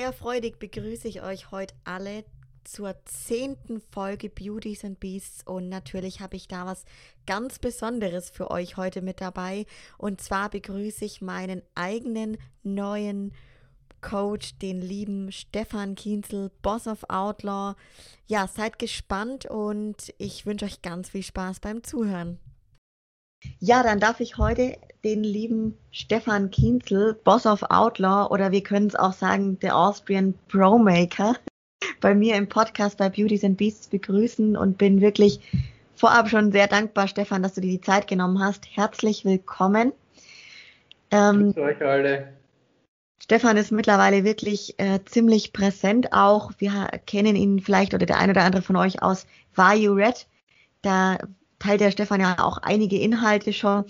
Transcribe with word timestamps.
sehr 0.00 0.14
freudig 0.14 0.58
begrüße 0.58 1.08
ich 1.08 1.20
euch 1.20 1.50
heute 1.50 1.74
alle 1.84 2.24
zur 2.64 2.94
zehnten 3.04 3.82
Folge 3.82 4.30
Beauties 4.30 4.82
and 4.82 4.98
Beasts 4.98 5.46
und 5.46 5.68
natürlich 5.68 6.22
habe 6.22 6.36
ich 6.36 6.48
da 6.48 6.64
was 6.64 6.86
ganz 7.26 7.58
Besonderes 7.58 8.30
für 8.30 8.50
euch 8.50 8.78
heute 8.78 9.02
mit 9.02 9.20
dabei 9.20 9.66
und 9.98 10.22
zwar 10.22 10.48
begrüße 10.48 11.04
ich 11.04 11.20
meinen 11.20 11.60
eigenen 11.74 12.38
neuen 12.62 13.34
Coach, 14.00 14.56
den 14.56 14.80
lieben 14.80 15.32
Stefan 15.32 15.96
Kienzel, 15.96 16.50
Boss 16.62 16.86
of 16.86 17.04
Outlaw. 17.10 17.74
Ja, 18.26 18.48
seid 18.48 18.78
gespannt 18.78 19.44
und 19.44 20.14
ich 20.16 20.46
wünsche 20.46 20.64
euch 20.64 20.80
ganz 20.80 21.10
viel 21.10 21.22
Spaß 21.22 21.60
beim 21.60 21.82
Zuhören. 21.82 22.38
Ja, 23.58 23.82
dann 23.82 24.00
darf 24.00 24.20
ich 24.20 24.38
heute 24.38 24.76
den 25.04 25.24
lieben 25.24 25.76
Stefan 25.90 26.50
Kienzel, 26.50 27.14
Boss 27.24 27.46
of 27.46 27.62
Outlaw 27.70 28.28
oder 28.30 28.52
wir 28.52 28.62
können 28.62 28.86
es 28.86 28.94
auch 28.94 29.12
sagen, 29.12 29.58
der 29.60 29.76
Austrian 29.76 30.34
Pro 30.48 30.78
Maker, 30.78 31.36
bei 32.00 32.14
mir 32.14 32.36
im 32.36 32.48
Podcast 32.48 32.98
bei 32.98 33.08
Beauties 33.08 33.44
and 33.44 33.56
Beasts 33.56 33.88
begrüßen 33.88 34.56
und 34.56 34.78
bin 34.78 35.00
wirklich 35.00 35.40
vorab 35.94 36.28
schon 36.28 36.52
sehr 36.52 36.66
dankbar, 36.66 37.08
Stefan, 37.08 37.42
dass 37.42 37.54
du 37.54 37.60
dir 37.60 37.70
die 37.70 37.80
Zeit 37.80 38.06
genommen 38.06 38.42
hast. 38.42 38.66
Herzlich 38.74 39.24
willkommen. 39.24 39.92
Ähm, 41.10 41.54
euch 41.56 41.82
alle. 41.82 42.32
Stefan 43.22 43.56
ist 43.56 43.70
mittlerweile 43.70 44.24
wirklich 44.24 44.74
äh, 44.78 45.00
ziemlich 45.04 45.52
präsent 45.52 46.12
auch. 46.12 46.52
Wir 46.58 46.88
kennen 47.06 47.36
ihn 47.36 47.60
vielleicht 47.60 47.94
oder 47.94 48.06
der 48.06 48.18
eine 48.18 48.32
oder 48.32 48.44
andere 48.44 48.62
von 48.62 48.76
euch 48.76 49.02
aus 49.02 49.26
Var 49.54 49.74
You 49.74 49.92
Red. 49.92 50.26
Da 50.82 51.18
teilt 51.60 51.80
der 51.80 51.92
Stefan 51.92 52.20
ja 52.20 52.36
auch 52.40 52.58
einige 52.58 52.98
Inhalte 52.98 53.52
schon. 53.52 53.84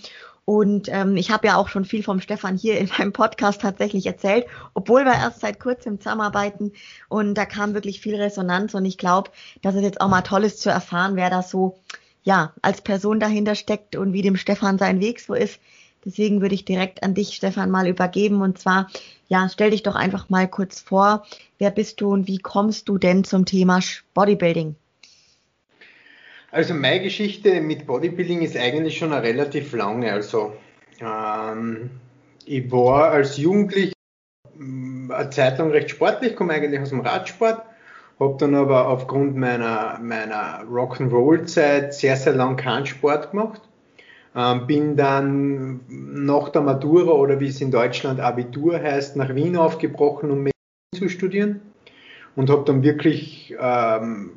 Und 0.45 0.89
ähm, 0.89 1.17
ich 1.17 1.31
habe 1.31 1.47
ja 1.47 1.55
auch 1.55 1.69
schon 1.69 1.85
viel 1.85 2.03
vom 2.03 2.19
Stefan 2.19 2.57
hier 2.57 2.77
in 2.77 2.89
meinem 2.97 3.13
Podcast 3.13 3.61
tatsächlich 3.61 4.05
erzählt, 4.05 4.45
obwohl 4.73 5.05
wir 5.05 5.13
erst 5.13 5.39
seit 5.39 5.59
kurzem 5.59 5.99
zusammenarbeiten 5.99 6.73
und 7.09 7.35
da 7.35 7.45
kam 7.45 7.73
wirklich 7.73 8.01
viel 8.01 8.15
Resonanz 8.15 8.73
und 8.73 8.83
ich 8.85 8.97
glaube, 8.97 9.31
dass 9.61 9.75
es 9.75 9.83
jetzt 9.83 10.01
auch 10.01 10.09
mal 10.09 10.21
toll 10.21 10.43
ist 10.43 10.61
zu 10.61 10.69
erfahren, 10.69 11.15
wer 11.15 11.29
da 11.29 11.41
so 11.41 11.79
ja 12.23 12.53
als 12.61 12.81
Person 12.81 13.19
dahinter 13.19 13.55
steckt 13.55 13.95
und 13.95 14.13
wie 14.13 14.23
dem 14.23 14.35
Stefan 14.35 14.77
sein 14.77 14.99
Weg 14.99 15.19
so 15.19 15.33
ist. 15.33 15.59
Deswegen 16.03 16.41
würde 16.41 16.55
ich 16.55 16.65
direkt 16.65 17.03
an 17.03 17.13
dich, 17.13 17.35
Stefan, 17.35 17.69
mal 17.69 17.87
übergeben 17.87 18.41
und 18.41 18.57
zwar 18.57 18.89
ja 19.29 19.47
stell 19.47 19.69
dich 19.69 19.83
doch 19.83 19.95
einfach 19.95 20.27
mal 20.29 20.47
kurz 20.47 20.81
vor, 20.81 21.23
wer 21.59 21.69
bist 21.69 22.01
du 22.01 22.11
und 22.11 22.27
wie 22.27 22.39
kommst 22.39 22.89
du 22.89 22.97
denn 22.97 23.23
zum 23.23 23.45
Thema 23.45 23.79
Bodybuilding? 24.15 24.75
Also 26.51 26.73
meine 26.73 27.01
Geschichte 27.01 27.61
mit 27.61 27.87
Bodybuilding 27.87 28.41
ist 28.41 28.57
eigentlich 28.57 28.97
schon 28.97 29.13
eine 29.13 29.23
relativ 29.23 29.71
lange. 29.71 30.11
Also 30.11 30.53
ähm, 30.99 31.91
ich 32.45 32.69
war 32.69 33.11
als 33.11 33.37
Jugendlich 33.37 33.93
mm, 34.57 35.11
eine 35.11 35.29
Zeit 35.29 35.59
lang 35.59 35.71
recht 35.71 35.89
sportlich, 35.89 36.35
komme 36.35 36.53
eigentlich 36.53 36.81
aus 36.81 36.89
dem 36.89 36.99
Radsport, 36.99 37.63
habe 38.19 38.35
dann 38.37 38.53
aber 38.55 38.89
aufgrund 38.89 39.37
meiner, 39.37 39.97
meiner 40.03 40.63
Rock'n'Roll-Zeit 40.69 41.93
sehr, 41.93 42.17
sehr 42.17 42.33
lang 42.33 42.57
keinen 42.57 42.85
Sport 42.85 43.31
gemacht. 43.31 43.61
Ähm, 44.35 44.67
bin 44.67 44.97
dann 44.97 45.79
nach 45.87 46.49
der 46.49 46.61
Matura 46.61 47.13
oder 47.13 47.39
wie 47.39 47.47
es 47.47 47.61
in 47.61 47.71
Deutschland 47.71 48.19
Abitur 48.19 48.77
heißt, 48.77 49.15
nach 49.15 49.33
Wien 49.35 49.55
aufgebrochen, 49.55 50.31
um 50.31 50.43
Medizin 50.43 50.53
zu 50.95 51.09
studieren 51.09 51.61
und 52.35 52.49
habe 52.49 52.63
dann 52.65 52.83
wirklich 52.83 53.55
ähm, 53.59 54.31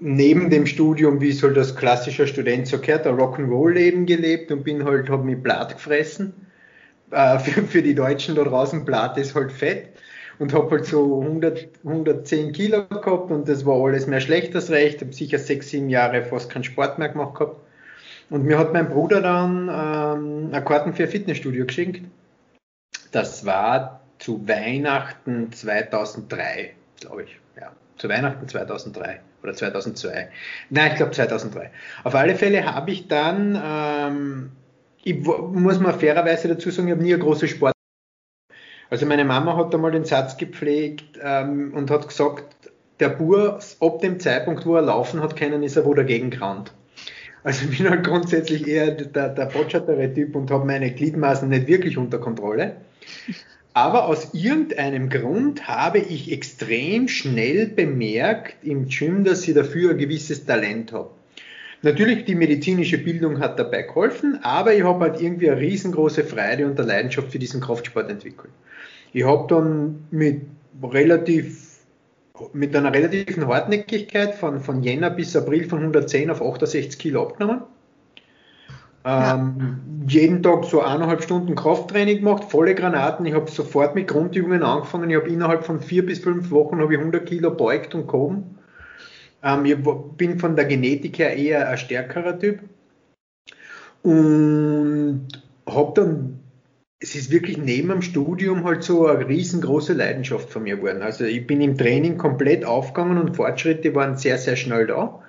neben 0.00 0.50
dem 0.50 0.66
Studium, 0.66 1.20
wie 1.20 1.32
soll 1.32 1.54
das 1.54 1.76
klassischer 1.76 2.26
Student 2.26 2.66
so 2.68 2.78
gehört, 2.78 3.06
ein 3.06 3.16
Rock'n'Roll-Leben 3.16 4.06
gelebt 4.06 4.50
und 4.50 4.64
bin 4.64 4.84
halt, 4.84 5.08
hab 5.10 5.24
mich 5.24 5.42
platt 5.42 5.74
gefressen. 5.74 6.32
Äh, 7.10 7.38
für, 7.40 7.62
für 7.62 7.82
die 7.82 7.94
Deutschen 7.94 8.34
da 8.34 8.44
draußen, 8.44 8.84
platt 8.84 9.18
ist 9.18 9.34
halt 9.34 9.52
fett. 9.52 9.88
Und 10.38 10.54
hab 10.54 10.70
halt 10.70 10.84
so 10.84 11.20
100, 11.20 11.68
110 11.84 12.52
Kilo 12.52 12.86
gehabt 12.86 13.32
und 13.32 13.48
das 13.48 13.66
war 13.66 13.84
alles 13.84 14.06
mehr 14.06 14.20
schlecht 14.20 14.54
als 14.54 14.70
recht. 14.70 15.00
Hab 15.00 15.12
sicher 15.12 15.38
sechs, 15.38 15.70
sieben 15.70 15.88
Jahre 15.88 16.24
fast 16.24 16.48
keinen 16.48 16.62
Sport 16.62 16.98
mehr 16.98 17.08
gemacht 17.08 17.34
gehabt. 17.34 17.60
Und 18.30 18.44
mir 18.44 18.56
hat 18.56 18.72
mein 18.72 18.88
Bruder 18.88 19.20
dann 19.20 19.68
ähm, 19.68 20.50
eine 20.52 20.64
Karten 20.64 20.94
für 20.94 21.04
ein 21.04 21.08
Fitnessstudio 21.08 21.66
geschenkt. 21.66 22.02
Das 23.10 23.46
war 23.46 24.02
zu 24.18 24.46
Weihnachten 24.46 25.50
2003, 25.50 26.74
glaube 27.00 27.24
ich. 27.24 27.38
Ja, 27.58 27.72
zu 27.96 28.08
Weihnachten 28.08 28.46
2003 28.48 29.20
oder 29.42 29.54
2002. 29.54 30.30
Nein, 30.70 30.90
ich 30.90 30.96
glaube 30.96 31.12
2003. 31.12 31.70
Auf 32.04 32.14
alle 32.14 32.34
Fälle 32.34 32.64
habe 32.64 32.90
ich 32.90 33.08
dann, 33.08 33.60
ähm, 33.62 34.50
ich 35.02 35.16
muss 35.16 35.80
mal 35.80 35.94
fairerweise 35.94 36.48
dazu 36.48 36.70
sagen, 36.70 36.88
ich 36.88 36.92
habe 36.92 37.02
nie 37.02 37.14
eine 37.14 37.22
große 37.22 37.48
Sport. 37.48 37.72
Also 38.90 39.04
meine 39.06 39.24
Mama 39.24 39.56
hat 39.56 39.74
einmal 39.74 39.90
den 39.90 40.04
Satz 40.04 40.36
gepflegt 40.36 41.18
ähm, 41.22 41.74
und 41.74 41.90
hat 41.90 42.08
gesagt, 42.08 42.56
der 43.00 43.10
Bur 43.10 43.60
ab 43.80 44.00
dem 44.00 44.18
Zeitpunkt, 44.18 44.66
wo 44.66 44.76
er 44.76 44.82
laufen 44.82 45.22
hat 45.22 45.36
keinen, 45.36 45.62
ist 45.62 45.76
er 45.76 45.84
wo 45.84 45.94
dagegen 45.94 46.30
gerannt. 46.30 46.72
Also 47.44 47.66
ich 47.68 47.78
bin 47.78 47.88
halt 47.88 48.04
grundsätzlich 48.04 48.66
eher 48.66 48.90
der, 48.90 49.28
der 49.28 49.46
botschattere 49.46 50.12
Typ 50.12 50.34
und 50.34 50.50
habe 50.50 50.66
meine 50.66 50.92
Gliedmaßen 50.92 51.48
nicht 51.48 51.66
wirklich 51.66 51.96
unter 51.96 52.18
Kontrolle. 52.18 52.76
Aber 53.78 54.06
aus 54.06 54.34
irgendeinem 54.34 55.08
Grund 55.08 55.68
habe 55.68 56.00
ich 56.00 56.32
extrem 56.32 57.06
schnell 57.06 57.68
bemerkt 57.68 58.56
im 58.64 58.88
Gym, 58.88 59.22
dass 59.22 59.46
ich 59.46 59.54
dafür 59.54 59.92
ein 59.92 59.98
gewisses 59.98 60.44
Talent 60.44 60.92
habe. 60.92 61.10
Natürlich, 61.82 62.24
die 62.24 62.34
medizinische 62.34 62.98
Bildung 62.98 63.38
hat 63.38 63.56
dabei 63.56 63.82
geholfen, 63.82 64.40
aber 64.42 64.74
ich 64.74 64.82
habe 64.82 65.04
halt 65.04 65.20
irgendwie 65.20 65.48
eine 65.48 65.60
riesengroße 65.60 66.24
Freude 66.24 66.66
und 66.66 66.76
eine 66.76 66.88
Leidenschaft 66.88 67.30
für 67.30 67.38
diesen 67.38 67.60
Kraftsport 67.60 68.10
entwickelt. 68.10 68.50
Ich 69.12 69.24
habe 69.24 69.46
dann 69.48 70.08
mit 70.10 70.42
relativ 70.82 71.68
mit 72.52 72.74
einer 72.74 72.92
relativen 72.92 73.46
Hartnäckigkeit 73.46 74.34
von, 74.34 74.58
von 74.58 74.82
Jänner 74.82 75.10
bis 75.10 75.36
April 75.36 75.68
von 75.68 75.78
110 75.78 76.30
auf 76.30 76.42
68 76.42 76.98
Kilo 76.98 77.22
abgenommen 77.22 77.62
ähm, 79.08 80.04
jeden 80.06 80.42
Tag 80.42 80.64
so 80.66 80.82
eineinhalb 80.82 81.22
Stunden 81.22 81.54
Krafttraining 81.54 82.18
gemacht, 82.18 82.44
volle 82.44 82.74
Granaten. 82.74 83.24
Ich 83.24 83.32
habe 83.32 83.50
sofort 83.50 83.94
mit 83.94 84.08
Grundübungen 84.08 84.62
angefangen. 84.62 85.08
Ich 85.08 85.16
habe 85.16 85.28
innerhalb 85.28 85.64
von 85.64 85.80
vier 85.80 86.04
bis 86.04 86.18
fünf 86.18 86.50
Wochen 86.50 86.78
ich 86.80 86.98
100 86.98 87.24
Kilo 87.24 87.50
beugt 87.50 87.94
und 87.94 88.06
gehoben. 88.06 88.58
Ähm, 89.42 89.64
ich 89.64 89.76
bin 90.16 90.38
von 90.38 90.56
der 90.56 90.66
Genetik 90.66 91.18
her 91.18 91.34
eher 91.34 91.68
ein 91.70 91.78
stärkerer 91.78 92.38
Typ. 92.38 92.60
Und 94.02 95.28
habe 95.66 95.92
dann, 95.94 96.40
es 97.00 97.14
ist 97.14 97.30
wirklich 97.30 97.56
neben 97.56 97.88
dem 97.88 98.02
Studium 98.02 98.64
halt 98.64 98.82
so 98.82 99.06
eine 99.06 99.26
riesengroße 99.26 99.94
Leidenschaft 99.94 100.50
von 100.50 100.64
mir 100.64 100.76
geworden. 100.76 101.02
Also 101.02 101.24
ich 101.24 101.46
bin 101.46 101.62
im 101.62 101.78
Training 101.78 102.18
komplett 102.18 102.64
aufgegangen 102.64 103.16
und 103.16 103.36
Fortschritte 103.36 103.94
waren 103.94 104.18
sehr, 104.18 104.36
sehr 104.36 104.56
schnell 104.56 104.86
da. 104.86 105.22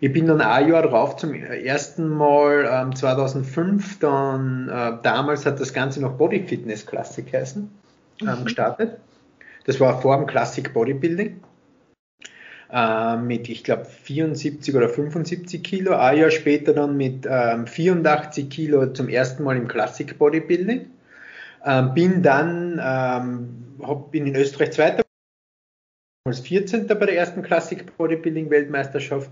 Ich 0.00 0.12
bin 0.12 0.26
dann 0.26 0.40
ein 0.40 0.68
Jahr 0.68 0.82
drauf 0.82 1.16
zum 1.16 1.34
ersten 1.34 2.08
Mal 2.08 2.68
ähm, 2.70 2.94
2005, 2.94 4.00
dann 4.00 4.68
äh, 4.68 4.92
damals 5.02 5.46
hat 5.46 5.60
das 5.60 5.72
Ganze 5.72 6.00
noch 6.00 6.12
Body 6.12 6.44
Fitness 6.46 6.84
Classic 6.84 7.32
heißen, 7.32 7.70
ähm, 8.20 8.26
mhm. 8.26 8.44
gestartet. 8.44 8.98
Das 9.64 9.80
war 9.80 10.00
vor 10.00 10.16
dem 10.16 10.26
Classic 10.26 10.72
Bodybuilding. 10.72 11.40
Äh, 12.70 13.16
mit, 13.16 13.48
ich 13.48 13.64
glaube, 13.64 13.84
74 13.84 14.74
oder 14.74 14.88
75 14.88 15.62
Kilo. 15.62 15.96
Ein 15.96 16.18
Jahr 16.18 16.30
später 16.30 16.74
dann 16.74 16.96
mit 16.96 17.26
ähm, 17.28 17.66
84 17.66 18.50
Kilo 18.50 18.92
zum 18.92 19.08
ersten 19.08 19.44
Mal 19.44 19.56
im 19.56 19.68
Classic 19.68 20.18
Bodybuilding. 20.18 20.86
Ähm, 21.64 21.94
bin 21.94 22.22
dann, 22.22 22.80
ähm, 22.82 23.48
hab, 23.82 24.10
bin 24.10 24.26
in 24.26 24.36
Österreich 24.36 24.72
Zweiter 24.72 25.03
als 26.26 26.40
14. 26.40 26.86
bei 26.86 27.04
der 27.04 27.18
ersten 27.18 27.42
Classic 27.42 27.84
Bodybuilding 27.98 28.48
Weltmeisterschaft 28.48 29.28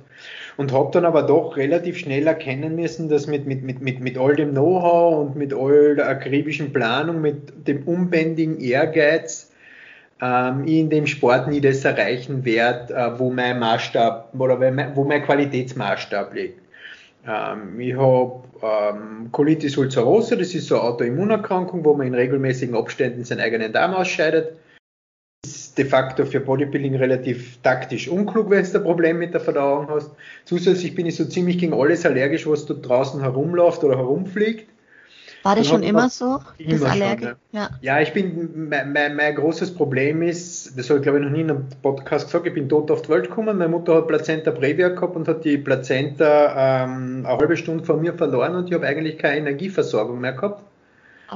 und 0.59 0.73
habe 0.73 0.91
dann 0.93 1.07
aber 1.07 1.23
doch 1.23 1.57
relativ 1.57 1.97
schnell 1.97 2.27
erkennen 2.27 2.77
müssen, 2.77 3.09
dass 3.09 3.27
mit, 3.27 3.47
mit, 3.47 3.63
mit, 3.63 3.81
mit, 3.81 4.01
mit 4.01 4.19
all 4.19 4.37
dem 4.37 4.51
Know-how 4.51 5.21
und 5.27 5.35
mit 5.35 5.55
all 5.55 5.97
der 5.97 6.07
akribischen 6.07 6.71
Planung, 6.71 7.23
mit 7.23 7.67
dem 7.67 7.85
unbändigen 7.85 8.61
Ehrgeiz, 8.61 9.51
ähm, 10.21 10.65
ich 10.67 10.81
in 10.81 10.91
dem 10.91 11.07
Sport 11.07 11.49
nie 11.49 11.63
das 11.63 11.83
erreichen 11.83 12.45
werde, 12.45 12.93
äh, 12.93 13.19
wo 13.19 13.31
mein 13.31 13.59
Maßstab 13.59 14.39
oder 14.39 14.61
wo 14.95 15.05
mein 15.05 15.23
Qualitätsmaßstab 15.23 16.35
liegt. 16.35 16.61
Ähm, 17.27 17.81
ich 17.81 17.97
habe 17.97 18.43
ähm, 18.63 19.33
Colitis 19.33 19.79
ulcerosa, 19.79 20.37
das 20.37 20.55
ist 20.55 20.69
so 20.69 20.75
eine 20.75 20.91
Autoimmunerkrankung, 20.91 21.87
wo 21.87 21.95
man 21.95 22.09
in 22.09 22.15
regelmäßigen 22.15 22.77
Abständen 22.77 23.25
seinen 23.25 23.41
eigenen 23.41 23.73
Darm 23.73 23.95
ausscheidet 23.95 24.59
de 25.77 25.85
facto 25.85 26.25
für 26.25 26.41
Bodybuilding 26.41 26.95
relativ 26.95 27.59
taktisch 27.63 28.09
unklug, 28.09 28.51
wenn 28.51 28.65
du 28.65 28.79
ein 28.79 28.83
Problem 28.85 29.19
mit 29.19 29.35
der 29.35 29.41
Verdauung 29.41 29.89
hast. 29.89 30.11
Zusätzlich 30.45 30.95
bin 30.95 31.07
ich 31.07 31.17
so 31.17 31.25
ziemlich 31.25 31.59
gegen 31.59 31.75
alles 31.75 32.07
allergisch, 32.07 32.47
was 32.47 32.67
da 32.67 32.75
draußen 32.75 33.21
herumläuft 33.21 33.83
oder 33.83 33.97
herumfliegt. 33.97 34.69
War 35.43 35.57
das 35.57 35.67
schon 35.67 35.83
immer 35.83 36.09
so? 36.09 36.39
Immer 36.59 36.91
Allergie? 36.91 37.25
Schon, 37.25 37.35
ja. 37.51 37.61
Ja. 37.63 37.71
ja. 37.81 38.01
ich 38.01 38.13
bin, 38.13 38.69
mein, 38.69 38.93
mein, 38.93 39.17
mein, 39.17 39.35
großes 39.35 39.75
Problem 39.75 40.23
ist, 40.23 40.79
das 40.79 40.89
habe 40.89 41.01
ich 41.01 41.03
glaube 41.03 41.19
ich 41.19 41.25
noch 41.25 41.33
nie 41.33 41.41
in 41.41 41.51
einem 41.51 41.67
Podcast 41.83 42.27
gesagt, 42.27 42.47
ich 42.47 42.55
bin 42.55 42.69
tot 42.69 42.93
auf 42.93 43.03
die 43.03 43.09
Welt 43.09 43.29
gekommen, 43.29 43.59
meine 43.59 43.69
Mutter 43.69 43.97
hat 43.97 44.07
Plazenta 44.07 44.53
Previa 44.53 44.91
gehabt 44.91 45.17
und 45.17 45.27
hat 45.27 45.45
die 45.45 45.59
Plazenta 45.59 46.85
ähm, 46.85 47.27
eine 47.27 47.39
halbe 47.39 47.57
Stunde 47.57 47.83
vor 47.83 47.97
mir 47.97 48.15
verloren 48.15 48.55
und 48.55 48.69
ich 48.69 48.75
habe 48.75 48.87
eigentlich 48.87 49.19
keine 49.19 49.39
Energieversorgung 49.39 50.21
mehr 50.21 50.35
gehabt. 50.35 50.63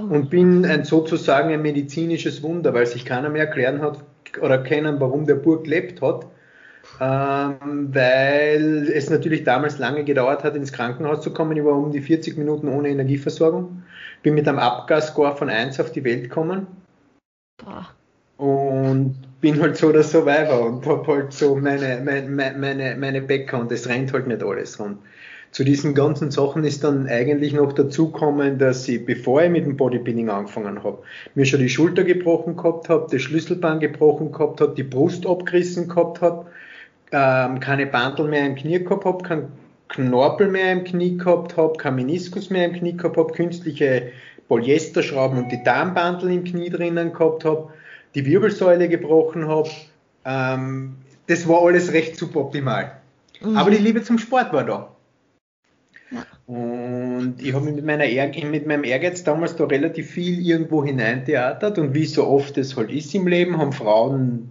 Und 0.03 0.31
bin 0.31 0.65
ein, 0.65 0.85
sozusagen 0.85 1.51
ein 1.51 1.63
medizinisches 1.63 2.43
Wunder, 2.43 2.75
weil 2.75 2.87
sich 2.87 3.05
keiner 3.05 3.29
mehr 3.29 3.47
erklären 3.47 3.81
hat, 3.81 4.05
oder 4.41 4.59
kennen, 4.59 5.01
warum 5.01 5.27
der 5.27 5.37
Burg 5.37 5.65
gelebt 5.65 6.03
hat. 6.03 6.27
Ähm, 7.01 7.93
weil 7.93 8.89
es 8.95 9.11
natürlich 9.11 9.45
damals 9.45 9.79
lange 9.79 10.05
gedauert 10.05 10.45
hat, 10.45 10.55
ins 10.55 10.73
Krankenhaus 10.73 11.21
zu 11.21 11.33
kommen. 11.33 11.57
Ich 11.57 11.65
war 11.65 11.77
um 11.77 11.91
die 11.91 12.01
40 12.01 12.37
Minuten 12.39 12.69
ohne 12.69 12.89
Energieversorgung. 12.91 13.83
Bin 14.23 14.35
mit 14.35 14.49
einem 14.49 14.59
Abgasscore 14.59 15.37
von 15.37 15.51
1 15.51 15.81
auf 15.81 15.93
die 15.93 16.05
Welt 16.05 16.25
gekommen. 16.25 16.67
Boah. 17.59 17.89
Und 18.39 19.17
bin 19.41 19.61
halt 19.61 19.77
so 19.77 19.93
der 19.93 20.03
Survivor 20.03 20.67
und 20.67 20.87
habe 20.87 21.07
halt 21.07 21.33
so 21.33 21.57
meine, 21.57 22.01
meine, 22.05 22.57
meine, 22.57 22.97
meine 22.97 23.23
Bäcker 23.23 23.59
und 23.59 23.73
es 23.73 23.89
rennt 23.89 24.13
halt 24.13 24.27
nicht 24.27 24.43
alles 24.43 24.79
rund. 24.79 24.99
Zu 25.51 25.65
diesen 25.65 25.95
ganzen 25.95 26.31
Sachen 26.31 26.65
ist 26.65 26.85
dann 26.85 27.07
eigentlich 27.07 27.55
noch 27.55 27.73
dazukommen, 27.73 28.59
dass 28.59 28.87
ich, 28.89 29.07
bevor 29.07 29.43
ich 29.43 29.51
mit 29.51 29.65
dem 29.65 29.77
Bodybuilding 29.77 30.29
angefangen 30.29 30.83
habe, 30.83 30.99
mir 31.35 31.47
schon 31.47 31.61
die 31.61 31.69
Schulter 31.69 32.05
gebrochen 32.05 32.57
gehabt 32.57 32.89
habe, 32.89 33.07
das 33.11 33.23
Schlüsselbein 33.23 33.81
gebrochen 33.81 34.33
gehabt 34.33 34.61
habe, 34.61 34.75
die 34.75 34.83
Brust 34.83 35.27
abgerissen 35.27 35.89
gehabt 35.89 36.21
habe, 36.21 36.47
ähm, 37.13 37.61
keine 37.61 37.87
Bandel 37.87 38.29
mehr 38.29 38.45
im 38.45 38.55
Knie 38.55 38.83
gehabt 38.83 39.05
habe, 39.05 39.23
kein 39.23 39.49
Knorpel 39.89 40.49
mehr 40.49 40.73
im 40.73 40.85
Knie 40.85 41.17
gehabt 41.17 41.57
habe, 41.57 41.79
kein 41.79 41.95
Meniskus 41.95 42.51
mehr 42.51 42.67
im 42.67 42.73
Knie 42.75 42.97
gehabt 42.97 43.17
habe, 43.17 43.33
künstliche 43.33 44.11
Polyesterschrauben 44.49 45.39
und 45.39 45.51
die 45.51 45.63
Darmbandel 45.63 46.31
im 46.33 46.45
Knie 46.45 46.71
drinnen 46.71 47.13
gehabt 47.13 47.45
habe, 47.45 47.71
die 48.15 48.27
Wirbelsäule 48.27 48.89
gebrochen 48.89 49.49
habe. 49.49 49.71
Ähm, 50.25 50.97
das 51.29 51.49
war 51.49 51.63
alles 51.63 51.93
recht 51.93 52.17
suboptimal. 52.17 52.93
Mhm. 53.41 53.57
Aber 53.57 53.71
die 53.71 53.79
Liebe 53.79 54.03
zum 54.03 54.19
Sport 54.19 54.53
war 54.53 54.65
da. 54.65 54.96
Ja. 56.11 56.25
Und 56.47 57.37
ich 57.41 57.53
habe 57.53 57.65
mit, 57.65 57.85
meiner 57.85 58.05
mit 58.05 58.67
meinem 58.67 58.85
Ehrgeiz 58.85 59.25
damals 59.25 59.57
da 59.57 59.65
relativ 59.65 60.11
viel 60.11 60.45
irgendwo 60.47 60.85
hineintheatert 60.85 61.79
und 61.79 61.95
wie 61.95 62.07
so 62.07 62.27
oft 62.27 62.57
es 62.59 62.77
halt 62.77 62.91
ist 62.91 63.15
im 63.15 63.27
Leben, 63.27 63.59
haben 63.59 63.73
Frauen 63.73 64.51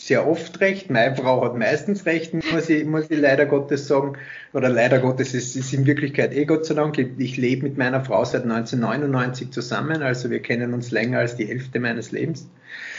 sehr 0.00 0.26
oft 0.26 0.60
recht. 0.60 0.90
Meine 0.90 1.14
Frau 1.14 1.44
hat 1.44 1.56
meistens 1.56 2.06
recht, 2.06 2.32
muss 2.32 2.70
ich, 2.70 2.86
muss 2.86 3.10
ich 3.10 3.20
leider 3.20 3.44
Gottes 3.44 3.86
sagen. 3.86 4.14
Oder 4.54 4.70
leider 4.70 4.98
Gottes, 4.98 5.34
es 5.34 5.54
ist 5.54 5.74
in 5.74 5.86
Wirklichkeit 5.86 6.34
eh 6.34 6.46
Gott 6.46 6.64
sei 6.64 6.74
Dank. 6.74 6.96
Ich, 6.96 7.08
ich 7.18 7.36
lebe 7.36 7.64
mit 7.64 7.76
meiner 7.76 8.02
Frau 8.02 8.24
seit 8.24 8.44
1999 8.44 9.50
zusammen, 9.50 10.02
also 10.02 10.30
wir 10.30 10.40
kennen 10.40 10.72
uns 10.72 10.90
länger 10.90 11.18
als 11.18 11.36
die 11.36 11.44
Hälfte 11.46 11.80
meines 11.80 12.12
Lebens 12.12 12.48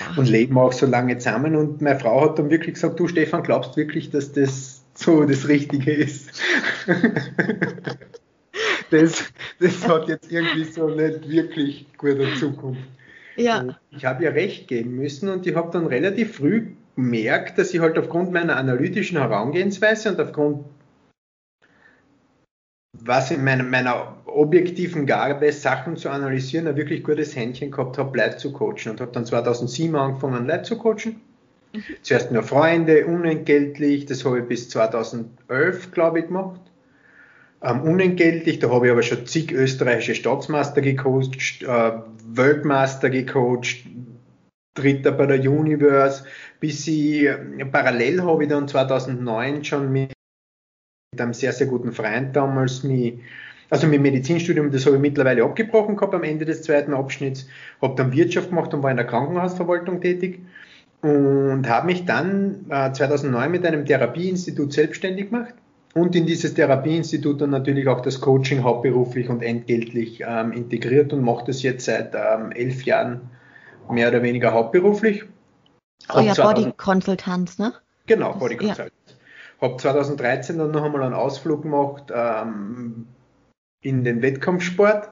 Ach. 0.03 0.17
und 0.17 0.29
leben 0.29 0.57
auch 0.59 0.73
so 0.73 0.85
lange 0.85 1.17
zusammen. 1.17 1.55
Und 1.55 1.81
meine 1.81 1.99
Frau 1.99 2.21
hat 2.21 2.37
dann 2.37 2.51
wirklich 2.51 2.75
gesagt, 2.75 2.99
du 2.99 3.07
Stefan, 3.07 3.41
glaubst 3.41 3.77
wirklich, 3.77 4.11
dass 4.11 4.31
das 4.31 4.70
so 4.93 5.25
das 5.25 5.47
Richtige 5.47 5.91
ist? 5.91 6.41
das, 8.89 9.23
das 9.59 9.87
hat 9.87 10.07
jetzt 10.07 10.31
irgendwie 10.31 10.65
so 10.65 10.89
nicht 10.89 11.29
wirklich 11.29 11.85
gute 11.97 12.33
Zukunft. 12.35 12.81
Ja. 13.35 13.79
Ich 13.91 14.05
habe 14.05 14.23
ihr 14.23 14.33
recht 14.33 14.67
geben 14.67 14.95
müssen 14.95 15.29
und 15.29 15.47
ich 15.47 15.55
habe 15.55 15.71
dann 15.71 15.87
relativ 15.87 16.37
früh 16.37 16.67
merke, 16.95 17.53
dass 17.55 17.73
ich 17.73 17.79
halt 17.79 17.97
aufgrund 17.97 18.31
meiner 18.31 18.57
analytischen 18.57 19.17
Herangehensweise 19.17 20.09
und 20.09 20.19
aufgrund 20.19 20.65
was 23.03 23.31
in 23.31 23.43
meiner, 23.43 23.63
meiner 23.63 24.17
objektiven 24.25 25.05
Gabe, 25.05 25.51
Sachen 25.51 25.97
zu 25.97 26.09
analysieren, 26.09 26.67
ein 26.67 26.75
wirklich 26.75 27.03
gutes 27.03 27.35
Händchen 27.35 27.71
gehabt 27.71 27.97
habe, 27.97 28.17
Leute 28.17 28.37
zu 28.37 28.51
coachen. 28.51 28.91
Und 28.91 29.01
habe 29.01 29.11
dann 29.11 29.25
2007 29.25 29.95
angefangen, 29.95 30.45
Leute 30.45 30.63
zu 30.63 30.77
coachen. 30.77 31.21
Zuerst 32.01 32.31
nur 32.31 32.43
Freunde, 32.43 33.05
unentgeltlich. 33.05 34.05
Das 34.05 34.25
habe 34.25 34.39
ich 34.39 34.45
bis 34.45 34.69
2011, 34.69 35.91
glaube 35.91 36.19
ich, 36.19 36.27
gemacht. 36.27 36.61
Ähm, 37.63 37.81
unentgeltlich, 37.81 38.59
da 38.59 38.69
habe 38.71 38.87
ich 38.87 38.91
aber 38.91 39.03
schon 39.03 39.25
zig 39.27 39.51
österreichische 39.51 40.15
Staatsmeister 40.15 40.81
gecoacht, 40.81 41.61
äh, 41.61 41.91
Weltmeister 42.25 43.09
gecoacht, 43.09 43.85
Dritter 44.73 45.11
bei 45.11 45.25
der 45.25 45.39
Universe, 45.39 46.23
bis 46.59 46.87
ich 46.87 47.29
parallel 47.71 48.23
habe 48.23 48.43
ich 48.43 48.49
dann 48.49 48.67
2009 48.67 49.65
schon 49.65 49.91
mit 49.91 50.13
einem 51.19 51.33
sehr, 51.33 51.51
sehr 51.51 51.67
guten 51.67 51.91
Freund 51.91 52.35
damals 52.35 52.83
mich, 52.83 53.19
also 53.69 53.87
mit 53.87 54.01
Medizinstudium, 54.01 54.71
das 54.71 54.85
habe 54.85 54.95
ich 54.95 55.01
mittlerweile 55.01 55.43
abgebrochen 55.43 55.97
gehabt 55.97 56.15
am 56.15 56.23
Ende 56.23 56.45
des 56.45 56.63
zweiten 56.63 56.93
Abschnitts, 56.93 57.47
habe 57.81 57.95
dann 57.95 58.13
Wirtschaft 58.13 58.49
gemacht 58.49 58.73
und 58.73 58.81
war 58.81 58.91
in 58.91 58.97
der 58.97 59.07
Krankenhausverwaltung 59.07 60.01
tätig 60.01 60.39
und 61.01 61.67
habe 61.67 61.85
mich 61.87 62.05
dann 62.05 62.65
äh, 62.69 62.91
2009 62.91 63.51
mit 63.51 63.65
einem 63.65 63.85
Therapieinstitut 63.85 64.73
selbstständig 64.73 65.29
gemacht 65.29 65.53
und 65.93 66.15
in 66.15 66.25
dieses 66.25 66.53
Therapieinstitut 66.53 67.41
dann 67.41 67.49
natürlich 67.49 67.87
auch 67.87 68.01
das 68.01 68.21
Coaching 68.21 68.63
hauptberuflich 68.63 69.29
und 69.29 69.41
entgeltlich 69.41 70.23
ähm, 70.25 70.51
integriert 70.51 71.11
und 71.11 71.23
mache 71.23 71.45
das 71.47 71.63
jetzt 71.63 71.85
seit 71.85 72.15
ähm, 72.15 72.51
elf 72.51 72.83
Jahren 72.83 73.29
mehr 73.89 74.09
oder 74.09 74.23
weniger 74.23 74.53
hauptberuflich. 74.53 75.25
Oh 76.13 76.19
ja, 76.19 76.33
Body-Konsultanz, 76.33 77.59
ne? 77.59 77.73
Genau, 78.05 78.33
Body-Konsultanz. 78.33 78.91
Ja. 79.07 79.67
Habe 79.67 79.77
2013 79.77 80.57
dann 80.57 80.71
noch 80.71 80.83
einmal 80.83 81.03
einen 81.03 81.13
Ausflug 81.13 81.63
gemacht 81.63 82.11
ähm, 82.13 83.07
in 83.81 84.03
den 84.03 84.21
Wettkampfsport. 84.21 85.09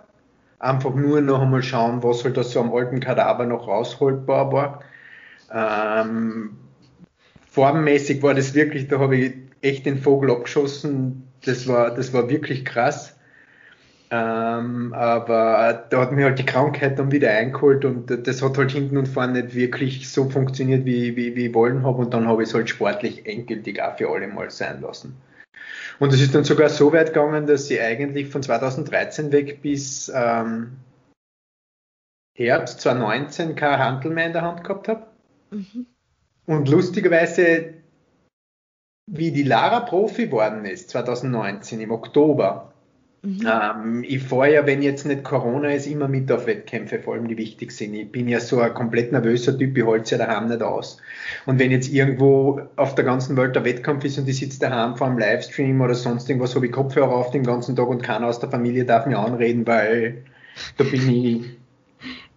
Einfach 0.60 0.94
nur 0.96 1.22
noch 1.22 1.42
einmal 1.42 1.62
schauen, 1.62 2.04
was 2.04 2.24
halt 2.24 2.38
aus 2.38 2.52
so 2.52 2.62
einem 2.62 2.74
alten 2.74 3.00
Kadaver 3.00 3.46
noch 3.46 3.68
rausholbar 3.68 4.52
war. 4.52 4.80
Ähm, 5.52 6.58
formmäßig 7.50 8.22
war 8.24 8.34
das 8.34 8.54
wirklich, 8.54 8.88
da 8.88 9.00
habe 9.00 9.18
ich 9.18 9.34
echt 9.62 9.86
den 9.86 9.98
Vogel 9.98 10.32
abgeschossen. 10.32 11.24
Das 11.46 11.68
war, 11.68 11.94
das 11.94 12.14
war 12.14 12.30
wirklich 12.30 12.66
krass. 12.66 13.16
Ähm, 14.12 14.92
aber 14.94 15.86
da 15.90 16.02
hat 16.02 16.12
mir 16.12 16.26
halt 16.26 16.40
die 16.40 16.46
Krankheit 16.46 16.98
dann 16.98 17.12
wieder 17.12 17.30
eingeholt 17.30 17.86
und 17.86 18.10
das 18.10 18.42
hat 18.42 18.58
halt 18.58 18.72
hinten 18.72 18.98
und 18.98 19.08
vorne 19.08 19.44
nicht 19.44 19.54
wirklich 19.54 20.10
so 20.10 20.28
funktioniert, 20.28 20.84
wie, 20.86 21.16
wie, 21.16 21.36
wie 21.36 21.48
ich 21.48 21.54
wollen 21.54 21.86
habe 21.86 22.00
und 22.00 22.14
dann 22.14 22.28
habe 22.28 22.42
ich 22.42 22.50
es 22.50 22.56
halt 22.56 22.70
sportlich 22.70 23.28
endgültig 23.28 23.80
auch 23.80 23.98
für 23.98 24.10
alle 24.10 24.28
mal 24.28 24.50
sein 24.50 24.82
lassen. 24.82 25.16
Und 26.00 26.12
es 26.12 26.22
ist 26.22 26.34
dann 26.34 26.44
sogar 26.44 26.70
so 26.70 26.92
weit 26.92 27.14
gegangen, 27.14 27.46
dass 27.46 27.70
ich 27.70 27.80
eigentlich 27.80 28.30
von 28.30 28.42
2013 28.42 29.32
weg 29.32 29.62
bis 29.62 30.12
ähm, 30.14 30.78
Herbst 32.36 32.82
2019 32.82 33.56
kein 33.56 33.78
Handel 33.78 34.12
mehr 34.12 34.28
in 34.28 34.34
der 34.34 34.42
Hand 34.42 34.64
gehabt 34.64 34.88
habe. 34.88 35.09
Mhm. 35.52 35.86
Und 36.46 36.70
lustigerweise, 36.70 37.74
wie 39.08 39.32
die 39.32 39.44
Lara 39.44 39.82
Profi 39.82 40.26
geworden 40.26 40.66
ist, 40.66 40.90
2019 40.90 41.82
im 41.82 41.92
Oktober, 41.92 42.70
Mhm. 43.22 43.46
Ähm, 43.46 44.06
ich 44.08 44.24
fahre 44.24 44.54
ja, 44.54 44.66
wenn 44.66 44.82
jetzt 44.82 45.06
nicht 45.06 45.24
Corona 45.24 45.72
ist, 45.72 45.88
immer 45.88 46.08
mit 46.08 46.32
auf 46.32 46.48
Wettkämpfe, 46.48 47.00
vor 47.00 47.16
allem 47.16 47.28
die 47.28 47.38
wichtig 47.38 47.72
sind. 47.72 47.94
Ich 47.94 48.10
bin 48.12 48.30
ja 48.30 48.40
so 48.40 48.62
ein 48.62 48.74
komplett 48.74 49.12
nervöser 49.12 49.58
Typ, 49.58 49.78
ich 49.78 49.86
halte 49.86 50.12
ja 50.16 50.26
daheim 50.26 50.48
nicht 50.48 50.62
aus. 50.62 50.98
Und 51.46 51.60
wenn 51.60 51.72
jetzt 51.72 51.92
irgendwo 51.92 52.62
auf 52.78 52.96
der 52.96 53.04
ganzen 53.04 53.36
Welt 53.36 53.56
der 53.56 53.66
Wettkampf 53.66 54.06
ist 54.06 54.18
und 54.20 54.30
ich 54.30 54.38
sitze 54.38 54.60
daheim 54.60 54.96
vor 54.96 55.08
einem 55.08 55.20
Livestream 55.20 55.82
oder 55.82 55.96
sonst 55.96 56.30
irgendwas, 56.30 56.56
habe 56.56 56.68
ich 56.68 56.72
Kopfhörer 56.72 57.14
auf 57.14 57.32
den 57.32 57.44
ganzen 57.44 57.76
Tag 57.76 57.90
und 57.90 58.02
keiner 58.02 58.28
aus 58.28 58.40
der 58.40 58.50
Familie 58.50 58.86
darf 58.86 59.06
mir 59.06 59.20
anreden, 59.20 59.68
weil 59.68 60.24
da 60.78 60.86
bin 60.86 61.10
ich 61.10 61.59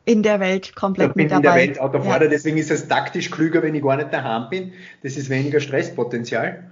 in 0.05 0.23
der 0.23 0.41
Welt 0.41 0.75
komplett 0.75 1.11
da 1.11 1.13
bin 1.13 1.25
mit 1.25 1.33
dabei. 1.33 1.65
in 1.65 1.75
der 1.75 1.83
Welt 1.83 1.95
of 1.95 2.07
ja. 2.07 2.19
Deswegen 2.19 2.59
ist 2.59 2.71
es 2.71 2.89
taktisch 2.89 3.31
klüger, 3.31 3.63
wenn 3.63 3.75
ich 3.75 3.83
gar 3.83 3.97
nicht 3.97 4.13
daheim 4.13 4.49
bin. 4.51 4.73
Das 5.03 5.17
ist 5.17 5.31
weniger 5.31 5.61
Stresspotenzial. 5.61 6.65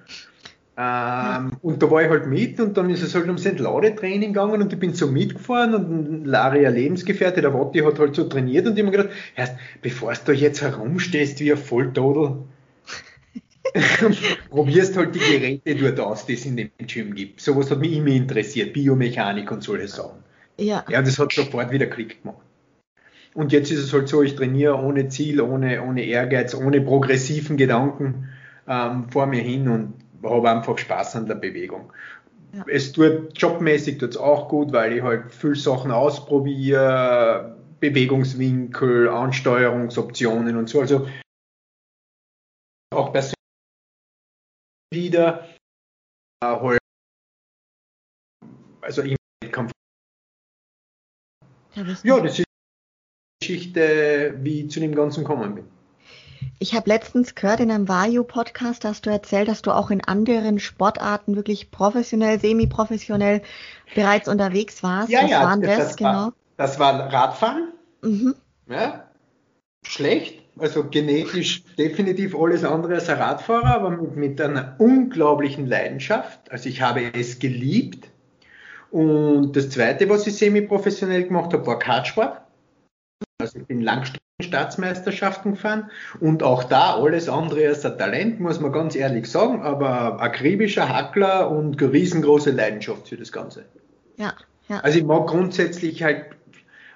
Ähm, 0.76 1.50
und 1.60 1.82
da 1.82 1.90
war 1.90 2.02
ich 2.02 2.08
halt 2.08 2.26
mit 2.26 2.58
und 2.58 2.76
dann 2.76 2.88
ist 2.88 3.02
es 3.02 3.14
halt 3.14 3.26
ums 3.26 3.44
Entladetraining 3.44 4.32
gegangen 4.32 4.62
und 4.62 4.72
ich 4.72 4.78
bin 4.78 4.94
so 4.94 5.08
mitgefahren 5.08 5.74
und 5.74 6.24
Laria 6.24 6.70
Lebensgefährte, 6.70 7.42
der 7.42 7.52
Watti 7.52 7.80
hat 7.80 7.98
halt 7.98 8.14
so 8.14 8.24
trainiert 8.24 8.66
und 8.66 8.78
ich 8.78 8.84
habe 8.84 8.90
mir 8.90 9.02
gedacht, 9.02 9.14
erst 9.36 9.56
bevor 9.82 10.14
du 10.24 10.32
jetzt 10.32 10.62
herumstehst 10.62 11.38
wie 11.40 11.52
ein 11.52 11.58
Volltodel, 11.58 12.44
probierst 14.50 14.96
halt 14.96 15.14
die 15.14 15.18
Geräte 15.18 15.74
dort 15.74 16.00
aus, 16.00 16.24
die 16.24 16.34
es 16.34 16.46
in 16.46 16.56
dem 16.56 16.70
Gym 16.78 17.14
gibt. 17.14 17.40
Sowas 17.42 17.70
hat 17.70 17.80
mich 17.80 17.92
immer 17.92 18.08
interessiert, 18.08 18.72
Biomechanik 18.72 19.50
und 19.50 19.62
solche 19.62 19.88
Sachen. 19.88 20.24
Ja. 20.58 20.84
Ja, 20.88 21.02
das 21.02 21.18
hat 21.18 21.32
sofort 21.32 21.70
wieder 21.72 21.86
Klick 21.86 22.22
gemacht. 22.22 22.40
Und 23.34 23.52
jetzt 23.52 23.70
ist 23.70 23.80
es 23.80 23.92
halt 23.92 24.08
so, 24.08 24.22
ich 24.22 24.34
trainiere 24.34 24.76
ohne 24.76 25.08
Ziel, 25.08 25.40
ohne, 25.40 25.82
ohne 25.82 26.04
Ehrgeiz, 26.04 26.54
ohne 26.54 26.80
progressiven 26.80 27.56
Gedanken 27.56 28.28
ähm, 28.66 29.08
vor 29.10 29.26
mir 29.26 29.42
hin 29.42 29.68
und 29.68 29.94
habe 30.24 30.50
einfach 30.50 30.78
Spaß 30.78 31.16
an 31.16 31.26
der 31.26 31.36
Bewegung. 31.36 31.92
Ja. 32.52 32.64
Es 32.66 32.92
tut 32.92 33.38
jobmäßig 33.38 33.98
tut's 33.98 34.16
auch 34.16 34.48
gut, 34.48 34.72
weil 34.72 34.96
ich 34.96 35.02
halt 35.02 35.32
viel 35.32 35.54
Sachen 35.54 35.92
ausprobiere, 35.92 37.56
Bewegungswinkel, 37.78 39.08
Ansteuerungsoptionen 39.08 40.56
und 40.56 40.68
so. 40.68 40.80
Also 40.80 41.08
auch 42.92 43.12
persönlich 43.12 43.34
wieder 44.92 45.48
äh, 46.42 46.46
halt, 46.46 46.80
also 48.80 49.02
im 49.02 49.16
Wettkampf. 49.44 49.70
Ja, 51.76 51.84
das 51.84 52.38
ist 52.40 52.49
Geschichte, 53.40 54.34
wie 54.42 54.60
ich 54.60 54.70
zu 54.70 54.80
dem 54.80 54.94
Ganzen 54.94 55.24
gekommen 55.24 55.54
bin. 55.54 55.64
Ich 56.58 56.74
habe 56.74 56.90
letztens 56.90 57.34
gehört 57.34 57.60
in 57.60 57.70
einem 57.70 57.88
Vario-Podcast, 57.88 58.84
hast 58.84 59.06
du 59.06 59.10
erzählt, 59.10 59.48
dass 59.48 59.62
du 59.62 59.70
auch 59.70 59.90
in 59.90 60.04
anderen 60.04 60.58
Sportarten 60.58 61.36
wirklich 61.36 61.70
professionell, 61.70 62.38
semi-professionell 62.38 63.40
bereits 63.94 64.28
unterwegs 64.28 64.82
warst. 64.82 65.08
Ja, 65.08 65.22
Was 65.22 65.30
ja, 65.30 65.42
waren 65.42 65.62
das, 65.62 65.78
das 65.78 65.96
genau? 65.96 66.10
War, 66.10 66.32
das 66.58 66.78
war 66.78 67.10
Radfahren. 67.10 67.72
Mhm. 68.02 68.34
Ja. 68.68 69.08
schlecht, 69.86 70.42
also 70.58 70.84
genetisch 70.84 71.64
definitiv 71.78 72.36
alles 72.36 72.62
andere 72.62 72.94
als 72.94 73.08
ein 73.08 73.16
Radfahrer, 73.16 73.74
aber 73.74 73.90
mit, 73.90 74.16
mit 74.16 74.40
einer 74.40 74.76
unglaublichen 74.78 75.66
Leidenschaft. 75.66 76.50
Also 76.50 76.68
ich 76.68 76.82
habe 76.82 77.14
es 77.14 77.38
geliebt. 77.38 78.10
Und 78.90 79.56
das 79.56 79.70
Zweite, 79.70 80.10
was 80.10 80.26
ich 80.26 80.36
semi-professionell 80.36 81.24
gemacht 81.24 81.54
habe, 81.54 81.66
war 81.66 81.78
Kartsport. 81.78 82.39
Also 83.40 83.58
ich 83.58 83.66
bin 83.66 83.80
Langstreckenstaatsmeisterschaften 83.80 85.52
gefahren 85.52 85.90
und 86.20 86.42
auch 86.42 86.64
da 86.64 86.96
alles 86.96 87.28
andere 87.28 87.68
als 87.68 87.84
ein 87.84 87.98
Talent, 87.98 88.40
muss 88.40 88.60
man 88.60 88.72
ganz 88.72 88.94
ehrlich 88.94 89.26
sagen, 89.26 89.62
aber 89.62 90.20
akribischer 90.20 90.88
Hackler 90.88 91.50
und 91.50 91.80
riesengroße 91.80 92.50
Leidenschaft 92.50 93.08
für 93.08 93.16
das 93.16 93.32
Ganze. 93.32 93.64
Ja, 94.16 94.34
ja. 94.68 94.80
Also 94.80 94.98
ich 94.98 95.04
mag 95.04 95.26
grundsätzlich 95.26 96.02
halt 96.02 96.26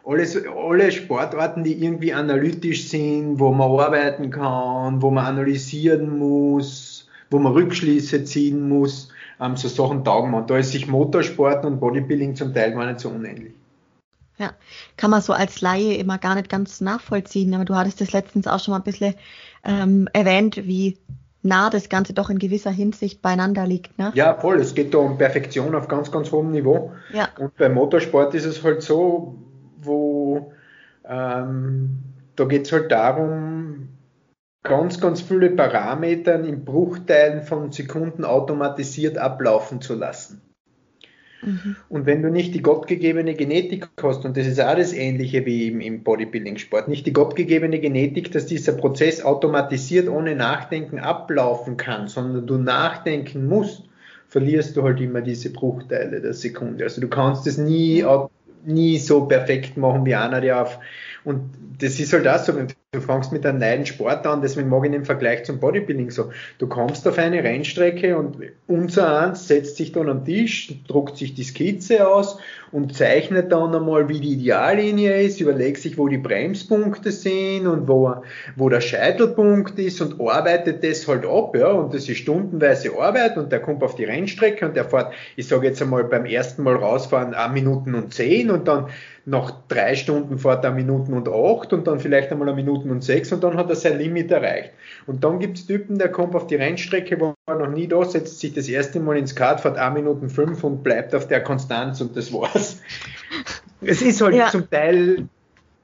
alles, 0.07 0.39
alle 0.47 0.93
Sportarten, 0.93 1.65
die 1.65 1.83
irgendwie 1.83 2.13
analytisch 2.13 2.89
sind, 2.89 3.39
wo 3.39 3.53
man 3.53 3.71
arbeiten 3.71 4.31
kann, 4.31 5.01
wo 5.01 5.11
man 5.11 5.25
analysieren 5.25 6.19
muss, 6.19 7.09
wo 7.31 7.39
man 7.39 7.53
Rückschlüsse 7.53 8.25
ziehen 8.25 8.69
muss, 8.69 9.09
ähm, 9.41 9.57
so 9.57 9.69
Sachen 9.69 10.05
taugen 10.05 10.31
man. 10.31 10.47
Da 10.47 10.59
ist 10.59 10.73
sich 10.73 10.87
Motorsport 10.87 11.65
und 11.65 11.81
Bodybuilding 11.81 12.37
zum 12.37 12.55
Teil 12.55 12.73
gar 12.73 12.87
nicht 12.87 13.01
so 13.01 13.09
unähnlich. 13.09 13.55
Ja, 14.39 14.53
kann 14.97 15.11
man 15.11 15.23
so 15.23 15.33
als 15.33 15.61
Laie 15.61 15.95
immer 15.95 16.19
gar 16.19 16.35
nicht 16.35 16.49
ganz 16.49 16.81
nachvollziehen, 16.81 17.55
aber 17.55 17.65
du 17.65 17.77
hattest 17.77 18.01
das 18.01 18.13
letztens 18.13 18.47
auch 18.49 18.59
schon 18.59 18.73
mal 18.73 18.79
ein 18.79 18.85
bisschen 18.85 19.15
ähm, 19.65 20.09
erwähnt, 20.13 20.57
wie 20.57 20.99
nah 21.43 21.71
das 21.71 21.89
Ganze 21.89 22.15
doch 22.15 22.31
in 22.31 22.39
gewisser 22.39 22.71
Hinsicht 22.71 23.23
beieinander 23.23 23.67
liegt. 23.67 23.97
Ne? 23.99 24.11
Ja, 24.15 24.35
voll. 24.35 24.59
Es 24.61 24.75
geht 24.75 24.93
da 24.95 24.99
um 24.99 25.19
Perfektion 25.19 25.75
auf 25.75 25.87
ganz, 25.87 26.11
ganz 26.11 26.33
hohem 26.33 26.51
Niveau. 26.51 26.93
Ja. 27.13 27.29
Und 27.39 27.57
beim 27.57 27.75
Motorsport 27.75 28.35
ist 28.35 28.47
es 28.47 28.65
halt 28.65 28.83
so, 28.83 29.37
wo 29.81 30.53
ähm, 31.07 32.03
da 32.37 32.45
geht 32.45 32.67
es 32.67 32.73
halt 32.73 32.91
darum, 32.91 33.89
ganz, 34.63 35.01
ganz 35.01 35.21
viele 35.21 35.51
Parameter 35.51 36.41
in 36.41 36.65
Bruchteilen 36.65 37.43
von 37.43 37.71
Sekunden 37.71 38.25
automatisiert 38.25 39.19
ablaufen 39.19 39.81
zu 39.81 39.95
lassen. 39.95 40.41
Mhm. 41.45 41.77
Und 41.89 42.07
wenn 42.07 42.23
du 42.23 42.31
nicht 42.31 42.55
die 42.55 42.63
gottgegebene 42.63 43.35
Genetik 43.35 43.89
hast, 44.03 44.25
und 44.25 44.37
das 44.37 44.47
ist 44.47 44.61
auch 44.61 44.77
das 44.77 44.93
Ähnliche 44.93 45.45
wie 45.47 45.69
im, 45.69 45.81
im 45.81 46.03
Bodybuilding-Sport, 46.03 46.89
nicht 46.89 47.07
die 47.07 47.13
gottgegebene 47.13 47.79
Genetik, 47.81 48.33
dass 48.33 48.47
dieser 48.47 48.73
Prozess 48.73 49.25
automatisiert 49.25 50.09
ohne 50.09 50.35
Nachdenken 50.35 50.99
ablaufen 50.99 51.77
kann, 51.77 52.09
sondern 52.09 52.47
du 52.47 52.59
nachdenken 52.59 53.47
musst, 53.47 53.85
verlierst 54.29 54.77
du 54.77 54.83
halt 54.83 55.01
immer 55.01 55.21
diese 55.21 55.53
Bruchteile 55.53 56.21
der 56.21 56.35
Sekunde. 56.35 56.85
Also 56.85 57.01
du 57.01 57.09
kannst 57.09 57.47
es 57.47 57.59
nie, 57.59 58.05
nie 58.65 58.99
so 58.99 59.27
perfekt 59.27 59.77
machen 59.77 60.05
wie 60.05 60.15
einer, 60.15 60.41
der 60.41 60.63
auf 60.63 60.79
und 61.25 61.41
das 61.79 61.99
ist 61.99 62.13
halt 62.13 62.29
auch 62.29 62.39
so, 62.39 62.55
wenn 62.55 62.69
du 62.95 63.01
fängst 63.01 63.33
mit 63.33 63.45
einem 63.45 63.59
neuen 63.59 63.87
Sport 63.87 64.27
an, 64.27 64.41
deswegen 64.41 64.69
mag 64.69 64.85
ich 64.85 64.93
den 64.93 65.05
Vergleich 65.05 65.45
zum 65.45 65.59
Bodybuilding 65.59 66.11
so. 66.11 66.31
Du 66.59 66.67
kommst 66.69 67.07
auf 67.07 67.19
eine 67.19 67.43
Rennstrecke 67.43 68.17
und 68.17 68.39
unser 68.67 69.21
eins 69.21 69.49
setzt 69.49 69.77
sich 69.77 69.93
dann 69.93 70.09
am 70.09 70.25
Tisch, 70.25 70.73
druckt 70.87 71.17
sich 71.17 71.35
die 71.35 71.45
Skizze 71.45 72.09
aus 72.09 72.39
und 72.73 72.97
zeichnet 72.97 73.53
dann 73.53 73.75
einmal, 73.75 74.09
wie 74.09 74.21
die 74.21 74.33
Ideallinie 74.33 75.23
ist, 75.23 75.41
überlegt 75.41 75.79
sich, 75.79 75.97
wo 75.97 76.09
die 76.09 76.19
Bremspunkte 76.19 77.13
sind 77.13 77.67
und 77.67 77.87
wo, 77.89 78.15
wo 78.57 78.69
der 78.69 78.81
Scheitelpunkt 78.81 79.79
ist 79.79 80.01
und 80.01 80.21
arbeitet 80.21 80.83
das 80.83 81.07
halt 81.07 81.25
ab, 81.25 81.57
ja, 81.57 81.69
und 81.69 81.95
das 81.95 82.09
ist 82.09 82.19
stundenweise 82.19 82.91
Arbeit 82.99 83.37
und 83.37 83.53
der 83.53 83.61
kommt 83.61 83.83
auf 83.83 83.95
die 83.95 84.05
Rennstrecke 84.05 84.67
und 84.67 84.77
der 84.77 84.85
fährt, 84.85 85.13
ich 85.37 85.47
sage 85.47 85.69
jetzt 85.69 85.83
einmal 85.83 86.05
beim 86.05 86.25
ersten 86.25 86.63
Mal 86.63 86.77
rausfahren, 86.77 87.35
a 87.35 87.49
Minuten 87.49 87.95
und 87.95 88.13
zehn 88.13 88.51
und 88.51 88.67
dann 88.67 88.89
nach 89.27 89.53
drei 89.69 89.95
Stunden 89.95 90.39
fährt 90.39 90.65
er 90.65 90.73
Minuten 90.73 91.15
und 91.15 91.29
acht 91.29 91.73
und 91.73 91.87
dann 91.87 91.99
vielleicht 91.99 92.31
einmal 92.31 92.49
eine 92.49 92.57
Minuten 92.85 92.91
und 92.91 93.03
sechs 93.03 93.33
und 93.33 93.43
dann 93.43 93.57
hat 93.57 93.69
er 93.69 93.77
sein 93.77 93.99
Limit 93.99 94.31
erreicht. 94.31 94.73
Und 95.07 95.25
dann 95.25 95.39
gibt 95.39 95.59
es 95.59 95.67
Typen, 95.67 95.99
der 95.99 96.11
kommt 96.11 96.35
auf 96.35 96.47
die 96.47 96.57
Rennstrecke, 96.57 97.21
war 97.21 97.59
noch 97.59 97.69
nie 97.69 97.89
da, 97.89 98.05
setzt 98.05 98.41
sich 98.41 98.55
das 98.55 98.69
erste 98.69 99.01
Mal 99.01 99.17
ins 99.17 99.35
Kart, 99.35 99.61
fährt 99.61 99.77
1 99.77 99.95
Minuten 99.95 100.29
fünf 100.31 100.63
und 100.65 100.83
bleibt 100.83 101.15
auf 101.15 101.29
der 101.29 101.43
Konstanz 101.43 102.01
und 102.01 102.17
das 102.17 102.33
war's. 102.33 102.81
Es 103.87 104.01
ist 104.01 104.23
halt 104.23 104.35
ja. 104.35 104.49
zum 104.49 104.71
Teil 104.71 105.29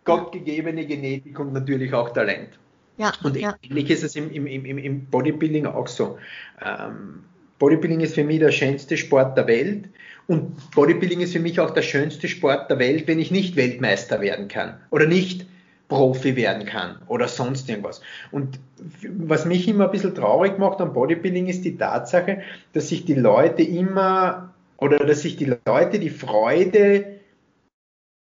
gottgegebene 0.05 0.87
Genetik 0.87 1.39
und 1.39 1.53
natürlich 1.53 1.93
auch 1.93 2.09
Talent. 2.15 2.49
Ja, 2.97 3.13
und 3.23 3.37
ja. 3.37 3.55
ähnlich 3.63 3.91
ist 3.91 4.03
es 4.03 4.17
im, 4.17 4.31
im, 4.31 4.47
im, 4.47 4.79
im 4.79 5.05
Bodybuilding 5.05 5.67
auch 5.67 5.87
so. 5.87 6.17
Ähm, 6.65 7.25
Bodybuilding 7.59 8.01
ist 8.01 8.15
für 8.15 8.25
mich 8.25 8.39
der 8.39 8.53
schönste 8.53 8.97
Sport 8.97 9.37
der 9.37 9.47
Welt. 9.49 9.91
Und 10.29 10.71
Bodybuilding 10.71 11.21
ist 11.21 11.35
für 11.35 11.41
mich 11.41 11.61
auch 11.61 11.73
der 11.73 11.83
schönste 11.83 12.27
Sport 12.27 12.71
der 12.71 12.79
Welt, 12.79 13.07
wenn 13.07 13.19
ich 13.19 13.31
nicht 13.31 13.57
Weltmeister 13.57 14.23
werden 14.23 14.49
kann 14.49 14.81
oder 14.91 15.07
nicht 15.07 15.45
Profi 15.91 16.37
werden 16.37 16.65
kann 16.65 17.03
oder 17.09 17.29
sonst 17.29 17.69
irgendwas. 17.69 18.01
Und 18.31 18.59
was 19.03 19.45
mich 19.45 19.69
immer 19.69 19.87
ein 19.87 19.91
bisschen 19.91 20.15
traurig 20.15 20.57
macht 20.57 20.81
am 20.81 20.95
Bodybuilding 20.95 21.49
ist 21.49 21.65
die 21.65 21.77
Tatsache, 21.77 22.41
dass 22.73 22.89
sich 22.89 23.05
die 23.05 23.15
Leute 23.15 23.63
immer 23.63 24.55
oder 24.79 24.99
dass 24.99 25.23
sich 25.23 25.37
die 25.37 25.57
Leute 25.67 25.99
die 25.99 26.11
Freude 26.11 27.21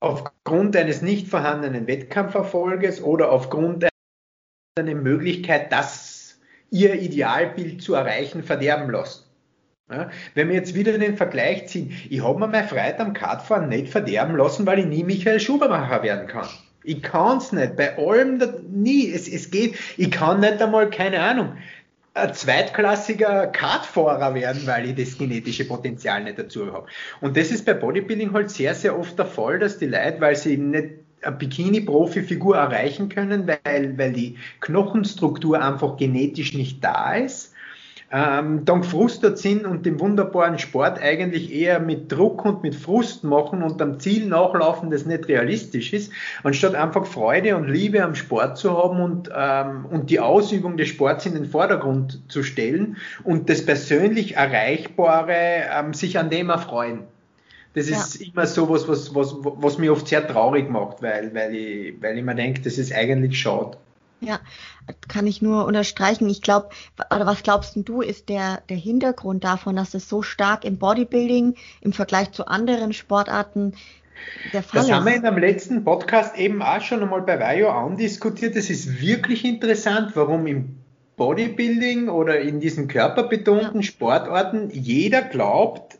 aufgrund 0.02 0.76
eines 0.76 1.02
nicht 1.02 1.28
vorhandenen 1.30 1.88
Wettkampferfolges 1.88 3.02
oder 3.02 3.32
aufgrund 3.32 3.88
einer 4.78 4.94
Möglichkeit, 4.94 5.72
das 5.72 6.38
ihr 6.70 6.94
Idealbild 6.96 7.82
zu 7.82 7.96
erreichen, 7.96 8.44
verderben 8.44 8.92
lassen. 8.92 9.24
Ja, 9.90 10.10
wenn 10.34 10.50
wir 10.50 10.56
jetzt 10.56 10.76
wieder 10.76 10.98
den 10.98 11.16
Vergleich 11.16 11.68
ziehen, 11.68 11.96
ich 12.10 12.22
habe 12.22 12.40
mir 12.40 12.48
meine 12.48 12.68
Freude 12.68 13.00
am 13.00 13.14
Kartfahren 13.14 13.70
nicht 13.70 13.88
verderben 13.88 14.36
lassen, 14.36 14.66
weil 14.66 14.80
ich 14.80 14.86
nie 14.88 15.04
Michael 15.04 15.40
Schubermacher 15.40 16.04
werden 16.04 16.28
kann. 16.28 16.48
Ich 16.86 17.02
kann 17.02 17.38
es 17.38 17.52
nicht. 17.52 17.76
Bei 17.76 17.98
allem 17.98 18.42
nie. 18.72 19.12
Es, 19.12 19.28
es 19.28 19.52
geht. 19.52 19.76
Ich 19.98 20.12
kann 20.12 20.40
nicht 20.40 20.62
einmal, 20.62 20.90
keine 20.90 21.20
Ahnung, 21.20 21.54
ein 22.14 22.34
zweitklassiger 22.34 23.48
Kartfahrer 23.48 24.34
werden, 24.36 24.66
weil 24.66 24.90
ich 24.90 24.96
das 24.96 25.18
genetische 25.18 25.66
Potenzial 25.66 26.24
nicht 26.24 26.40
dazu 26.40 26.72
habe. 26.72 26.88
Und 27.20 27.36
das 27.36 27.52
ist 27.52 27.66
bei 27.66 27.74
Bodybuilding 27.74 28.32
halt 28.32 28.50
sehr, 28.50 28.74
sehr 28.74 28.98
oft 28.98 29.20
der 29.20 29.26
Fall, 29.26 29.60
dass 29.60 29.78
die 29.78 29.88
Leute, 29.88 30.22
weil 30.22 30.36
sie 30.36 30.58
nicht 30.58 30.90
eine 31.22 31.36
Bikini-Profi-Figur 31.36 32.56
erreichen 32.56 33.10
können, 33.10 33.48
weil, 33.48 33.98
weil 33.98 34.14
die 34.14 34.38
Knochenstruktur 34.62 35.62
einfach 35.62 35.98
genetisch 35.98 36.54
nicht 36.54 36.84
da 36.84 37.16
ist, 37.16 37.55
ähm, 38.16 38.64
dann 38.64 38.80
gefrustet 38.80 39.38
sind 39.38 39.66
und 39.66 39.86
den 39.86 40.00
wunderbaren 40.00 40.58
Sport 40.58 41.02
eigentlich 41.02 41.54
eher 41.54 41.82
mit 41.82 42.10
Druck 42.10 42.46
und 42.46 42.64
mit 42.64 42.74
Frust 42.74 43.26
machen 43.26 43.62
und 43.62 43.82
am 43.82 44.00
Ziel 44.00 44.28
nachlaufen, 44.28 44.90
das 44.90 45.06
nicht 45.06 45.28
realistisch 45.28 45.92
ist, 45.92 46.14
anstatt 46.42 46.76
einfach 46.76 47.06
Freude 47.06 47.58
und 47.58 47.68
Liebe 47.68 48.02
am 48.02 48.16
Sport 48.16 48.58
zu 48.58 48.72
haben 48.82 49.02
und, 49.02 49.30
ähm, 49.36 49.86
und 49.92 50.10
die 50.10 50.22
Ausübung 50.22 50.78
des 50.78 50.88
Sports 50.88 51.26
in 51.26 51.34
den 51.34 51.44
Vordergrund 51.44 52.22
zu 52.30 52.42
stellen 52.42 52.96
und 53.26 53.50
das 53.50 53.66
persönlich 53.66 54.38
Erreichbare 54.38 55.66
ähm, 55.78 55.94
sich 55.94 56.18
an 56.18 56.30
dem 56.30 56.50
erfreuen. 56.50 57.02
Das 57.74 57.90
ist 57.90 58.22
ja. 58.22 58.28
immer 58.32 58.48
so 58.48 58.70
was, 58.70 58.88
was, 58.88 59.14
was, 59.14 59.36
was 59.42 59.78
mich 59.78 59.90
oft 59.90 60.08
sehr 60.08 60.26
traurig 60.26 60.70
macht, 60.70 61.02
weil, 61.02 61.34
weil, 61.34 61.54
ich, 61.54 62.02
weil 62.02 62.18
ich 62.18 62.24
mir 62.24 62.36
denke, 62.36 62.62
das 62.62 62.78
ist 62.78 62.94
eigentlich 62.94 63.38
schade. 63.38 63.78
Ja, 64.22 64.40
kann 65.08 65.28
ich 65.28 65.42
nur 65.42 65.66
unterstreichen. 65.66 66.30
Ich 66.30 66.42
glaube, 66.42 66.70
oder 67.14 67.26
was 67.26 67.44
glaubst 67.44 67.74
du, 67.76 68.02
ist 68.02 68.30
der, 68.30 68.62
der 68.70 68.78
Hintergrund 68.78 69.44
davon, 69.44 69.76
dass 69.76 69.94
es 69.94 70.10
so 70.10 70.22
stark 70.22 70.64
im 70.64 70.78
Bodybuilding 70.78 71.56
im 71.82 71.94
Vergleich 71.94 72.32
zu 72.32 72.48
anderen 72.48 72.94
Sportarten 72.94 73.74
der 74.54 74.64
Fall 74.64 74.80
das 74.80 74.84
ist? 74.86 74.90
Das 74.90 74.92
haben 74.92 75.06
wir 75.06 75.16
in 75.16 75.26
einem 75.26 75.38
letzten 75.38 75.84
Podcast 75.84 76.38
eben 76.38 76.62
auch 76.62 76.82
schon 76.82 77.02
einmal 77.02 77.22
bei 77.22 77.40
Vajo 77.40 77.70
andiskutiert. 77.70 78.56
Das 78.56 78.70
ist 78.70 79.02
wirklich 79.02 79.44
interessant, 79.44 80.12
warum 80.16 80.48
im 80.48 80.78
Bodybuilding 81.18 82.10
oder 82.10 82.40
in 82.40 82.60
diesen 82.60 82.88
körperbetonten 82.88 83.82
ja. 83.82 83.84
Sportarten 83.84 84.70
jeder 84.72 85.22
glaubt, 85.22 85.98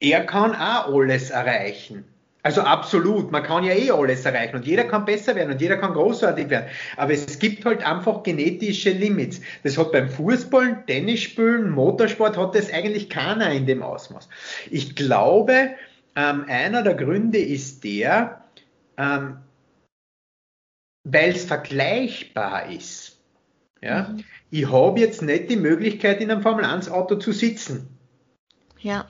er 0.00 0.24
kann 0.26 0.54
auch 0.54 0.92
alles 0.92 1.30
erreichen. 1.30 2.04
Also 2.44 2.62
absolut, 2.62 3.30
man 3.30 3.44
kann 3.44 3.62
ja 3.62 3.72
eh 3.72 3.92
alles 3.92 4.24
erreichen 4.24 4.56
und 4.56 4.66
jeder 4.66 4.84
kann 4.84 5.04
besser 5.04 5.36
werden 5.36 5.52
und 5.52 5.60
jeder 5.60 5.76
kann 5.76 5.92
großartig 5.92 6.50
werden. 6.50 6.68
Aber 6.96 7.12
es 7.12 7.38
gibt 7.38 7.64
halt 7.64 7.86
einfach 7.86 8.24
genetische 8.24 8.90
Limits. 8.90 9.40
Das 9.62 9.78
hat 9.78 9.92
beim 9.92 10.08
Fußball, 10.08 10.84
Tennisspielen, 10.86 11.70
Motorsport 11.70 12.36
hat 12.36 12.56
das 12.56 12.72
eigentlich 12.72 13.08
keiner 13.08 13.52
in 13.52 13.66
dem 13.66 13.82
Ausmaß. 13.82 14.28
Ich 14.70 14.96
glaube, 14.96 15.70
ähm, 16.16 16.44
einer 16.48 16.82
der 16.82 16.94
Gründe 16.94 17.38
ist 17.38 17.84
der, 17.84 18.44
ähm, 18.96 19.38
weil 21.04 21.30
es 21.30 21.44
vergleichbar 21.44 22.70
ist. 22.72 23.20
Ja? 23.80 24.08
Mhm. 24.08 24.24
Ich 24.50 24.70
habe 24.70 24.98
jetzt 24.98 25.22
nicht 25.22 25.48
die 25.48 25.56
Möglichkeit, 25.56 26.20
in 26.20 26.30
einem 26.30 26.42
Formel 26.42 26.64
1 26.64 26.90
Auto 26.90 27.16
zu 27.16 27.30
sitzen. 27.30 27.88
Ja. 28.80 29.08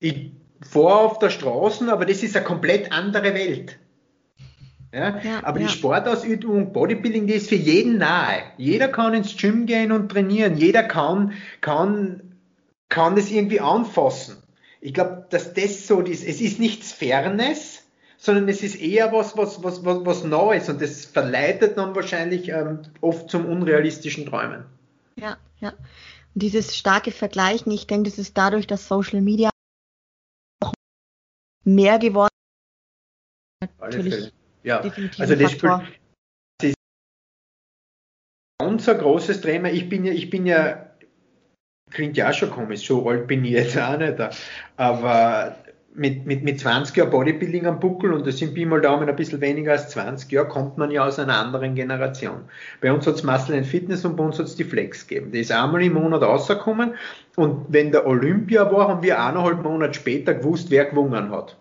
Ich 0.00 0.32
vor 0.60 1.00
auf 1.00 1.18
der 1.18 1.30
Straße, 1.30 1.90
aber 1.90 2.06
das 2.06 2.22
ist 2.22 2.36
eine 2.36 2.44
komplett 2.44 2.92
andere 2.92 3.34
Welt. 3.34 3.78
Ja, 4.92 5.20
ja, 5.20 5.44
aber 5.44 5.60
ja. 5.60 5.66
die 5.66 5.72
Sportausübung 5.72 6.72
Bodybuilding, 6.72 7.26
die 7.26 7.34
ist 7.34 7.48
für 7.48 7.54
jeden 7.54 7.98
nahe. 7.98 8.42
Jeder 8.56 8.88
kann 8.88 9.14
ins 9.14 9.36
Gym 9.36 9.66
gehen 9.66 9.92
und 9.92 10.10
trainieren. 10.10 10.56
Jeder 10.56 10.82
kann, 10.82 11.34
kann, 11.60 12.34
kann 12.88 13.14
das 13.14 13.30
irgendwie 13.30 13.60
anfassen. 13.60 14.38
Ich 14.80 14.94
glaube, 14.94 15.26
dass 15.30 15.54
das 15.54 15.86
so 15.86 16.00
ist. 16.00 16.26
Es 16.26 16.40
ist 16.40 16.58
nichts 16.58 16.90
Fernes, 16.90 17.84
sondern 18.16 18.48
es 18.48 18.62
ist 18.62 18.80
eher 18.80 19.12
was, 19.12 19.36
was, 19.36 19.62
was, 19.62 19.84
was, 19.84 20.04
was 20.04 20.24
Neues 20.24 20.68
und 20.68 20.82
das 20.82 21.04
verleitet 21.04 21.78
dann 21.78 21.94
wahrscheinlich 21.94 22.48
ähm, 22.48 22.80
oft 23.00 23.30
zum 23.30 23.46
unrealistischen 23.46 24.26
Träumen. 24.26 24.64
Ja, 25.16 25.36
ja. 25.60 25.70
Und 26.34 26.42
dieses 26.42 26.76
starke 26.76 27.12
Vergleichen, 27.12 27.70
ich 27.70 27.86
denke, 27.86 28.10
das 28.10 28.18
ist 28.18 28.36
dadurch, 28.36 28.66
dass 28.66 28.88
Social 28.88 29.20
Media 29.20 29.50
mehr 31.64 31.98
geworden. 31.98 32.28
Natürlich. 33.78 34.32
Ja, 34.62 34.80
also 35.18 35.34
das 35.34 35.52
spielt, 35.52 35.72
das 36.58 36.70
ist 36.70 36.74
unser 38.62 38.94
großes 38.94 39.40
Thema. 39.40 39.70
Ich 39.70 39.88
bin 39.88 40.04
ja, 40.04 40.12
ich 40.12 40.28
bin 40.30 40.46
ja, 40.46 40.94
klingt 41.90 42.16
ja 42.16 42.30
auch 42.30 42.34
schon 42.34 42.50
komisch, 42.50 42.86
so 42.86 43.08
alt 43.08 43.26
bin 43.26 43.44
ich 43.44 43.52
jetzt 43.52 43.78
auch 43.78 43.96
nicht, 43.96 44.18
aber 44.76 45.56
mit, 45.94 46.24
mit, 46.24 46.44
mit 46.44 46.60
20 46.60 46.96
Jahren 46.96 47.10
Bodybuilding 47.10 47.66
am 47.66 47.80
Buckel 47.80 48.12
und 48.12 48.26
das 48.26 48.38
sind 48.38 48.54
Pi 48.54 48.64
mal 48.64 48.80
Daumen 48.80 49.08
ein 49.08 49.16
bisschen 49.16 49.40
weniger 49.40 49.72
als 49.72 49.88
20 49.90 50.30
Jahre, 50.30 50.48
kommt 50.48 50.78
man 50.78 50.90
ja 50.90 51.04
aus 51.04 51.18
einer 51.18 51.36
anderen 51.36 51.74
Generation. 51.74 52.42
Bei 52.80 52.92
uns 52.92 53.06
hat 53.06 53.16
es 53.16 53.24
Muscle 53.24 53.56
and 53.56 53.66
Fitness 53.66 54.04
und 54.04 54.16
bei 54.16 54.24
uns 54.24 54.38
hat 54.38 54.46
es 54.46 54.56
die 54.56 54.64
Flex 54.64 55.06
gegeben. 55.06 55.32
Die 55.32 55.40
ist 55.40 55.50
einmal 55.50 55.82
im 55.82 55.94
Monat 55.94 56.22
rausgekommen 56.22 56.94
und 57.36 57.66
wenn 57.68 57.90
der 57.90 58.06
Olympia 58.06 58.70
war, 58.70 58.88
haben 58.88 59.02
wir 59.02 59.20
eineinhalb 59.20 59.62
Monate 59.62 59.94
später 59.94 60.34
gewusst, 60.34 60.70
wer 60.70 60.84
gewonnen 60.84 61.30
hat. 61.30 61.56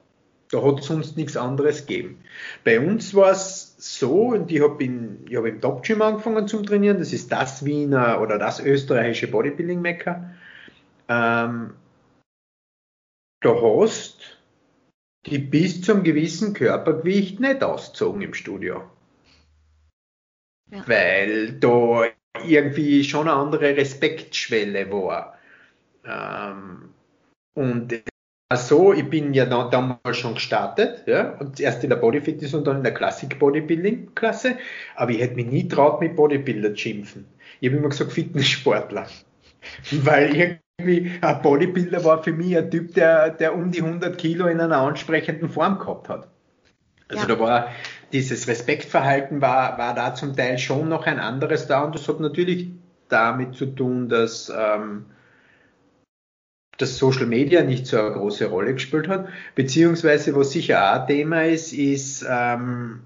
Da 0.52 0.64
hat 0.64 0.80
es 0.80 0.88
sonst 0.88 1.16
nichts 1.16 1.38
anderes 1.38 1.86
gegeben. 1.86 2.18
Bei 2.64 2.80
uns 2.80 3.14
war 3.14 3.32
es 3.32 3.76
so, 3.78 4.30
und 4.30 4.52
ich 4.52 4.62
habe 4.62 4.74
hab 4.74 5.46
im 5.46 5.62
Top 5.62 5.84
Gym 5.84 6.02
angefangen 6.02 6.48
zum 6.48 6.66
Trainieren, 6.66 6.98
das 6.98 7.14
ist 7.14 7.32
das 7.32 7.66
Wiener 7.66 8.20
oder 8.20 8.40
das 8.40 8.60
österreichische 8.60 9.28
Bodybuilding-Mecker. 9.28 10.24
Ähm, 11.08 11.72
da 13.42 13.56
hast 13.62 14.40
die 15.26 15.40
bis 15.40 15.82
zum 15.82 16.04
gewissen 16.04 16.54
Körpergewicht 16.54 17.40
nicht 17.40 17.64
auszogen 17.64 18.22
im 18.22 18.34
Studio. 18.34 18.90
Ja. 20.72 20.88
Weil 20.88 21.54
da 21.60 22.06
irgendwie 22.46 23.04
schon 23.04 23.28
eine 23.28 23.38
andere 23.38 23.76
Respektschwelle 23.76 24.92
war. 24.92 25.38
Ähm, 26.06 26.94
und 27.56 28.02
so, 28.56 28.94
ich 28.94 29.08
bin 29.10 29.34
ja 29.34 29.46
da, 29.46 29.70
damals 29.70 30.18
schon 30.18 30.36
gestartet, 30.36 31.04
ja, 31.06 31.38
und 31.38 31.60
erst 31.60 31.84
in 31.84 31.90
der 31.92 31.98
Bodyfitness 31.98 32.54
und 32.54 32.66
dann 32.66 32.78
in 32.78 32.84
der 32.84 32.94
Classic 32.94 33.38
Bodybuilding 33.38 34.16
Klasse, 34.16 34.58
aber 34.96 35.12
ich 35.12 35.20
hätte 35.20 35.36
mich 35.36 35.48
nie 35.48 35.68
traut 35.68 36.02
mit 36.02 36.16
Bodybuilder 36.16 36.72
zu 36.72 36.78
schimpfen. 36.78 37.26
Ich 37.60 37.70
habe 37.70 37.78
immer 37.78 37.90
gesagt 37.90 38.12
Fitnesssportler. 38.12 39.08
Weil 39.92 40.60
irgendwie 40.80 41.12
ein 41.22 41.42
Bodybuilder 41.42 42.04
war 42.04 42.24
für 42.24 42.32
mich 42.32 42.58
ein 42.58 42.72
Typ, 42.72 42.94
der, 42.94 43.32
der 43.32 43.54
um 43.56 43.72
die 43.72 43.82
100 43.82 44.18
Kilo 44.18 44.48
in 44.48 44.60
einer 44.60 44.78
ansprechenden 44.78 45.50
Form 45.50 45.78
gehabt 45.80 46.10
hat. 46.10 46.28
Also 47.10 47.28
ja. 47.28 47.36
da 47.36 47.40
war 47.40 47.68
dieses 48.14 48.48
Respektverhalten 48.48 49.42
war, 49.42 49.78
war 49.78 49.94
da 49.94 50.16
zum 50.16 50.36
Teil 50.36 50.58
schon 50.58 50.90
noch 50.90 51.06
ein 51.06 51.20
anderes 51.20 51.68
da 51.68 51.84
und 51.84 51.96
das 51.96 52.08
hat 52.08 52.20
natürlich 52.20 52.70
damit 53.08 53.56
zu 53.56 53.66
tun, 53.66 54.10
dass 54.10 54.52
ähm, 54.56 55.06
dass 56.78 56.98
Social 56.98 57.26
Media 57.26 57.62
nicht 57.62 57.86
so 57.88 58.00
eine 58.00 58.14
große 58.14 58.46
Rolle 58.46 58.74
gespielt 58.74 59.10
hat, 59.10 59.28
beziehungsweise 59.54 60.34
was 60.36 60.52
sicher 60.52 60.82
auch 60.82 61.02
ein 61.02 61.08
Thema 61.08 61.44
ist, 61.44 61.74
ist 61.74 62.26
ähm, 62.28 63.02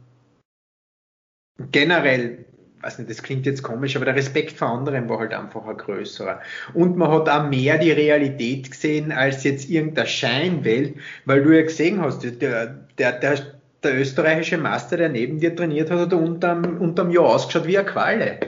generell, 1.72 2.46
weiß 2.84 3.00
nicht, 3.00 3.10
das 3.10 3.24
klingt 3.24 3.46
jetzt 3.46 3.64
komisch, 3.64 3.96
aber 3.96 4.06
der 4.06 4.16
Respekt 4.16 4.58
vor 4.58 4.68
anderen 4.68 5.08
war 5.08 5.20
halt 5.20 5.34
einfach 5.34 5.66
ein 5.66 5.78
größerer. 5.78 6.42
Und 6.74 6.98
man 6.98 7.10
hat 7.12 7.30
auch 7.30 7.50
mehr 7.50 7.78
die 7.78 7.92
Realität 7.92 8.70
gesehen 8.70 9.12
als 9.12 9.44
jetzt 9.44 9.70
irgendeine 9.70 10.08
Scheinwelt, 10.08 10.96
weil 11.26 11.44
du 11.44 11.56
ja 11.56 11.64
gesehen 11.64 12.02
hast, 12.02 12.24
der, 12.24 12.68
der, 12.98 13.14
der, 13.14 13.38
der 13.84 14.00
österreichische 14.00 14.58
Master, 14.58 14.98
der 14.98 15.10
neben 15.10 15.40
dir 15.40 15.56
trainiert 15.56 15.90
hat, 15.90 16.00
hat 16.00 16.14
unterm, 16.14 16.78
unterm 16.80 17.10
Jahr 17.10 17.26
ausgeschaut 17.26 17.68
wie 17.68 17.78
eine 17.78 17.88
Qualle. 17.88 18.40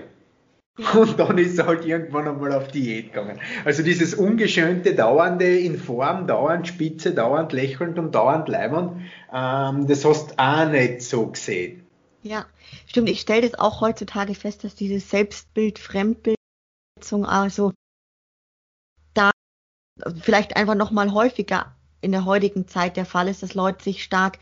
Und 0.93 1.17
dann 1.17 1.37
ist 1.37 1.57
er 1.57 1.67
halt 1.67 1.85
irgendwann 1.85 2.27
einmal 2.27 2.51
auf 2.51 2.67
Diät 2.67 3.13
gegangen. 3.13 3.39
Also 3.63 3.81
dieses 3.81 4.13
ungeschönte, 4.13 4.93
dauernde 4.93 5.57
in 5.57 5.77
Form, 5.77 6.27
dauernd 6.27 6.67
spitze, 6.67 7.13
dauernd 7.13 7.53
lächelnd 7.53 7.97
und 7.97 8.13
dauernd 8.13 8.49
leibend, 8.49 8.91
ähm, 9.33 9.87
das 9.87 10.03
hast 10.03 10.31
du 10.31 10.35
auch 10.37 10.69
nicht 10.69 11.01
so 11.01 11.27
gesehen. 11.27 11.84
Ja, 12.25 12.47
stimmt. 12.87 13.07
Ich 13.09 13.21
stelle 13.21 13.47
das 13.47 13.53
auch 13.53 13.81
heutzutage 13.81 14.33
fest, 14.33 14.63
dass 14.63 14.73
dieses 14.73 15.11
Selbstbild, 15.11 15.77
Fremdbildung, 15.77 16.35
also 17.23 17.71
da 19.13 19.29
vielleicht 20.21 20.55
einfach 20.55 20.73
nochmal 20.73 21.13
häufiger 21.13 21.75
in 22.01 22.11
der 22.11 22.25
heutigen 22.25 22.67
Zeit 22.67 22.97
der 22.97 23.05
Fall 23.05 23.27
ist, 23.27 23.43
dass 23.43 23.53
Leute 23.53 23.83
sich 23.83 24.03
stark 24.03 24.39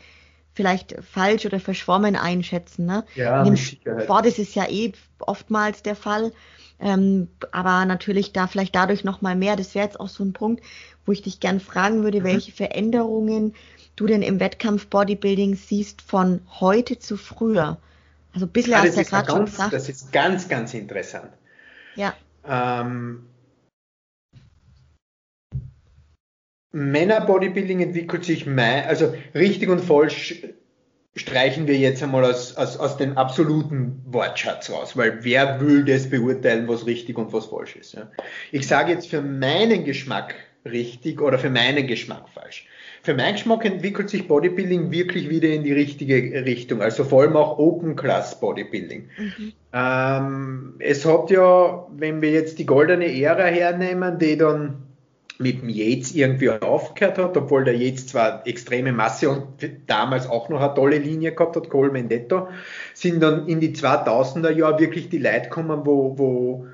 vielleicht 0.54 0.96
falsch 1.02 1.44
oder 1.44 1.60
verschwommen 1.60 2.16
einschätzen. 2.16 2.86
Ne? 2.86 3.04
Ja, 3.16 3.42
In 3.42 3.54
dem 3.54 3.56
Sport 3.56 4.24
ist 4.24 4.38
es 4.38 4.54
ja 4.54 4.66
eh 4.66 4.92
oftmals 5.18 5.82
der 5.82 5.96
Fall. 5.96 6.32
Ähm, 6.80 7.28
aber 7.52 7.84
natürlich 7.84 8.32
da 8.32 8.46
vielleicht 8.46 8.74
dadurch 8.74 9.04
nochmal 9.04 9.36
mehr. 9.36 9.56
Das 9.56 9.74
wäre 9.74 9.84
jetzt 9.84 10.00
auch 10.00 10.08
so 10.08 10.24
ein 10.24 10.32
Punkt, 10.32 10.64
wo 11.04 11.12
ich 11.12 11.22
dich 11.22 11.38
gern 11.38 11.60
fragen 11.60 12.02
würde, 12.02 12.20
mhm. 12.20 12.24
welche 12.24 12.52
Veränderungen 12.52 13.54
du 13.96 14.06
denn 14.06 14.22
im 14.22 14.40
Wettkampf 14.40 14.86
Bodybuilding 14.86 15.54
siehst 15.56 16.02
von 16.02 16.40
heute 16.60 16.98
zu 16.98 17.16
früher. 17.16 17.78
Also 18.32 18.46
ein 18.46 18.52
bisschen 18.52 18.72
ja, 18.72 18.82
hast 18.82 18.96
ja 18.96 19.02
gerade 19.04 19.30
schon 19.30 19.44
gesagt. 19.44 19.72
Das 19.72 19.88
ist 19.88 20.12
ganz, 20.12 20.48
ganz 20.48 20.74
interessant. 20.74 21.30
Ja. 21.94 22.14
Ähm, 22.46 23.26
Männer-Bodybuilding 26.72 27.80
entwickelt 27.80 28.24
sich, 28.24 28.46
mein, 28.46 28.84
also 28.84 29.14
richtig 29.34 29.68
und 29.68 29.80
falsch 29.80 30.42
streichen 31.16 31.68
wir 31.68 31.76
jetzt 31.76 32.02
einmal 32.02 32.24
aus, 32.24 32.56
aus, 32.56 32.76
aus 32.76 32.96
dem 32.96 33.16
absoluten 33.16 34.02
Wortschatz 34.06 34.70
raus, 34.70 34.96
weil 34.96 35.22
wer 35.22 35.60
will 35.60 35.84
das 35.84 36.10
beurteilen, 36.10 36.66
was 36.66 36.86
richtig 36.86 37.16
und 37.16 37.32
was 37.32 37.46
falsch 37.46 37.76
ist. 37.76 37.94
Ja? 37.94 38.10
Ich 38.50 38.66
sage 38.66 38.92
jetzt 38.92 39.08
für 39.08 39.22
meinen 39.22 39.84
Geschmack 39.84 40.34
richtig 40.64 41.20
oder 41.20 41.38
für 41.38 41.50
meinen 41.50 41.86
Geschmack 41.86 42.28
falsch. 42.28 42.66
Für 43.04 43.12
meinen 43.12 43.34
Geschmack 43.34 43.66
entwickelt 43.66 44.08
sich 44.08 44.26
Bodybuilding 44.26 44.90
wirklich 44.90 45.28
wieder 45.28 45.50
in 45.50 45.62
die 45.62 45.74
richtige 45.74 46.16
Richtung, 46.46 46.80
also 46.80 47.04
vor 47.04 47.22
allem 47.22 47.36
auch 47.36 47.58
Open 47.58 47.96
Class 47.96 48.40
Bodybuilding. 48.40 49.10
Mhm. 49.18 49.52
Ähm, 49.74 50.74
es 50.78 51.04
hat 51.04 51.30
ja, 51.30 51.86
wenn 51.94 52.22
wir 52.22 52.30
jetzt 52.30 52.58
die 52.58 52.64
goldene 52.64 53.06
Ära 53.20 53.44
hernehmen, 53.44 54.18
die 54.18 54.38
dann 54.38 54.84
mit 55.38 55.60
dem 55.60 55.68
Yates 55.68 56.14
irgendwie 56.14 56.48
aufgehört 56.48 57.18
hat, 57.18 57.36
obwohl 57.36 57.64
der 57.64 57.76
Yates 57.76 58.06
zwar 58.06 58.46
extreme 58.46 58.92
Masse 58.92 59.28
und 59.28 59.44
damals 59.86 60.26
auch 60.26 60.48
noch 60.48 60.62
eine 60.62 60.74
tolle 60.74 60.96
Linie 60.96 61.32
gehabt 61.32 61.56
hat, 61.56 61.68
Cole 61.68 61.92
Mendetto, 61.92 62.48
sind 62.94 63.22
dann 63.22 63.46
in 63.48 63.60
die 63.60 63.74
2000er 63.74 64.50
Jahre 64.50 64.78
wirklich 64.78 65.10
die 65.10 65.18
Leute 65.18 65.42
gekommen, 65.42 65.80
wo, 65.84 66.18
wo, 66.18 66.66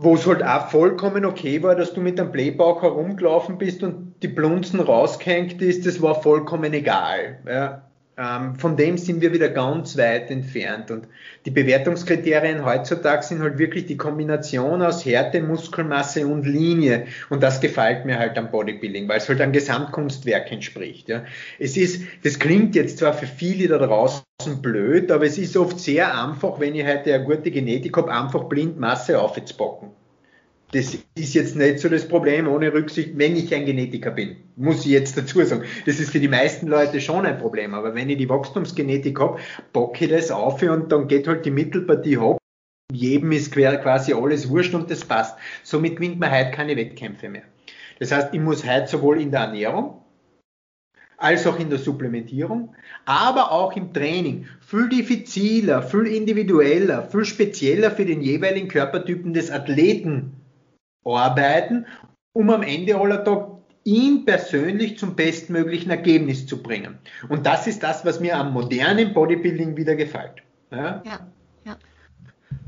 wo 0.00 0.14
es 0.14 0.26
halt 0.26 0.42
auch 0.42 0.68
vollkommen 0.68 1.24
okay 1.24 1.62
war, 1.62 1.74
dass 1.74 1.92
du 1.92 2.00
mit 2.00 2.20
einem 2.20 2.32
Playbauch 2.32 2.82
herumgelaufen 2.82 3.58
bist 3.58 3.82
und 3.82 4.14
die 4.22 4.28
Blunzen 4.28 4.80
rausgehängt 4.80 5.60
ist, 5.62 5.86
das 5.86 6.00
war 6.00 6.22
vollkommen 6.22 6.72
egal. 6.72 7.38
Ja. 7.46 7.87
Ähm, 8.18 8.56
von 8.56 8.76
dem 8.76 8.98
sind 8.98 9.20
wir 9.20 9.32
wieder 9.32 9.48
ganz 9.48 9.96
weit 9.96 10.30
entfernt. 10.30 10.90
Und 10.90 11.06
die 11.46 11.52
Bewertungskriterien 11.52 12.64
heutzutage 12.64 13.22
sind 13.22 13.40
halt 13.40 13.58
wirklich 13.58 13.86
die 13.86 13.96
Kombination 13.96 14.82
aus 14.82 15.04
Härte, 15.04 15.40
Muskelmasse 15.40 16.26
und 16.26 16.44
Linie. 16.44 17.06
Und 17.30 17.44
das 17.44 17.60
gefällt 17.60 18.04
mir 18.04 18.18
halt 18.18 18.36
am 18.36 18.50
Bodybuilding, 18.50 19.08
weil 19.08 19.18
es 19.18 19.28
halt 19.28 19.40
einem 19.40 19.52
Gesamtkunstwerk 19.52 20.50
entspricht. 20.50 21.08
Ja. 21.08 21.24
Es 21.60 21.76
ist, 21.76 22.02
das 22.24 22.40
klingt 22.40 22.74
jetzt 22.74 22.98
zwar 22.98 23.12
für 23.12 23.26
viele 23.26 23.68
da 23.68 23.78
draußen 23.78 24.24
blöd, 24.60 25.12
aber 25.12 25.24
es 25.24 25.38
ist 25.38 25.56
oft 25.56 25.78
sehr 25.78 26.20
einfach, 26.20 26.58
wenn 26.58 26.74
ich 26.74 26.84
heute 26.84 27.14
eine 27.14 27.24
gute 27.24 27.52
Genetik 27.52 27.96
habe, 27.96 28.12
einfach 28.12 28.44
blind 28.44 28.80
Masse 28.80 29.20
aufzupacken 29.20 29.90
das 30.72 30.98
ist 31.14 31.34
jetzt 31.34 31.56
nicht 31.56 31.78
so 31.78 31.88
das 31.88 32.06
Problem, 32.06 32.46
ohne 32.46 32.72
Rücksicht, 32.72 33.16
wenn 33.16 33.36
ich 33.36 33.54
ein 33.54 33.64
Genetiker 33.64 34.10
bin, 34.10 34.36
muss 34.56 34.84
ich 34.84 34.92
jetzt 34.92 35.16
dazu 35.16 35.42
sagen. 35.42 35.64
Das 35.86 35.98
ist 35.98 36.10
für 36.10 36.20
die 36.20 36.28
meisten 36.28 36.66
Leute 36.66 37.00
schon 37.00 37.24
ein 37.24 37.38
Problem, 37.38 37.72
aber 37.72 37.94
wenn 37.94 38.10
ich 38.10 38.18
die 38.18 38.28
Wachstumsgenetik 38.28 39.18
habe, 39.18 39.38
bocke 39.72 40.04
ich 40.04 40.10
das 40.10 40.30
auf 40.30 40.62
und 40.62 40.92
dann 40.92 41.08
geht 41.08 41.26
halt 41.26 41.46
die 41.46 41.50
Mittelpartie 41.50 42.18
hoch. 42.18 42.38
Jedem 42.92 43.32
ist 43.32 43.52
quasi 43.52 44.12
alles 44.12 44.48
wurscht 44.48 44.74
und 44.74 44.90
das 44.90 45.04
passt. 45.04 45.38
Somit 45.62 45.96
gewinnt 45.96 46.18
man 46.18 46.30
heute 46.30 46.50
keine 46.50 46.76
Wettkämpfe 46.76 47.28
mehr. 47.28 47.42
Das 47.98 48.12
heißt, 48.12 48.32
ich 48.32 48.40
muss 48.40 48.66
heute 48.66 48.88
sowohl 48.88 49.20
in 49.20 49.30
der 49.30 49.40
Ernährung 49.40 50.02
als 51.18 51.46
auch 51.46 51.58
in 51.58 51.68
der 51.68 51.80
Supplementierung, 51.80 52.74
aber 53.04 53.50
auch 53.50 53.74
im 53.74 53.92
Training 53.92 54.46
viel 54.60 54.88
diffiziler, 54.88 55.82
viel 55.82 56.06
individueller, 56.06 57.08
viel 57.10 57.24
spezieller 57.24 57.90
für 57.90 58.04
den 58.04 58.20
jeweiligen 58.22 58.68
Körpertypen 58.68 59.34
des 59.34 59.50
Athleten 59.50 60.37
arbeiten, 61.04 61.86
um 62.32 62.50
am 62.50 62.62
Ende 62.62 62.96
aller 62.96 63.24
Tag 63.24 63.48
ihn 63.84 64.24
persönlich 64.26 64.98
zum 64.98 65.16
bestmöglichen 65.16 65.90
Ergebnis 65.90 66.46
zu 66.46 66.62
bringen. 66.62 66.98
Und 67.28 67.46
das 67.46 67.66
ist 67.66 67.82
das, 67.82 68.04
was 68.04 68.20
mir 68.20 68.36
am 68.36 68.52
modernen 68.52 69.14
Bodybuilding 69.14 69.76
wieder 69.76 69.96
gefällt. 69.96 70.42
Ja, 70.70 71.02
ja. 71.06 71.26
ja. 71.64 71.76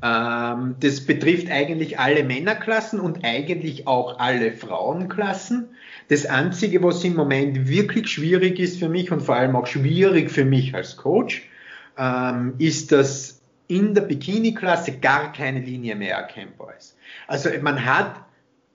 Ähm, 0.02 0.76
das 0.80 1.04
betrifft 1.04 1.50
eigentlich 1.50 1.98
alle 1.98 2.24
Männerklassen 2.24 3.00
und 3.00 3.22
eigentlich 3.22 3.86
auch 3.86 4.18
alle 4.18 4.52
Frauenklassen. 4.52 5.68
Das 6.08 6.24
Einzige, 6.24 6.82
was 6.82 7.04
im 7.04 7.16
Moment 7.16 7.68
wirklich 7.68 8.08
schwierig 8.08 8.58
ist 8.58 8.78
für 8.78 8.88
mich 8.88 9.12
und 9.12 9.20
vor 9.20 9.36
allem 9.36 9.56
auch 9.56 9.66
schwierig 9.66 10.30
für 10.30 10.46
mich 10.46 10.74
als 10.74 10.96
Coach, 10.96 11.48
ähm, 11.98 12.54
ist, 12.58 12.92
dass 12.92 13.42
in 13.68 13.94
der 13.94 14.02
Bikini-Klasse 14.02 14.98
gar 14.98 15.32
keine 15.32 15.60
Linie 15.60 15.94
mehr 15.96 16.16
erkennbar 16.16 16.74
ist. 16.76 16.96
Also 17.30 17.48
man 17.62 17.84
hat 17.84 18.16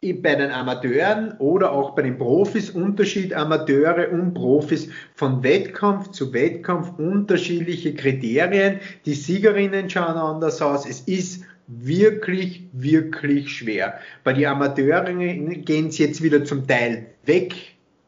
bei 0.02 0.36
den 0.36 0.50
Amateuren 0.50 1.34
oder 1.39 1.74
auch 1.74 1.94
bei 1.94 2.04
den 2.04 2.18
Profis 2.18 2.70
Unterschied 2.70 3.34
Amateure 3.34 4.10
und 4.13 4.34
Profis 4.34 4.88
von 5.13 5.44
Wettkampf 5.44 6.12
zu 6.12 6.32
Wettkampf 6.32 6.98
unterschiedliche 6.98 7.94
Kriterien. 7.94 8.80
Die 9.06 9.13
Siegerinnen 9.13 9.89
schauen 9.89 10.15
anders 10.15 10.62
aus. 10.62 10.88
Es 10.88 11.02
ist 11.02 11.44
wirklich, 11.68 12.63
wirklich 12.72 13.52
schwer. 13.52 14.00
Bei 14.24 14.32
den 14.32 14.46
Amateuren 14.46 15.65
gehen 15.65 15.88
es 15.88 15.98
jetzt 15.98 16.24
wieder 16.24 16.46
zum 16.46 16.65
Teil 16.65 17.08
weg 17.26 17.56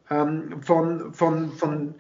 ähm, 0.10 0.62
von, 0.62 1.14
von, 1.14 1.52
von 1.52 1.94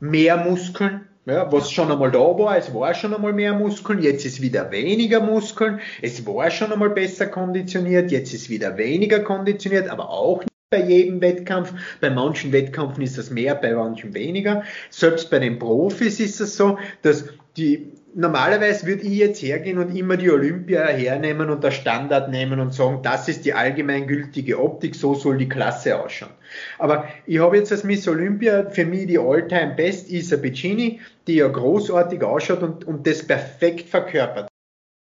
mehr 0.00 0.36
Muskeln 0.36 1.06
ja, 1.30 1.50
was 1.52 1.70
schon 1.70 1.90
einmal 1.90 2.10
da 2.10 2.18
war, 2.18 2.56
es 2.56 2.72
war 2.74 2.94
schon 2.94 3.14
einmal 3.14 3.32
mehr 3.32 3.54
Muskeln, 3.54 4.02
jetzt 4.02 4.24
ist 4.26 4.40
wieder 4.40 4.70
weniger 4.70 5.20
Muskeln, 5.20 5.80
es 6.02 6.26
war 6.26 6.50
schon 6.50 6.72
einmal 6.72 6.90
besser 6.90 7.26
konditioniert, 7.26 8.10
jetzt 8.10 8.34
ist 8.34 8.50
wieder 8.50 8.76
weniger 8.76 9.20
konditioniert, 9.20 9.88
aber 9.88 10.10
auch 10.10 10.40
nicht 10.40 10.50
bei 10.70 10.84
jedem 10.84 11.20
Wettkampf. 11.20 11.72
Bei 12.00 12.10
manchen 12.10 12.52
Wettkämpfen 12.52 13.02
ist 13.02 13.18
das 13.18 13.30
mehr, 13.30 13.56
bei 13.56 13.74
manchen 13.74 14.14
weniger. 14.14 14.62
Selbst 14.90 15.28
bei 15.28 15.40
den 15.40 15.58
Profis 15.58 16.20
ist 16.20 16.40
es 16.40 16.56
so, 16.56 16.78
dass 17.02 17.24
die 17.56 17.90
normalerweise 18.14 18.86
würde 18.86 19.02
ich 19.02 19.18
jetzt 19.18 19.42
hergehen 19.42 19.78
und 19.78 19.94
immer 19.96 20.16
die 20.16 20.30
Olympia 20.30 20.86
hernehmen 20.86 21.50
und 21.50 21.62
der 21.62 21.70
Standard 21.70 22.30
nehmen 22.30 22.60
und 22.60 22.74
sagen, 22.74 23.00
das 23.02 23.28
ist 23.28 23.44
die 23.44 23.54
allgemeingültige 23.54 24.60
Optik, 24.60 24.94
so 24.94 25.14
soll 25.14 25.38
die 25.38 25.48
Klasse 25.48 26.02
ausschauen. 26.02 26.32
Aber 26.78 27.08
ich 27.26 27.38
habe 27.38 27.56
jetzt 27.56 27.72
als 27.72 27.84
Miss 27.84 28.06
Olympia 28.08 28.70
für 28.70 28.84
mich 28.84 29.06
die 29.06 29.18
All-Time 29.18 29.74
Best 29.76 30.10
Isa 30.10 30.36
Piccini, 30.36 31.00
die 31.26 31.36
ja 31.36 31.48
großartig 31.48 32.22
ausschaut 32.22 32.62
und, 32.62 32.84
und 32.84 33.06
das 33.06 33.26
perfekt 33.26 33.88
verkörpert. 33.88 34.48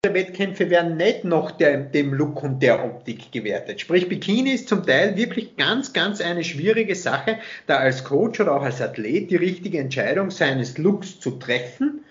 Wettkämpfe 0.04 0.68
werden 0.68 0.96
nicht 0.96 1.22
nach 1.22 1.52
der, 1.52 1.78
dem 1.78 2.12
Look 2.12 2.42
und 2.42 2.60
der 2.60 2.84
Optik 2.84 3.30
gewertet. 3.30 3.80
Sprich, 3.80 4.08
Bikini 4.08 4.50
ist 4.50 4.68
zum 4.68 4.84
Teil 4.84 5.16
wirklich 5.16 5.56
ganz, 5.56 5.92
ganz 5.92 6.20
eine 6.20 6.42
schwierige 6.42 6.96
Sache, 6.96 7.38
da 7.68 7.76
als 7.76 8.02
Coach 8.02 8.40
oder 8.40 8.56
auch 8.56 8.62
als 8.62 8.82
Athlet 8.82 9.30
die 9.30 9.36
richtige 9.36 9.78
Entscheidung 9.78 10.32
seines 10.32 10.76
Looks 10.76 11.20
zu 11.20 11.30
treffen 11.38 12.02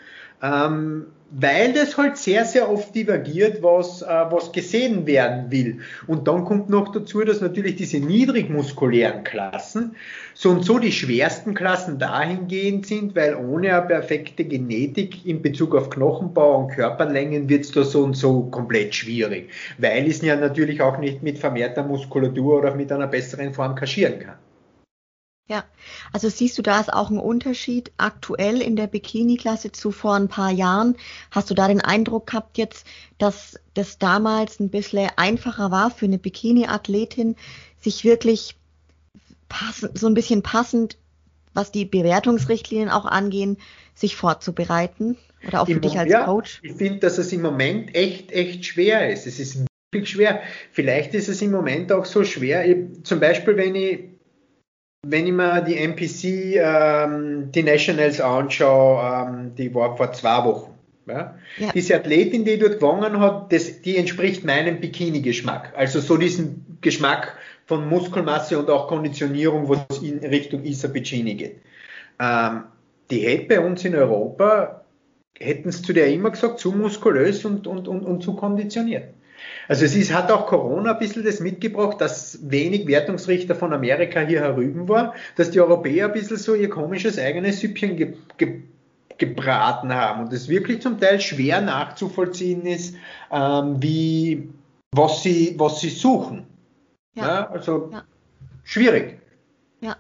ähm, 0.42 1.08
weil 1.32 1.72
das 1.72 1.98
halt 1.98 2.18
sehr, 2.18 2.44
sehr 2.44 2.70
oft 2.70 2.94
divergiert, 2.94 3.64
was, 3.64 4.02
äh, 4.02 4.06
was 4.06 4.52
gesehen 4.52 5.08
werden 5.08 5.50
will. 5.50 5.80
Und 6.06 6.28
dann 6.28 6.44
kommt 6.44 6.70
noch 6.70 6.92
dazu, 6.92 7.22
dass 7.22 7.40
natürlich 7.40 7.78
diese 7.78 8.00
niedrigmuskulären 8.00 9.24
Klassen 9.24 9.96
so 10.34 10.50
und 10.50 10.66
so 10.66 10.78
die 10.78 10.92
schwersten 10.92 11.54
Klassen 11.54 12.00
dahingehend 12.00 12.86
sind, 12.86 13.16
weil 13.16 13.36
ohne 13.36 13.74
eine 13.74 13.88
perfekte 13.88 14.44
Genetik 14.44 15.26
in 15.26 15.42
Bezug 15.42 15.74
auf 15.74 15.90
Knochenbau 15.90 16.58
und 16.58 16.72
Körperlängen 16.72 17.48
wird 17.48 17.64
es 17.64 17.72
da 17.72 17.84
so 17.84 18.04
und 18.04 18.18
so 18.18 18.44
komplett 18.44 18.94
schwierig, 18.94 19.50
weil 19.78 20.08
es 20.08 20.22
ja 20.22 20.36
natürlich 20.36 20.82
auch 20.82 20.98
nicht 20.98 21.24
mit 21.24 21.40
vermehrter 21.40 21.84
Muskulatur 21.84 22.60
oder 22.60 22.76
mit 22.76 22.92
einer 22.92 23.08
besseren 23.08 23.54
Form 23.54 23.76
kaschieren 23.76 24.20
kann. 24.20 24.36
Ja, 25.52 25.66
also 26.14 26.30
siehst 26.30 26.58
du 26.58 26.62
da 26.62 26.80
ist 26.80 26.94
auch 26.94 27.10
ein 27.10 27.18
Unterschied 27.18 27.92
aktuell 27.98 28.62
in 28.62 28.78
der 28.78 28.88
Bikini-Klasse 28.88 29.74
zu 29.74 29.92
vor 29.92 30.16
ein 30.16 30.30
paar 30.30 30.50
Jahren? 30.50 30.96
Hast 31.30 31.50
du 31.50 31.54
da 31.54 31.68
den 31.68 31.82
Eindruck 31.82 32.28
gehabt 32.28 32.58
jetzt, 32.58 32.88
dass 33.18 33.60
das 33.74 33.98
damals 33.98 34.62
ein 34.62 34.70
bisschen 34.70 35.10
einfacher 35.18 35.70
war 35.70 35.92
für 35.92 36.06
eine 36.06 36.20
Bikini-Athletin, 36.20 37.36
sich 37.82 38.06
wirklich 38.06 38.56
passend, 39.50 39.98
so 39.98 40.08
ein 40.08 40.14
bisschen 40.14 40.42
passend, 40.42 40.98
was 41.54 41.74
die 41.74 41.84
Bewertungsrichtlinien 41.84 42.90
auch 42.90 43.06
angehen, 43.06 43.58
sich 43.94 44.16
vorzubereiten? 44.16 45.18
Oder 45.46 45.64
auch 45.64 45.66
für 45.66 45.74
Im, 45.74 45.82
dich 45.82 46.00
als 46.00 46.10
ja, 46.10 46.24
Coach? 46.24 46.62
Ich 46.64 46.76
finde, 46.76 47.00
dass 47.00 47.18
es 47.18 47.34
im 47.34 47.42
Moment 47.42 47.94
echt, 47.94 48.32
echt 48.32 48.66
schwer 48.66 49.10
ist. 49.12 49.28
Es 49.28 49.38
ist 49.38 49.66
wirklich 49.92 50.12
schwer. 50.12 50.42
Vielleicht 50.72 51.14
ist 51.14 51.28
es 51.28 51.42
im 51.42 51.52
Moment 51.52 51.92
auch 51.92 52.06
so 52.06 52.24
schwer, 52.24 52.64
zum 53.04 53.20
Beispiel, 53.20 53.58
wenn 53.58 53.76
ich 53.76 54.11
wenn 55.04 55.26
ich 55.26 55.34
mir 55.34 55.62
die 55.62 55.78
NPC, 55.78 56.58
ähm, 56.58 57.52
die 57.52 57.64
Nationals 57.64 58.22
anschaue, 58.22 59.02
ähm, 59.02 59.56
die 59.56 59.74
war 59.74 59.98
vor 59.98 60.14
zwei 60.14 60.46
Wochen. 60.46 60.74
Ja? 61.08 61.36
Ja. 61.58 61.72
Diese 61.74 61.96
Athletin, 61.96 62.46
die 62.46 62.60
dort 62.60 62.76
gewonnen 62.76 63.20
hat, 63.20 63.52
das, 63.52 63.82
die 63.82 63.98
entspricht 63.98 64.46
meinem 64.46 64.80
Bikini-Geschmack. 64.80 65.74
Also 65.76 66.00
so 66.00 66.18
diesen 66.18 66.78
Geschmack 66.82 67.36
von 67.66 67.90
Muskelmasse 67.90 68.60
und 68.60 68.70
auch 68.70 68.88
Konditionierung, 68.88 69.68
wo 69.68 69.78
es 69.90 70.04
in 70.04 70.20
Richtung 70.20 70.64
Isa 70.64 70.88
Bikini 70.88 71.34
geht. 71.34 71.56
Ähm, 72.20 72.64
die 73.10 73.22
hätte 73.22 73.48
bei 73.48 73.60
uns 73.60 73.84
in 73.84 73.96
Europa, 73.96 74.86
hätten 75.40 75.70
es 75.70 75.82
zu 75.82 75.94
der 75.94 76.14
immer 76.14 76.30
gesagt, 76.30 76.60
zu 76.60 76.72
muskulös 76.72 77.44
und, 77.44 77.66
und, 77.66 77.88
und, 77.88 78.04
und 78.04 78.22
zu 78.22 78.36
konditioniert. 78.36 79.06
Also 79.68 79.86
es 79.86 79.96
ist, 79.96 80.14
hat 80.14 80.32
auch 80.32 80.48
Corona 80.48 80.94
ein 80.94 81.00
bisschen 81.00 81.24
das 81.24 81.40
mitgebracht, 81.40 82.02
dass 82.02 82.40
wenig 82.50 82.88
Wertungsrichter 82.88 83.56
von 83.56 83.74
Amerika 83.74 84.22
hier 84.22 84.42
herüben 84.42 84.90
war, 84.90 85.14
dass 85.36 85.52
die 85.52 85.62
Europäer 85.62 86.08
ein 86.08 86.14
bisschen 86.14 86.38
so 86.38 86.56
ihr 86.56 86.70
komisches 86.70 87.18
eigenes 87.18 87.60
Süppchen 87.60 87.96
ge, 87.96 88.14
ge, 88.38 88.62
gebraten 89.18 89.94
haben 89.94 90.26
und 90.26 90.34
es 90.34 90.50
wirklich 90.50 90.82
zum 90.82 91.00
Teil 91.00 91.22
schwer 91.22 91.62
nachzuvollziehen 91.62 92.66
ist, 92.66 92.96
ähm, 93.32 93.82
wie, 93.82 94.50
was 94.92 95.24
sie, 95.24 95.56
was 95.58 95.80
sie 95.80 95.90
suchen. 95.90 96.48
Ja. 97.16 97.26
ja 97.26 97.50
also 97.50 97.90
ja. 97.92 98.04
schwierig. 98.64 99.20
Ja 99.80 99.96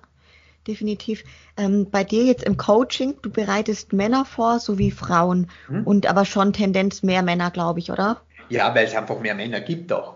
definitiv. 0.67 1.23
Ähm, 1.57 1.89
bei 1.89 2.03
dir 2.03 2.23
jetzt 2.23 2.43
im 2.43 2.57
Coaching, 2.57 3.15
du 3.21 3.29
bereitest 3.29 3.93
Männer 3.93 4.25
vor 4.25 4.59
sowie 4.59 4.91
Frauen 4.91 5.47
hm? 5.67 5.85
und 5.85 6.05
aber 6.05 6.25
schon 6.25 6.53
Tendenz 6.53 7.03
mehr 7.03 7.23
Männer, 7.23 7.51
glaube 7.51 7.79
ich, 7.79 7.91
oder? 7.91 8.21
Ja, 8.51 8.75
weil 8.75 8.85
es 8.85 8.95
einfach 8.95 9.19
mehr 9.19 9.33
Männer 9.33 9.61
gibt 9.61 9.91
auch. 9.93 10.15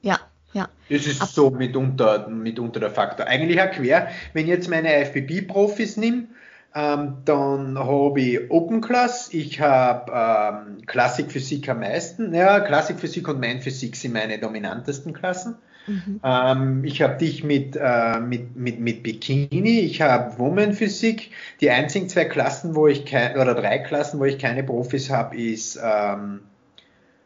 Ja, 0.00 0.18
ja. 0.52 0.68
Das 0.88 1.06
ist 1.06 1.20
Ab 1.20 1.28
so 1.28 1.50
mitunter, 1.50 2.28
mitunter 2.28 2.80
der 2.80 2.90
Faktor. 2.90 3.26
Eigentlich 3.26 3.60
auch 3.60 3.70
quer, 3.70 4.08
wenn 4.32 4.44
ich 4.44 4.50
jetzt 4.50 4.68
meine 4.68 5.02
IFBB-Profis 5.02 5.96
nehme, 5.96 6.28
ähm, 6.74 7.18
dann 7.24 7.78
habe 7.78 8.20
ich 8.20 8.50
Open 8.50 8.80
Class, 8.80 9.32
ich 9.32 9.60
habe 9.60 10.10
ähm, 10.12 10.86
Klassik 10.86 11.30
Physik 11.30 11.68
am 11.68 11.80
meisten. 11.80 12.34
Ja, 12.34 12.60
Klassik 12.60 12.98
Physik 12.98 13.28
und 13.28 13.38
Main 13.38 13.60
Physik 13.60 13.94
sind 13.94 14.12
meine 14.12 14.38
dominantesten 14.38 15.12
Klassen. 15.12 15.56
Mhm. 15.86 16.20
Ähm, 16.24 16.84
ich 16.84 17.02
habe 17.02 17.18
dich 17.18 17.44
mit, 17.44 17.76
äh, 17.80 18.18
mit, 18.18 18.56
mit, 18.56 18.80
mit 18.80 19.02
Bikini, 19.02 19.80
ich 19.80 20.00
habe 20.00 20.38
Woman 20.38 20.72
Physik. 20.72 21.30
Die 21.60 21.70
einzigen 21.70 22.08
zwei 22.08 22.24
Klassen, 22.24 22.74
wo 22.74 22.88
ich 22.88 23.04
keine, 23.04 23.40
oder 23.40 23.54
drei 23.54 23.78
Klassen, 23.78 24.18
wo 24.18 24.24
ich 24.24 24.38
keine 24.38 24.64
Profis 24.64 25.10
habe, 25.10 25.36
ist 25.36 25.78
ähm, 25.82 26.40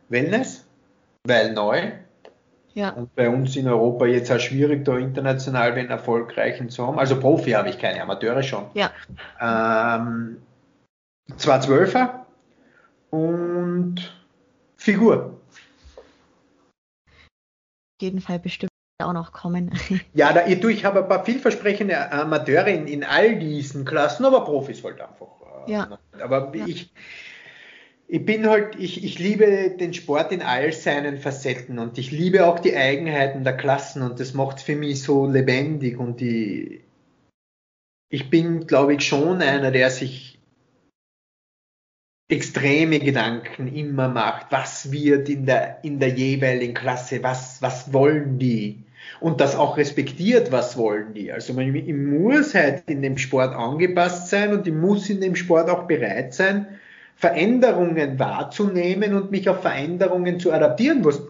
Wellness, 0.09 0.67
weil 1.25 1.53
neu. 1.53 1.93
Ja. 2.75 2.91
Und 2.91 3.15
bei 3.17 3.29
uns 3.29 3.57
in 3.57 3.67
Europa 3.67 4.07
jetzt 4.07 4.31
auch 4.31 4.39
schwierig, 4.39 4.85
da 4.85 4.97
international 4.97 5.75
den 5.75 5.91
erfolgreichen 5.91 6.71
zu 6.71 6.87
haben. 6.87 6.99
Also 6.99 7.19
Profi 7.19 7.51
habe 7.53 7.71
ich 7.71 7.79
keine, 7.79 8.01
Amateure 8.03 8.43
schon. 8.43 8.67
Ja. 8.75 8.93
Ähm, 9.41 10.41
zwei 11.37 11.59
Zwölfer 11.59 12.27
und 13.11 14.13
Figur. 14.77 15.41
Auf 17.97 18.03
jeden 18.03 18.21
Fall 18.21 18.39
bestimmt 18.39 18.71
auch 19.03 19.13
noch 19.13 19.33
kommen. 19.33 19.73
ja, 20.15 20.33
da, 20.33 20.47
ich, 20.47 20.63
ich 20.63 20.85
habe 20.85 21.03
ein 21.03 21.09
paar 21.09 21.25
vielversprechende 21.25 22.13
Amateure 22.13 22.69
in, 22.69 22.87
in 22.87 23.05
all 23.05 23.39
diesen 23.39 23.85
Klassen, 23.85 24.25
aber 24.25 24.45
Profis 24.45 24.83
halt 24.85 25.01
einfach. 25.01 25.67
Äh, 25.67 25.73
ja. 25.73 25.99
Aber 26.21 26.55
ja. 26.55 26.67
ich 26.67 26.93
ich 28.11 28.25
bin 28.25 28.49
halt, 28.49 28.75
ich, 28.77 29.05
ich 29.05 29.19
liebe 29.19 29.77
den 29.79 29.93
Sport 29.93 30.33
in 30.33 30.41
all 30.41 30.73
seinen 30.73 31.19
Facetten 31.19 31.79
und 31.79 31.99
ich 31.99 32.11
liebe 32.11 32.47
auch 32.47 32.59
die 32.59 32.75
Eigenheiten 32.75 33.45
der 33.45 33.57
Klassen 33.57 34.01
und 34.01 34.19
das 34.19 34.33
macht 34.33 34.61
für 34.61 34.77
mich 34.77 35.03
so 35.03 35.27
lebendig 35.27 35.99
und 35.99 36.19
die, 36.21 36.81
ich 38.09 38.31
bin, 38.31 38.67
glaube 38.67 38.95
ich, 38.95 39.07
schon 39.07 39.43
einer, 39.43 39.71
der 39.71 39.91
sich 39.91 40.39
extreme 42.31 42.99
Gedanken 42.99 43.69
immer 43.69 44.09
macht, 44.09 44.53
was 44.53 44.91
wird 44.91 45.29
in 45.29 45.45
der, 45.45 45.79
in 45.83 45.99
der 45.99 46.11
jeweiligen 46.11 46.75
Klasse, 46.75 47.23
was, 47.23 47.61
was 47.61 47.93
wollen 47.93 48.39
die? 48.39 48.85
Und 49.21 49.41
das 49.41 49.55
auch 49.55 49.77
respektiert, 49.77 50.51
was 50.51 50.77
wollen 50.79 51.13
die. 51.13 51.33
Also 51.33 51.53
man, 51.53 51.75
ich 51.75 51.95
muss 51.95 52.55
halt 52.55 52.85
in 52.89 53.03
dem 53.03 53.19
Sport 53.19 53.55
angepasst 53.55 54.29
sein 54.29 54.53
und 54.53 54.67
ich 54.67 54.73
muss 54.73 55.11
in 55.11 55.21
dem 55.21 55.37
Sport 55.37 55.69
auch 55.69 55.87
bereit 55.87 56.35
sein, 56.35 56.79
Veränderungen 57.19 58.19
wahrzunehmen 58.19 59.15
und 59.15 59.33
mich 59.33 59.49
auf 59.49 59.63
Veränderungen 59.63 60.39
zu 60.39 60.53
adaptieren, 60.53 61.05
was 61.05 61.21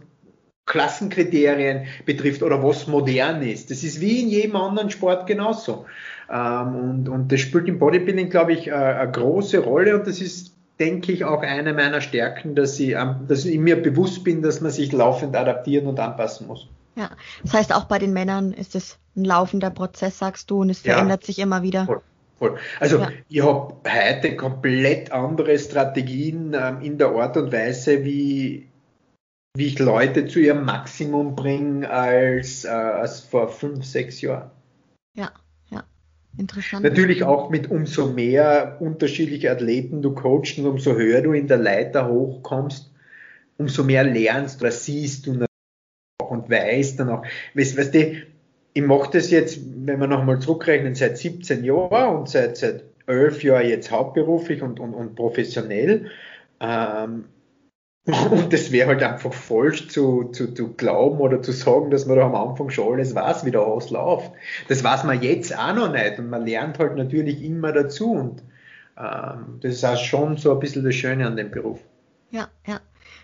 Klassenkriterien 0.66 1.86
betrifft 2.04 2.42
oder 2.42 2.62
was 2.62 2.86
modern 2.86 3.40
ist. 3.40 3.70
Das 3.70 3.82
ist 3.82 4.00
wie 4.00 4.20
in 4.20 4.28
jedem 4.28 4.56
anderen 4.56 4.90
Sport 4.90 5.26
genauso. 5.26 5.86
Ähm, 6.30 6.74
und, 6.74 7.08
und 7.08 7.32
das 7.32 7.40
spielt 7.40 7.68
im 7.68 7.78
Bodybuilding, 7.78 8.28
glaube 8.28 8.52
ich, 8.52 8.68
äh, 8.68 8.72
eine 8.72 9.10
große 9.10 9.60
Rolle 9.60 9.98
und 9.98 10.06
das 10.06 10.20
ist 10.20 10.54
denke 10.78 11.10
ich, 11.10 11.24
auch 11.24 11.42
eine 11.42 11.72
meiner 11.74 12.00
Stärken, 12.00 12.54
dass 12.54 12.78
ich, 12.78 12.94
dass 13.26 13.44
ich 13.44 13.58
mir 13.58 13.82
bewusst 13.82 14.22
bin, 14.22 14.42
dass 14.42 14.60
man 14.60 14.70
sich 14.70 14.92
laufend 14.92 15.34
adaptieren 15.34 15.88
und 15.88 15.98
anpassen 15.98 16.46
muss. 16.46 16.68
Ja, 16.94 17.10
das 17.42 17.54
heißt, 17.54 17.74
auch 17.74 17.84
bei 17.84 17.98
den 17.98 18.12
Männern 18.12 18.52
ist 18.52 18.74
es 18.74 18.98
ein 19.16 19.24
laufender 19.24 19.70
Prozess, 19.70 20.18
sagst 20.18 20.50
du, 20.50 20.60
und 20.60 20.70
es 20.70 20.80
verändert 20.80 21.22
ja, 21.22 21.26
sich 21.26 21.38
immer 21.38 21.62
wieder. 21.62 21.86
Voll, 21.86 22.00
voll. 22.38 22.58
Also 22.80 22.98
ja. 22.98 23.10
ich 23.28 23.42
habe 23.42 23.76
heute 23.88 24.36
komplett 24.36 25.12
andere 25.12 25.58
Strategien 25.58 26.54
ähm, 26.54 26.80
in 26.80 26.98
der 26.98 27.08
Art 27.08 27.36
und 27.36 27.52
Weise, 27.52 28.04
wie, 28.04 28.68
wie 29.56 29.66
ich 29.66 29.78
Leute 29.78 30.26
zu 30.26 30.38
ihrem 30.40 30.64
Maximum 30.64 31.36
bringe, 31.36 31.90
als, 31.90 32.64
äh, 32.64 32.68
als 32.68 33.20
vor 33.20 33.48
fünf, 33.48 33.84
sechs 33.84 34.20
Jahren. 34.20 34.50
Ja, 35.14 35.32
ja. 35.70 35.84
Interessant. 36.36 36.84
Natürlich 36.84 37.24
auch 37.24 37.50
mit 37.50 37.70
umso 37.70 38.12
mehr 38.12 38.76
unterschiedliche 38.80 39.50
Athleten 39.50 40.02
du 40.02 40.14
coachst 40.14 40.58
und 40.58 40.66
umso 40.66 40.94
höher 40.94 41.22
du 41.22 41.32
in 41.32 41.48
der 41.48 41.58
Leiter 41.58 42.08
hochkommst, 42.08 42.92
umso 43.56 43.84
mehr 43.84 44.04
lernst 44.04 44.60
oder 44.60 44.70
siehst 44.70 45.26
du 45.26 45.48
und 46.28 46.50
weißt 46.50 47.00
dann 47.00 47.10
auch. 47.10 47.24
Weißt, 47.54 47.76
weißt 47.76 47.94
du, 47.94 48.22
ich 48.74 48.82
mache 48.82 49.10
das 49.12 49.30
jetzt, 49.30 49.60
wenn 49.86 50.00
wir 50.00 50.06
nochmal 50.06 50.38
zurückrechnen, 50.38 50.94
seit 50.94 51.18
17 51.18 51.64
Jahren 51.64 52.16
und 52.16 52.28
seit, 52.28 52.56
seit 52.56 52.84
11 53.06 53.42
Jahren 53.42 53.68
jetzt 53.68 53.90
hauptberuflich 53.90 54.62
und, 54.62 54.78
und, 54.80 54.94
und 54.94 55.14
professionell. 55.14 56.10
Ähm, 56.60 57.24
und 58.30 58.52
das 58.52 58.72
wäre 58.72 58.88
halt 58.88 59.02
einfach 59.02 59.34
falsch 59.34 59.88
zu, 59.88 60.30
zu, 60.32 60.54
zu 60.54 60.72
glauben 60.74 61.18
oder 61.18 61.42
zu 61.42 61.52
sagen, 61.52 61.90
dass 61.90 62.06
man 62.06 62.16
da 62.16 62.24
am 62.24 62.34
Anfang 62.34 62.70
schon 62.70 62.94
alles 62.94 63.14
weiß, 63.14 63.44
wie 63.44 63.50
der 63.50 63.62
ausläuft. 63.62 64.32
Das 64.68 64.82
weiß 64.82 65.04
man 65.04 65.22
jetzt 65.22 65.56
auch 65.58 65.74
noch 65.74 65.92
nicht 65.92 66.18
und 66.18 66.30
man 66.30 66.46
lernt 66.46 66.78
halt 66.78 66.96
natürlich 66.96 67.42
immer 67.42 67.72
dazu 67.72 68.12
und 68.12 68.42
ähm, 68.98 69.58
das 69.60 69.74
ist 69.74 69.84
auch 69.84 69.98
schon 69.98 70.38
so 70.38 70.52
ein 70.52 70.58
bisschen 70.58 70.84
das 70.84 70.94
Schöne 70.94 71.26
an 71.26 71.36
dem 71.36 71.50
Beruf. 71.50 71.80
Ja, 72.30 72.48
ja, 72.66 72.80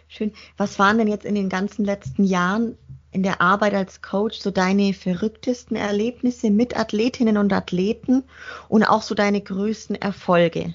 schön. 0.09 0.33
Was 0.59 0.79
waren 0.79 0.99
denn 0.99 1.09
jetzt 1.09 1.25
in 1.25 1.35
den 1.35 1.49
ganzen 1.49 1.85
letzten 1.87 2.25
Jahren 2.25 2.77
in 3.15 3.23
der 3.23 3.41
Arbeit 3.41 3.75
als 3.75 4.03
Coach 4.03 4.39
so 4.39 4.51
deine 4.51 4.93
verrücktesten 4.93 5.77
Erlebnisse 5.77 6.51
mit 6.51 6.79
Athletinnen 6.79 7.39
und 7.39 7.53
Athleten 7.53 8.25
und 8.69 8.83
auch 8.85 9.03
so 9.03 9.15
deine 9.15 9.41
größten 9.41 9.97
Erfolge? 9.97 10.75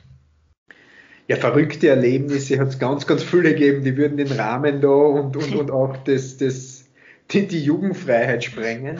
ja, 1.29 1.35
verrückte 1.35 1.89
Erlebnisse 1.89 2.59
hat 2.59 2.69
es 2.69 2.79
ganz, 2.79 3.05
ganz 3.05 3.21
viele 3.21 3.53
gegeben, 3.53 3.83
die 3.83 3.95
würden 3.95 4.17
den 4.17 4.31
Rahmen 4.31 4.81
da 4.81 4.87
und, 4.87 5.37
und, 5.37 5.55
und 5.55 5.69
auch 5.71 5.95
das, 5.97 6.37
das, 6.37 6.85
die, 7.29 7.47
die 7.47 7.63
Jugendfreiheit 7.63 8.43
sprengen. 8.43 8.97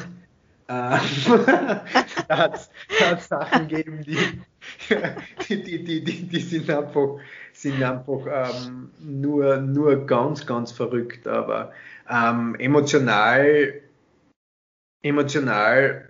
Ähm, 0.70 1.00
da 2.28 2.38
hat 2.38 2.70
es 3.18 3.28
Sachen 3.28 3.68
gegeben, 3.68 4.06
die, 4.06 4.18
die, 5.50 5.64
die, 5.64 6.04
die, 6.04 6.28
die, 6.28 6.40
sind 6.40 6.70
einfach, 6.70 7.18
sind 7.52 7.82
einfach 7.82 8.28
ähm, 8.32 8.92
nur, 9.00 9.58
nur 9.58 10.06
ganz, 10.06 10.46
ganz 10.46 10.72
verrückt, 10.72 11.28
aber 11.28 11.72
ähm, 12.10 12.56
emotional, 12.56 13.82
emotional 15.02 16.10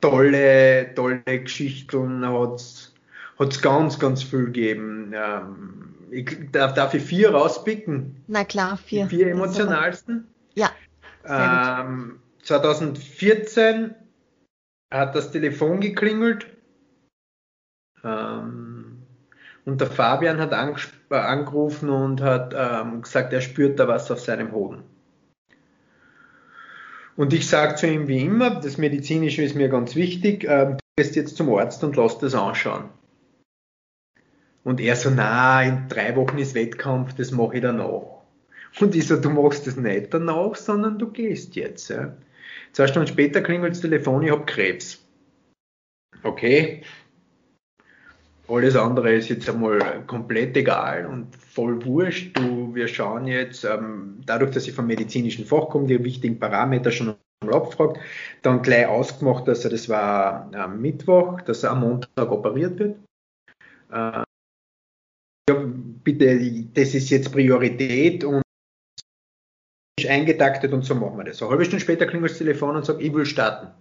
tolle, 0.00 0.94
tolle 0.94 1.22
Geschichten 1.24 2.26
hat 2.26 2.60
es 3.38 3.62
ganz, 3.62 3.98
ganz 3.98 4.22
viel 4.22 4.46
gegeben. 4.46 5.12
Ähm, 5.14 5.94
ich, 6.10 6.50
darf, 6.52 6.74
darf 6.74 6.94
ich 6.94 7.02
vier 7.02 7.30
rauspicken? 7.30 8.22
Na 8.26 8.44
klar, 8.44 8.76
vier. 8.76 9.06
Die 9.06 9.16
vier 9.16 9.28
emotionalsten? 9.28 10.28
Ja. 10.54 10.70
Ähm, 11.24 12.20
2014 12.42 13.94
hat 14.92 15.14
das 15.14 15.32
Telefon 15.32 15.80
geklingelt 15.80 16.46
ähm, 18.04 18.65
und 19.66 19.80
der 19.80 19.88
Fabian 19.88 20.38
hat 20.38 20.52
äh, 20.52 21.14
angerufen 21.14 21.90
und 21.90 22.22
hat 22.22 22.54
ähm, 22.56 23.02
gesagt, 23.02 23.32
er 23.32 23.40
spürt 23.40 23.78
da 23.78 23.88
was 23.88 24.10
auf 24.10 24.20
seinem 24.20 24.52
Hoden. 24.52 24.84
Und 27.16 27.32
ich 27.32 27.48
sage 27.48 27.74
zu 27.74 27.86
ihm 27.86 28.08
wie 28.08 28.24
immer, 28.24 28.60
das 28.60 28.78
Medizinische 28.78 29.42
ist 29.42 29.56
mir 29.56 29.68
ganz 29.68 29.96
wichtig, 29.96 30.44
äh, 30.44 30.66
du 30.66 30.76
gehst 30.96 31.16
jetzt 31.16 31.36
zum 31.36 31.52
Arzt 31.52 31.82
und 31.82 31.96
lass 31.96 32.18
das 32.18 32.34
anschauen. 32.34 32.84
Und 34.62 34.80
er 34.80 34.96
so, 34.96 35.10
na, 35.10 35.62
in 35.62 35.88
drei 35.88 36.14
Wochen 36.16 36.38
ist 36.38 36.54
Wettkampf, 36.54 37.14
das 37.14 37.30
mache 37.30 37.56
ich 37.56 37.62
danach. 37.62 38.22
Und 38.78 38.94
ich 38.94 39.06
so, 39.06 39.16
du 39.16 39.30
machst 39.30 39.66
das 39.66 39.76
nicht 39.76 40.12
danach, 40.14 40.54
sondern 40.54 40.98
du 40.98 41.10
gehst 41.10 41.56
jetzt. 41.56 41.88
Ja. 41.88 42.16
Zwei 42.72 42.86
Stunden 42.86 43.08
später 43.08 43.40
klingelt 43.40 43.72
das 43.72 43.80
Telefon, 43.80 44.22
ich 44.22 44.30
habe 44.30 44.44
Krebs. 44.44 45.02
Okay. 46.22 46.82
Alles 48.48 48.76
andere 48.76 49.12
ist 49.12 49.28
jetzt 49.28 49.48
einmal 49.48 50.04
komplett 50.06 50.56
egal 50.56 51.06
und 51.06 51.34
voll 51.34 51.84
wurscht. 51.84 52.36
Du, 52.38 52.74
wir 52.74 52.86
schauen 52.86 53.26
jetzt, 53.26 53.64
ähm, 53.64 54.20
dadurch, 54.24 54.52
dass 54.52 54.68
ich 54.68 54.74
vom 54.74 54.86
medizinischen 54.86 55.44
Fach 55.44 55.68
komme, 55.68 55.88
die 55.88 56.02
wichtigen 56.04 56.38
Parameter 56.38 56.92
schon 56.92 57.16
mal 57.44 57.54
abgefragt, 57.54 57.98
dann 58.42 58.62
gleich 58.62 58.86
ausgemacht, 58.86 59.48
dass 59.48 59.64
er, 59.64 59.70
das 59.70 59.88
war 59.88 60.48
am 60.54 60.80
Mittwoch, 60.80 61.40
dass 61.40 61.64
er 61.64 61.72
am 61.72 61.80
Montag 61.80 62.30
operiert 62.30 62.78
wird. 62.78 62.98
Äh, 63.90 64.22
ja, 65.48 65.64
bitte, 66.04 66.64
das 66.74 66.94
ist 66.94 67.10
jetzt 67.10 67.32
Priorität 67.32 68.22
und 68.22 68.42
eingetaktet 70.08 70.72
und 70.72 70.84
so 70.84 70.94
machen 70.94 71.16
wir 71.18 71.24
das. 71.24 71.42
Eine 71.42 71.50
halbe 71.50 71.64
Stunde 71.64 71.82
später 71.82 72.06
klingelt 72.06 72.30
das 72.30 72.38
Telefon 72.38 72.76
und 72.76 72.84
sagt, 72.84 73.00
ich 73.00 73.12
will 73.12 73.26
starten. 73.26 73.72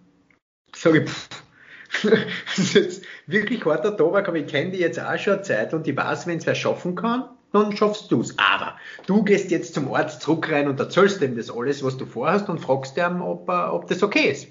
Sag 0.73 0.95
ich, 0.95 1.07
pff, 1.07 1.44
das 2.03 2.75
ist 2.75 3.05
wirklich 3.27 3.63
harter 3.65 3.95
Tobak, 3.95 4.27
aber 4.27 4.37
ich 4.37 4.47
kenne 4.47 4.71
die 4.71 4.79
jetzt 4.79 4.99
auch 4.99 5.17
schon 5.17 5.33
eine 5.33 5.41
Zeit 5.43 5.73
und 5.73 5.87
ich 5.87 5.95
weiß, 5.95 6.27
wenn 6.27 6.37
es 6.37 6.45
wer 6.45 6.55
schaffen 6.55 6.95
kann, 6.95 7.25
dann 7.51 7.75
schaffst 7.75 8.11
du 8.11 8.21
es. 8.21 8.37
Aber 8.37 8.75
du 9.07 9.23
gehst 9.23 9.51
jetzt 9.51 9.73
zum 9.73 9.93
Arzt 9.93 10.21
zurück 10.21 10.51
rein 10.51 10.67
und 10.67 10.79
erzählst 10.79 11.21
ihm 11.21 11.35
das 11.35 11.49
alles, 11.49 11.83
was 11.83 11.97
du 11.97 12.05
vorhast 12.05 12.49
und 12.49 12.59
fragst 12.59 12.97
ihm, 12.97 13.21
ob, 13.21 13.49
ob 13.49 13.87
das 13.87 14.03
okay 14.03 14.31
ist. 14.31 14.47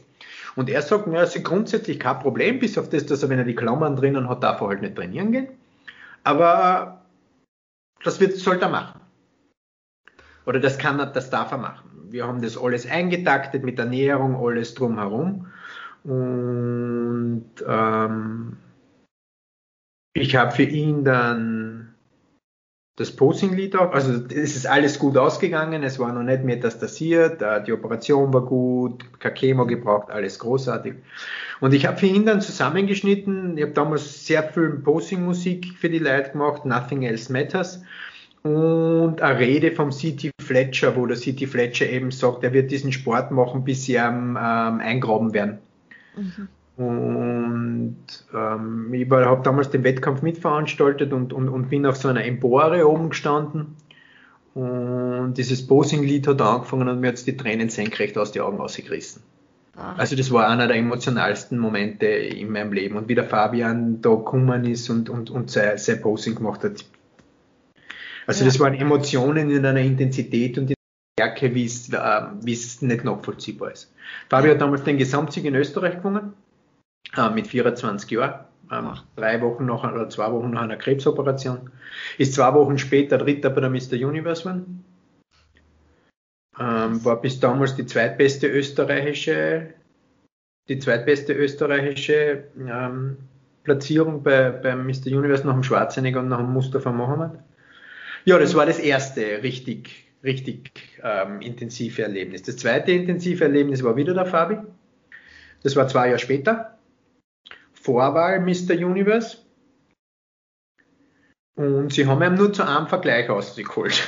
Und 0.56 0.70
er 0.70 0.82
sagt, 0.82 1.06
ja, 1.12 1.22
ist 1.22 1.42
grundsätzlich 1.44 1.98
kein 1.98 2.20
Problem, 2.20 2.60
bis 2.60 2.78
auf 2.78 2.88
das, 2.88 3.06
dass 3.06 3.22
er, 3.22 3.28
wenn 3.28 3.38
er 3.38 3.44
die 3.44 3.56
Klammern 3.56 3.96
drinnen 3.96 4.28
hat, 4.28 4.42
darf 4.42 4.60
er 4.60 4.68
halt 4.68 4.82
nicht 4.82 4.94
trainieren 4.94 5.32
gehen. 5.32 5.48
Aber 6.22 7.02
das 8.04 8.20
wird, 8.20 8.36
sollte 8.36 8.66
er 8.66 8.70
machen. 8.70 9.00
Oder 10.46 10.60
das 10.60 10.78
kann 10.78 11.00
er, 11.00 11.06
das 11.06 11.30
darf 11.30 11.50
er 11.50 11.58
machen. 11.58 11.90
Wir 12.10 12.26
haben 12.26 12.40
das 12.40 12.56
alles 12.56 12.88
eingetaktet 12.88 13.64
mit 13.64 13.78
Ernährung, 13.78 14.36
alles 14.36 14.74
drumherum. 14.74 15.46
Und 16.04 17.50
ähm, 17.66 18.56
ich 20.12 20.36
habe 20.36 20.52
für 20.52 20.62
ihn 20.62 21.04
dann 21.04 21.94
das 22.96 23.10
Posing-Lied 23.10 23.74
auch, 23.76 23.92
also 23.92 24.12
es 24.28 24.54
ist 24.54 24.66
alles 24.66 25.00
gut 25.00 25.16
ausgegangen, 25.16 25.82
es 25.82 25.98
war 25.98 26.12
noch 26.12 26.22
nicht 26.22 26.44
metastasiert, 26.44 27.42
die 27.66 27.72
Operation 27.72 28.32
war 28.32 28.42
gut, 28.42 29.04
Chemo 29.34 29.66
gebraucht, 29.66 30.10
alles 30.10 30.38
großartig. 30.38 30.94
Und 31.60 31.74
ich 31.74 31.86
habe 31.86 31.96
für 31.96 32.06
ihn 32.06 32.24
dann 32.24 32.40
zusammengeschnitten, 32.40 33.56
ich 33.56 33.64
habe 33.64 33.72
damals 33.72 34.26
sehr 34.26 34.44
viel 34.44 34.70
Posing-Musik 34.70 35.74
für 35.76 35.90
die 35.90 35.98
Leute 35.98 36.30
gemacht, 36.30 36.64
Nothing 36.64 37.02
Else 37.02 37.32
Matters. 37.32 37.82
Und 38.44 39.22
eine 39.22 39.38
Rede 39.38 39.72
vom 39.72 39.90
C.T. 39.90 40.30
Fletcher, 40.40 40.94
wo 40.94 41.06
der 41.06 41.16
C.T. 41.16 41.46
Fletcher 41.46 41.88
eben 41.88 42.10
sagt, 42.10 42.44
er 42.44 42.52
wird 42.52 42.70
diesen 42.70 42.92
Sport 42.92 43.30
machen, 43.30 43.64
bis 43.64 43.86
sie 43.86 43.94
ähm, 43.94 44.36
eingraben 44.36 45.32
werden. 45.32 45.58
Mhm. 46.16 46.48
Und 46.76 47.96
ähm, 48.34 48.92
ich 48.92 49.08
habe 49.08 49.42
damals 49.44 49.70
den 49.70 49.84
Wettkampf 49.84 50.22
mitveranstaltet 50.22 51.12
und, 51.12 51.32
und, 51.32 51.48
und 51.48 51.70
bin 51.70 51.86
auf 51.86 51.96
so 51.96 52.08
einer 52.08 52.24
Empore 52.24 52.88
oben 52.88 53.10
gestanden. 53.10 53.76
Und 54.54 55.34
dieses 55.36 55.66
Posing-Lied 55.66 56.26
hat 56.26 56.42
angefangen 56.42 56.88
und 56.88 57.00
mir 57.00 57.08
hat 57.08 57.26
die 57.26 57.36
Tränen 57.36 57.68
senkrecht 57.68 58.18
aus 58.18 58.32
den 58.32 58.42
Augen 58.42 58.58
rausgerissen. 58.58 59.22
Ach. 59.76 59.98
Also 59.98 60.16
das 60.16 60.30
war 60.32 60.48
einer 60.48 60.66
der 60.66 60.76
emotionalsten 60.76 61.58
Momente 61.58 62.06
in 62.06 62.50
meinem 62.50 62.72
Leben. 62.72 62.96
Und 62.96 63.08
wie 63.08 63.14
der 63.14 63.24
Fabian 63.24 64.00
da 64.00 64.10
gekommen 64.10 64.64
ist 64.64 64.90
und, 64.90 65.08
und, 65.08 65.30
und 65.30 65.50
sein, 65.50 65.78
sein 65.78 66.00
Posing 66.00 66.36
gemacht 66.36 66.64
hat. 66.64 66.84
Also 68.26 68.44
ja. 68.44 68.46
das 68.46 68.58
waren 68.58 68.74
Emotionen 68.74 69.50
in 69.50 69.64
einer 69.64 69.80
Intensität 69.80 70.58
und 70.58 70.73
Stärke, 71.14 71.54
wie 71.54 71.64
es, 71.64 71.88
äh, 71.92 72.22
wie 72.42 72.52
es 72.52 72.82
nicht 72.82 73.04
nachvollziehbar 73.04 73.72
ist. 73.72 73.92
Fabio 74.28 74.50
hat 74.50 74.60
damals 74.60 74.82
den 74.82 74.98
Gesamtsieg 74.98 75.44
in 75.44 75.54
Österreich 75.54 75.96
gewonnen 75.96 76.34
äh, 77.16 77.30
mit 77.30 77.46
24 77.46 78.10
Jahren. 78.10 78.44
Ähm, 78.72 78.90
drei 79.14 79.40
Wochen 79.40 79.66
nach 79.66 79.84
oder 79.84 80.08
zwei 80.08 80.32
Wochen 80.32 80.50
nach 80.50 80.62
einer 80.62 80.76
Krebsoperation. 80.76 81.70
Ist 82.18 82.34
zwei 82.34 82.52
Wochen 82.54 82.78
später 82.78 83.18
Dritter 83.18 83.50
bei 83.50 83.60
der 83.60 83.70
Mr. 83.70 83.92
Universe 83.92 84.42
geworden. 84.42 84.84
Ähm, 86.58 87.04
war 87.04 87.20
bis 87.20 87.38
damals 87.38 87.76
die 87.76 87.86
zweitbeste 87.86 88.48
österreichische, 88.48 89.74
die 90.68 90.78
zweitbeste 90.78 91.32
österreichische 91.32 92.44
ähm, 92.58 93.18
Platzierung 93.64 94.22
bei, 94.22 94.50
beim 94.50 94.86
Mr. 94.86 95.06
Universe 95.06 95.46
nach 95.46 95.54
dem 95.54 95.62
Schwarzenegger 95.62 96.20
und 96.20 96.28
nach 96.28 96.38
dem 96.38 96.52
Mustafa 96.52 96.90
Mohammed. 96.90 97.38
Ja, 98.24 98.38
das 98.38 98.54
war 98.54 98.66
das 98.66 98.78
erste 98.78 99.42
richtig, 99.42 100.04
richtig 100.24 100.98
ähm, 101.02 101.40
intensive 101.40 102.02
Erlebnis. 102.02 102.42
Das 102.42 102.56
zweite 102.56 102.92
intensive 102.92 103.44
Erlebnis 103.44 103.84
war 103.84 103.96
wieder 103.96 104.14
der 104.14 104.26
Fabi. 104.26 104.58
Das 105.62 105.76
war 105.76 105.86
zwei 105.88 106.08
Jahre 106.08 106.18
später. 106.18 106.78
Vorwahl 107.72 108.40
Mr. 108.40 108.74
Universe. 108.74 109.38
Und 111.56 111.92
sie 111.92 112.06
haben 112.06 112.22
ihm 112.22 112.34
nur 112.34 112.52
zu 112.52 112.66
einem 112.66 112.88
Vergleich 112.88 113.28
ausgeholt. 113.30 114.02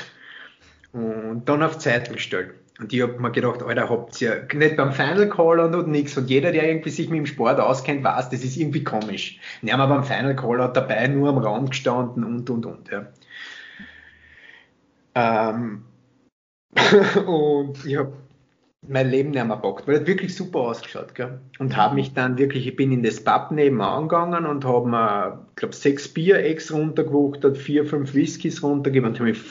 Und 0.93 1.45
dann 1.45 1.63
auf 1.63 1.79
Zeit 1.79 2.13
gestellt. 2.13 2.55
Und 2.79 2.93
ich 2.93 3.01
habe 3.03 3.19
mir 3.19 3.31
gedacht, 3.31 3.63
Alter, 3.63 3.89
habt 3.89 4.21
ihr 4.21 4.47
nicht 4.55 4.77
beim 4.77 4.93
Final 4.93 5.29
Caller 5.29 5.79
und 5.79 5.89
nichts. 5.89 6.17
Und 6.17 6.29
jeder, 6.29 6.53
der 6.53 6.69
irgendwie 6.69 6.91
sich 6.91 7.09
mit 7.09 7.19
dem 7.19 7.27
Sport 7.27 7.59
auskennt, 7.59 8.05
weiß, 8.05 8.29
das 8.31 8.45
ist 8.45 8.57
irgendwie 8.57 8.85
komisch. 8.85 9.39
Wir 9.63 9.77
beim 9.77 10.05
Final 10.05 10.37
Caller 10.37 10.69
dabei 10.69 11.07
nur 11.07 11.31
am 11.31 11.39
Raum 11.39 11.71
gestanden 11.71 12.25
und 12.25 12.51
und 12.51 12.67
und. 12.67 12.91
Ja. 12.91 13.07
Ähm, 15.15 15.85
und 17.27 17.85
ich 17.85 17.97
habe 17.97 18.13
mein 18.89 19.11
Leben 19.11 19.31
nicht 19.31 19.45
mehr 19.45 19.57
packt, 19.57 19.87
weil 19.87 19.97
er 19.97 20.07
wirklich 20.07 20.35
super 20.37 20.61
ausgeschaut. 20.61 21.15
Gell? 21.15 21.41
Und 21.59 21.77
habe 21.77 21.95
mich 21.95 22.15
dann 22.15 22.39
wirklich, 22.39 22.67
ich 22.67 22.77
bin 22.77 22.93
in 22.93 23.03
das 23.03 23.23
Pub 23.23 23.51
nebenan 23.51 24.09
gegangen 24.09 24.47
und 24.47 24.65
habe 24.65 24.89
mir, 24.89 25.47
glaube, 25.57 25.75
sechs 25.75 26.13
Bier 26.13 26.45
extra 26.45 26.77
runtergewuchtet, 26.77 27.57
vier, 27.57 27.85
fünf 27.85 28.15
Whiskys 28.15 28.63
runtergegeben 28.63 29.11
und 29.11 29.19
hab 29.19 29.27
mich, 29.27 29.43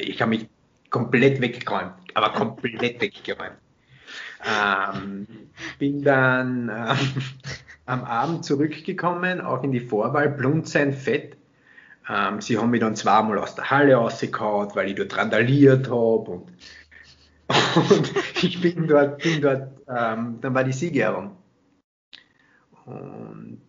ich 0.00 0.20
habe 0.20 0.30
mich 0.30 0.48
komplett 0.90 1.40
weggeräumt, 1.40 1.92
aber 2.14 2.30
komplett 2.30 2.80
weggeräumt. 3.00 3.56
Ähm, 4.44 5.26
bin 5.78 6.02
dann 6.02 6.68
ähm, 6.68 7.22
am 7.86 8.04
Abend 8.04 8.44
zurückgekommen, 8.44 9.40
auch 9.40 9.62
in 9.62 9.72
die 9.72 9.80
Vorwahl, 9.80 10.30
Blunt 10.30 10.68
sein 10.68 10.92
Fett. 10.92 11.36
Ähm, 12.08 12.40
sie 12.40 12.58
haben 12.58 12.70
mich 12.70 12.80
dann 12.80 12.96
zweimal 12.96 13.38
aus 13.38 13.54
der 13.54 13.70
Halle 13.70 13.94
rausgehauen, 13.94 14.70
weil 14.74 14.88
ich 14.88 14.96
dort 14.96 15.16
randaliert 15.16 15.88
habe 15.88 16.30
und, 16.30 16.48
und 17.90 18.12
ich 18.42 18.60
bin 18.60 18.86
dort, 18.86 19.22
bin 19.22 19.40
dort 19.40 19.68
ähm, 19.88 20.38
dann 20.40 20.54
war 20.54 20.64
die 20.64 20.72
Siegerehrung. 20.72 21.36
Und 22.84 23.60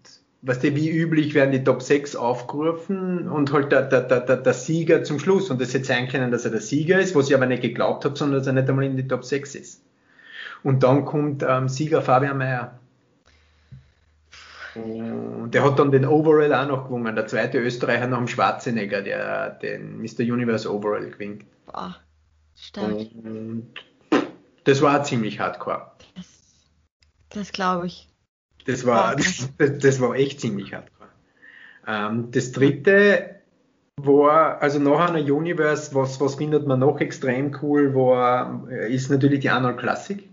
weißt 0.42 0.64
du, 0.64 0.76
wie 0.76 0.90
üblich 0.90 1.34
werden 1.34 1.52
die 1.52 1.64
Top 1.64 1.82
6 1.82 2.16
aufgerufen 2.16 3.28
und 3.28 3.52
halt 3.54 3.72
der, 3.72 3.84
der, 3.84 4.02
der, 4.02 4.38
der 4.38 4.54
Sieger 4.54 5.04
zum 5.04 5.20
Schluss. 5.20 5.50
Und 5.50 5.62
das 5.62 5.74
hätte 5.74 5.86
sein 5.86 6.08
können, 6.08 6.32
dass 6.32 6.46
er 6.46 6.52
der 6.52 6.62
Sieger 6.62 7.00
ist, 7.00 7.16
was 7.16 7.30
ich 7.30 7.36
aber 7.36 7.46
nicht 7.46 7.62
geglaubt 7.62 8.06
habe, 8.06 8.16
sondern 8.16 8.40
dass 8.40 8.48
er 8.48 8.54
nicht 8.54 8.70
einmal 8.70 8.86
in 8.86 8.98
die 8.98 9.08
Top 9.08 9.24
6 9.24 9.56
ist. 9.56 9.84
Und 10.64 10.84
dann 10.84 11.06
kommt 11.06 11.44
ähm, 11.48 11.70
Sieger 11.70 12.02
Fabian 12.02 12.38
Mayer. 12.38 12.80
Und 14.76 15.52
der 15.52 15.64
hat 15.64 15.78
dann 15.78 15.92
den 15.92 16.06
Overall 16.06 16.54
auch 16.54 16.68
noch 16.68 16.86
gewonnen. 16.86 17.16
Der 17.16 17.28
zweite 17.28 17.60
Österreicher 17.60 18.08
nach 18.08 18.18
dem 18.18 18.28
Schwarzenegger, 18.28 19.02
der 19.02 19.52
den 19.52 20.02
Mr. 20.02 20.22
Universe 20.22 20.72
Overall 20.72 21.10
gewinnt. 21.10 21.46
Boah, 21.66 21.96
stark. 22.56 22.92
Und 22.92 23.74
das 24.64 24.82
war 24.82 25.04
ziemlich 25.04 25.40
hardcore. 25.40 25.92
Das, 26.16 26.26
das 27.30 27.52
glaube 27.52 27.88
ich. 27.88 28.10
Das 28.66 28.86
war, 28.86 29.16
das, 29.16 29.50
das, 29.58 30.00
war 30.00 30.16
echt 30.16 30.42
ziemlich 30.42 30.74
hardcore. 30.74 31.10
Ähm, 31.86 32.32
das 32.32 32.52
dritte 32.52 33.36
war, 33.98 34.62
also 34.62 34.80
nach 34.80 35.10
einer 35.10 35.20
Universe, 35.20 35.94
was, 35.94 36.20
was 36.20 36.36
findet 36.36 36.66
man 36.66 36.80
noch 36.80 37.00
extrem 37.00 37.56
cool, 37.62 37.94
war, 37.94 38.68
ist 38.70 39.12
natürlich 39.12 39.42
die 39.42 39.50
Arnold 39.50 39.78
Classic. 39.78 40.28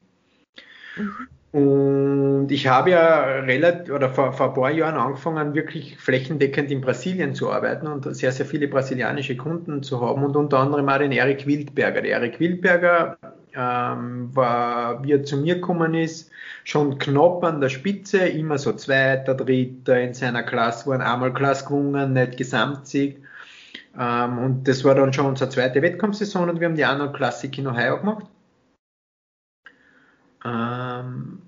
Mhm. 0.97 1.29
Und 1.53 2.49
ich 2.51 2.69
habe 2.69 2.91
ja 2.91 3.23
relativ, 3.41 3.93
oder 3.93 4.11
vor, 4.11 4.33
vor 4.33 4.49
ein 4.49 4.55
paar 4.55 4.71
Jahren 4.71 4.95
angefangen, 4.95 5.55
wirklich 5.55 5.99
flächendeckend 5.99 6.71
in 6.71 6.81
Brasilien 6.81 7.35
zu 7.35 7.51
arbeiten 7.51 7.89
und 7.89 8.05
sehr, 8.15 8.31
sehr 8.31 8.47
viele 8.47 8.69
brasilianische 8.69 9.37
Kunden 9.37 9.83
zu 9.83 10.01
haben 10.01 10.23
und 10.23 10.37
unter 10.37 10.61
anderem 10.61 10.89
auch 10.89 10.99
den 10.99 11.11
Erik 11.11 11.47
Wildberger. 11.47 12.03
Der 12.03 12.13
Erik 12.13 12.39
Wildberger 12.39 13.19
ähm, 13.53 14.35
war, 14.35 15.03
wie 15.03 15.13
er 15.13 15.25
zu 15.25 15.39
mir 15.39 15.57
gekommen 15.57 15.95
ist, 15.95 16.31
schon 16.63 16.99
knapp 17.01 17.43
an 17.43 17.61
der 17.61 17.69
Spitze, 17.69 18.19
immer 18.29 18.57
so 18.59 18.73
Zweiter, 18.73 19.35
Dritter 19.35 20.01
in 20.01 20.15
seiner 20.15 20.45
Klasse, 20.45 20.89
waren 20.89 21.01
einmal 21.01 21.33
Klasse 21.33 21.65
gewonnen, 21.65 22.13
nicht 22.13 22.37
Gesamtsieg. 22.37 23.21
Ähm, 23.99 24.39
und 24.39 24.69
das 24.69 24.85
war 24.85 24.95
dann 24.95 25.13
schon 25.13 25.27
unsere 25.27 25.51
zweite 25.51 25.83
Wettkampfsaison 25.83 26.49
und 26.49 26.61
wir 26.61 26.69
haben 26.69 26.77
die 26.77 26.85
Arnold 26.85 27.15
Classic 27.15 27.57
in 27.59 27.67
Ohio 27.67 27.99
gemacht. 27.99 28.27
Ähm, 30.45 31.43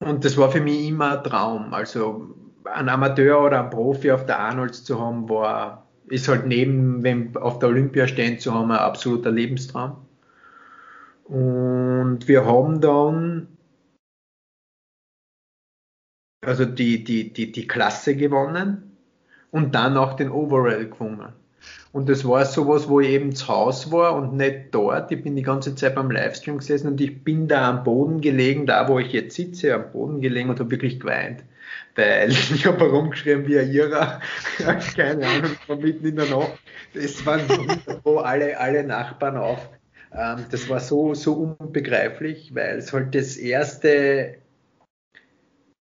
und 0.00 0.24
das 0.24 0.36
war 0.36 0.50
für 0.50 0.60
mich 0.60 0.88
immer 0.88 1.18
ein 1.18 1.24
Traum. 1.24 1.74
Also 1.74 2.34
ein 2.64 2.88
Amateur 2.88 3.44
oder 3.44 3.64
ein 3.64 3.70
Profi 3.70 4.10
auf 4.10 4.26
der 4.26 4.38
Arnolds 4.38 4.84
zu 4.84 5.00
haben, 5.00 5.28
war, 5.28 5.86
ist 6.08 6.28
halt 6.28 6.46
neben 6.46 7.02
wenn 7.02 7.36
auf 7.36 7.58
der 7.58 7.68
Olympia 7.70 8.06
stehen 8.06 8.38
zu 8.38 8.54
haben, 8.54 8.70
ein 8.70 8.78
absoluter 8.78 9.30
Lebenstraum. 9.30 9.96
Und 11.24 12.28
wir 12.28 12.44
haben 12.44 12.80
dann 12.80 13.56
also 16.46 16.64
die, 16.64 17.02
die, 17.02 17.32
die, 17.32 17.50
die 17.50 17.66
Klasse 17.66 18.16
gewonnen 18.16 18.96
und 19.50 19.74
dann 19.74 19.96
auch 19.96 20.14
den 20.14 20.30
Overall 20.30 20.88
gewonnen. 20.88 21.32
Und 21.92 22.08
das 22.08 22.26
war 22.26 22.44
sowas, 22.44 22.88
wo 22.88 23.00
ich 23.00 23.08
eben 23.08 23.34
zu 23.34 23.48
Hause 23.48 23.90
war 23.92 24.14
und 24.14 24.36
nicht 24.36 24.66
dort. 24.72 25.10
Ich 25.10 25.22
bin 25.22 25.36
die 25.36 25.42
ganze 25.42 25.74
Zeit 25.74 25.94
beim 25.94 26.10
Livestream 26.10 26.58
gesessen 26.58 26.88
und 26.88 27.00
ich 27.00 27.24
bin 27.24 27.48
da 27.48 27.70
am 27.70 27.84
Boden 27.84 28.20
gelegen, 28.20 28.66
da 28.66 28.88
wo 28.88 28.98
ich 28.98 29.12
jetzt 29.12 29.36
sitze, 29.36 29.74
am 29.74 29.92
Boden 29.92 30.20
gelegen 30.20 30.50
und 30.50 30.60
habe 30.60 30.70
wirklich 30.70 31.00
geweint. 31.00 31.42
Weil 31.94 32.30
ich 32.54 32.66
habe 32.66 32.80
herumgeschrieben 32.80 33.46
wie 33.46 33.58
ein 33.58 33.72
Irrer. 33.72 34.20
Keine 34.96 35.26
Ahnung, 35.26 35.52
war 35.66 35.76
mitten 35.76 36.06
in 36.06 36.16
der 36.16 36.26
Nacht. 36.26 36.58
Es 36.92 37.24
waren 37.24 37.40
so 38.04 38.18
alle, 38.20 38.58
alle 38.60 38.84
Nachbarn 38.84 39.36
auf. 39.38 39.70
Ähm, 40.12 40.44
das 40.50 40.68
war 40.68 40.80
so, 40.80 41.14
so 41.14 41.56
unbegreiflich, 41.58 42.54
weil 42.54 42.78
es 42.78 42.92
halt 42.92 43.14
das 43.14 43.36
erste 43.36 44.36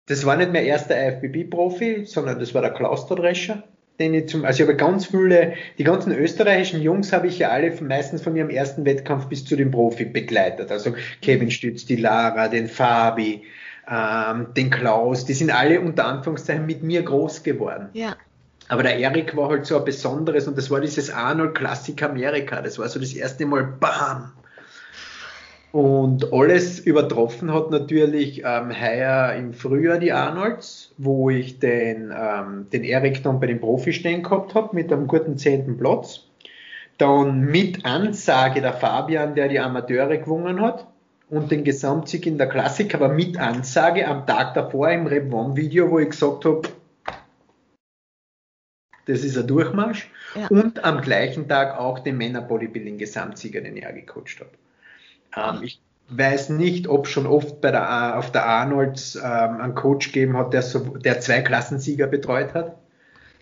das 0.09 0.24
war 0.24 0.37
nicht 0.37 0.52
mehr 0.52 0.62
erster 0.62 0.94
IFBB-Profi, 0.96 2.05
sondern 2.05 2.38
das 2.38 2.55
war 2.55 2.62
der 2.62 2.72
Klaus 2.72 3.07
Drescher 3.09 3.64
den 3.98 4.14
ich 4.14 4.28
zum, 4.28 4.44
also 4.44 4.62
ich 4.62 4.68
habe 4.68 4.76
ganz 4.76 5.06
viele, 5.06 5.54
die 5.78 5.85
ganzen 5.85 6.12
österreichischen 6.12 6.82
Jungs 6.82 7.12
habe 7.12 7.26
ich 7.26 7.38
ja 7.38 7.48
alle 7.48 7.72
meistens 7.80 8.22
von 8.22 8.37
ihrem 8.37 8.50
ersten 8.50 8.85
Wettkampf 8.85 9.26
bis 9.26 9.44
zu 9.44 9.56
dem 9.56 9.70
Profi 9.70 10.04
begleitet. 10.04 10.70
Also 10.70 10.94
Kevin 11.22 11.50
Stütz, 11.50 11.87
die 11.87 11.96
Lara, 11.96 12.48
den 12.48 12.68
Fabi, 12.68 13.44
ähm, 13.88 14.48
den 14.56 14.70
Klaus, 14.70 15.24
die 15.24 15.35
sind 15.35 15.50
alle 15.50 15.80
unter 15.80 16.06
Anführungszeichen 16.06 16.66
mit 16.66 16.82
mir 16.82 17.02
groß 17.02 17.42
geworden. 17.42 17.88
Ja. 17.94 18.16
Aber 18.68 18.82
der 18.82 18.98
Erik 18.98 19.37
war 19.37 19.48
halt 19.48 19.64
so 19.64 19.78
ein 19.78 19.85
besonderes 19.85 20.48
und 20.48 20.59
das 20.59 20.70
war 20.70 20.80
dieses 20.80 21.11
Arnold 21.11 21.54
Classic 21.54 22.00
Amerika. 22.02 22.61
Das 22.62 22.78
war 22.78 22.88
so 22.88 22.98
das 22.98 23.14
erste 23.14 23.46
Mal 23.46 23.64
BAM! 23.64 24.32
Und 25.76 26.32
alles 26.32 26.78
übertroffen 26.78 27.52
hat 27.52 27.70
natürlich 27.70 28.42
ähm, 28.46 28.70
heuer 28.70 29.34
im 29.34 29.52
Frühjahr 29.52 29.98
die 29.98 30.10
Arnolds, 30.10 30.94
wo 30.96 31.28
ich 31.28 31.58
den, 31.58 32.14
ähm, 32.18 32.66
den 32.72 32.82
Erik 32.82 33.22
dann 33.22 33.40
bei 33.40 33.46
den 33.46 33.60
Profi 33.60 33.92
stehen 33.92 34.22
gehabt 34.22 34.54
habe 34.54 34.74
mit 34.74 34.90
einem 34.90 35.06
guten 35.06 35.36
zehnten 35.36 35.76
Platz. 35.76 36.28
Dann 36.96 37.42
mit 37.42 37.84
Ansage 37.84 38.62
der 38.62 38.72
Fabian, 38.72 39.34
der 39.34 39.48
die 39.48 39.60
Amateure 39.60 40.16
gewonnen 40.16 40.62
hat 40.62 40.86
und 41.28 41.50
den 41.50 41.62
Gesamtsieg 41.62 42.24
in 42.24 42.38
der 42.38 42.48
Klassik, 42.48 42.94
aber 42.94 43.10
mit 43.10 43.38
Ansage 43.38 44.08
am 44.08 44.26
Tag 44.26 44.54
davor 44.54 44.88
im 44.88 45.06
Rep 45.06 45.30
Video, 45.30 45.90
wo 45.90 45.98
ich 45.98 46.08
gesagt 46.08 46.46
habe, 46.46 46.62
das 49.04 49.24
ist 49.24 49.36
ein 49.36 49.46
Durchmarsch. 49.46 50.10
Ja. 50.36 50.46
Und 50.46 50.82
am 50.82 51.02
gleichen 51.02 51.48
Tag 51.48 51.78
auch 51.78 51.98
den 51.98 52.16
Männer 52.16 52.40
Bodybuilding 52.40 52.96
Gesamtsieger, 52.96 53.60
den 53.60 53.76
er 53.76 53.92
gecoacht 53.92 54.40
hat. 54.40 54.48
Ähm, 55.37 55.62
ich 55.62 55.81
weiß 56.09 56.51
nicht, 56.51 56.88
ob 56.88 57.09
schon 57.09 57.27
oft 57.27 57.61
bei 57.61 57.70
der, 57.70 58.18
auf 58.18 58.33
der 58.33 58.46
Arnolds 58.46 59.16
ähm, 59.16 59.61
einen 59.61 59.75
Coach 59.75 60.12
gegeben 60.12 60.37
hat, 60.37 60.53
der, 60.53 60.62
so, 60.62 60.81
der 60.96 61.20
zwei 61.20 61.42
Klassensieger 61.42 62.07
betreut 62.07 62.55
hat. 62.55 62.77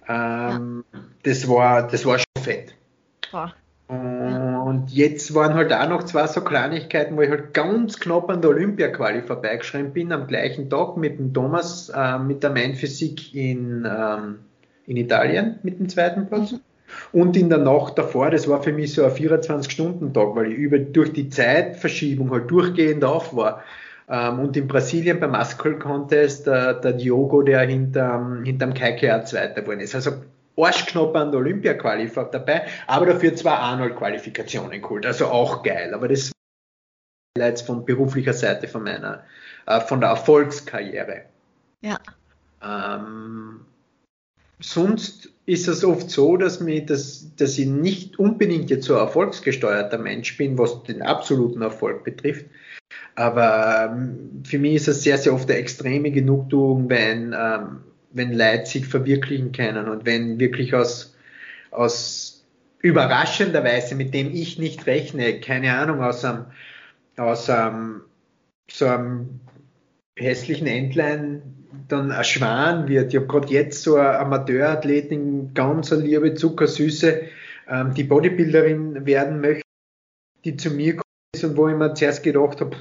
Ähm, 0.08 0.84
das, 1.22 1.48
war, 1.48 1.86
das 1.86 2.04
war 2.04 2.18
schon 2.18 2.42
fett. 2.42 2.74
Boah. 3.30 3.54
Und 3.86 4.90
jetzt 4.90 5.34
waren 5.34 5.54
halt 5.54 5.72
auch 5.72 5.88
noch 5.88 6.04
zwei 6.04 6.26
so 6.26 6.40
Kleinigkeiten, 6.40 7.16
wo 7.16 7.20
ich 7.20 7.28
halt 7.28 7.52
ganz 7.52 8.00
knapp 8.00 8.30
an 8.30 8.40
der 8.40 8.50
Olympia-Quali 8.50 9.22
vorbeigeschrieben 9.22 9.92
bin, 9.92 10.10
am 10.10 10.26
gleichen 10.26 10.70
Tag 10.70 10.96
mit 10.96 11.18
dem 11.18 11.34
Thomas, 11.34 11.90
äh, 11.90 12.18
mit 12.18 12.42
der 12.42 12.50
Main 12.50 12.74
Physik 12.74 13.34
in, 13.34 13.86
ähm, 13.86 14.38
in 14.86 14.96
Italien 14.96 15.58
mit 15.62 15.78
dem 15.78 15.88
zweiten 15.90 16.26
Platz. 16.26 16.52
Mhm. 16.52 16.60
Und 17.12 17.36
in 17.36 17.48
der 17.48 17.58
Nacht 17.58 17.98
davor, 17.98 18.30
das 18.30 18.48
war 18.48 18.62
für 18.62 18.72
mich 18.72 18.94
so 18.94 19.04
ein 19.04 19.12
24-Stunden-Tag, 19.12 20.34
weil 20.34 20.52
ich 20.52 20.58
über, 20.58 20.78
durch 20.78 21.12
die 21.12 21.28
Zeitverschiebung 21.28 22.30
halt 22.30 22.50
durchgehend 22.50 23.04
auf 23.04 23.34
war. 23.34 23.62
Ähm, 24.08 24.40
und 24.40 24.56
in 24.56 24.66
Brasilien 24.66 25.20
beim 25.20 25.32
Muscle 25.32 25.78
Contest 25.78 26.46
äh, 26.46 26.80
der 26.80 26.92
Diogo, 26.92 27.42
der 27.42 27.60
hinterm, 27.60 28.44
hinterm 28.44 28.74
KKR 28.74 29.24
Zweiter 29.24 29.62
geworden 29.62 29.80
ist. 29.80 29.94
Also 29.94 30.12
arschknapp 30.56 31.16
an 31.16 31.30
der 31.30 31.40
Olympia-Quali 31.40 32.10
dabei, 32.30 32.66
aber 32.86 33.06
dafür 33.06 33.34
zwei 33.34 33.52
Arnold-Qualifikationen 33.52 34.82
geholt. 34.82 35.06
Also 35.06 35.26
auch 35.26 35.62
geil. 35.62 35.94
Aber 35.94 36.08
das 36.08 36.32
war 37.36 37.46
jetzt 37.48 37.66
von 37.66 37.84
beruflicher 37.84 38.34
Seite 38.34 38.68
von 38.68 38.84
meiner, 38.84 39.24
äh, 39.66 39.80
von 39.80 40.00
der 40.00 40.10
Erfolgskarriere. 40.10 41.22
Ja. 41.80 41.98
Ähm, 42.62 43.60
sonst 44.60 45.33
ist 45.46 45.68
es 45.68 45.84
oft 45.84 46.10
so, 46.10 46.36
dass, 46.36 46.60
mich, 46.60 46.86
dass, 46.86 47.34
dass 47.36 47.58
ich 47.58 47.66
nicht 47.66 48.18
unbedingt 48.18 48.70
jetzt 48.70 48.86
so 48.86 48.94
ein 48.94 49.00
erfolgsgesteuerter 49.00 49.98
Mensch 49.98 50.36
bin, 50.36 50.56
was 50.56 50.82
den 50.84 51.02
absoluten 51.02 51.62
Erfolg 51.62 52.04
betrifft. 52.04 52.46
Aber 53.14 53.92
ähm, 53.92 54.42
für 54.44 54.58
mich 54.58 54.74
ist 54.74 54.88
es 54.88 55.02
sehr, 55.02 55.18
sehr 55.18 55.34
oft 55.34 55.48
eine 55.50 55.58
extreme 55.58 56.10
Genugtuung, 56.10 56.88
wenn, 56.88 57.34
ähm, 57.38 57.80
wenn 58.12 58.32
Leute 58.32 58.66
sich 58.66 58.86
verwirklichen 58.86 59.52
können 59.52 59.88
und 59.88 60.06
wenn 60.06 60.38
wirklich 60.38 60.74
aus, 60.74 61.14
aus 61.70 62.44
überraschenderweise, 62.80 63.94
mit 63.94 64.14
dem 64.14 64.32
ich 64.32 64.58
nicht 64.58 64.86
rechne, 64.86 65.40
keine 65.40 65.76
Ahnung, 65.76 66.02
aus 66.02 66.24
einem, 66.24 66.46
aus 67.16 67.50
einem, 67.50 68.02
so 68.70 68.86
einem 68.86 69.40
hässlichen 70.16 70.66
Entlein 70.66 71.53
dann 71.88 72.12
ein 72.12 72.24
Schwan 72.24 72.88
wird. 72.88 73.12
Ich 73.12 73.16
habe 73.16 73.26
gerade 73.26 73.48
jetzt 73.48 73.82
so 73.82 73.96
eine 73.96 74.18
Amateurathletin, 74.18 75.54
ganz 75.54 75.92
eine 75.92 76.02
liebe, 76.02 76.34
zuckersüße, 76.34 77.22
ähm, 77.68 77.94
die 77.94 78.04
Bodybuilderin 78.04 79.06
werden 79.06 79.40
möchte, 79.40 79.62
die 80.44 80.56
zu 80.56 80.70
mir 80.70 80.96
kommt 80.96 81.44
und 81.44 81.56
wo 81.56 81.68
ich 81.68 81.76
mir 81.76 81.94
zuerst 81.94 82.22
gedacht 82.22 82.60
habe, 82.60 82.76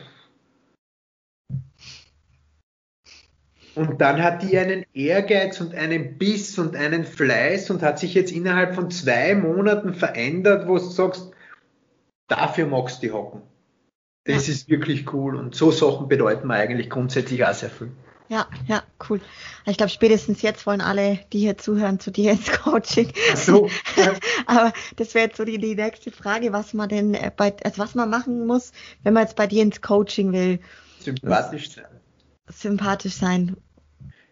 Und 3.76 4.02
dann 4.02 4.22
hat 4.22 4.44
die 4.44 4.58
einen 4.58 4.86
Ehrgeiz 4.94 5.60
und 5.60 5.74
einen 5.74 6.18
Biss 6.18 6.60
und 6.60 6.76
einen 6.76 7.06
Fleiß 7.06 7.72
und 7.72 7.82
hat 7.82 7.98
sich 7.98 8.14
jetzt 8.14 8.32
innerhalb 8.32 8.76
von 8.76 8.92
zwei 8.92 9.34
Monaten 9.34 9.96
verändert, 9.96 10.68
wo 10.68 10.78
du 10.78 10.84
sagst, 10.84 11.32
dafür 12.28 12.68
magst 12.68 12.98
du 12.98 13.08
die 13.08 13.12
hocken. 13.12 13.42
Das 14.26 14.48
ist 14.48 14.70
wirklich 14.70 15.12
cool 15.12 15.36
und 15.36 15.56
so 15.56 15.72
Sachen 15.72 16.08
bedeuten 16.08 16.48
mir 16.48 16.54
eigentlich 16.54 16.90
grundsätzlich 16.90 17.44
auch 17.46 17.54
sehr 17.54 17.70
viel. 17.70 17.92
Ja, 18.30 18.48
ja, 18.68 18.84
cool. 19.10 19.20
Ich 19.66 19.78
glaube, 19.78 19.90
spätestens 19.90 20.42
jetzt 20.42 20.66
wollen 20.66 20.82
alle, 20.82 21.20
die 21.32 21.40
hier 21.40 21.58
zuhören, 21.58 22.00
zu 22.00 22.12
dir 22.12 22.32
ins 22.32 22.52
Coaching. 22.52 23.12
Ach 23.32 23.38
so. 23.38 23.70
Aber 24.46 24.74
das 24.96 25.14
wäre 25.14 25.28
jetzt 25.28 25.38
so 25.38 25.46
die, 25.46 25.58
die 25.58 25.76
nächste 25.76 26.12
Frage, 26.12 26.54
was 26.54 26.74
man 26.74 26.90
denn 26.90 27.14
äh, 27.14 27.32
bei, 27.36 27.54
also 27.64 27.80
was 27.80 27.96
man 27.96 28.10
machen 28.10 28.48
muss, 28.48 28.72
wenn 29.04 29.14
man 29.14 29.24
jetzt 29.24 29.36
bei 29.36 29.48
dir 29.48 29.62
ins 29.62 29.82
Coaching 29.82 30.32
will. 30.32 30.60
Sympathisch 31.00 31.72
sein. 31.72 31.86
Sympathisch 32.50 33.16
sein. 33.16 33.58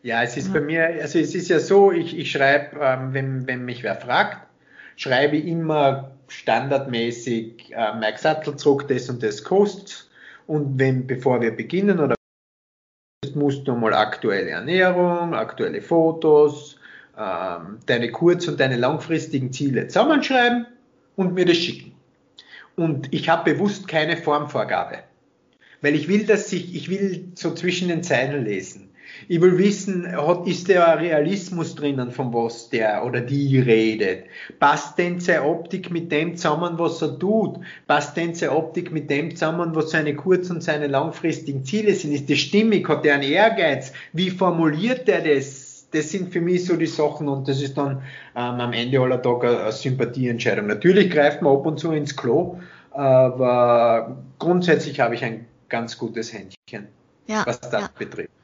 Ja, 0.04 0.24
es 0.24 0.36
ist 0.38 0.48
ja. 0.48 0.54
bei 0.54 0.62
mir, 0.62 0.86
also 1.02 1.20
es 1.20 1.36
ist 1.36 1.50
ja 1.50 1.60
so, 1.60 1.92
ich, 1.92 2.18
ich 2.18 2.32
schreibe, 2.32 2.80
ähm, 2.82 3.14
wenn, 3.14 3.48
wenn 3.48 3.66
mich 3.66 3.84
wer 3.84 3.96
fragt, 3.96 4.48
schreibe 4.96 5.38
ich 5.38 5.46
immer 5.46 6.12
standardmäßig 6.28 7.74
äh, 7.76 7.94
Mike 7.96 8.20
Sattelzug, 8.20 8.88
das 8.88 9.10
und 9.10 9.22
das 9.22 9.44
kostet. 9.44 10.10
Und 10.48 10.80
wenn, 10.80 11.06
bevor 11.06 11.42
wir 11.42 11.56
beginnen 11.56 12.00
oder 12.00 12.16
musst 13.36 13.68
du 13.68 13.76
mal 13.76 13.94
aktuelle 13.94 14.52
Ernährung, 14.52 15.34
aktuelle 15.34 15.82
Fotos, 15.82 16.78
ähm, 17.18 17.80
deine 17.86 18.12
kurz- 18.12 18.48
und 18.48 18.60
deine 18.60 18.78
langfristigen 18.78 19.52
Ziele 19.52 19.88
zusammenschreiben 19.88 20.68
und 21.16 21.34
mir 21.34 21.46
das 21.46 21.58
schicken. 21.58 21.94
Und 22.76 23.14
ich 23.14 23.30
habe 23.30 23.54
bewusst 23.54 23.88
keine 23.88 24.18
Formvorgabe, 24.18 25.00
weil 25.82 25.96
ich 25.96 26.08
will, 26.08 26.26
dass 26.26 26.52
ich, 26.54 26.74
ich 26.76 26.90
will 26.90 27.32
so 27.36 27.54
zwischen 27.54 27.90
den 27.90 28.04
Zeilen 28.04 28.46
lesen. 28.46 28.91
Ich 29.28 29.42
will 29.42 29.58
wissen, 29.58 30.12
hat, 30.16 30.48
ist 30.48 30.68
der 30.68 31.00
Realismus 31.00 31.76
drinnen, 31.76 32.12
von 32.12 32.34
was 32.34 32.70
der 32.70 33.06
oder 33.06 33.22
die 33.22 33.60
redet? 33.60 34.26
Passt 34.60 34.98
denn 34.98 35.20
seine 35.20 35.44
Optik 35.44 35.92
mit 35.92 36.12
dem 36.12 36.36
zusammen, 36.36 36.78
was 36.78 37.02
er 37.02 37.18
tut? 37.18 37.60
Passt 37.88 38.18
denn 38.18 38.34
seine 38.34 38.54
Optik 38.54 38.92
mit 38.92 39.10
dem 39.10 39.32
zusammen, 39.32 39.76
was 39.76 39.92
seine 39.92 40.16
kurz- 40.16 40.50
und 40.50 40.64
seine 40.64 40.88
langfristigen 40.88 41.64
Ziele 41.64 41.94
sind? 41.94 42.14
Ist 42.14 42.30
das 42.30 42.40
stimmig? 42.40 42.88
Hat 42.88 43.06
er 43.06 43.16
einen 43.16 43.24
Ehrgeiz? 43.24 43.94
Wie 44.14 44.30
formuliert 44.30 45.08
er 45.08 45.22
das? 45.22 45.88
Das 45.92 46.10
sind 46.10 46.32
für 46.32 46.40
mich 46.40 46.66
so 46.66 46.78
die 46.78 46.86
Sachen 46.86 47.28
und 47.28 47.50
das 47.50 47.62
ist 47.62 47.78
dann 47.78 48.02
ähm, 48.36 48.62
am 48.62 48.72
Ende 48.72 49.00
aller 49.02 49.22
Tage 49.22 49.50
eine, 49.50 49.64
eine 49.64 49.72
Sympathieentscheidung. 49.74 50.68
Natürlich 50.68 51.10
greift 51.12 51.42
man 51.42 51.54
ab 51.54 51.66
und 51.66 51.80
zu 51.80 51.92
ins 51.92 52.16
Klo, 52.16 52.60
aber 52.92 54.18
grundsätzlich 54.40 55.02
habe 55.02 55.16
ich 55.16 55.24
ein 55.24 55.46
ganz 55.68 55.98
gutes 55.98 56.32
Händchen, 56.32 56.88
ja, 57.28 57.44
was 57.46 57.60
das 57.60 57.82
ja. 57.82 57.90
betrifft. 57.98 58.41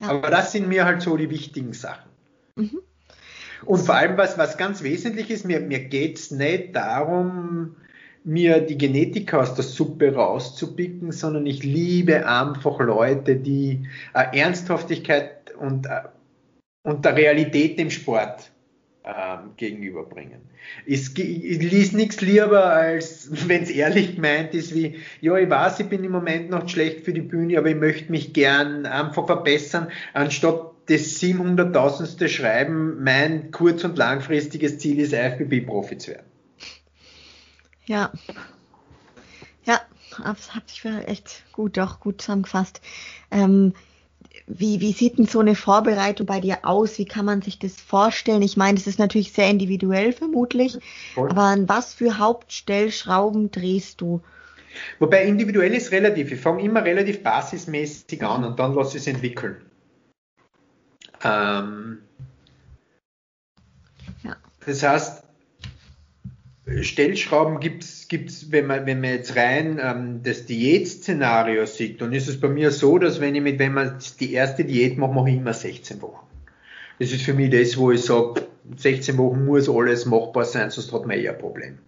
Ja. 0.00 0.08
Aber 0.08 0.30
das 0.30 0.52
sind 0.52 0.68
mir 0.68 0.84
halt 0.84 1.02
so 1.02 1.16
die 1.16 1.30
wichtigen 1.30 1.72
Sachen. 1.72 2.10
Mhm. 2.56 2.80
Und 3.64 3.78
vor 3.80 3.94
allem, 3.94 4.16
was, 4.16 4.38
was 4.38 4.56
ganz 4.56 4.82
wesentlich 4.82 5.30
ist, 5.30 5.44
mir, 5.44 5.60
mir 5.60 5.80
geht 5.80 6.18
es 6.18 6.30
nicht 6.30 6.74
darum, 6.74 7.76
mir 8.24 8.60
die 8.60 8.78
Genetik 8.78 9.32
aus 9.34 9.54
der 9.54 9.64
Suppe 9.64 10.14
rauszupicken, 10.14 11.12
sondern 11.12 11.46
ich 11.46 11.62
liebe 11.62 12.26
einfach 12.26 12.78
Leute, 12.80 13.36
die 13.36 13.86
äh, 14.14 14.38
Ernsthaftigkeit 14.38 15.54
und, 15.58 15.86
äh, 15.86 16.02
und 16.82 17.04
der 17.04 17.16
Realität 17.16 17.78
im 17.78 17.90
Sport 17.90 18.49
ähm, 19.16 19.50
gegenüberbringen. 19.56 20.40
Ich, 20.86 21.18
ich 21.18 21.92
nichts 21.92 22.20
lieber, 22.20 22.66
als 22.66 23.28
wenn 23.48 23.62
es 23.62 23.70
ehrlich 23.70 24.16
gemeint 24.16 24.54
ist, 24.54 24.74
wie, 24.74 25.00
ja, 25.20 25.36
ich 25.36 25.48
weiß, 25.48 25.80
ich 25.80 25.88
bin 25.88 26.04
im 26.04 26.12
Moment 26.12 26.50
noch 26.50 26.68
schlecht 26.68 27.04
für 27.04 27.12
die 27.12 27.20
Bühne, 27.20 27.58
aber 27.58 27.68
ich 27.68 27.76
möchte 27.76 28.10
mich 28.10 28.32
gern 28.32 28.86
einfach 28.86 29.26
verbessern, 29.26 29.88
anstatt 30.12 30.70
das 30.86 31.20
700.000. 31.20 32.28
Schreiben, 32.28 33.02
mein 33.02 33.50
kurz- 33.52 33.84
und 33.84 33.96
langfristiges 33.96 34.78
Ziel 34.78 34.98
ist, 34.98 35.12
IFBB-Profi 35.12 35.98
zu 35.98 36.10
werden. 36.12 36.26
Ja. 37.86 38.12
Ja, 39.64 39.80
das 40.24 40.54
hat 40.54 40.68
sich 40.68 40.84
echt 40.84 41.44
gut, 41.52 41.76
doch 41.76 42.00
gut 42.00 42.20
zusammengefasst. 42.20 42.80
Ähm, 43.30 43.74
wie, 44.52 44.80
wie 44.80 44.92
sieht 44.92 45.18
denn 45.18 45.26
so 45.26 45.40
eine 45.40 45.54
Vorbereitung 45.54 46.26
bei 46.26 46.40
dir 46.40 46.58
aus? 46.62 46.98
Wie 46.98 47.04
kann 47.04 47.24
man 47.24 47.42
sich 47.42 47.58
das 47.58 47.80
vorstellen? 47.80 48.42
Ich 48.42 48.56
meine, 48.56 48.76
das 48.76 48.86
ist 48.86 48.98
natürlich 48.98 49.32
sehr 49.32 49.48
individuell 49.48 50.12
vermutlich, 50.12 50.78
Voll. 51.14 51.30
aber 51.30 51.42
an 51.42 51.68
was 51.68 51.94
für 51.94 52.18
Hauptstellschrauben 52.18 53.50
drehst 53.50 54.00
du? 54.00 54.20
Wobei 54.98 55.24
individuell 55.24 55.74
ist 55.74 55.92
relativ. 55.92 56.32
Ich 56.32 56.40
fange 56.40 56.62
immer 56.62 56.84
relativ 56.84 57.22
basismäßig 57.22 58.22
an 58.22 58.44
und 58.44 58.58
dann 58.58 58.74
lasse 58.74 58.96
ich 58.96 59.02
es 59.02 59.06
entwickeln. 59.06 59.60
Ähm, 61.22 61.98
ja. 64.22 64.36
Das 64.64 64.82
heißt, 64.82 65.24
Stellschrauben 66.82 67.58
gibt 67.60 67.84
es, 67.84 68.52
wenn 68.52 68.66
man, 68.66 68.86
wenn 68.86 69.00
man 69.00 69.10
jetzt 69.10 69.36
rein 69.36 69.80
ähm, 69.82 70.20
das 70.22 70.46
Diätszenario 70.46 71.66
sieht, 71.66 72.00
dann 72.00 72.12
ist 72.12 72.28
es 72.28 72.40
bei 72.40 72.48
mir 72.48 72.70
so, 72.70 72.98
dass 72.98 73.20
wenn 73.20 73.34
ich 73.34 73.42
mit, 73.42 73.58
wenn 73.58 73.74
man 73.74 73.98
die 74.20 74.32
erste 74.32 74.64
Diät 74.64 74.96
macht, 74.98 75.14
mache 75.14 75.30
ich 75.30 75.36
immer 75.36 75.52
16 75.52 76.00
Wochen. 76.02 76.26
Das 76.98 77.12
ist 77.12 77.22
für 77.22 77.34
mich 77.34 77.50
das, 77.50 77.76
wo 77.76 77.90
ich 77.90 78.02
sage, 78.02 78.46
16 78.76 79.16
Wochen 79.18 79.46
muss 79.46 79.68
alles 79.68 80.06
machbar 80.06 80.44
sein, 80.44 80.70
sonst 80.70 80.92
hat 80.92 81.06
man 81.06 81.18
eher 81.18 81.32
ein 81.32 81.38
Problem. 81.38 81.78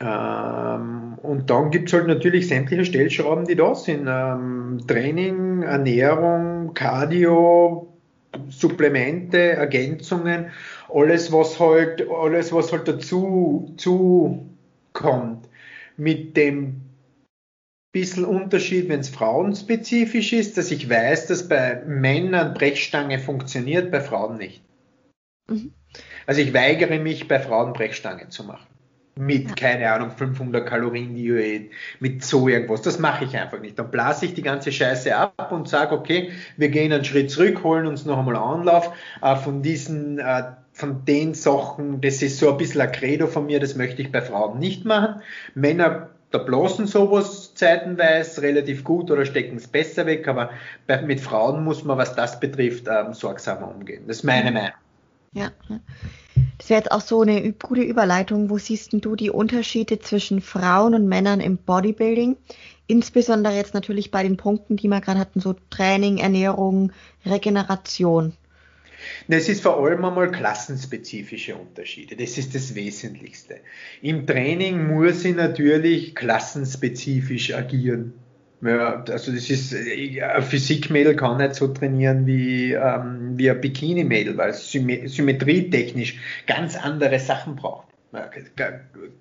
Ähm, 0.00 1.14
und 1.22 1.48
dann 1.48 1.70
gibt 1.70 1.88
es 1.88 1.92
halt 1.92 2.08
natürlich 2.08 2.48
sämtliche 2.48 2.84
Stellschrauben, 2.84 3.44
die 3.44 3.54
da 3.54 3.74
sind. 3.74 4.08
Ähm, 4.08 4.80
Training, 4.88 5.62
Ernährung, 5.62 6.74
Cardio, 6.74 7.92
Supplemente, 8.48 9.38
Ergänzungen 9.38 10.46
alles, 10.92 11.32
was 11.32 11.58
halt, 11.58 12.08
alles, 12.10 12.52
was 12.52 12.72
halt 12.72 12.88
dazu, 12.88 13.74
zu 13.76 14.48
kommt. 14.92 15.48
Mit 15.96 16.36
dem 16.36 16.82
bisschen 17.92 18.24
Unterschied, 18.24 18.88
wenn 18.88 19.00
es 19.00 19.10
frauenspezifisch 19.10 20.32
ist, 20.32 20.56
dass 20.56 20.70
ich 20.70 20.88
weiß, 20.88 21.26
dass 21.26 21.48
bei 21.48 21.82
Männern 21.86 22.54
Brechstange 22.54 23.18
funktioniert, 23.18 23.90
bei 23.90 24.00
Frauen 24.00 24.38
nicht. 24.38 24.62
Mhm. 25.48 25.72
Also 26.26 26.40
ich 26.40 26.54
weigere 26.54 26.98
mich, 26.98 27.28
bei 27.28 27.38
Frauen 27.38 27.74
Brechstange 27.74 28.28
zu 28.30 28.44
machen. 28.44 28.66
Mit, 29.14 29.50
ja. 29.50 29.54
keine 29.54 29.92
Ahnung, 29.92 30.10
500 30.10 30.66
Kalorien 30.66 31.14
Diät, 31.14 31.70
mit 32.00 32.24
so 32.24 32.48
irgendwas. 32.48 32.80
Das 32.80 32.98
mache 32.98 33.26
ich 33.26 33.36
einfach 33.36 33.60
nicht. 33.60 33.78
Dann 33.78 33.90
blase 33.90 34.24
ich 34.24 34.32
die 34.32 34.42
ganze 34.42 34.72
Scheiße 34.72 35.14
ab 35.14 35.52
und 35.52 35.68
sage, 35.68 35.94
okay, 35.94 36.32
wir 36.56 36.70
gehen 36.70 36.92
einen 36.92 37.04
Schritt 37.04 37.30
zurück, 37.30 37.62
holen 37.62 37.86
uns 37.86 38.06
noch 38.06 38.18
einmal 38.18 38.36
Anlauf 38.36 38.90
äh, 39.20 39.36
von 39.36 39.60
diesen 39.60 40.18
äh, 40.18 40.44
von 40.82 41.04
den 41.04 41.32
Sachen, 41.32 42.00
das 42.00 42.22
ist 42.22 42.38
so 42.38 42.50
ein 42.50 42.56
bisschen 42.56 42.80
ein 42.80 42.90
Credo 42.90 43.28
von 43.28 43.46
mir, 43.46 43.60
das 43.60 43.76
möchte 43.76 44.02
ich 44.02 44.10
bei 44.10 44.20
Frauen 44.20 44.58
nicht 44.58 44.84
machen. 44.84 45.22
Männer, 45.54 46.08
da 46.32 46.38
blasen 46.38 46.88
sowas 46.88 47.54
zeitenweise 47.54 48.42
relativ 48.42 48.82
gut 48.82 49.08
oder 49.08 49.24
stecken 49.24 49.58
es 49.58 49.68
besser 49.68 50.06
weg, 50.06 50.26
aber 50.26 50.50
bei, 50.88 51.00
mit 51.00 51.20
Frauen 51.20 51.62
muss 51.62 51.84
man, 51.84 51.98
was 51.98 52.16
das 52.16 52.40
betrifft, 52.40 52.88
ähm, 52.88 53.14
sorgsamer 53.14 53.72
umgehen. 53.72 54.08
Das 54.08 54.16
ist 54.16 54.22
meine 54.24 54.50
Meinung. 54.50 54.72
Ja. 55.34 55.52
Das 56.58 56.68
wäre 56.68 56.80
jetzt 56.80 56.90
auch 56.90 57.00
so 57.00 57.20
eine 57.20 57.52
gute 57.52 57.82
Überleitung. 57.82 58.50
Wo 58.50 58.58
siehst 58.58 58.92
du 58.92 59.14
die 59.14 59.30
Unterschiede 59.30 60.00
zwischen 60.00 60.40
Frauen 60.40 60.96
und 60.96 61.06
Männern 61.06 61.38
im 61.38 61.58
Bodybuilding? 61.58 62.36
Insbesondere 62.88 63.54
jetzt 63.54 63.72
natürlich 63.72 64.10
bei 64.10 64.24
den 64.24 64.36
Punkten, 64.36 64.76
die 64.76 64.88
wir 64.88 65.00
gerade 65.00 65.20
hatten, 65.20 65.40
so 65.40 65.54
Training, 65.70 66.18
Ernährung, 66.18 66.90
Regeneration. 67.24 68.32
Es 69.28 69.48
ist 69.48 69.62
vor 69.62 69.82
allem 69.82 70.04
einmal 70.04 70.30
klassenspezifische 70.30 71.54
Unterschiede. 71.56 72.16
Das 72.16 72.38
ist 72.38 72.54
das 72.54 72.74
Wesentlichste. 72.74 73.56
Im 74.00 74.26
Training 74.26 74.86
muss 74.86 75.24
ich 75.24 75.34
natürlich 75.34 76.14
klassenspezifisch 76.14 77.54
agieren. 77.54 78.14
Ja, 78.62 79.02
also 79.08 79.32
das 79.32 79.50
ist, 79.50 79.74
ein 79.74 80.42
Physikmädel 80.42 81.16
kann 81.16 81.38
nicht 81.38 81.56
so 81.56 81.66
trainieren 81.68 82.26
wie, 82.26 82.72
ähm, 82.72 83.36
wie 83.36 83.50
ein 83.50 83.60
Bikini-Mädel, 83.60 84.36
weil 84.36 84.50
es 84.50 84.70
symmetrietechnisch 84.70 86.20
ganz 86.46 86.76
andere 86.76 87.18
Sachen 87.18 87.56
braucht. 87.56 87.88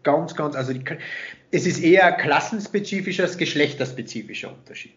Ganz, 0.04 0.36
ganz, 0.36 0.56
also 0.56 0.74
die, 0.74 0.84
es 1.50 1.66
ist 1.66 1.82
eher 1.82 2.12
klassenspezifischer 2.12 3.24
als 3.24 3.38
geschlechterspezifischer 3.38 4.54
Unterschied. 4.54 4.94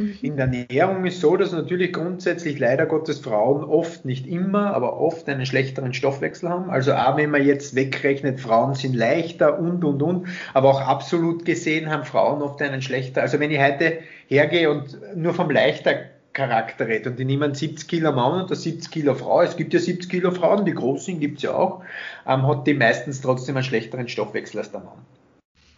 Mhm. 0.00 0.18
In 0.22 0.36
der 0.36 0.46
Ernährung 0.46 1.04
ist 1.04 1.20
so, 1.20 1.36
dass 1.36 1.52
natürlich 1.52 1.92
grundsätzlich 1.92 2.58
leider 2.58 2.86
Gottes 2.86 3.20
Frauen 3.20 3.62
oft, 3.62 4.06
nicht 4.06 4.26
immer, 4.26 4.74
aber 4.74 4.98
oft 4.98 5.28
einen 5.28 5.44
schlechteren 5.44 5.92
Stoffwechsel 5.92 6.48
haben. 6.48 6.70
Also 6.70 6.94
auch 6.94 7.18
wenn 7.18 7.30
man 7.30 7.44
jetzt 7.44 7.74
wegrechnet, 7.74 8.40
Frauen 8.40 8.74
sind 8.74 8.96
leichter 8.96 9.58
und 9.58 9.84
und 9.84 10.02
und, 10.02 10.26
aber 10.54 10.70
auch 10.70 10.80
absolut 10.80 11.44
gesehen 11.44 11.90
haben 11.90 12.04
Frauen 12.04 12.40
oft 12.40 12.62
einen 12.62 12.80
schlechter. 12.80 13.20
Also 13.20 13.38
wenn 13.40 13.50
ich 13.50 13.60
heute 13.60 13.98
hergehe 14.28 14.70
und 14.70 14.98
nur 15.14 15.34
vom 15.34 15.50
leichter 15.50 16.06
Charakter 16.32 16.86
rede 16.86 17.10
und 17.10 17.18
die 17.18 17.24
nehmen 17.24 17.54
70 17.54 17.86
Kilo 17.88 18.12
Mann 18.12 18.42
und 18.42 18.54
70 18.56 18.90
Kilo 18.90 19.14
Frau, 19.14 19.42
es 19.42 19.56
gibt 19.56 19.74
ja 19.74 19.80
70 19.80 20.08
Kilo 20.08 20.30
Frauen, 20.30 20.64
die 20.64 20.72
groß 20.72 21.04
sind, 21.04 21.20
gibt 21.20 21.38
es 21.38 21.42
ja 21.42 21.54
auch, 21.54 21.82
ähm, 22.26 22.46
hat 22.46 22.66
die 22.66 22.74
meistens 22.74 23.20
trotzdem 23.20 23.56
einen 23.56 23.64
schlechteren 23.64 24.08
Stoffwechsel 24.08 24.60
als 24.60 24.70
der 24.70 24.80
Mann. 24.80 24.98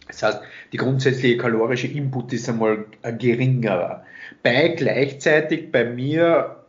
Das 0.07 0.21
heißt, 0.21 0.41
die 0.71 0.77
grundsätzliche 0.77 1.37
kalorische 1.37 1.87
Input 1.87 2.33
ist 2.33 2.49
einmal 2.49 2.85
geringerer. 3.17 4.05
Bei 4.41 4.69
gleichzeitig 4.69 5.71
bei 5.71 5.85
mir 5.85 6.63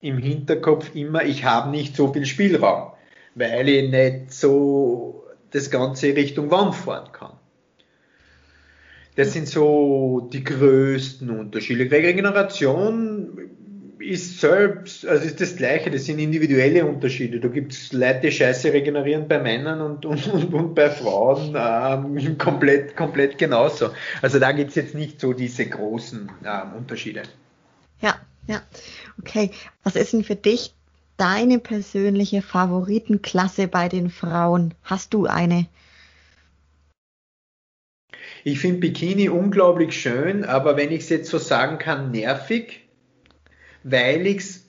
im 0.00 0.18
Hinterkopf 0.18 0.94
immer, 0.94 1.24
ich 1.24 1.44
habe 1.44 1.70
nicht 1.70 1.96
so 1.96 2.12
viel 2.12 2.26
Spielraum, 2.26 2.92
weil 3.34 3.68
ich 3.68 3.90
nicht 3.90 4.32
so 4.32 5.24
das 5.50 5.70
Ganze 5.70 6.14
Richtung 6.14 6.50
Wand 6.50 6.74
fahren 6.74 7.10
kann. 7.12 7.32
Das 9.16 9.32
sind 9.32 9.48
so 9.48 10.28
die 10.32 10.44
größten 10.44 11.30
Unterschiede. 11.30 11.90
Regeneration 11.90 13.45
ist 14.06 14.40
selbst, 14.40 15.06
also 15.06 15.24
ist 15.24 15.40
das 15.40 15.56
Gleiche, 15.56 15.90
das 15.90 16.04
sind 16.04 16.18
individuelle 16.18 16.86
Unterschiede. 16.86 17.40
Da 17.40 17.48
gibt 17.48 17.72
es 17.72 17.92
Leute, 17.92 18.20
die 18.22 18.32
Scheiße 18.32 18.72
regenerieren 18.72 19.28
bei 19.28 19.38
Männern 19.38 19.80
und, 19.80 20.06
und, 20.06 20.26
und, 20.28 20.54
und 20.54 20.74
bei 20.74 20.90
Frauen 20.90 21.54
ähm, 21.58 22.38
komplett, 22.38 22.96
komplett 22.96 23.36
genauso. 23.38 23.90
Also 24.22 24.38
da 24.38 24.52
gibt 24.52 24.70
es 24.70 24.76
jetzt 24.76 24.94
nicht 24.94 25.20
so 25.20 25.32
diese 25.32 25.66
großen 25.66 26.30
ähm, 26.44 26.72
Unterschiede. 26.76 27.22
Ja, 28.00 28.16
ja. 28.46 28.62
Okay. 29.20 29.50
Was 29.82 29.96
ist 29.96 30.12
denn 30.12 30.24
für 30.24 30.36
dich 30.36 30.72
deine 31.16 31.58
persönliche 31.58 32.42
Favoritenklasse 32.42 33.68
bei 33.68 33.88
den 33.88 34.10
Frauen? 34.10 34.74
Hast 34.82 35.14
du 35.14 35.26
eine? 35.26 35.66
Ich 38.44 38.60
finde 38.60 38.78
Bikini 38.78 39.28
unglaublich 39.28 40.00
schön, 40.00 40.44
aber 40.44 40.76
wenn 40.76 40.92
ich 40.92 41.00
es 41.00 41.08
jetzt 41.08 41.30
so 41.30 41.38
sagen 41.38 41.78
kann, 41.78 42.12
nervig 42.12 42.85
weil 43.88 44.26
ich 44.26 44.38
es 44.38 44.66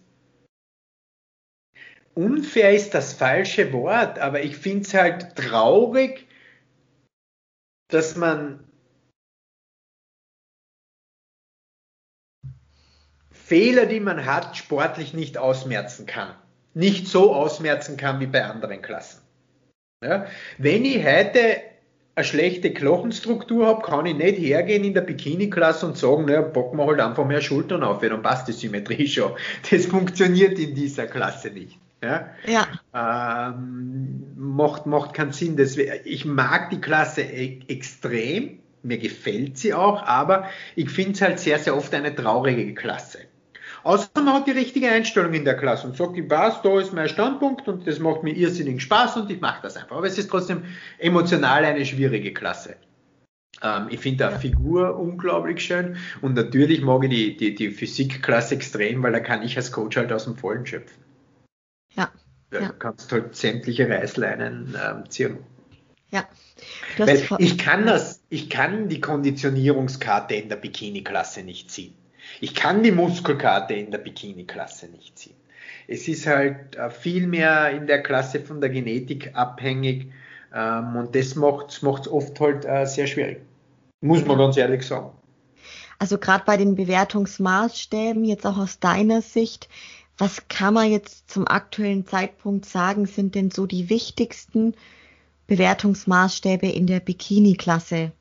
unfair 2.13 2.76
ist 2.76 2.93
das 2.93 3.13
falsche 3.13 3.74
Wort, 3.74 4.20
aber 4.20 4.41
ich 4.41 4.57
finde 4.57 4.86
es 4.86 4.93
halt 4.93 5.36
traurig, 5.36 6.28
dass 7.89 8.15
man 8.15 8.63
Fehler, 13.32 13.86
die 13.86 13.99
man 13.99 14.26
hat, 14.26 14.57
sportlich 14.57 15.13
nicht 15.13 15.38
ausmerzen 15.38 16.05
kann. 16.05 16.36
Nicht 16.74 17.07
so 17.07 17.34
ausmerzen 17.34 17.97
kann 17.97 18.20
wie 18.20 18.28
bei 18.28 18.43
anderen 18.43 18.82
Klassen. 18.82 19.22
Ja? 20.03 20.28
Wenn 20.57 20.86
ich 20.86 21.03
heute 21.03 21.61
eine 22.18 22.26
schlechte 22.26 22.74
Knochenstruktur 22.74 23.68
habe, 23.68 23.84
kann 23.84 24.07
ich 24.07 24.15
nicht 24.15 24.39
hergehen 24.39 24.84
in 24.84 24.95
der 24.95 25.01
Bikini-Klasse 25.01 25.86
und 25.86 25.99
sagen, 25.99 26.26
naja, 26.26 26.41
packen 26.41 26.78
wir 26.78 26.88
halt 26.88 26.99
einfach 26.99 27.28
mehr 27.28 27.41
Schultern 27.41 27.84
auf, 27.84 28.01
dann 28.01 28.24
passt 28.24 28.47
die 28.47 28.53
Symmetrie 28.53 29.07
schon. 29.07 29.34
Das 29.70 29.86
funktioniert 29.86 30.57
in 30.57 30.74
dieser 30.74 31.05
Klasse 31.05 31.51
nicht. 31.51 31.78
Ja. 32.01 32.30
ja. 32.47 33.53
Ähm, 33.53 34.34
macht, 34.36 34.88
macht 34.88 35.13
keinen 35.13 35.32
Sinn. 35.32 35.57
Deswegen, 35.57 35.93
ich 36.05 36.26
mag 36.26 36.72
die 36.72 36.82
Klasse 36.82 37.22
e 37.22 37.59
extrem, 37.68 38.59
mir 38.82 38.97
gefällt 38.97 39.59
sie 39.59 39.76
auch, 39.76 40.01
aber 40.03 40.45
ich 40.76 40.89
finde 40.89 41.11
es 41.11 41.22
halt 41.22 41.39
sehr, 41.39 41.59
sehr 41.59 41.78
oft 41.78 41.93
eine 41.93 42.15
traurige 42.15 42.74
Klasse. 42.74 43.20
Außer 43.88 44.09
man 44.15 44.33
hat 44.33 44.47
die 44.47 44.51
richtige 44.51 44.89
Einstellung 44.91 45.33
in 45.33 45.45
der 45.45 45.55
Klasse 45.55 45.88
und 45.88 45.95
sagt, 45.95 46.17
ich 46.17 46.29
weiß, 46.29 46.61
da 46.61 46.77
ist 46.77 46.91
mein 46.91 47.07
Standpunkt 47.07 47.69
und 47.69 47.88
das 47.88 47.99
macht 47.99 48.21
mir 48.21 48.35
irrsinnigen 48.35 48.81
Spaß 48.81 49.15
und 49.15 49.31
ich 49.31 49.39
mache 49.39 49.61
das 49.61 49.77
einfach. 49.77 49.95
Aber 49.95 50.07
es 50.07 50.17
ist 50.17 50.29
trotzdem 50.29 50.65
emotional 50.97 51.63
eine 51.63 51.85
schwierige 51.85 52.33
Klasse. 52.33 52.75
Ähm, 53.63 53.88
ich 53.89 54.01
finde 54.01 54.25
ja. 54.25 54.31
Figur 54.31 54.99
unglaublich 54.99 55.63
schön 55.63 55.95
und 56.19 56.33
natürlich 56.33 56.81
mag 56.81 57.05
ich 57.05 57.09
die, 57.11 57.38
die, 57.38 57.55
die 57.55 57.71
Physikklasse 57.71 58.55
extrem, 58.55 59.01
weil 59.03 59.13
da 59.13 59.21
kann 59.21 59.41
ich 59.41 59.55
als 59.55 59.71
Coach 59.71 59.95
halt 59.95 60.11
aus 60.11 60.25
dem 60.25 60.35
Vollen 60.35 60.65
schöpfen. 60.65 61.01
Ja. 61.95 62.11
Du 62.49 62.57
ja. 62.57 62.73
kannst 62.77 63.09
halt 63.13 63.38
sämtliche 63.38 63.88
Reißleinen 63.88 64.75
ähm, 64.85 65.09
ziehen. 65.09 65.38
Ja. 66.11 66.27
Weil 66.97 67.25
ich 67.38 67.57
kann 67.57 67.85
das, 67.85 68.21
ich 68.27 68.49
kann 68.49 68.89
die 68.89 68.99
Konditionierungskarte 68.99 70.35
in 70.35 70.49
der 70.49 70.57
Bikini-Klasse 70.57 71.43
nicht 71.43 71.71
ziehen. 71.71 71.95
Ich 72.41 72.53
kann 72.53 72.84
die 72.84 72.91
Muskelkarte 72.91 73.73
in 73.73 73.91
der 73.91 73.99
Bikini-Klasse 73.99 74.88
nicht 74.88 75.17
ziehen. 75.17 75.36
Es 75.88 76.07
ist 76.07 76.28
halt 76.28 76.75
äh, 76.75 76.89
viel 76.89 77.28
mehr 77.28 77.71
in 77.71 77.88
der 77.88 78.03
Klasse 78.03 78.39
von 78.39 78.61
der 78.61 78.69
Genetik 78.69 79.32
abhängig 79.36 80.11
ähm, 80.53 80.95
und 80.95 81.15
das 81.15 81.36
macht 81.36 81.69
es 81.69 82.07
oft 82.07 82.39
halt 82.39 82.65
äh, 82.65 82.86
sehr 82.86 83.07
schwierig. 83.07 83.41
Muss 84.01 84.25
man 84.25 84.38
ganz 84.38 84.57
ehrlich 84.57 84.84
sagen. 84.84 85.11
Also 85.99 86.17
gerade 86.17 86.43
bei 86.45 86.57
den 86.57 86.75
Bewertungsmaßstäben, 86.75 88.23
jetzt 88.23 88.45
auch 88.45 88.57
aus 88.57 88.80
deiner 88.80 89.21
Sicht, 89.21 89.67
was 90.17 90.47
kann 90.47 90.73
man 90.73 90.91
jetzt 90.91 91.30
zum 91.30 91.47
aktuellen 91.47 92.05
Zeitpunkt 92.05 92.65
sagen, 92.65 93.05
sind 93.05 93.36
denn 93.36 93.51
so 93.51 93.65
die 93.65 93.89
wichtigsten 93.89 94.75
Bewertungsmaßstäbe 95.47 96.67
in 96.67 96.88
der 96.88 96.99
Bikini-Klasse? 96.99 98.11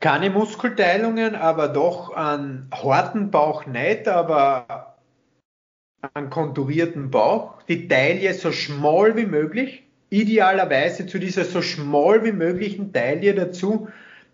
Keine 0.00 0.30
Muskelteilungen, 0.30 1.34
aber 1.34 1.68
doch 1.68 2.10
einen 2.10 2.70
harten 2.72 3.30
Bauch 3.30 3.66
nicht, 3.66 4.06
aber 4.06 4.96
einen 6.14 6.30
konturierten 6.30 7.10
Bauch. 7.10 7.62
Die 7.62 7.88
Taille 7.88 8.32
so 8.34 8.52
schmal 8.52 9.16
wie 9.16 9.26
möglich. 9.26 9.82
Idealerweise 10.10 11.06
zu 11.06 11.18
dieser 11.18 11.44
so 11.44 11.62
schmal 11.62 12.24
wie 12.24 12.32
möglichen 12.32 12.92
Taille 12.92 13.34
dazu 13.34 13.88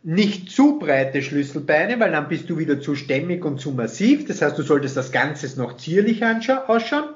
nicht 0.04 0.50
zu 0.50 0.78
breite 0.78 1.22
Schlüsselbeine, 1.22 1.98
weil 1.98 2.12
dann 2.12 2.28
bist 2.28 2.50
du 2.50 2.58
wieder 2.58 2.78
zu 2.78 2.94
stämmig 2.94 3.42
und 3.44 3.58
zu 3.58 3.72
massiv. 3.72 4.26
Das 4.26 4.42
heißt, 4.42 4.58
du 4.58 4.62
solltest 4.62 4.98
das 4.98 5.10
Ganze 5.10 5.58
noch 5.58 5.78
zierlich 5.78 6.22
ausschauen. 6.22 7.08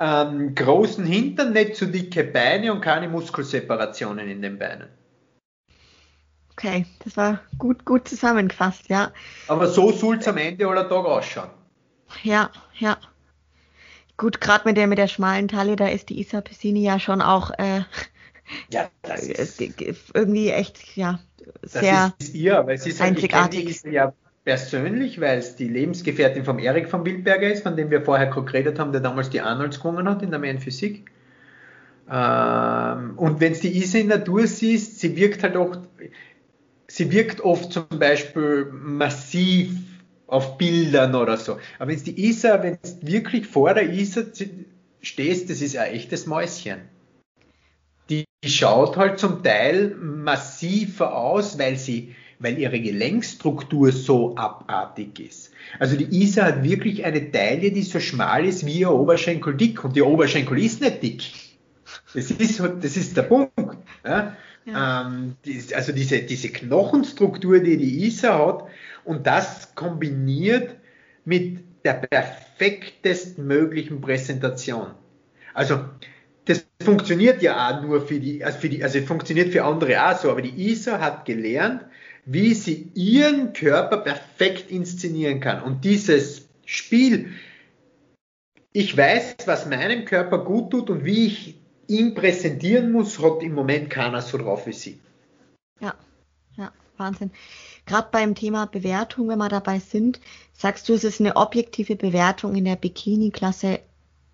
Ähm, 0.00 0.54
großen 0.54 1.06
Hintern, 1.06 1.52
nicht 1.52 1.76
zu 1.76 1.86
dicke 1.86 2.24
Beine 2.24 2.72
und 2.72 2.80
keine 2.80 3.08
Muskelseparationen 3.08 4.28
in 4.28 4.42
den 4.42 4.58
Beinen. 4.58 4.88
Okay, 6.58 6.86
das 7.04 7.16
war 7.16 7.38
gut, 7.56 7.84
gut 7.84 8.08
zusammengefasst, 8.08 8.88
ja. 8.88 9.12
Aber 9.46 9.68
so 9.68 9.92
soll 9.92 10.16
es 10.16 10.26
am 10.26 10.38
Ende 10.38 10.66
aller 10.66 10.88
Tag 10.88 11.04
ausschauen. 11.04 11.50
Ja, 12.24 12.50
ja. 12.78 12.96
Gut, 14.16 14.40
gerade 14.40 14.66
mit 14.66 14.76
der, 14.76 14.88
mit 14.88 14.98
der 14.98 15.06
schmalen 15.06 15.46
Taille, 15.46 15.76
da 15.76 15.86
ist 15.86 16.08
die 16.08 16.18
Isa 16.18 16.40
Pessini 16.40 16.82
ja 16.82 16.98
schon 16.98 17.22
auch 17.22 17.52
äh, 17.58 17.82
ja, 18.72 18.88
das 19.02 19.22
ist, 19.28 19.60
irgendwie 19.60 20.50
echt, 20.50 20.96
ja, 20.96 21.20
sehr 21.62 22.12
das 22.18 22.26
ist 22.28 22.34
ihr, 22.34 22.66
weil 22.66 22.76
sie 22.76 22.90
ist 22.90 23.00
einzigartig. 23.00 23.82
Die 23.82 23.90
ja 23.90 24.12
persönlich, 24.44 25.20
weil 25.20 25.38
es 25.38 25.54
die 25.54 25.68
Lebensgefährtin 25.68 26.44
vom 26.44 26.58
Erik 26.58 26.88
von 26.88 27.04
Wildberger 27.04 27.52
ist, 27.52 27.62
von 27.62 27.76
dem 27.76 27.92
wir 27.92 28.02
vorher 28.02 28.26
geredet 28.26 28.80
haben, 28.80 28.90
der 28.90 29.00
damals 29.00 29.30
die 29.30 29.42
Arnolds 29.42 29.78
gewonnen 29.78 30.08
hat 30.08 30.24
in 30.24 30.30
der 30.30 30.40
Main 30.40 30.58
Physik. 30.58 31.08
Ähm, 32.10 33.12
und 33.16 33.40
wenn 33.40 33.52
es 33.52 33.60
die 33.60 33.76
Isa 33.76 33.98
in 33.98 34.08
Natur 34.08 34.46
siehst, 34.46 35.00
sie 35.00 35.14
wirkt 35.16 35.42
halt 35.42 35.56
auch, 35.56 35.76
sie 36.90 37.12
wirkt 37.12 37.40
oft 37.42 37.72
zum 37.72 37.86
Beispiel 37.90 38.66
massiv 38.72 39.70
auf 40.26 40.58
Bildern 40.58 41.14
oder 41.14 41.36
so. 41.36 41.58
Aber 41.78 41.90
wenn 41.90 41.96
es 41.96 42.04
die 42.04 42.18
Isa, 42.28 42.62
wenn 42.62 42.78
du 42.82 43.06
wirklich 43.06 43.46
vor 43.46 43.74
der 43.74 43.90
Isa 43.92 44.22
stehst, 45.00 45.50
das 45.50 45.62
ist 45.62 45.76
ein 45.76 45.92
echtes 45.92 46.26
Mäuschen. 46.26 46.80
Die 48.10 48.24
schaut 48.44 48.96
halt 48.96 49.18
zum 49.18 49.42
Teil 49.42 49.94
massiver 49.96 51.14
aus, 51.14 51.58
weil 51.58 51.76
sie, 51.76 52.14
weil 52.38 52.58
ihre 52.58 52.80
Gelenkstruktur 52.80 53.92
so 53.92 54.36
abartig 54.36 55.20
ist. 55.20 55.50
Also 55.78 55.96
die 55.96 56.04
Isa 56.22 56.44
hat 56.44 56.62
wirklich 56.62 57.04
eine 57.04 57.30
Taille, 57.30 57.70
die 57.70 57.82
so 57.82 58.00
schmal 58.00 58.46
ist 58.46 58.64
wie 58.64 58.80
ihr 58.80 58.90
Oberschenkel 58.90 59.54
dick 59.54 59.84
und 59.84 59.96
ihr 59.96 60.06
Oberschenkel 60.06 60.58
ist 60.58 60.80
nicht 60.80 61.02
dick. 61.02 61.22
Das 62.14 62.30
ist, 62.30 62.60
das 62.60 62.96
ist 62.96 63.16
der 63.16 63.22
Punkt. 63.22 63.52
Ja? 64.04 64.36
Ähm, 64.76 65.36
die, 65.44 65.62
also 65.74 65.92
diese, 65.92 66.20
diese 66.20 66.50
Knochenstruktur, 66.50 67.60
die 67.60 67.76
die 67.76 68.06
ISA 68.06 68.46
hat, 68.46 68.64
und 69.04 69.26
das 69.26 69.74
kombiniert 69.74 70.76
mit 71.24 71.60
der 71.84 71.94
perfektesten 71.94 73.46
möglichen 73.46 74.00
Präsentation. 74.00 74.88
Also 75.54 75.84
das 76.44 76.66
funktioniert 76.82 77.42
ja 77.42 77.68
auch 77.68 77.82
nur 77.82 78.06
für 78.06 78.20
die, 78.20 78.44
also 78.44 78.58
für 78.58 78.68
die, 78.68 78.82
also 78.82 79.00
funktioniert 79.02 79.52
für 79.52 79.64
andere 79.64 80.06
auch 80.06 80.18
so, 80.18 80.30
aber 80.30 80.42
die 80.42 80.70
ISA 80.70 81.00
hat 81.00 81.24
gelernt, 81.24 81.84
wie 82.24 82.54
sie 82.54 82.90
ihren 82.94 83.52
Körper 83.52 83.98
perfekt 83.98 84.70
inszenieren 84.70 85.40
kann. 85.40 85.62
Und 85.62 85.84
dieses 85.84 86.48
Spiel, 86.66 87.30
ich 88.72 88.96
weiß, 88.96 89.36
was 89.46 89.66
meinem 89.66 90.04
Körper 90.04 90.44
gut 90.44 90.70
tut 90.70 90.90
und 90.90 91.04
wie 91.04 91.26
ich 91.26 91.57
ihn 91.88 92.14
präsentieren 92.14 92.92
muss, 92.92 93.18
hat 93.18 93.42
im 93.42 93.54
Moment 93.54 93.90
keiner 93.90 94.22
so 94.22 94.38
drauf 94.38 94.66
wie 94.66 94.72
sie. 94.72 95.00
Ja, 95.80 95.94
ja, 96.56 96.72
Wahnsinn. 96.96 97.30
gerade 97.86 98.08
beim 98.12 98.34
Thema 98.34 98.66
Bewertung, 98.66 99.28
wenn 99.28 99.38
wir 99.38 99.48
dabei 99.48 99.80
sind, 99.80 100.20
sagst 100.52 100.88
du, 100.88 100.94
es 100.94 101.04
ist 101.04 101.20
eine 101.20 101.36
objektive 101.36 101.96
Bewertung 101.96 102.54
in 102.54 102.64
der 102.64 102.76
Bikini-Klasse 102.76 103.80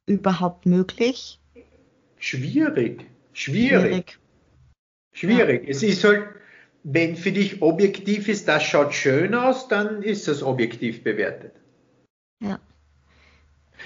überhaupt 0.06 0.66
möglich? 0.66 1.38
Schwierig. 2.18 3.06
Schwierig. 3.32 3.32
Schwierig. 3.32 4.18
Schwierig. 5.12 5.64
Ja. 5.64 5.70
Es 5.70 5.82
ist 5.82 6.04
halt, 6.04 6.24
wenn 6.82 7.16
für 7.16 7.32
dich 7.32 7.62
objektiv 7.62 8.28
ist, 8.28 8.48
das 8.48 8.62
schaut 8.62 8.94
schön 8.94 9.34
aus, 9.34 9.68
dann 9.68 10.02
ist 10.02 10.28
es 10.28 10.42
objektiv 10.42 11.02
bewertet. 11.02 11.52
Ja. 12.40 12.60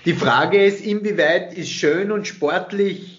Die 0.04 0.14
Frage 0.14 0.64
ist, 0.64 0.84
inwieweit 0.84 1.54
ist 1.54 1.70
schön 1.70 2.10
und 2.10 2.26
sportlich, 2.26 3.17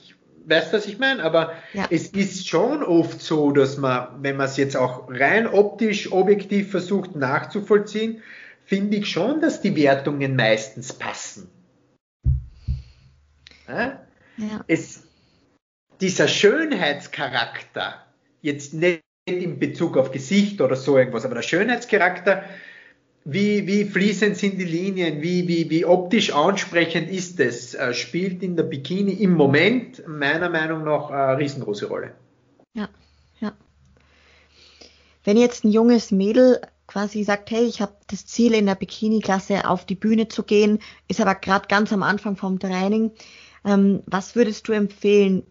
weißt 0.49 0.73
du, 0.73 0.77
was 0.77 0.85
ich 0.87 0.99
meine? 0.99 1.23
Aber 1.23 1.53
ja. 1.73 1.87
es 1.89 2.07
ist 2.07 2.47
schon 2.47 2.83
oft 2.83 3.21
so, 3.21 3.51
dass 3.51 3.77
man, 3.77 4.23
wenn 4.23 4.37
man 4.37 4.47
es 4.47 4.57
jetzt 4.57 4.75
auch 4.75 5.09
rein 5.09 5.47
optisch 5.47 6.11
objektiv 6.11 6.71
versucht 6.71 7.15
nachzuvollziehen, 7.15 8.21
finde 8.65 8.97
ich 8.97 9.09
schon, 9.09 9.41
dass 9.41 9.61
die 9.61 9.75
Wertungen 9.75 10.35
meistens 10.35 10.93
passen. 10.93 11.49
Ja? 13.67 13.99
Ja. 14.37 14.63
Es, 14.67 15.03
dieser 16.01 16.27
Schönheitscharakter, 16.27 18.05
jetzt 18.41 18.73
nicht 18.73 19.01
in 19.25 19.59
Bezug 19.59 19.97
auf 19.97 20.11
Gesicht 20.11 20.61
oder 20.61 20.75
so 20.75 20.97
irgendwas, 20.97 21.25
aber 21.25 21.35
der 21.35 21.41
Schönheitscharakter, 21.43 22.43
wie, 23.25 23.67
wie 23.67 23.85
fließend 23.85 24.37
sind 24.37 24.59
die 24.59 24.65
Linien, 24.65 25.21
wie, 25.21 25.47
wie, 25.47 25.69
wie 25.69 25.85
optisch 25.85 26.33
ansprechend 26.33 27.09
ist 27.09 27.39
es, 27.39 27.75
äh, 27.75 27.93
spielt 27.93 28.41
in 28.43 28.55
der 28.55 28.63
Bikini 28.63 29.13
im 29.13 29.33
Moment 29.33 30.07
meiner 30.07 30.49
Meinung 30.49 30.83
nach 30.83 31.09
eine 31.09 31.37
riesengroße 31.37 31.87
Rolle. 31.87 32.13
Ja, 32.73 32.89
ja. 33.39 33.53
Wenn 35.23 35.37
jetzt 35.37 35.63
ein 35.63 35.71
junges 35.71 36.11
Mädel 36.11 36.61
quasi 36.87 37.23
sagt, 37.23 37.51
hey, 37.51 37.65
ich 37.65 37.81
habe 37.81 37.93
das 38.07 38.25
Ziel 38.25 38.53
in 38.53 38.65
der 38.65 38.75
Bikini-Klasse 38.75 39.69
auf 39.69 39.85
die 39.85 39.95
Bühne 39.95 40.27
zu 40.27 40.43
gehen, 40.43 40.79
ist 41.07 41.21
aber 41.21 41.35
gerade 41.35 41.67
ganz 41.67 41.93
am 41.93 42.01
Anfang 42.01 42.35
vom 42.35 42.57
Training, 42.57 43.11
ähm, 43.63 44.01
was 44.05 44.35
würdest 44.35 44.67
du 44.67 44.71
empfehlen? 44.71 45.43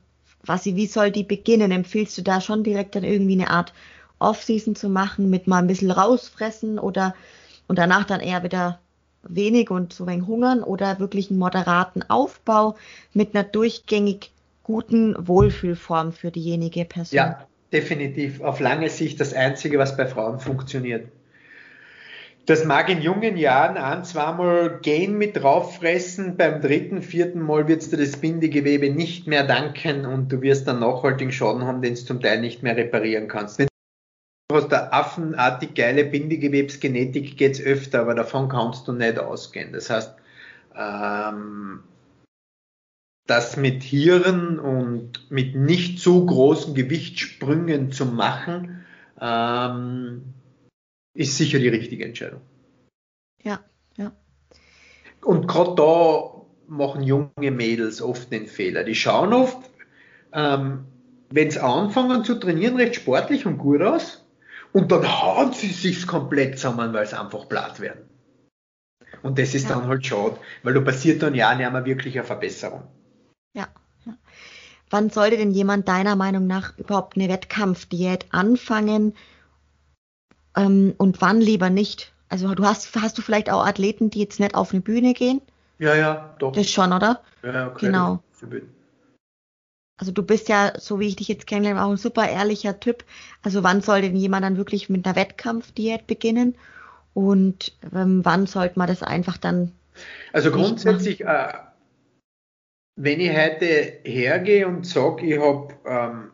Was, 0.43 0.65
wie 0.65 0.87
soll 0.87 1.11
die 1.11 1.25
beginnen? 1.25 1.71
Empfiehlst 1.71 2.17
du 2.19 2.23
da 2.23 2.41
schon 2.41 2.65
direkt 2.65 2.95
dann 2.95 3.05
irgendwie 3.05 3.35
eine 3.35 3.51
Art 3.51 3.73
Off-Season 4.19 4.75
zu 4.75 4.89
machen, 4.89 5.31
mit 5.31 5.47
mal 5.47 5.59
ein 5.59 5.67
bisschen 5.67 5.91
rausfressen 5.91 6.79
oder 6.79 7.15
und 7.69 7.79
danach 7.79 8.05
dann 8.05 8.21
eher 8.21 8.43
wieder 8.43 8.81
wenig 9.23 9.71
und 9.71 9.93
so 9.93 10.07
wenig 10.07 10.27
hungern 10.27 10.63
oder 10.63 10.99
wirklich 10.99 11.31
einen 11.31 11.39
moderaten 11.39 12.03
Aufbau 12.09 12.77
mit 13.13 13.35
einer 13.35 13.45
durchgängig 13.45 14.33
guten 14.63 15.15
Wohlfühlform 15.27 16.13
für 16.13 16.31
diejenige 16.31 16.85
Person? 16.85 17.17
Ja, 17.17 17.47
definitiv. 17.73 18.41
Auf 18.41 18.61
lange 18.61 18.89
Sicht 18.89 19.21
das 19.21 19.35
Einzige, 19.35 19.79
was 19.79 19.97
bei 19.97 20.07
Frauen 20.07 20.41
funktioniert. 20.41 21.09
Das 22.47 22.65
mag 22.65 22.89
in 22.89 23.03
jungen 23.03 23.37
Jahren 23.37 23.77
ein, 23.77 24.05
zweimal 24.05 24.79
gehen 24.81 25.19
mit 25.19 25.37
drauffressen, 25.37 26.39
beim 26.39 26.63
dritten, 26.63 27.03
vierten 27.03 27.43
Mal 27.43 27.71
es 27.71 27.91
dir 27.91 27.99
das 27.99 28.17
Bindegewebe 28.17 28.89
nicht 28.89 29.27
mehr 29.27 29.45
danken 29.45 30.07
und 30.07 30.33
du 30.33 30.41
wirst 30.41 30.67
dann 30.67 30.81
nachhaltigen 30.81 31.31
Schaden 31.31 31.65
haben, 31.65 31.83
den 31.83 31.95
du 31.95 32.01
zum 32.01 32.23
Teil 32.23 32.41
nicht 32.41 32.63
mehr 32.63 32.75
reparieren 32.75 33.29
kannst. 33.29 33.59
Wenn 33.59 33.68
hast 34.53 34.73
eine 34.73 34.93
affenartig 34.93 35.75
geile 35.75 36.05
Bindegewebsgenetik, 36.05 37.37
geht's 37.37 37.61
öfter, 37.61 38.01
aber 38.01 38.15
davon 38.15 38.49
kannst 38.49 38.89
du 38.89 38.93
nicht 38.93 39.19
ausgehen. 39.19 39.73
Das 39.73 39.91
heißt, 39.91 40.15
ähm, 40.75 41.83
das 43.27 43.59
mit 43.59 43.83
Hirn 43.83 44.59
und 44.59 45.31
mit 45.31 45.55
nicht 45.55 45.99
so 45.99 46.25
großen 46.25 46.75
Gewichtssprüngen 46.75 47.93
zu 47.93 48.07
machen, 48.07 48.87
ähm, 49.21 50.23
ist 51.15 51.37
sicher 51.37 51.59
die 51.59 51.69
richtige 51.69 52.07
Entscheidung. 52.07 52.41
Ja, 53.43 53.61
ja. 53.97 54.13
Und 55.23 55.47
gerade 55.47 55.75
da 55.75 56.39
machen 56.69 57.03
junge 57.03 57.51
Mädels 57.51 58.01
oft 58.01 58.33
den 58.33 58.47
Fehler. 58.47 58.85
Die 58.85 58.95
schauen 58.95 59.35
oft, 59.35 59.59
ähm, 60.33 60.87
wenn 61.31 61.51
sie 61.51 61.63
anfangen 61.63 62.25
zu 62.25 62.37
trainieren, 62.37 62.77
recht 62.77 62.95
sportlich 62.95 63.45
und 63.45 63.59
gut 63.59 63.83
aus. 63.83 64.25
Und 64.79 64.93
dann 64.93 65.21
hauen 65.21 65.53
sie 65.53 65.73
sich 65.73 66.07
komplett 66.07 66.57
zusammen, 66.57 66.93
weil 66.93 67.05
sie 67.05 67.19
einfach 67.19 67.49
platt 67.49 67.81
werden. 67.81 68.09
Und 69.25 69.37
das 69.37 69.53
ist 69.53 69.69
ja. 69.69 69.75
dann 69.75 69.89
halt 69.89 70.07
schade, 70.07 70.37
weil 70.63 70.73
da 70.73 70.81
passiert 70.81 71.21
dann 71.21 71.35
ja 71.35 71.53
nicht 71.53 71.73
mehr 71.73 71.85
wirklich 71.85 72.17
eine 72.17 72.25
Verbesserung. 72.25 72.85
Ja. 73.55 73.67
ja. 74.07 74.13
Wann 74.89 75.11
sollte 75.11 75.37
denn 75.37 75.51
jemand 75.51 75.89
deiner 75.89 76.15
Meinung 76.15 76.47
nach 76.47 76.79
überhaupt 76.79 77.17
eine 77.17 77.29
Wettkampfdiät 77.29 78.27
anfangen 78.31 79.17
ähm, 80.57 80.95
und 80.97 81.21
wann 81.21 81.41
lieber 81.41 81.71
nicht? 81.71 82.13
Also 82.29 82.55
du 82.55 82.65
hast, 82.65 82.95
hast 82.95 83.19
du 83.19 83.23
vielleicht 83.23 83.51
auch 83.51 83.67
Athleten, 83.67 84.11
die 84.11 84.21
jetzt 84.21 84.39
nicht 84.39 84.55
auf 84.55 84.71
eine 84.71 84.81
Bühne 84.81 85.13
gehen? 85.13 85.41
Ja, 85.81 85.97
ja, 85.97 86.37
doch. 86.39 86.53
Das 86.53 86.71
schon, 86.71 86.93
oder? 86.93 87.21
Ja, 87.43 87.67
okay. 87.67 87.87
Genau. 87.87 88.23
Also 89.99 90.13
du 90.13 90.23
bist 90.23 90.49
ja, 90.49 90.73
so 90.79 91.01
wie 91.01 91.09
ich 91.09 91.17
dich 91.17 91.29
jetzt 91.29 91.47
kennenlerne, 91.47 91.85
auch 91.85 91.91
ein 91.91 91.97
super 91.97 92.29
ehrlicher 92.29 92.79
Typ. 92.79 93.05
Also 93.43 93.65
wann 93.65 93.83
soll 93.83 94.01
denn 94.01 94.17
jemand 94.17 94.45
dann 94.45 94.57
wirklich 94.57 94.89
mit 94.89 95.05
einer 95.05 95.17
Wettkampfdiät 95.17 96.07
beginnen? 96.07 96.55
Und 97.15 97.73
ähm, 97.93 98.25
wann 98.25 98.47
sollte 98.47 98.79
man 98.79 98.87
das 98.87 99.03
einfach 99.03 99.37
dann? 99.37 99.73
Also 100.33 100.53
grundsätzlich, 100.53 101.23
äh, 101.23 101.53
wenn 102.95 103.19
ich 103.19 103.31
heute 103.31 103.99
hergehe 104.05 104.69
und 104.69 104.87
sage, 104.87 105.27
ich 105.27 105.41
habe 105.41 105.75
ähm, 105.85 106.31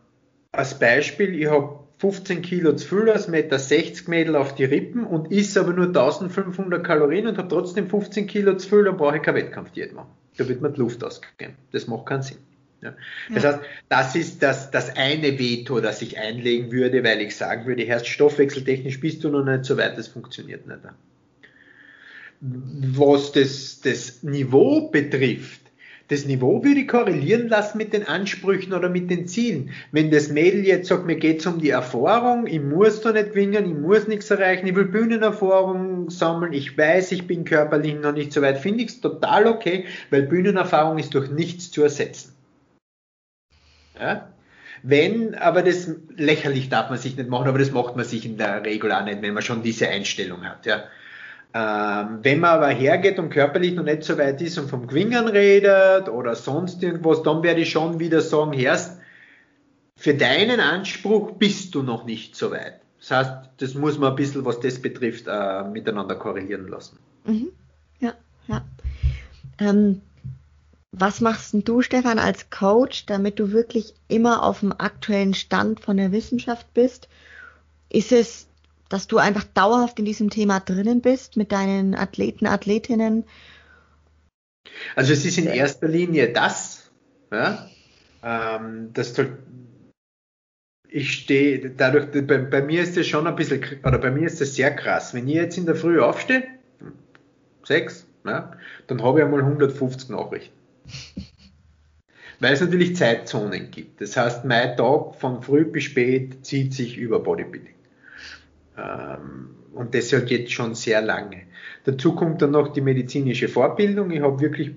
als 0.53 0.79
Beispiel, 0.79 1.35
ich 1.35 1.47
habe 1.47 1.79
15 1.99 2.43
Kilo 2.43 2.75
zu 2.75 2.87
viel 2.87 3.11
als 3.11 3.29
Meter 3.29 3.59
60 3.59 4.09
Mädel 4.09 4.37
auf 4.37 4.55
die 4.55 4.65
Rippen 4.65 5.07
und 5.07 5.33
isst 5.33 5.57
aber 5.57 5.73
nur 5.73 5.87
1500 5.87 6.85
Kalorien 6.85 7.29
und 7.29 7.39
habe 7.39 7.49
trotzdem 7.49 7.89
15 7.89 8.27
Kilo 8.27 8.57
zu 8.59 8.69
viel, 8.69 8.85
dann 8.85 8.99
brauche 8.99 9.17
ich 9.17 9.23
keine 9.23 9.39
Wettkampfdiät 9.39 9.95
machen. 9.95 10.11
Da 10.37 10.47
wird 10.47 10.61
mir 10.61 10.71
die 10.71 10.81
Luft 10.81 11.03
ausgehen. 11.03 11.55
Das 11.73 11.87
macht 11.87 12.07
keinen 12.07 12.23
Sinn. 12.23 12.39
Ja. 12.85 12.95
Das 13.35 13.45
heißt, 13.45 13.61
das 13.89 14.15
ist 14.15 14.43
das, 14.43 14.71
das 14.71 14.95
eine 14.95 15.39
Veto, 15.39 15.81
das 15.81 16.03
ich 16.03 16.19
einlegen 16.19 16.71
würde, 16.71 17.03
weil 17.03 17.23
ich 17.23 17.35
sagen 17.35 17.67
würde, 17.67 17.83
erst 17.83 18.07
stoffwechseltechnisch 18.09 19.01
bist 19.01 19.25
du 19.25 19.31
noch 19.31 19.45
nicht 19.45 19.65
so 19.65 19.79
weit, 19.79 19.97
das 19.97 20.09
funktioniert 20.09 20.67
nicht. 20.67 20.81
Was 22.41 23.33
das, 23.33 23.81
das 23.81 24.23
Niveau 24.23 24.91
betrifft, 24.91 25.65
das 26.09 26.27
Niveau 26.27 26.63
würde 26.63 26.81
ich 26.81 26.89
korrelieren 26.89 27.49
lassen 27.49 27.79
mit 27.79 27.95
den 27.95 28.07
Ansprüchen 28.07 28.75
oder 28.75 28.91
mit 28.91 29.11
den 29.11 29.27
Zielen. 29.27 29.71
Wenn 29.91 30.11
das 30.11 30.29
Mädel 30.29 30.67
jetzt 30.67 30.89
sagt, 30.89 31.07
mir 31.07 31.17
geht 31.17 31.41
es 31.41 31.47
um 31.47 31.59
die 31.59 31.71
Erfahrung, 31.71 32.47
ich 32.47 32.61
muss 32.61 33.01
da 33.01 33.13
nicht 33.13 33.31
gewinnen, 33.31 33.65
ich 33.65 33.75
muss 33.75 34.07
nichts 34.07 34.31
erreichen, 34.31 34.67
ich 34.67 34.75
will 34.75 34.85
Bühnenerfahrung 34.85 36.11
sammeln, 36.11 36.53
ich 36.53 36.77
weiß, 36.77 37.13
ich 37.13 37.27
bin 37.27 37.47
körperlich 37.47 37.95
noch 37.95 38.13
nicht 38.13 38.35
so 38.35 38.43
weit, 38.43 38.59
finde 38.59 38.85
ich 38.85 38.91
es 38.91 39.01
total 39.01 39.47
okay, 39.47 39.87
weil 40.11 40.25
Bühnenerfahrung 40.25 40.99
ist 40.99 41.15
durch 41.15 41.31
nichts 41.31 41.71
zu 41.71 41.83
ersetzen. 41.83 42.34
Ja? 43.99 44.29
Wenn, 44.83 45.35
aber 45.35 45.63
das 45.63 45.91
lächerlich 46.17 46.69
darf 46.69 46.91
man 46.91 46.99
sich 46.99 47.17
nicht 47.17 47.29
machen, 47.29 47.49
aber 47.49 47.59
das 47.59 47.71
macht 47.71 47.97
man 47.97 48.05
sich 48.05 48.27
in 48.27 48.37
der 48.37 48.65
Regel 48.65 48.93
auch 48.93 49.05
nicht, 49.05 49.23
wenn 49.23 49.33
man 49.35 49.43
schon 49.43 49.63
diese 49.63 49.89
Einstellung 49.89 50.45
hat. 50.45 50.67
Ja? 50.67 50.85
Ähm, 51.55 52.19
wenn 52.23 52.41
man 52.41 52.51
aber 52.51 52.69
hergeht 52.69 53.19
und 53.19 53.31
körperlich 53.31 53.75
noch 53.75 53.85
nicht 53.85 54.03
so 54.03 54.19
weit 54.19 54.43
ist 54.43 54.59
und 54.59 54.69
vom 54.69 54.87
Gewingern 54.87 55.29
redet 55.29 56.09
oder 56.09 56.35
sonst 56.35 56.83
irgendwas, 56.83 57.23
dann 57.23 57.43
werde 57.43 57.61
ich 57.61 57.71
schon 57.71 58.01
wieder 58.01 58.21
sagen, 58.21 58.53
Herst, 58.53 58.99
für 59.97 60.15
deinen 60.15 60.61
Anspruch 60.61 61.33
bist 61.33 61.75
du 61.75 61.83
noch 61.83 62.05
nicht 62.05 62.35
so 62.35 62.51
weit. 62.51 62.81
Das 62.99 63.11
heißt, 63.11 63.33
das 63.59 63.75
muss 63.75 63.99
man 63.99 64.11
ein 64.11 64.17
bisschen, 64.17 64.45
was 64.45 64.61
das 64.61 64.81
betrifft, 64.83 65.27
äh, 65.29 65.65
miteinander 65.65 66.17
korrelieren 66.17 66.69
lassen. 66.69 66.99
Mhm. 67.25 67.51
Ja, 68.01 68.15
ja. 68.49 68.65
Ähm, 69.59 70.01
was 70.97 71.21
machst 71.21 71.55
du, 71.65 71.83
Stefan, 71.83 72.19
als 72.19 72.51
Coach, 72.51 73.07
damit 73.07 73.39
du 73.39 73.53
wirklich 73.53 73.95
immer 74.09 74.43
auf 74.43 74.61
dem 74.61 74.73
aktuellen 74.73 75.35
Stand 75.35 75.81
von 75.81 75.97
der 75.97 76.13
Wissenschaft 76.13 76.73
bist? 76.75 77.09
Ist 77.89 78.13
es 78.13 78.49
dass 78.89 79.09
du 79.09 79.19
einfach 79.19 79.45
dauerhaft 79.45 79.99
in 79.99 80.05
diesem 80.05 80.31
Thema 80.31 80.61
drinnen 80.61 81.01
bist 81.01 81.37
mit 81.37 81.53
deinen 81.53 81.95
Athleten, 81.95 82.47
Athletinnen? 82.47 83.25
Also 84.95 85.13
es 85.13 85.25
ist 85.25 85.39
in 85.39 85.47
erster 85.47 85.89
Linie 85.89 86.33
das, 86.33 86.91
ja, 87.33 87.69
ähm, 88.23 88.93
dass 88.93 89.15
du, 89.15 89.37
ich 90.89 91.13
stehe, 91.13 91.71
dadurch, 91.71 92.07
bei, 92.27 92.39
bei, 92.39 92.63
mir 92.63 92.83
ist 92.83 92.97
das 92.97 93.07
schon 93.07 93.27
ein 93.27 93.37
bisschen, 93.37 93.65
oder 93.85 93.99
bei 93.99 94.11
mir 94.11 94.27
ist 94.27 94.41
das 94.41 94.55
sehr 94.55 94.75
krass. 94.75 95.13
Wenn 95.13 95.29
ich 95.29 95.35
jetzt 95.35 95.59
in 95.59 95.67
der 95.67 95.77
Früh 95.77 96.01
aufstehe, 96.01 96.45
sechs, 97.65 98.07
ja, 98.25 98.53
dann 98.87 99.03
habe 99.03 99.19
ich 99.19 99.25
einmal 99.25 99.41
150 99.41 100.11
Nachrichten. 100.11 100.57
Weil 102.41 102.53
es 102.53 102.61
natürlich 102.61 102.97
Zeitzonen 102.97 103.71
gibt. 103.71 104.01
Das 104.01 104.17
heißt, 104.17 104.45
mein 104.45 104.77
Tag 104.77 105.15
von 105.15 105.43
früh 105.43 105.65
bis 105.65 105.85
spät 105.85 106.45
zieht 106.45 106.75
sich 106.75 106.99
über 106.99 107.21
Bodybuilding. 107.21 107.75
Ähm, 108.77 109.51
und 109.73 109.95
deshalb 109.95 110.31
jetzt 110.31 110.53
schon 110.53 110.75
sehr 110.75 111.01
lange. 111.01 111.43
Dazu 111.85 112.15
kommt 112.15 112.43
dann 112.43 112.51
noch 112.53 112.73
die 112.73 112.81
medizinische 112.81 113.49
Fortbildung. 113.49 114.11
Ich 114.11 114.21
habe 114.21 114.41
wirklich 114.41 114.73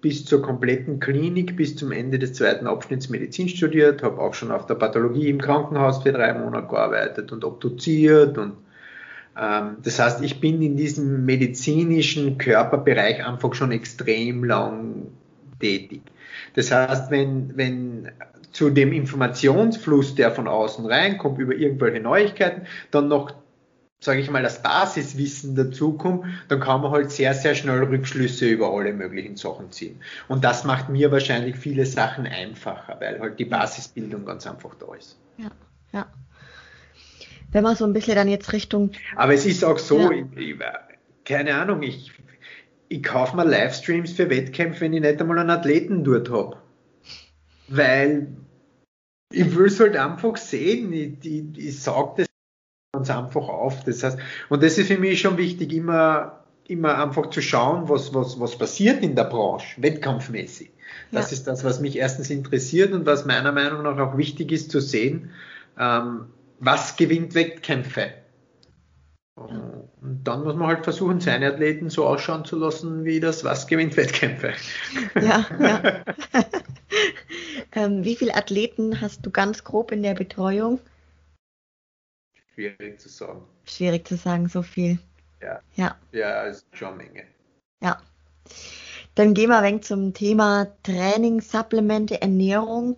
bis 0.00 0.24
zur 0.24 0.42
kompletten 0.42 1.00
Klinik, 1.00 1.56
bis 1.56 1.76
zum 1.76 1.92
Ende 1.92 2.18
des 2.18 2.32
zweiten 2.32 2.66
Abschnitts 2.66 3.08
Medizin 3.08 3.48
studiert, 3.48 4.02
habe 4.02 4.20
auch 4.20 4.34
schon 4.34 4.50
auf 4.50 4.66
der 4.66 4.74
Pathologie 4.74 5.28
im 5.28 5.40
Krankenhaus 5.40 6.02
für 6.02 6.12
drei 6.12 6.34
Monate 6.34 6.66
gearbeitet 6.66 7.30
und 7.30 7.44
obduziert 7.44 8.36
und 8.38 8.54
Ähm, 9.36 9.78
das 9.82 9.98
heißt, 9.98 10.22
ich 10.22 10.40
bin 10.40 10.60
in 10.62 10.76
diesem 10.76 11.24
medizinischen 11.24 12.38
Körperbereich 12.38 13.24
einfach 13.26 13.54
schon 13.54 13.72
extrem 13.72 14.44
lang 14.44 15.06
tätig. 15.62 16.02
Das 16.54 16.70
heißt, 16.70 17.10
wenn, 17.10 17.56
wenn 17.56 18.10
zu 18.52 18.70
dem 18.70 18.92
Informationsfluss, 18.92 20.14
der 20.14 20.30
von 20.30 20.48
außen 20.48 20.84
reinkommt, 20.84 21.38
über 21.38 21.54
irgendwelche 21.54 22.00
Neuigkeiten, 22.00 22.66
dann 22.90 23.08
noch, 23.08 23.32
sage 24.00 24.20
ich 24.20 24.30
mal, 24.30 24.42
das 24.42 24.62
Basiswissen 24.62 25.54
dazukommt, 25.54 26.26
dann 26.48 26.60
kann 26.60 26.82
man 26.82 26.90
halt 26.90 27.10
sehr, 27.10 27.32
sehr 27.34 27.54
schnell 27.54 27.82
Rückschlüsse 27.84 28.46
über 28.46 28.70
alle 28.72 28.92
möglichen 28.92 29.36
Sachen 29.36 29.70
ziehen. 29.70 30.00
Und 30.28 30.44
das 30.44 30.64
macht 30.64 30.88
mir 30.88 31.10
wahrscheinlich 31.10 31.56
viele 31.56 31.86
Sachen 31.86 32.26
einfacher, 32.26 32.96
weil 33.00 33.20
halt 33.20 33.38
die 33.38 33.46
Basisbildung 33.46 34.26
ganz 34.26 34.46
einfach 34.46 34.74
da 34.74 34.94
ist. 34.94 35.18
Ja, 35.38 35.50
ja. 35.92 36.06
Wenn 37.52 37.64
man 37.64 37.76
so 37.76 37.84
ein 37.84 37.92
bisschen 37.92 38.16
dann 38.16 38.28
jetzt 38.28 38.52
Richtung. 38.52 38.92
Aber 39.14 39.34
es 39.34 39.46
ist 39.46 39.62
auch 39.64 39.78
so, 39.78 39.98
ja. 39.98 40.10
ich, 40.10 40.36
ich, 40.36 40.56
keine 41.24 41.54
Ahnung, 41.54 41.82
ich, 41.82 42.12
ich 42.92 43.02
kaufe 43.02 43.36
mir 43.36 43.46
Livestreams 43.46 44.12
für 44.12 44.28
Wettkämpfe, 44.28 44.82
wenn 44.82 44.92
ich 44.92 45.00
nicht 45.00 45.20
einmal 45.20 45.38
einen 45.38 45.50
Athleten 45.50 46.04
dort 46.04 46.30
habe. 46.30 46.58
Weil 47.68 48.28
ich 49.32 49.56
will 49.56 49.66
es 49.66 49.80
halt 49.80 49.96
einfach 49.96 50.36
sehen. 50.36 50.92
Ich, 50.92 51.24
ich, 51.24 51.44
ich 51.56 51.82
saug 51.82 52.16
das 52.16 52.26
ganz 52.92 53.08
einfach 53.08 53.48
auf. 53.48 53.82
Das 53.84 54.02
heißt, 54.02 54.18
und 54.50 54.62
das 54.62 54.76
ist 54.76 54.88
für 54.88 54.98
mich 54.98 55.20
schon 55.20 55.38
wichtig, 55.38 55.72
immer, 55.72 56.44
immer 56.68 57.02
einfach 57.02 57.30
zu 57.30 57.40
schauen, 57.40 57.88
was, 57.88 58.12
was, 58.12 58.38
was 58.38 58.58
passiert 58.58 59.02
in 59.02 59.16
der 59.16 59.24
Branche, 59.24 59.80
wettkampfmäßig. 59.80 60.70
Das 61.12 61.30
ja. 61.30 61.38
ist 61.38 61.46
das, 61.46 61.64
was 61.64 61.80
mich 61.80 61.96
erstens 61.96 62.28
interessiert 62.28 62.92
und 62.92 63.06
was 63.06 63.24
meiner 63.24 63.52
Meinung 63.52 63.84
nach 63.84 63.96
auch 63.98 64.18
wichtig 64.18 64.52
ist 64.52 64.70
zu 64.70 64.80
sehen, 64.80 65.30
ähm, 65.78 66.26
was 66.60 66.96
gewinnt 66.96 67.34
Wettkämpfe. 67.34 68.12
Und 69.34 70.20
dann 70.24 70.44
muss 70.44 70.54
man 70.54 70.68
halt 70.68 70.84
versuchen, 70.84 71.20
seine 71.20 71.52
Athleten 71.52 71.88
so 71.88 72.06
ausschauen 72.06 72.44
zu 72.44 72.58
lassen, 72.58 73.04
wie 73.04 73.18
das 73.18 73.44
was 73.44 73.66
gewinnt 73.66 73.96
Wettkämpfe. 73.96 74.52
Ja, 75.14 75.46
ja. 75.58 76.04
ähm, 77.72 78.04
wie 78.04 78.16
viele 78.16 78.34
Athleten 78.34 79.00
hast 79.00 79.24
du 79.24 79.30
ganz 79.30 79.64
grob 79.64 79.92
in 79.92 80.02
der 80.02 80.14
Betreuung? 80.14 80.80
Schwierig 82.54 83.00
zu 83.00 83.08
sagen. 83.08 83.42
Schwierig 83.64 84.06
zu 84.06 84.16
sagen, 84.16 84.48
so 84.48 84.62
viel. 84.62 84.98
Ja. 85.40 85.60
Ja, 85.76 85.96
ja 86.12 86.42
ist 86.42 86.66
schon 86.72 86.88
eine 86.88 86.96
Menge. 87.04 87.24
Ja. 87.80 88.00
Dann 89.14 89.34
gehen 89.34 89.48
wir 89.48 89.58
ein 89.58 89.64
wenig 89.64 89.84
zum 89.84 90.14
Thema 90.14 90.68
Training, 90.82 91.40
Supplemente, 91.40 92.20
Ernährung. 92.20 92.96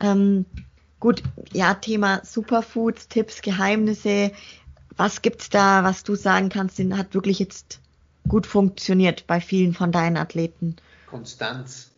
Ähm, 0.00 0.46
gut, 1.00 1.22
ja, 1.52 1.74
Thema 1.74 2.20
Superfoods, 2.24 3.08
Tipps, 3.08 3.42
Geheimnisse. 3.42 4.32
Was 4.96 5.22
gibt's 5.22 5.50
da, 5.50 5.82
was 5.84 6.04
du 6.04 6.14
sagen 6.14 6.48
kannst, 6.48 6.78
den 6.78 6.96
hat 6.96 7.14
wirklich 7.14 7.38
jetzt 7.38 7.80
gut 8.28 8.46
funktioniert 8.46 9.26
bei 9.26 9.40
vielen 9.40 9.74
von 9.74 9.92
deinen 9.92 10.16
Athleten? 10.16 10.76
Konstanz. 11.08 11.90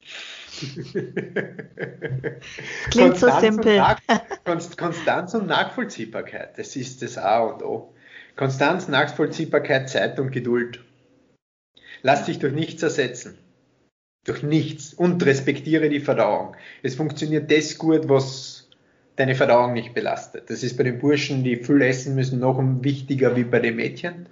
Klingt 0.58 1.20
Konstanz 2.90 3.20
so 3.20 3.30
simpel. 3.40 3.82
Und 4.44 4.76
Konstanz 4.76 5.34
und 5.34 5.46
Nachvollziehbarkeit, 5.46 6.58
das 6.58 6.74
ist 6.74 7.02
das 7.02 7.16
A 7.16 7.40
und 7.40 7.62
O. 7.62 7.94
Konstanz, 8.34 8.88
Nachvollziehbarkeit, 8.88 9.88
Zeit 9.88 10.18
und 10.18 10.30
Geduld. 10.30 10.80
Lass 12.02 12.24
dich 12.24 12.38
durch 12.38 12.52
nichts 12.52 12.82
ersetzen. 12.82 13.38
Durch 14.24 14.42
nichts. 14.42 14.94
Und 14.94 15.24
respektiere 15.24 15.88
die 15.88 16.00
Verdauung. 16.00 16.56
Es 16.82 16.94
funktioniert 16.94 17.50
das 17.50 17.78
gut, 17.78 18.08
was 18.08 18.57
deine 19.18 19.34
Verdauung 19.34 19.72
nicht 19.72 19.94
belastet. 19.94 20.48
Das 20.48 20.62
ist 20.62 20.76
bei 20.76 20.84
den 20.84 20.98
Burschen, 20.98 21.42
die 21.42 21.56
viel 21.56 21.82
essen 21.82 22.14
müssen, 22.14 22.38
noch 22.38 22.62
wichtiger 22.82 23.36
wie 23.36 23.44
bei 23.44 23.58
den 23.58 23.76
Mädchen. 23.76 24.26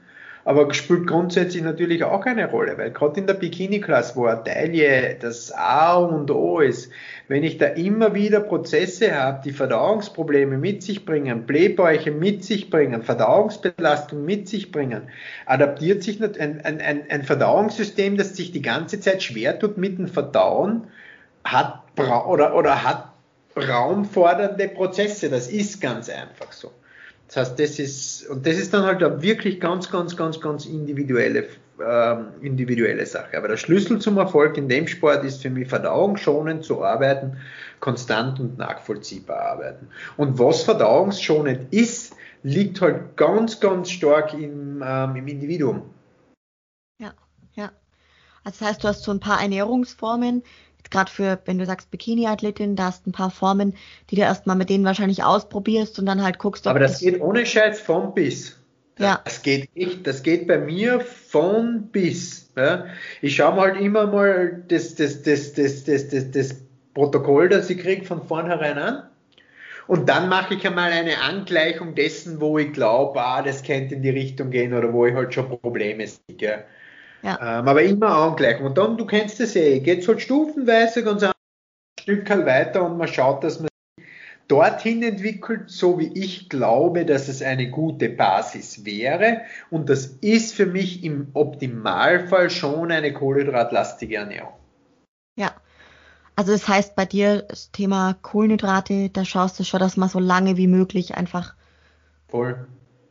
Aber 0.45 0.72
spielt 0.74 1.09
grundsätzlich 1.09 1.64
natürlich 1.64 2.05
auch 2.05 2.24
eine 2.24 2.49
Rolle, 2.49 2.78
weil 2.78 2.93
gerade 2.93 3.18
in 3.18 3.26
der 3.26 3.34
Bikini-Klasse, 3.34 4.14
wo 4.14 4.26
eine 4.26 4.45
Taille 4.45 5.16
das 5.20 5.51
A 5.51 5.97
und 5.97 6.30
O 6.30 6.61
ist, 6.61 6.93
wenn 7.26 7.43
ich 7.43 7.59
da 7.59 7.66
immer 7.66 8.14
wieder 8.14 8.39
Prozesse 8.39 9.12
habe, 9.12 9.41
die 9.45 9.51
Verdauungsprobleme 9.51 10.57
mit 10.57 10.84
sich 10.84 11.05
bringen, 11.05 11.47
Blähbäuche 11.47 12.12
mit 12.12 12.45
sich 12.45 12.70
bringen, 12.70 13.03
Verdauungsbelastung 13.03 14.24
mit 14.24 14.49
sich 14.49 14.70
bringen, 14.70 15.09
adaptiert 15.47 16.05
sich 16.05 16.22
ein, 16.22 16.61
ein, 16.61 16.80
ein, 16.80 17.22
Verdauungssystem, 17.24 18.16
das 18.16 18.37
sich 18.37 18.53
die 18.53 18.62
ganze 18.62 19.01
Zeit 19.01 19.24
schwer 19.24 19.59
tut 19.59 19.78
mit 19.78 19.99
dem 19.99 20.07
Verdauen, 20.07 20.84
hat 21.43 21.82
oder, 21.99 22.55
oder 22.55 22.84
hat 22.84 23.16
raumfordernde 23.57 24.69
Prozesse. 24.69 25.31
Das 25.31 25.49
ist 25.49 25.81
ganz 25.81 26.09
einfach 26.09 26.53
so. 26.53 26.71
Das 27.29 27.37
heißt, 27.37 27.59
das 27.59 27.79
ist, 27.79 28.29
und 28.29 28.47
das 28.47 28.57
ist 28.57 28.73
dann 28.73 28.85
halt 28.85 29.03
eine 29.03 29.21
wirklich 29.21 29.59
ganz, 29.59 29.91
ganz, 29.91 30.17
ganz, 30.17 30.41
ganz 30.41 30.65
individuelle, 30.65 31.49
ähm, 31.85 32.29
individuelle 32.41 33.05
Sache. 33.05 33.37
Aber 33.37 33.49
der 33.49 33.57
Schlüssel 33.57 33.99
zum 33.99 34.17
Erfolg 34.19 34.57
in 34.57 34.69
dem 34.69 34.87
Sport 34.87 35.25
ist 35.25 35.43
für 35.43 35.51
mich 35.51 35.69
verdauungsschonend 35.69 36.65
zu 36.65 36.85
arbeiten, 36.85 37.37
konstant 37.81 38.39
und 38.39 38.59
nachvollziehbar 38.59 39.41
arbeiten. 39.41 39.89
Und 40.17 40.39
was 40.39 40.63
verdauungsschonend 40.63 41.73
ist, 41.73 42.15
liegt 42.45 42.81
halt 42.81 43.17
ganz, 43.17 43.59
ganz 43.59 43.91
stark 43.91 44.33
im, 44.33 44.83
ähm, 44.87 45.17
im 45.17 45.27
Individuum. 45.27 45.83
Ja, 46.99 47.13
ja. 47.55 47.73
Also 48.45 48.61
das 48.61 48.69
heißt, 48.69 48.85
du 48.85 48.89
hast 48.89 49.03
so 49.03 49.11
ein 49.11 49.19
paar 49.19 49.43
Ernährungsformen, 49.43 50.45
gerade 50.91 51.11
für, 51.11 51.39
wenn 51.45 51.59
du 51.59 51.66
sagst 51.66 51.91
Bikini-Athletin, 51.91 52.76
da 52.76 52.87
hast 52.87 53.07
ein 53.07 53.12
paar 53.12 53.30
Formen, 53.30 53.74
die 54.11 54.16
du 54.16 54.22
erstmal 54.22 54.57
mit 54.57 54.70
denen 54.70 54.84
wahrscheinlich 54.84 55.24
ausprobierst 55.24 55.99
und 55.99 56.07
dann 56.07 56.22
halt 56.22 56.39
guckst, 56.39 56.66
ob 56.66 56.70
Aber 56.70 56.80
das, 56.80 57.01
geht 57.01 57.20
ohne 57.20 57.45
Scheiß 57.45 57.80
von 57.80 58.14
bis. 58.14 58.57
Ja. 58.99 59.20
Das 59.24 59.43
geht 59.43 59.68
echt, 59.74 60.07
das 60.07 60.22
geht 60.22 60.47
bei 60.47 60.59
mir 60.59 61.01
von 61.01 61.89
bis. 61.93 62.51
Ja. 62.57 62.87
Ich 63.20 63.37
schaue 63.37 63.55
mir 63.55 63.61
halt 63.61 63.80
immer 63.80 64.07
mal 64.07 64.64
das, 64.68 64.95
das, 64.95 65.22
das, 65.22 65.53
das, 65.53 65.84
das, 65.84 66.09
das, 66.09 66.30
das 66.30 66.57
Protokoll, 66.95 67.51
das 67.51 67.68
ich 67.68 67.78
kriege, 67.78 68.05
von 68.07 68.26
vornherein 68.26 68.78
an. 68.78 69.03
Und 69.87 70.09
dann 70.09 70.28
mache 70.28 70.55
ich 70.55 70.66
einmal 70.66 70.91
eine 70.91 71.20
Angleichung 71.20 71.95
dessen, 71.95 72.41
wo 72.41 72.59
ich 72.59 72.72
glaube, 72.72 73.20
ah, 73.22 73.43
das 73.43 73.62
könnte 73.62 73.95
in 73.95 74.03
die 74.03 74.11
Richtung 74.11 74.51
gehen 74.51 74.74
oder 74.74 74.93
wo 74.93 75.07
ich 75.07 75.14
halt 75.14 75.32
schon 75.32 75.49
Probleme 75.61 76.07
sehe. 76.07 76.64
Ja. 77.23 77.39
Ähm, 77.41 77.69
aber 77.69 77.83
immer 77.83 78.09
angleichen. 78.09 78.67
Und 78.67 78.79
dann, 78.79 78.97
du 78.97 79.07
kennst 79.07 79.41
das 79.41 79.57
eh, 79.57 79.81
geht 79.81 80.01
es 80.01 80.09
halt 80.09 80.21
stufenweise 80.21 81.03
ganz 81.03 81.23
ein 81.23 81.33
Stück 82.01 82.29
weiter 82.31 82.85
und 82.85 82.99
man 82.99 83.09
schaut, 83.09 83.43
dass 83.43 83.61
man 83.61 83.69
dorthin 84.49 85.03
entwickelt, 85.03 85.71
so 85.71 85.99
wie 85.99 86.12
ich 86.14 86.49
glaube, 86.49 87.05
dass 87.05 87.29
es 87.29 87.43
eine 87.43 87.69
gute 87.69 88.09
Basis 88.09 88.85
wäre. 88.85 89.43
Und 89.71 89.89
das 89.89 90.07
ist 90.07 90.55
für 90.55 90.67
mich 90.67 91.03
im 91.03 91.29
Optimalfall 91.35 92.51
schon 92.51 92.93
eine 92.93 93.12
kohlenhydratlastige 93.12 94.17
Ernährung. 94.17 94.55
Ja. 95.37 95.53
Also 96.37 96.53
das 96.53 96.69
heißt 96.69 96.95
bei 96.95 97.07
dir 97.07 97.43
das 97.43 97.73
Thema 97.73 98.14
Kohlenhydrate, 98.21 99.09
da 99.09 99.25
schaust 99.25 99.59
du 99.59 99.64
schon, 99.64 99.81
dass 99.81 99.97
man 99.97 100.11
so 100.11 100.21
lange 100.21 100.57
wie 100.57 100.67
möglich 100.67 101.17
einfach 101.17 101.55
Voll 102.29 102.67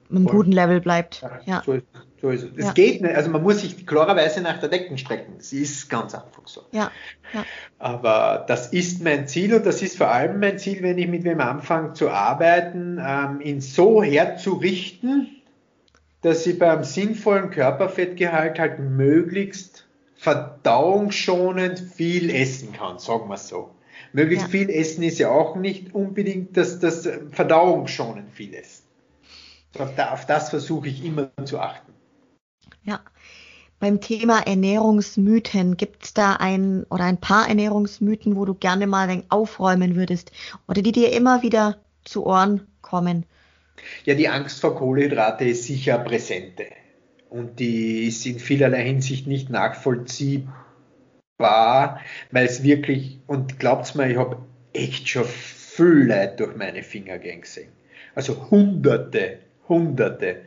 einem 0.10 0.26
guten 0.26 0.52
Level 0.52 0.82
bleibt. 0.82 1.24
Ja. 1.46 1.64
So 1.66 1.74
ist, 1.74 1.86
so 2.22 2.30
ist 2.30 2.44
es. 2.44 2.50
Es 2.58 2.66
ja. 2.66 2.74
geht 2.74 3.02
nicht, 3.02 3.16
also 3.16 3.30
man 3.30 3.44
muss 3.44 3.62
sich 3.62 3.86
klarerweise 3.86 4.42
nach 4.42 4.60
der 4.60 4.70
Decken 4.70 4.98
strecken. 4.98 5.36
Es 5.40 5.52
ist 5.54 5.90
ganz 5.90 6.14
einfach 6.14 6.48
so. 6.48 6.62
Ja. 6.72 6.92
ja. 7.34 7.46
Aber 7.80 8.46
das 8.48 8.68
ist 8.72 9.04
mein 9.04 9.28
Ziel 9.28 9.54
und 9.54 9.66
das 9.66 9.82
ist 9.82 9.98
vor 9.98 10.10
allem 10.10 10.40
mein 10.40 10.60
Ziel, 10.60 10.82
wenn 10.82 10.98
ich 10.98 11.08
mit 11.08 11.24
wem 11.24 11.40
anfange 11.40 11.94
zu 11.94 12.10
arbeiten, 12.10 13.00
ähm, 13.04 13.42
ihn 13.42 13.62
so 13.62 14.04
herzurichten, 14.04 15.42
dass 16.22 16.46
ich 16.48 16.58
beim 16.58 16.84
sinnvollen 16.84 17.52
Körperfettgehalt 17.52 18.60
halt 18.60 18.80
möglichst 18.80 19.86
verdauungsschonend 20.16 21.80
viel 21.80 22.30
essen 22.30 22.74
kann, 22.74 23.00
sagen 23.00 23.30
wir 23.30 23.38
so. 23.38 23.72
Möglichst 24.14 24.46
ja. 24.46 24.52
viel 24.52 24.70
essen 24.70 25.04
ist 25.04 25.20
ja 25.20 25.30
auch 25.30 25.56
nicht 25.56 25.94
unbedingt 25.94 26.58
das, 26.58 26.80
das 26.80 27.08
verdauungsschonend 27.32 28.32
viel 28.34 28.54
essen. 28.54 28.85
Auf 29.78 30.26
das 30.26 30.50
versuche 30.50 30.88
ich 30.88 31.04
immer 31.04 31.30
zu 31.46 31.60
achten. 31.60 31.94
Ja. 32.84 33.02
Beim 33.80 34.00
Thema 34.00 34.40
Ernährungsmythen, 34.48 35.76
gibt 35.76 36.06
es 36.06 36.14
da 36.14 36.34
ein 36.34 36.86
oder 36.86 37.04
ein 37.04 37.20
paar 37.20 37.50
Ernährungsmythen, 37.50 38.38
wo 38.38 38.46
du 38.46 38.54
gerne 38.54 38.88
mal 38.88 39.10
ein 39.10 39.24
aufräumen 39.30 39.96
würdest 39.96 40.32
oder 40.68 40.82
die 40.82 40.94
dir 40.94 41.12
immer 41.12 41.44
wieder 41.44 41.78
zu 42.06 42.26
Ohren 42.26 42.68
kommen? 42.82 43.26
Ja, 44.06 44.16
die 44.16 44.30
Angst 44.30 44.62
vor 44.62 44.76
Kohlenhydrate 44.76 45.44
ist 45.44 45.66
sicher 45.66 45.98
präsente 46.00 46.68
und 47.30 47.60
die 47.60 48.08
ist 48.08 48.26
in 48.26 48.40
vielerlei 48.40 48.86
Hinsicht 48.86 49.28
nicht 49.28 49.50
nachvollziehbar, 49.50 50.50
weil 51.38 52.46
es 52.46 52.64
wirklich, 52.64 53.20
und 53.28 53.60
glaubt's 53.60 53.94
mir, 53.94 54.10
ich 54.10 54.18
habe 54.18 54.38
echt 54.72 55.10
schon 55.10 55.26
viel 55.26 56.08
Leid 56.08 56.40
durch 56.40 56.56
meine 56.56 56.82
Finger 56.82 57.18
gesehen. 57.18 57.74
Also 58.16 58.50
hunderte 58.50 59.40
Hunderte. 59.68 60.42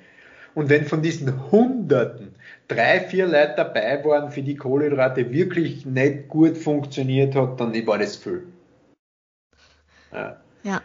Und 0.54 0.68
wenn 0.70 0.86
von 0.86 1.02
diesen 1.02 1.50
Hunderten 1.52 2.34
drei, 2.66 3.00
vier 3.00 3.26
Leute 3.26 3.54
dabei 3.56 4.04
waren, 4.04 4.30
für 4.30 4.42
die 4.42 4.56
Kohlenhydrate 4.56 5.30
wirklich 5.30 5.86
nicht 5.86 6.28
gut 6.28 6.56
funktioniert 6.56 7.34
hat, 7.34 7.60
dann 7.60 7.74
war 7.86 7.98
das 7.98 8.16
viel. 8.16 8.44
Ja. 10.12 10.36
ja. 10.64 10.82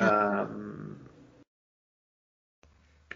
Ähm, 0.00 0.96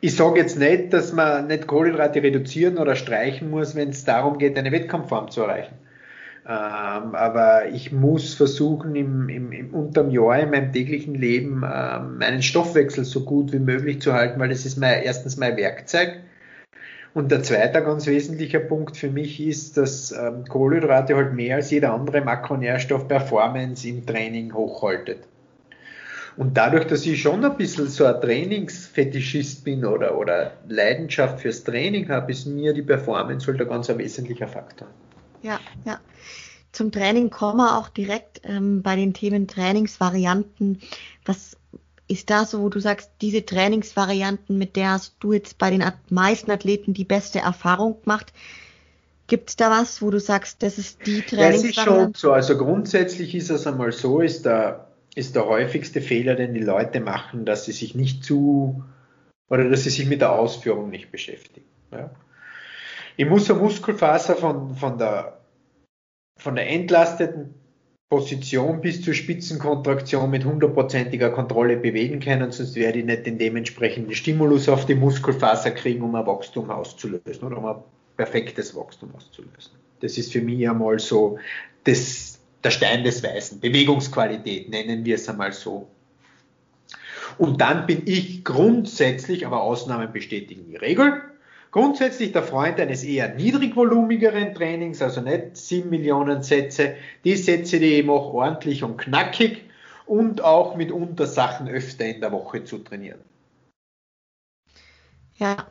ich 0.00 0.14
sage 0.16 0.40
jetzt 0.40 0.58
nicht, 0.58 0.92
dass 0.92 1.12
man 1.12 1.46
nicht 1.46 1.66
Kohlenhydrate 1.66 2.22
reduzieren 2.22 2.76
oder 2.76 2.96
streichen 2.96 3.50
muss, 3.50 3.74
wenn 3.74 3.90
es 3.90 4.04
darum 4.04 4.36
geht, 4.36 4.58
eine 4.58 4.72
Wettkampfform 4.72 5.30
zu 5.30 5.42
erreichen. 5.42 5.74
Ähm, 6.46 7.14
aber 7.14 7.68
ich 7.68 7.90
muss 7.90 8.34
versuchen, 8.34 8.94
im, 8.96 9.30
im, 9.30 9.50
im 9.52 9.74
unterm 9.74 10.10
Jahr 10.10 10.40
in 10.40 10.50
meinem 10.50 10.72
täglichen 10.72 11.14
Leben 11.14 11.62
ähm, 11.64 12.18
meinen 12.18 12.42
Stoffwechsel 12.42 13.04
so 13.04 13.24
gut 13.24 13.52
wie 13.52 13.58
möglich 13.58 14.02
zu 14.02 14.12
halten, 14.12 14.38
weil 14.38 14.50
das 14.50 14.66
ist 14.66 14.76
mein, 14.76 15.02
erstens 15.02 15.38
mein 15.38 15.56
Werkzeug. 15.56 16.20
Und 17.14 17.30
der 17.30 17.42
zweite 17.42 17.80
ganz 17.82 18.06
wesentliche 18.06 18.60
Punkt 18.60 18.96
für 18.96 19.08
mich 19.08 19.40
ist, 19.40 19.78
dass 19.78 20.12
ähm, 20.12 20.44
Kohlenhydrate 20.46 21.16
halt 21.16 21.32
mehr 21.32 21.56
als 21.56 21.70
jeder 21.70 21.94
andere 21.94 22.20
Makronährstoff 22.20 23.08
Performance 23.08 23.88
im 23.88 24.04
Training 24.04 24.52
hochhaltet. 24.52 25.20
Und 26.36 26.56
dadurch, 26.56 26.86
dass 26.86 27.06
ich 27.06 27.22
schon 27.22 27.44
ein 27.44 27.56
bisschen 27.56 27.86
so 27.86 28.04
ein 28.04 28.20
Trainingsfetischist 28.20 29.64
bin 29.64 29.84
oder, 29.84 30.18
oder 30.18 30.52
Leidenschaft 30.68 31.40
fürs 31.40 31.62
Training 31.62 32.08
habe, 32.08 32.32
ist 32.32 32.46
mir 32.46 32.74
die 32.74 32.82
Performance 32.82 33.46
halt 33.46 33.60
ein 33.62 33.68
ganz 33.68 33.88
wesentlicher 33.88 34.48
Faktor. 34.48 34.88
Ja, 35.44 35.60
ja. 35.84 36.00
Zum 36.72 36.90
Training 36.90 37.30
kommen 37.30 37.58
wir 37.58 37.78
auch 37.78 37.88
direkt 37.88 38.40
ähm, 38.44 38.82
bei 38.82 38.96
den 38.96 39.12
Themen 39.12 39.46
Trainingsvarianten. 39.46 40.80
Was 41.24 41.56
ist 42.08 42.30
da 42.30 42.46
so, 42.46 42.62
wo 42.62 42.68
du 42.70 42.80
sagst, 42.80 43.10
diese 43.20 43.44
Trainingsvarianten, 43.44 44.58
mit 44.58 44.74
der 44.74 44.92
hast 44.92 45.16
du 45.20 45.32
jetzt 45.32 45.58
bei 45.58 45.70
den 45.70 45.84
meisten 46.08 46.50
Athleten 46.50 46.94
die 46.94 47.04
beste 47.04 47.40
Erfahrung 47.40 48.00
gemacht? 48.02 48.32
Gibt 49.26 49.50
es 49.50 49.56
da 49.56 49.70
was, 49.70 50.02
wo 50.02 50.10
du 50.10 50.18
sagst, 50.18 50.62
das 50.62 50.78
ist 50.78 51.06
die 51.06 51.20
Trainingsvariante? 51.20 51.40
Ja, 51.40 51.50
es 51.50 51.64
ist 51.64 51.80
schon 51.80 52.14
so. 52.14 52.32
Also 52.32 52.56
grundsätzlich 52.56 53.34
ist 53.34 53.50
es 53.50 53.66
einmal 53.66 53.92
so, 53.92 54.20
ist 54.20 54.46
der, 54.46 54.88
ist 55.14 55.36
der 55.36 55.46
häufigste 55.46 56.00
Fehler, 56.00 56.34
den 56.34 56.54
die 56.54 56.60
Leute 56.60 57.00
machen, 57.00 57.44
dass 57.44 57.66
sie 57.66 57.72
sich 57.72 57.94
nicht 57.94 58.24
zu 58.24 58.82
oder 59.48 59.68
dass 59.68 59.84
sie 59.84 59.90
sich 59.90 60.06
mit 60.06 60.22
der 60.22 60.32
Ausführung 60.32 60.90
nicht 60.90 61.12
beschäftigen. 61.12 61.66
Ja? 61.92 62.10
Ich 63.16 63.26
muss 63.26 63.48
eine 63.48 63.60
Muskelfaser 63.60 64.34
von, 64.34 64.74
von, 64.76 64.98
der, 64.98 65.33
von 66.36 66.56
der 66.56 66.68
entlasteten 66.68 67.54
Position 68.10 68.80
bis 68.80 69.02
zur 69.02 69.14
Spitzenkontraktion 69.14 70.30
mit 70.30 70.44
hundertprozentiger 70.44 71.30
Kontrolle 71.30 71.76
bewegen 71.76 72.20
können, 72.20 72.52
sonst 72.52 72.76
werde 72.76 73.00
ich 73.00 73.04
nicht 73.04 73.26
den 73.26 73.38
dementsprechenden 73.38 74.14
Stimulus 74.14 74.68
auf 74.68 74.86
die 74.86 74.94
Muskelfaser 74.94 75.72
kriegen, 75.72 76.02
um 76.02 76.14
ein 76.14 76.26
Wachstum 76.26 76.70
auszulösen 76.70 77.42
oder 77.42 77.58
um 77.58 77.66
ein 77.66 77.76
perfektes 78.16 78.74
Wachstum 78.76 79.14
auszulösen. 79.16 79.72
Das 80.00 80.18
ist 80.18 80.32
für 80.32 80.42
mich 80.42 80.68
einmal 80.68 80.98
so 80.98 81.38
das, 81.84 82.38
der 82.62 82.70
Stein 82.70 83.04
des 83.04 83.22
Weißen, 83.22 83.58
Bewegungsqualität 83.60 84.68
nennen 84.68 85.04
wir 85.04 85.16
es 85.16 85.28
einmal 85.28 85.52
so. 85.52 85.88
Und 87.38 87.60
dann 87.60 87.86
bin 87.86 88.02
ich 88.06 88.44
grundsätzlich, 88.44 89.46
aber 89.46 89.62
Ausnahmen 89.62 90.12
bestätigen 90.12 90.66
die 90.68 90.76
Regel, 90.76 91.22
Grundsätzlich 91.74 92.30
der 92.30 92.44
Freund 92.44 92.78
eines 92.78 93.02
eher 93.02 93.34
niedrigvolumigeren 93.34 94.54
Trainings, 94.54 95.02
also 95.02 95.20
nicht 95.20 95.56
7 95.56 95.90
Millionen 95.90 96.40
Sätze. 96.44 96.94
Die 97.24 97.34
Sätze, 97.34 97.80
die 97.80 97.98
ich 97.98 98.06
mache, 98.06 98.32
ordentlich 98.32 98.84
und 98.84 98.96
knackig 98.96 99.64
und 100.06 100.40
auch 100.40 100.76
mit 100.76 100.92
Untersachen 100.92 101.66
öfter 101.66 102.04
in 102.04 102.20
der 102.20 102.30
Woche 102.30 102.62
zu 102.62 102.78
trainieren. 102.78 103.18
Ja. 105.34 105.66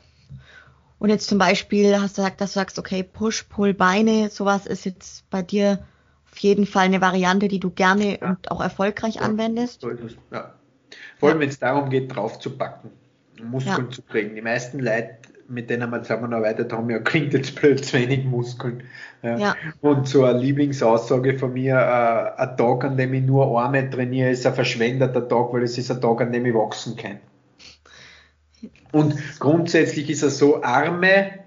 Und 0.99 1.07
jetzt 1.07 1.29
zum 1.29 1.37
Beispiel 1.37 1.97
hast 1.97 2.17
du 2.17 2.21
gesagt, 2.21 2.41
dass 2.41 2.51
du 2.51 2.59
sagst, 2.59 2.79
okay, 2.79 3.03
Push, 3.03 3.43
Pull, 3.43 3.73
Beine, 3.73 4.29
sowas 4.29 4.65
ist 4.65 4.83
jetzt 4.83 5.29
bei 5.29 5.41
dir 5.41 5.87
auf 6.29 6.37
jeden 6.39 6.65
Fall 6.65 6.83
eine 6.83 6.99
Variante, 6.99 7.47
die 7.47 7.61
du 7.61 7.69
gerne 7.69 8.19
ja. 8.19 8.27
und 8.31 8.51
auch 8.51 8.59
erfolgreich 8.59 9.15
ja, 9.15 9.21
anwendest. 9.21 9.79
So 9.79 9.87
ist 9.87 10.03
es, 10.03 10.17
ja. 10.33 10.53
Vor 11.17 11.29
allem, 11.29 11.39
wenn 11.39 11.47
es 11.47 11.59
darum 11.59 11.89
geht, 11.89 12.13
drauf 12.13 12.39
zu 12.39 12.57
packen, 12.57 12.91
Muskeln 13.41 13.89
zu 13.89 14.01
kriegen. 14.01 14.35
Die 14.35 14.41
meisten 14.41 14.79
Leute 14.79 15.17
mit 15.53 15.69
denen 15.69 15.89
wir 15.89 16.01
zusammenarbeitet 16.01 16.73
haben, 16.73 16.89
ja, 16.89 16.99
klingt 16.99 17.33
jetzt 17.33 17.55
blöd, 17.55 17.83
zu 17.83 17.97
wenig 17.97 18.25
Muskeln. 18.25 18.83
Ja. 19.21 19.37
ja. 19.37 19.55
Und 19.81 20.07
so 20.07 20.25
eine 20.25 20.39
Lieblingsaussage 20.39 21.37
von 21.39 21.53
mir, 21.53 21.75
äh, 21.75 22.41
ein 22.41 22.57
Tag, 22.57 22.83
an 22.83 22.97
dem 22.97 23.13
ich 23.13 23.23
nur 23.23 23.59
Arme 23.59 23.89
trainiere, 23.89 24.31
ist 24.31 24.45
ein 24.45 24.53
verschwendeter 24.53 25.27
Tag, 25.27 25.53
weil 25.53 25.63
es 25.63 25.77
ist 25.77 25.91
ein 25.91 26.01
Tag, 26.01 26.21
an 26.21 26.31
dem 26.31 26.45
ich 26.45 26.53
wachsen 26.53 26.95
kann. 26.95 27.19
Und 28.91 29.15
grundsätzlich 29.39 30.09
ist 30.09 30.23
er 30.23 30.29
so, 30.29 30.63
Arme, 30.63 31.39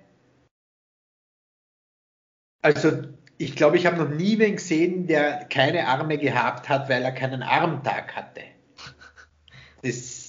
also 2.62 2.90
ich 3.38 3.54
glaube, 3.54 3.76
ich 3.76 3.86
habe 3.86 3.98
noch 3.98 4.08
nie 4.08 4.38
wen 4.38 4.56
gesehen, 4.56 5.06
der 5.06 5.44
keine 5.44 5.86
Arme 5.86 6.18
gehabt 6.18 6.68
hat, 6.68 6.88
weil 6.88 7.02
er 7.02 7.12
keinen 7.12 7.42
Armtag 7.42 8.16
hatte. 8.16 8.40
Das 9.82 10.25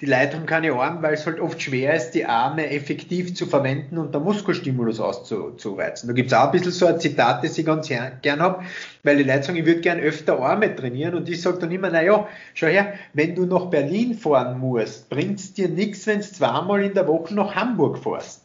die 0.00 0.06
Leute 0.06 0.36
haben 0.36 0.46
keine 0.46 0.72
Arme, 0.72 1.02
weil 1.02 1.12
es 1.12 1.26
halt 1.26 1.40
oft 1.40 1.60
schwer 1.60 1.94
ist, 1.94 2.12
die 2.12 2.24
Arme 2.24 2.70
effektiv 2.70 3.34
zu 3.34 3.44
verwenden 3.44 3.98
und 3.98 4.14
der 4.14 4.20
Muskelstimulus 4.22 4.98
auszureizen. 4.98 6.08
Da 6.08 6.14
gibt 6.14 6.32
es 6.32 6.38
auch 6.38 6.46
ein 6.46 6.52
bisschen 6.52 6.72
so 6.72 6.86
ein 6.86 6.98
Zitat, 6.98 7.44
das 7.44 7.58
ich 7.58 7.66
ganz 7.66 7.88
gern 7.88 8.40
habe, 8.40 8.64
weil 9.02 9.18
die 9.18 9.24
Leute 9.24 9.42
sagen, 9.42 9.58
ich 9.58 9.66
würde 9.66 9.80
gern 9.82 10.00
öfter 10.00 10.38
Arme 10.40 10.74
trainieren 10.74 11.14
und 11.14 11.28
ich 11.28 11.42
sage 11.42 11.58
dann 11.58 11.70
immer, 11.70 11.90
naja, 11.90 12.26
schau 12.54 12.68
her, 12.68 12.94
wenn 13.12 13.34
du 13.34 13.44
nach 13.44 13.66
Berlin 13.66 14.14
fahren 14.14 14.58
musst, 14.58 15.10
bringt 15.10 15.38
es 15.38 15.52
dir 15.52 15.68
nichts, 15.68 16.06
wenn 16.06 16.20
du 16.20 16.24
zweimal 16.24 16.82
in 16.82 16.94
der 16.94 17.06
Woche 17.06 17.34
nach 17.34 17.54
Hamburg 17.54 17.98
fährst. 17.98 18.42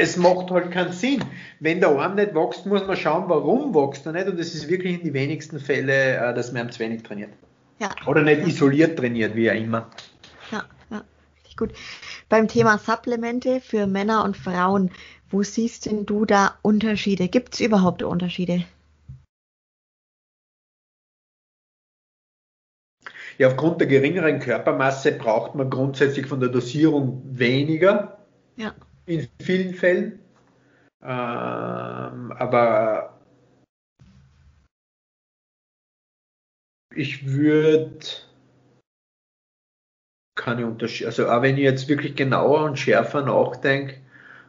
Es 0.00 0.16
macht 0.16 0.50
halt 0.50 0.70
keinen 0.70 0.92
Sinn. 0.92 1.24
Wenn 1.60 1.80
der 1.80 1.90
Arm 1.90 2.14
nicht 2.14 2.34
wächst, 2.34 2.64
muss 2.66 2.86
man 2.86 2.96
schauen, 2.96 3.24
warum 3.26 3.74
wächst 3.74 4.06
er 4.06 4.12
nicht 4.12 4.28
und 4.28 4.38
es 4.38 4.54
ist 4.54 4.68
wirklich 4.68 4.94
in 4.94 5.02
die 5.02 5.12
wenigsten 5.12 5.58
Fälle, 5.58 6.16
äh, 6.16 6.34
dass 6.34 6.52
man 6.52 6.70
zu 6.70 6.78
wenig 6.78 7.02
trainiert. 7.02 7.30
Ja. 7.78 7.90
Oder 8.06 8.22
nicht 8.22 8.46
isoliert 8.46 8.98
trainiert, 8.98 9.36
wie 9.36 9.50
auch 9.50 9.54
immer. 9.54 9.90
Ja, 10.50 10.64
ja, 10.90 11.04
richtig 11.36 11.56
gut. 11.56 11.72
Beim 12.28 12.48
Thema 12.48 12.78
Supplemente 12.78 13.60
für 13.60 13.86
Männer 13.86 14.24
und 14.24 14.36
Frauen, 14.36 14.90
wo 15.30 15.42
siehst 15.42 15.86
denn 15.86 16.06
du 16.06 16.24
da 16.24 16.58
Unterschiede? 16.62 17.28
Gibt 17.28 17.54
es 17.54 17.60
überhaupt 17.60 18.02
Unterschiede? 18.02 18.64
Ja, 23.36 23.46
aufgrund 23.46 23.80
der 23.80 23.86
geringeren 23.86 24.40
Körpermasse 24.40 25.12
braucht 25.12 25.54
man 25.54 25.70
grundsätzlich 25.70 26.26
von 26.26 26.40
der 26.40 26.48
Dosierung 26.48 27.22
weniger. 27.24 28.18
Ja. 28.56 28.74
In 29.06 29.28
vielen 29.40 29.74
Fällen. 29.74 30.18
Ähm, 31.00 32.32
aber 32.32 33.17
ich 36.98 37.26
würde 37.26 38.00
keine 40.34 40.66
Unterschiede, 40.66 41.08
also 41.08 41.28
auch 41.28 41.42
wenn 41.42 41.56
ich 41.56 41.62
jetzt 41.62 41.88
wirklich 41.88 42.16
genauer 42.16 42.64
und 42.64 42.78
schärfer 42.78 43.22
nachdenke, 43.22 43.96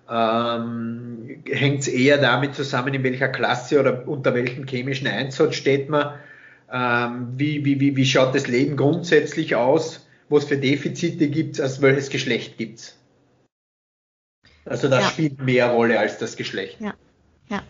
ähm, 0.10 1.44
hängt 1.46 1.82
es 1.82 1.88
eher 1.88 2.18
damit 2.18 2.56
zusammen, 2.56 2.94
in 2.94 3.04
welcher 3.04 3.28
Klasse 3.30 3.80
oder 3.80 4.08
unter 4.08 4.34
welchem 4.34 4.68
chemischen 4.68 5.08
Einsatz 5.08 5.56
steht 5.56 5.90
man, 5.90 6.16
ähm, 6.72 7.34
wie, 7.38 7.66
wie, 7.66 7.80
wie, 7.80 7.96
wie 7.96 8.06
schaut 8.06 8.34
das 8.34 8.48
Leben 8.48 8.78
grundsätzlich 8.78 9.56
aus, 9.56 10.08
was 10.30 10.46
für 10.46 10.58
Defizite 10.58 11.30
gibt 11.30 11.56
es, 11.56 11.62
als 11.62 11.82
welches 11.82 12.10
Geschlecht 12.10 12.58
gibt 12.58 12.80
es. 12.80 12.98
Also 14.66 14.88
das 14.88 15.04
ja. 15.04 15.10
spielt 15.10 15.42
mehr 15.42 15.68
Rolle 15.68 16.00
als 16.00 16.18
das 16.18 16.36
Geschlecht. 16.36 16.80
Ja, 16.80 16.94
ja 17.50 17.64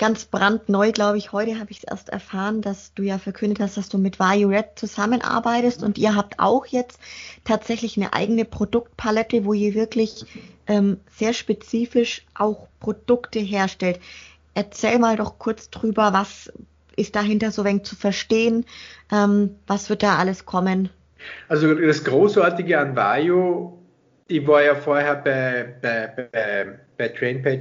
ganz 0.00 0.24
brandneu, 0.24 0.92
glaube 0.92 1.18
ich. 1.18 1.30
Heute 1.30 1.60
habe 1.60 1.70
ich 1.70 1.78
es 1.78 1.84
erst 1.84 2.08
erfahren, 2.08 2.62
dass 2.62 2.94
du 2.94 3.02
ja 3.02 3.18
verkündet 3.18 3.60
hast, 3.60 3.76
dass 3.76 3.90
du 3.90 3.98
mit 3.98 4.18
Red 4.18 4.70
zusammenarbeitest 4.74 5.82
und 5.82 5.98
ihr 5.98 6.16
habt 6.16 6.38
auch 6.38 6.64
jetzt 6.64 6.98
tatsächlich 7.44 7.98
eine 7.98 8.14
eigene 8.14 8.46
Produktpalette, 8.46 9.44
wo 9.44 9.52
ihr 9.52 9.74
wirklich 9.74 10.24
ähm, 10.66 10.98
sehr 11.14 11.34
spezifisch 11.34 12.24
auch 12.34 12.66
Produkte 12.80 13.40
herstellt. 13.40 14.00
Erzähl 14.54 14.98
mal 14.98 15.16
doch 15.16 15.38
kurz 15.38 15.68
drüber, 15.68 16.14
was 16.14 16.50
ist 16.96 17.14
dahinter 17.14 17.50
so 17.50 17.66
wenig 17.66 17.82
zu 17.82 17.94
verstehen, 17.94 18.64
ähm, 19.12 19.56
was 19.66 19.90
wird 19.90 20.02
da 20.02 20.16
alles 20.16 20.46
kommen? 20.46 20.88
Also 21.48 21.74
das 21.74 22.04
Großartige 22.04 22.78
an 22.78 22.96
Vario, 22.96 23.78
ich 24.28 24.46
war 24.46 24.62
ja 24.62 24.76
vorher 24.76 25.16
bei, 25.16 25.74
bei, 25.82 26.28
bei, 26.32 26.78
bei 26.96 27.08
TrainPad 27.08 27.60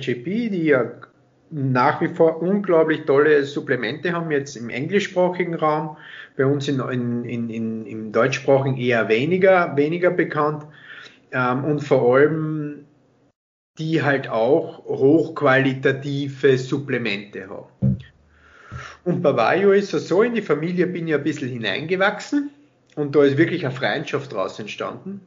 die 0.49 0.63
ja 0.63 0.89
nach 1.51 2.01
wie 2.01 2.09
vor 2.09 2.41
unglaublich 2.41 3.05
tolle 3.05 3.43
Supplemente 3.43 4.13
haben, 4.13 4.31
jetzt 4.31 4.55
im 4.55 4.69
englischsprachigen 4.69 5.55
Raum, 5.55 5.97
bei 6.37 6.45
uns 6.45 6.67
in, 6.67 6.79
in, 6.79 7.49
in, 7.49 7.85
im 7.85 8.11
deutschsprachigen 8.11 8.77
eher 8.77 9.09
weniger, 9.09 9.75
weniger 9.75 10.11
bekannt 10.11 10.65
ähm, 11.31 11.63
und 11.65 11.81
vor 11.81 12.15
allem 12.15 12.85
die 13.77 14.03
halt 14.03 14.27
auch 14.29 14.85
hochqualitative 14.85 16.57
Supplemente 16.57 17.49
haben. 17.49 17.97
Und 19.05 19.21
bei 19.21 19.35
Vario 19.35 19.71
ist 19.71 19.93
es 19.93 20.07
so, 20.07 20.21
in 20.21 20.35
die 20.35 20.41
Familie 20.41 20.85
bin 20.85 21.07
ich 21.07 21.15
ein 21.15 21.23
bisschen 21.23 21.49
hineingewachsen 21.49 22.51
und 22.95 23.15
da 23.15 23.23
ist 23.23 23.37
wirklich 23.37 23.65
eine 23.65 23.73
Freundschaft 23.73 24.33
draus 24.33 24.59
entstanden. 24.59 25.21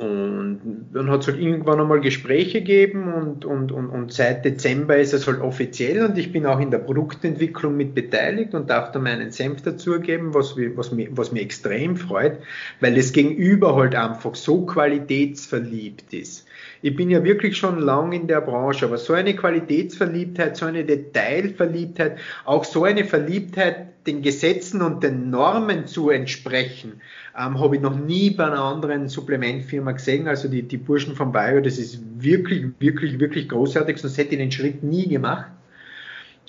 Und 0.00 0.86
dann 0.94 1.10
hat 1.10 1.20
es 1.20 1.26
halt 1.26 1.38
irgendwann 1.38 1.78
einmal 1.78 2.00
Gespräche 2.00 2.60
gegeben 2.60 3.12
und, 3.12 3.44
und, 3.44 3.70
und, 3.70 3.90
und 3.90 4.10
seit 4.10 4.46
Dezember 4.46 4.96
ist 4.96 5.12
es 5.12 5.26
halt 5.26 5.42
offiziell 5.42 6.02
und 6.02 6.16
ich 6.16 6.32
bin 6.32 6.46
auch 6.46 6.58
in 6.58 6.70
der 6.70 6.78
Produktentwicklung 6.78 7.76
mit 7.76 7.94
beteiligt 7.94 8.54
und 8.54 8.70
darf 8.70 8.92
da 8.92 8.98
meinen 8.98 9.30
Senf 9.30 9.60
dazugeben, 9.60 10.32
was, 10.32 10.56
was, 10.74 10.90
mir, 10.90 11.08
was 11.10 11.32
mir 11.32 11.42
extrem 11.42 11.96
freut, 11.96 12.38
weil 12.80 12.94
das 12.94 13.12
Gegenüber 13.12 13.76
halt 13.76 13.94
einfach 13.94 14.34
so 14.34 14.64
qualitätsverliebt 14.64 16.14
ist. 16.14 16.46
Ich 16.80 16.96
bin 16.96 17.10
ja 17.10 17.22
wirklich 17.22 17.58
schon 17.58 17.78
lang 17.78 18.12
in 18.12 18.26
der 18.26 18.40
Branche, 18.40 18.86
aber 18.86 18.96
so 18.96 19.12
eine 19.12 19.36
Qualitätsverliebtheit, 19.36 20.56
so 20.56 20.64
eine 20.64 20.82
Detailverliebtheit, 20.82 22.16
auch 22.46 22.64
so 22.64 22.84
eine 22.84 23.04
Verliebtheit, 23.04 23.89
den 24.10 24.22
Gesetzen 24.22 24.82
und 24.82 25.02
den 25.02 25.30
Normen 25.30 25.86
zu 25.86 26.10
entsprechen, 26.10 27.00
ähm, 27.38 27.60
habe 27.60 27.76
ich 27.76 27.82
noch 27.82 27.96
nie 27.96 28.30
bei 28.30 28.46
einer 28.46 28.62
anderen 28.62 29.08
Supplementfirma 29.08 29.92
gesehen. 29.92 30.26
Also 30.26 30.48
die, 30.48 30.62
die 30.62 30.78
Burschen 30.78 31.14
von 31.14 31.32
Bayer, 31.32 31.60
das 31.60 31.78
ist 31.78 32.00
wirklich, 32.18 32.66
wirklich, 32.80 33.18
wirklich 33.20 33.48
großartig, 33.48 33.98
sonst 33.98 34.18
hätte 34.18 34.34
ich 34.34 34.40
den 34.40 34.52
Schritt 34.52 34.82
nie 34.82 35.08
gemacht. 35.08 35.50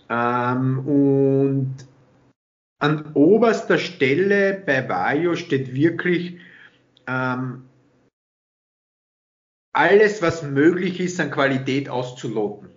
Ähm, 0.09 0.79
und 0.79 1.75
an 2.79 3.11
oberster 3.13 3.77
Stelle 3.77 4.61
bei 4.65 4.81
Bayo 4.81 5.35
steht 5.35 5.75
wirklich 5.75 6.39
ähm, 7.07 7.63
alles, 9.73 10.21
was 10.21 10.41
möglich 10.41 10.99
ist, 10.99 11.19
an 11.19 11.29
Qualität 11.29 11.89
auszuloten. 11.89 12.69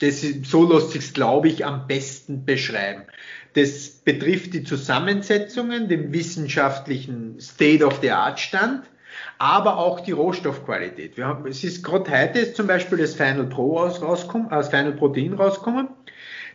Das, 0.00 0.22
so 0.44 0.70
lässt 0.70 0.92
sich 0.92 1.14
glaube 1.14 1.48
ich, 1.48 1.64
am 1.64 1.86
besten 1.86 2.44
beschreiben. 2.44 3.02
Das 3.54 3.88
betrifft 3.88 4.54
die 4.54 4.64
Zusammensetzungen, 4.64 5.88
den 5.88 6.12
wissenschaftlichen 6.12 7.40
State-of-the-Art-Stand, 7.40 8.84
aber 9.38 9.78
auch 9.78 10.00
die 10.00 10.12
Rohstoffqualität. 10.12 11.16
Wir 11.16 11.26
haben, 11.26 11.46
es 11.46 11.64
ist 11.64 11.82
gerade 11.82 12.10
heute 12.10 12.38
ist 12.38 12.56
zum 12.56 12.66
Beispiel 12.66 12.98
das 12.98 13.14
Final 13.14 13.46
Pro 13.46 13.78
aus, 13.78 14.00
rauskommen, 14.00 14.48
das 14.50 14.68
Final 14.68 14.92
Protein 14.92 15.34
rauskommen. 15.34 15.88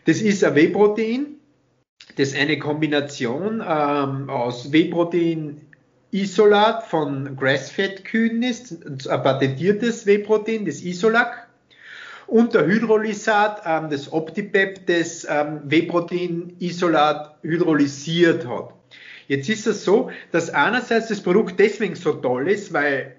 Das 0.06 0.22
ist 0.22 0.44
ein 0.44 0.56
Whey-Protein. 0.56 1.36
Das 2.18 2.30
ist 2.30 2.38
eine 2.38 2.58
Kombination 2.60 3.62
ähm, 3.68 4.30
aus 4.30 4.72
Whey-Protein 4.72 5.62
Isolat 6.12 6.84
von 6.84 7.36
Grassfed-Kühen 7.36 8.42
ist, 8.42 8.86
ein 8.86 9.24
patentiertes 9.24 10.06
Whey-Protein, 10.06 10.66
das 10.66 10.82
Isolac 10.82 11.45
und 12.28 12.54
der 12.54 12.66
Hydrolysat, 12.66 13.62
ähm, 13.66 13.90
das 13.90 14.12
Optipep, 14.12 14.86
das 14.88 15.26
ähm, 15.30 15.62
Whey-Protein-Isolat 15.66 17.38
hydrolysiert 17.42 18.48
hat. 18.48 18.74
Jetzt 19.28 19.50
ist 19.50 19.68
es 19.68 19.84
so, 19.84 20.12
dass 20.32 20.50
einerseits 20.50 21.08
das 21.08 21.22
Produkt 21.22 21.60
deswegen 21.60 21.96
so 21.96 22.14
toll 22.14 22.48
ist, 22.50 22.74
weil 22.74 23.16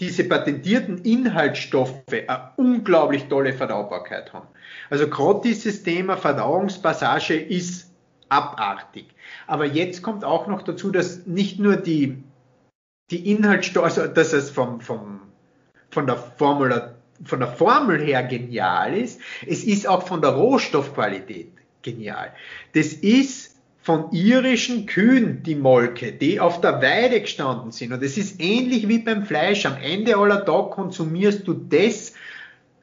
diese 0.00 0.24
patentierten 0.24 0.98
Inhaltsstoffe 0.98 2.02
eine 2.10 2.50
unglaublich 2.56 3.24
tolle 3.28 3.52
Verdaubarkeit 3.52 4.32
haben. 4.32 4.48
Also 4.90 5.08
gerade 5.08 5.42
dieses 5.44 5.82
Thema 5.82 6.16
Verdauungspassage 6.16 7.36
ist 7.36 7.90
abartig. 8.28 9.06
Aber 9.46 9.66
jetzt 9.66 10.02
kommt 10.02 10.24
auch 10.24 10.46
noch 10.46 10.62
dazu, 10.62 10.90
dass 10.90 11.26
nicht 11.26 11.58
nur 11.60 11.76
die, 11.76 12.22
die 13.10 13.30
Inhaltsstoffe, 13.30 13.84
also 13.84 14.06
dass 14.06 14.32
es 14.32 14.50
vom, 14.50 14.80
vom, 14.80 15.20
von 15.90 16.06
der 16.06 16.16
Formula 16.16 16.91
von 17.24 17.40
der 17.40 17.48
Formel 17.48 18.00
her 18.00 18.22
genial 18.22 18.96
ist, 18.96 19.20
es 19.46 19.64
ist 19.64 19.86
auch 19.88 20.06
von 20.06 20.20
der 20.20 20.30
Rohstoffqualität 20.30 21.52
genial. 21.82 22.32
Das 22.74 22.92
ist 22.92 23.52
von 23.82 24.12
irischen 24.12 24.86
Kühen 24.86 25.42
die 25.42 25.56
Molke, 25.56 26.12
die 26.12 26.38
auf 26.38 26.60
der 26.60 26.80
Weide 26.80 27.20
gestanden 27.20 27.72
sind. 27.72 27.92
Und 27.92 28.02
es 28.02 28.16
ist 28.16 28.40
ähnlich 28.40 28.86
wie 28.88 28.98
beim 28.98 29.24
Fleisch. 29.24 29.66
Am 29.66 29.76
Ende 29.76 30.16
aller 30.16 30.44
Tag 30.44 30.70
konsumierst 30.70 31.46
du 31.48 31.54
das, 31.54 32.14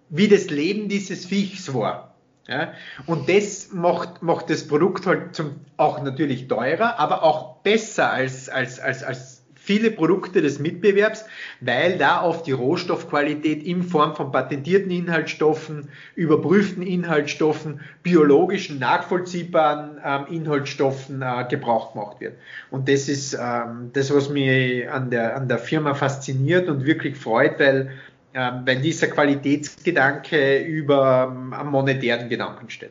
wie 0.10 0.28
das 0.28 0.50
Leben 0.50 0.90
dieses 0.90 1.26
Viechs 1.26 1.74
war. 1.74 2.16
Ja? 2.48 2.74
Und 3.06 3.30
das 3.30 3.72
macht, 3.72 4.22
macht 4.22 4.50
das 4.50 4.68
Produkt 4.68 5.06
halt 5.06 5.36
zum, 5.36 5.62
auch 5.78 6.04
natürlich 6.04 6.50
teurer, 6.50 7.00
aber 7.00 7.24
auch 7.24 7.58
besser 7.58 8.12
als, 8.12 8.50
als, 8.50 8.80
als, 8.80 9.04
als 9.04 9.39
viele 9.70 9.92
Produkte 9.92 10.42
des 10.42 10.58
Mitbewerbs, 10.58 11.26
weil 11.62 12.00
da 12.00 12.22
auf 12.22 12.42
die 12.42 12.54
Rohstoffqualität 12.54 13.62
in 13.62 13.84
Form 13.84 14.16
von 14.16 14.32
patentierten 14.32 14.90
Inhaltsstoffen, 14.90 15.90
überprüften 16.16 16.82
Inhaltsstoffen, 16.82 17.80
biologischen, 18.02 18.80
nachvollziehbaren 18.80 20.00
ähm, 20.04 20.26
Inhaltsstoffen 20.32 21.22
äh, 21.22 21.46
Gebrauch 21.48 21.94
gemacht 21.94 22.20
wird. 22.20 22.34
Und 22.72 22.90
das 22.90 23.08
ist 23.08 23.36
ähm, 23.40 23.92
das, 23.94 24.12
was 24.12 24.30
mich 24.32 24.90
an 24.90 25.12
der, 25.12 25.36
an 25.36 25.48
der 25.48 25.60
Firma 25.60 25.94
fasziniert 25.94 26.68
und 26.68 26.88
wirklich 26.88 27.16
freut, 27.16 27.60
weil, 27.60 27.92
ähm, 28.34 28.64
weil 28.66 28.82
dieser 28.82 29.06
Qualitätsgedanke 29.06 30.64
über 30.64 31.32
ähm, 31.32 31.54
am 31.54 31.70
monetären 31.70 32.28
Gedanken 32.28 32.72
steht. 32.72 32.90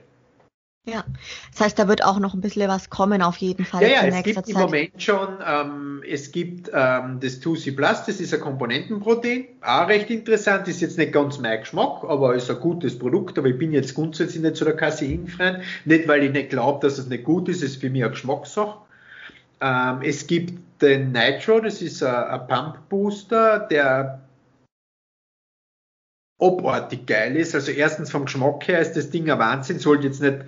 Ja, 0.84 1.04
das 1.52 1.60
heißt, 1.60 1.78
da 1.78 1.86
wird 1.86 2.02
auch 2.02 2.18
noch 2.18 2.32
ein 2.32 2.40
bisschen 2.40 2.68
was 2.68 2.88
kommen 2.88 3.20
auf 3.20 3.36
jeden 3.36 3.66
Fall. 3.66 3.82
Ja, 3.82 3.88
ja, 3.88 4.06
es 4.06 4.22
gibt 4.22 4.36
Zeit. 4.36 4.48
im 4.48 4.58
Moment 4.58 5.02
schon, 5.02 5.28
ähm, 5.46 6.02
es 6.08 6.32
gibt 6.32 6.70
ähm, 6.72 7.20
das 7.20 7.42
2C 7.42 7.76
Plus, 7.76 8.04
das 8.06 8.20
ist 8.20 8.32
ein 8.32 8.40
Komponentenprotein, 8.40 9.48
auch 9.60 9.88
recht 9.88 10.08
interessant, 10.08 10.66
ist 10.66 10.80
jetzt 10.80 10.96
nicht 10.96 11.12
ganz 11.12 11.38
mein 11.38 11.60
Geschmack, 11.60 12.04
aber 12.04 12.34
ist 12.34 12.50
ein 12.50 12.60
gutes 12.60 12.98
Produkt, 12.98 13.38
aber 13.38 13.48
ich 13.48 13.58
bin 13.58 13.72
jetzt 13.72 13.94
grundsätzlich 13.94 14.42
nicht 14.42 14.56
so 14.56 14.64
der 14.64 14.76
Caseinfreund, 14.76 15.58
nicht 15.84 16.08
weil 16.08 16.24
ich 16.24 16.32
nicht 16.32 16.50
glaube, 16.50 16.86
dass 16.86 16.96
es 16.96 17.06
nicht 17.06 17.24
gut 17.24 17.50
ist, 17.50 17.58
es 17.58 17.72
ist 17.72 17.80
für 17.80 17.90
mich 17.90 18.02
eine 18.02 18.12
Geschmackssache. 18.12 18.78
Ähm, 19.60 20.00
es 20.02 20.26
gibt 20.26 20.54
den 20.80 21.12
Nitro, 21.12 21.60
das 21.60 21.82
ist 21.82 22.02
ein, 22.02 22.14
ein 22.14 22.46
Pump 22.46 22.88
Booster, 22.88 23.58
der 23.70 24.22
obartig 26.38 27.06
geil 27.06 27.36
ist. 27.36 27.54
Also 27.54 27.72
erstens 27.72 28.10
vom 28.10 28.24
Geschmack 28.24 28.68
her 28.68 28.80
ist 28.80 28.92
das 28.94 29.10
Ding 29.10 29.30
ein 29.30 29.38
Wahnsinn, 29.38 29.78
sollte 29.78 30.06
jetzt 30.06 30.22
nicht 30.22 30.38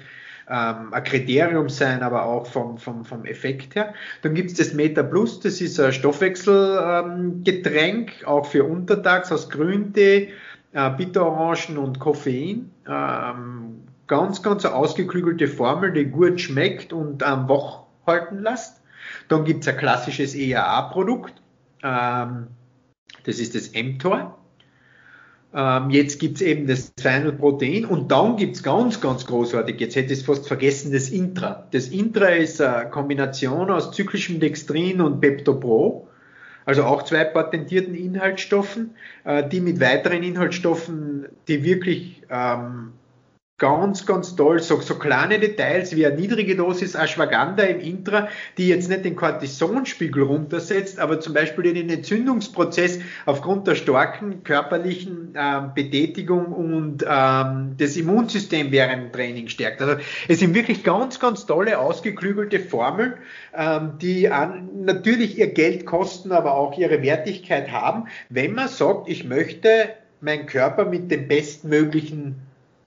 ähm, 0.50 0.92
ein 0.92 1.04
Kriterium 1.04 1.68
sein, 1.68 2.02
aber 2.02 2.24
auch 2.24 2.44
vom, 2.46 2.76
vom, 2.76 3.04
vom 3.04 3.24
Effekt 3.24 3.76
her. 3.76 3.94
Dann 4.22 4.34
gibt 4.34 4.50
es 4.50 4.56
das 4.56 4.74
Meta 4.74 5.04
Plus, 5.04 5.38
das 5.40 5.60
ist 5.60 5.78
ein 5.78 5.92
Stoffwechselgetränk, 5.92 8.20
ähm, 8.20 8.26
auch 8.26 8.46
für 8.46 8.64
untertags 8.64 9.30
aus 9.30 9.48
Grüntee, 9.48 10.30
äh, 10.72 10.90
Bitterorangen 10.90 11.78
und 11.78 12.00
Koffein. 12.00 12.72
Ähm, 12.88 13.82
ganz, 14.08 14.42
ganz 14.42 14.64
eine 14.64 14.74
ausgeklügelte 14.74 15.46
Formel, 15.46 15.92
die 15.92 16.06
gut 16.06 16.40
schmeckt 16.40 16.92
und 16.92 17.22
am 17.22 17.42
ähm, 17.42 17.48
wach 17.48 17.84
halten 18.06 18.42
lässt. 18.42 18.80
Dann 19.28 19.44
gibt 19.44 19.62
es 19.62 19.68
ein 19.68 19.76
klassisches 19.76 20.34
EAA-Produkt, 20.34 21.34
ähm, 21.82 22.48
das 23.24 23.38
ist 23.38 23.54
das 23.54 23.70
mTOR. 23.72 24.39
Ähm, 25.52 25.90
jetzt 25.90 26.20
gibt's 26.20 26.40
eben 26.40 26.68
das 26.68 26.92
Final 27.00 27.32
Protein 27.32 27.84
und 27.84 28.12
dann 28.12 28.36
gibt's 28.36 28.62
ganz, 28.62 29.00
ganz 29.00 29.26
großartig, 29.26 29.80
jetzt 29.80 29.96
hätte 29.96 30.12
ich 30.12 30.20
es 30.20 30.24
fast 30.24 30.46
vergessen, 30.46 30.92
das 30.92 31.08
Intra. 31.08 31.66
Das 31.72 31.88
Intra 31.88 32.28
ist 32.28 32.60
eine 32.60 32.88
Kombination 32.88 33.70
aus 33.70 33.90
zyklischem 33.90 34.38
Dextrin 34.38 35.00
und 35.00 35.20
Peptopro, 35.20 36.06
also 36.66 36.84
auch 36.84 37.02
zwei 37.02 37.24
patentierten 37.24 37.96
Inhaltsstoffen, 37.96 38.94
äh, 39.24 39.48
die 39.48 39.60
mit 39.60 39.80
weiteren 39.80 40.22
Inhaltsstoffen, 40.22 41.26
die 41.48 41.64
wirklich 41.64 42.22
ähm, 42.30 42.92
ganz, 43.60 44.06
ganz 44.06 44.34
toll. 44.34 44.60
So, 44.60 44.80
so 44.80 44.96
kleine 44.96 45.38
Details 45.38 45.94
wie 45.94 46.04
eine 46.04 46.16
niedrige 46.16 46.56
Dosis 46.56 46.96
Ashwagandha 46.96 47.62
im 47.64 47.78
Intra, 47.78 48.28
die 48.58 48.68
jetzt 48.68 48.88
nicht 48.88 49.04
den 49.04 49.14
Cortisonspiegel 49.14 50.24
runtersetzt, 50.24 50.98
aber 50.98 51.20
zum 51.20 51.34
Beispiel 51.34 51.72
den 51.74 51.90
Entzündungsprozess 51.90 52.98
aufgrund 53.26 53.68
der 53.68 53.74
starken 53.76 54.42
körperlichen 54.42 55.34
ähm, 55.36 55.72
Betätigung 55.74 56.46
und 56.46 57.04
ähm, 57.06 57.74
das 57.76 57.96
Immunsystem 57.96 58.72
während 58.72 59.04
dem 59.04 59.12
Training 59.12 59.48
stärkt. 59.48 59.82
Also 59.82 59.96
es 60.26 60.40
sind 60.40 60.54
wirklich 60.54 60.82
ganz, 60.82 61.20
ganz 61.20 61.44
tolle, 61.44 61.78
ausgeklügelte 61.78 62.60
Formeln, 62.60 63.14
ähm, 63.54 63.92
die 64.00 64.30
an, 64.30 64.70
natürlich 64.86 65.38
ihr 65.38 65.52
Geld 65.52 65.84
kosten, 65.84 66.32
aber 66.32 66.54
auch 66.54 66.78
ihre 66.78 67.02
Wertigkeit 67.02 67.70
haben, 67.70 68.06
wenn 68.30 68.54
man 68.54 68.68
sagt, 68.68 69.06
ich 69.10 69.24
möchte 69.24 69.90
meinen 70.22 70.46
Körper 70.46 70.86
mit 70.86 71.10
dem 71.10 71.28
bestmöglichen 71.28 72.36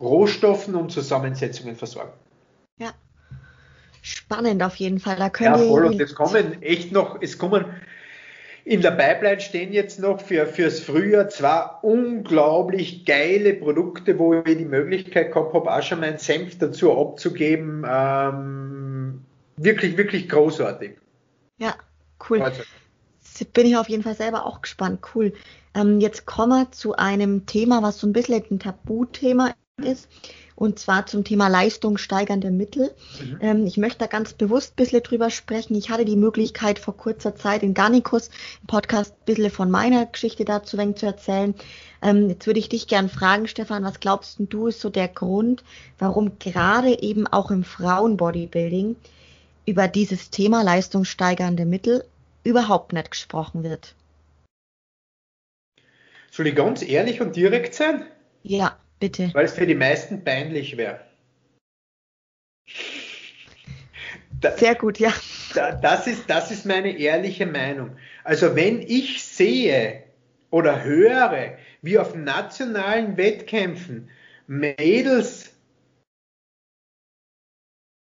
Rohstoffen 0.03 0.75
und 0.75 0.91
Zusammensetzungen 0.91 1.75
versorgen. 1.75 2.13
Ja, 2.77 2.93
spannend 4.01 4.61
auf 4.61 4.75
jeden 4.75 4.99
Fall. 4.99 5.15
Da 5.15 5.29
können 5.29 5.55
ja, 5.55 5.57
voll. 5.57 5.85
Und 5.85 6.01
es 6.01 6.13
kommen 6.13 6.61
echt 6.61 6.91
noch, 6.91 7.21
es 7.21 7.37
kommen 7.37 7.65
in 8.65 8.81
der 8.81 8.91
Pipeline 8.91 9.41
stehen 9.41 9.73
jetzt 9.73 9.99
noch 9.99 10.21
für, 10.21 10.45
fürs 10.45 10.79
Frühjahr 10.79 11.27
zwei 11.27 11.65
unglaublich 11.81 13.05
geile 13.05 13.53
Produkte, 13.55 14.17
wo 14.17 14.35
ich 14.35 14.57
die 14.57 14.65
Möglichkeit 14.65 15.33
gehabt 15.33 15.53
habe, 15.53 15.73
auch 15.73 15.83
schon 15.83 15.99
meinen 15.99 16.17
Senf 16.17 16.57
dazu 16.59 16.97
abzugeben. 16.97 17.85
Ähm, 17.85 19.21
wirklich, 19.57 19.97
wirklich 19.97 20.29
großartig. 20.29 20.97
Ja, 21.57 21.75
cool. 22.29 22.41
Also. 22.41 22.63
Bin 23.53 23.65
ich 23.65 23.75
auf 23.75 23.89
jeden 23.89 24.03
Fall 24.03 24.15
selber 24.15 24.45
auch 24.45 24.61
gespannt. 24.61 25.01
Cool. 25.13 25.33
Ähm, 25.75 25.99
jetzt 25.99 26.25
kommen 26.25 26.51
wir 26.51 26.71
zu 26.71 26.95
einem 26.95 27.45
Thema, 27.45 27.81
was 27.81 27.97
so 27.97 28.07
ein 28.07 28.13
bisschen 28.13 28.43
ein 28.49 28.59
Tabuthema 28.59 29.53
ist. 29.81 30.07
und 30.55 30.77
zwar 30.77 31.07
zum 31.07 31.23
Thema 31.23 31.47
leistungssteigernde 31.47 32.51
Mittel. 32.51 32.93
Mhm. 33.19 33.37
Ähm, 33.41 33.65
ich 33.65 33.77
möchte 33.77 33.99
da 33.99 34.05
ganz 34.05 34.33
bewusst 34.33 34.73
ein 34.73 34.75
bisschen 34.75 35.01
drüber 35.01 35.31
sprechen. 35.31 35.75
Ich 35.75 35.89
hatte 35.89 36.05
die 36.05 36.15
Möglichkeit 36.15 36.77
vor 36.77 36.95
kurzer 36.95 37.35
Zeit 37.35 37.63
in 37.63 37.73
Garnicus 37.73 38.29
im 38.61 38.67
Podcast 38.67 39.13
ein 39.13 39.25
bisschen 39.25 39.49
von 39.49 39.71
meiner 39.71 40.05
Geschichte 40.05 40.45
dazu 40.45 40.77
zu 40.93 41.05
erzählen. 41.07 41.55
Ähm, 42.03 42.29
jetzt 42.29 42.45
würde 42.45 42.59
ich 42.59 42.69
dich 42.69 42.87
gern 42.87 43.09
fragen, 43.09 43.47
Stefan, 43.47 43.83
was 43.83 43.99
glaubst 43.99 44.37
du 44.39 44.67
ist 44.67 44.79
so 44.79 44.91
der 44.91 45.07
Grund, 45.07 45.63
warum 45.97 46.37
gerade 46.37 47.01
eben 47.01 47.25
auch 47.25 47.49
im 47.49 47.63
Frauenbodybuilding 47.63 48.95
über 49.65 49.87
dieses 49.87 50.29
Thema 50.29 50.61
leistungssteigernde 50.63 51.65
Mittel 51.65 52.05
überhaupt 52.43 52.93
nicht 52.93 53.09
gesprochen 53.09 53.63
wird? 53.63 53.95
Soll 56.29 56.47
ich 56.47 56.55
ganz 56.55 56.83
ehrlich 56.83 57.21
und 57.21 57.35
direkt 57.35 57.73
sein? 57.73 58.05
Ja, 58.43 58.77
bitte. 59.03 59.33
Weil 59.33 59.45
es 59.45 59.53
für 59.53 59.67
die 59.67 59.75
meisten 59.75 60.23
peinlich 60.23 60.77
wäre. 60.77 61.01
Sehr 64.55 64.75
gut, 64.75 64.97
ja. 64.97 65.13
das, 65.81 66.07
ist, 66.07 66.29
das 66.29 66.51
ist 66.51 66.65
meine 66.65 66.97
ehrliche 66.97 67.45
Meinung. 67.45 67.97
Also 68.23 68.55
wenn 68.55 68.81
ich 68.81 69.21
sehe 69.23 70.03
oder 70.51 70.83
höre, 70.83 71.57
wie 71.81 71.99
auf 71.99 72.15
nationalen 72.15 73.17
Wettkämpfen 73.17 74.09
Mädels 74.47 75.49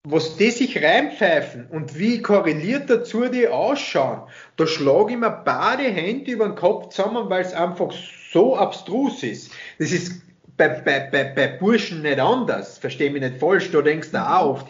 was 0.05 0.36
die 0.36 0.50
sich 0.50 0.82
reinpfeifen 0.82 1.68
und 1.68 1.96
wie 1.96 2.22
korreliert 2.22 2.90
dazu 2.90 3.28
die 3.28 3.46
ausschauen, 3.46 4.22
da 4.57 4.66
schlage 4.66 5.12
ich 5.12 5.18
mir 5.18 5.30
beide 5.30 5.84
Hände 5.84 6.32
über 6.32 6.46
den 6.46 6.57
Kopf 6.57 6.88
zusammen, 6.88 7.30
weil 7.30 7.42
es 7.42 7.55
einfach 7.55 7.92
so 8.32 8.57
abstrus 8.57 9.22
ist. 9.22 9.53
Das 9.78 9.92
ist 9.92 10.22
bei, 10.57 10.68
bei, 10.68 11.00
bei, 11.00 11.24
bei 11.24 11.48
Burschen 11.48 12.03
nicht 12.03 12.20
anders, 12.20 12.78
verstehe 12.78 13.11
mich 13.11 13.22
nicht 13.22 13.38
falsch, 13.38 13.70
da 13.70 13.82
denkst 13.82 14.11
du 14.11 14.18
auch 14.18 14.50
oft, 14.50 14.66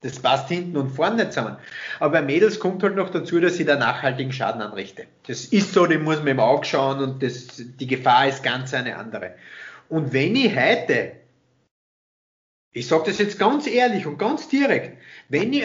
das 0.00 0.20
passt 0.20 0.48
hinten 0.48 0.76
und 0.76 0.90
vorne 0.90 1.16
nicht 1.16 1.32
zusammen. 1.32 1.56
Aber 1.98 2.12
bei 2.12 2.22
Mädels 2.22 2.58
kommt 2.58 2.82
halt 2.82 2.94
noch 2.94 3.08
dazu, 3.08 3.40
dass 3.40 3.58
ich 3.58 3.66
da 3.66 3.76
nachhaltigen 3.76 4.32
Schaden 4.32 4.60
anrichte. 4.60 5.06
Das 5.26 5.46
ist 5.46 5.72
so, 5.72 5.86
den 5.86 6.02
muss 6.02 6.18
man 6.18 6.28
im 6.28 6.40
Auge 6.40 6.66
schauen 6.66 6.98
und 6.98 7.22
das, 7.22 7.46
die 7.56 7.86
Gefahr 7.86 8.28
ist 8.28 8.42
ganz 8.42 8.74
eine 8.74 8.96
andere. 8.96 9.34
Und 9.88 10.12
wenn 10.12 10.36
ich 10.36 10.54
heute 10.54 11.12
ich 12.76 12.88
sage 12.88 13.04
das 13.06 13.18
jetzt 13.18 13.38
ganz 13.38 13.68
ehrlich 13.68 14.04
und 14.04 14.18
ganz 14.18 14.48
direkt. 14.48 14.98
Wenn 15.28 15.52
ich, 15.52 15.62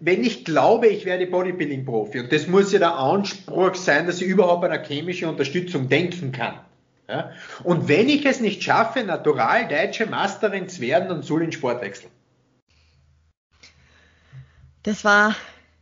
wenn 0.00 0.24
ich 0.24 0.44
glaube, 0.46 0.86
ich 0.86 1.04
werde 1.04 1.26
Bodybuilding-Profi, 1.26 2.20
und 2.20 2.32
das 2.32 2.46
muss 2.46 2.72
ja 2.72 2.78
der 2.78 2.96
Anspruch 2.96 3.74
sein, 3.74 4.06
dass 4.06 4.22
ich 4.22 4.26
überhaupt 4.26 4.64
an 4.64 4.72
eine 4.72 4.82
chemische 4.82 5.28
Unterstützung 5.28 5.90
denken 5.90 6.32
kann. 6.32 6.60
Ja? 7.08 7.32
Und 7.62 7.88
wenn 7.88 8.08
ich 8.08 8.26
es 8.26 8.40
nicht 8.40 8.62
schaffe, 8.62 9.02
natural 9.04 9.68
deutsche 9.68 10.06
Masterin 10.06 10.68
zu 10.68 10.80
werden, 10.80 11.08
dann 11.08 11.22
soll 11.22 11.42
ich 11.42 11.46
in 11.46 11.52
Sport 11.52 11.82
wechseln. 11.82 12.10
Das 14.82 15.04
war, 15.04 15.34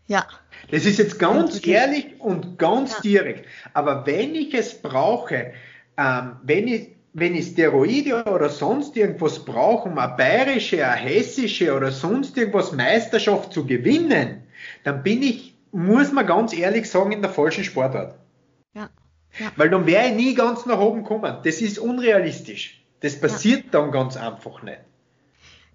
ja. 0.07 0.27
Das 0.71 0.87
ist 0.87 0.99
jetzt 0.99 1.19
ganz 1.19 1.65
ehrlich 1.67 2.21
und 2.21 2.59
ganz 2.59 2.95
ja. 2.95 3.01
direkt. 3.01 3.47
Aber 3.75 4.07
wenn 4.07 4.35
ich 4.35 4.55
es 4.55 4.81
brauche, 4.81 5.53
ähm, 5.97 6.37
wenn 6.43 6.69
ich 6.69 6.95
wenn 7.17 7.37
ich 7.37 7.47
Steroide 7.47 8.25
oder 8.25 8.49
sonst 8.49 8.97
irgendwas 8.97 9.45
brauche, 9.45 9.89
um 9.89 9.99
eine 9.99 10.17
bayerische, 10.17 10.85
eine 10.85 11.01
hessische 11.01 11.73
oder 11.73 11.93
sonst 11.93 12.37
irgendwas 12.37 12.73
Meisterschaft 12.73 13.53
zu 13.53 13.65
gewinnen, 13.65 14.43
dann 14.83 15.03
bin 15.05 15.23
ich, 15.23 15.55
muss 15.71 16.11
man 16.11 16.27
ganz 16.27 16.53
ehrlich 16.53 16.91
sagen, 16.91 17.13
in 17.13 17.23
der 17.23 17.31
falschen 17.31 17.63
Sportart. 17.63 18.17
Ja. 19.39 19.53
Weil 19.57 19.71
dann 19.71 19.87
wäre 19.87 20.09
ich 20.09 20.15
nie 20.15 20.35
ganz 20.35 20.67
nach 20.67 20.79
oben 20.79 21.05
kommen. 21.05 21.39
Das 21.45 21.61
ist 21.61 21.79
unrealistisch. 21.79 22.83
Das 23.01 23.21
passiert 23.21 23.65
ja. 23.65 23.71
dann 23.73 23.91
ganz 23.91 24.17
einfach 24.17 24.63
nicht. 24.63 24.81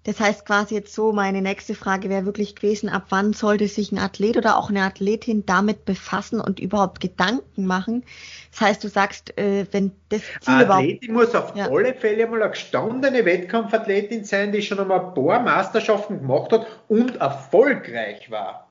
Das 0.04 0.18
heißt 0.18 0.46
quasi 0.46 0.76
jetzt 0.76 0.94
so, 0.94 1.12
meine 1.12 1.42
nächste 1.42 1.74
Frage 1.74 2.08
wäre 2.08 2.24
wirklich 2.24 2.56
gewesen, 2.56 2.88
ab 2.88 3.06
wann 3.10 3.34
sollte 3.34 3.68
sich 3.68 3.92
ein 3.92 3.98
Athlet 3.98 4.38
oder 4.38 4.56
auch 4.56 4.70
eine 4.70 4.82
Athletin 4.82 5.44
damit 5.44 5.84
befassen 5.84 6.40
und 6.40 6.58
überhaupt 6.58 7.00
Gedanken 7.00 7.66
machen? 7.66 8.04
Das 8.50 8.62
heißt, 8.62 8.84
du 8.84 8.88
sagst, 8.88 9.36
äh, 9.38 9.66
wenn 9.72 9.92
das 10.08 10.22
Ziel 10.40 10.54
eine 10.54 10.70
Athletin 10.70 11.12
muss 11.12 11.34
auf 11.34 11.54
ja. 11.54 11.68
alle 11.68 11.92
Fälle 11.92 12.26
mal 12.26 12.42
eine 12.42 12.50
gestandene 12.52 13.26
Wettkampfathletin 13.26 14.24
sein, 14.24 14.52
die 14.52 14.62
schon 14.62 14.80
einmal 14.80 15.04
ein 15.04 15.14
paar 15.14 15.40
Meisterschaften 15.40 16.20
gemacht 16.20 16.50
hat 16.52 16.66
und 16.88 17.16
erfolgreich 17.16 18.30
war. 18.30 18.70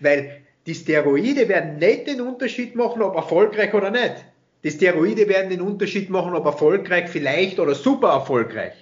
Weil 0.00 0.45
die 0.66 0.74
Steroide 0.74 1.48
werden 1.48 1.78
nicht 1.78 2.08
den 2.08 2.20
Unterschied 2.20 2.74
machen, 2.74 3.02
ob 3.02 3.14
erfolgreich 3.14 3.72
oder 3.72 3.90
nicht. 3.90 4.24
Die 4.64 4.70
Steroide 4.70 5.28
werden 5.28 5.50
den 5.50 5.60
Unterschied 5.60 6.10
machen, 6.10 6.34
ob 6.34 6.44
erfolgreich 6.44 7.08
vielleicht 7.08 7.60
oder 7.60 7.74
super 7.74 8.08
erfolgreich. 8.08 8.72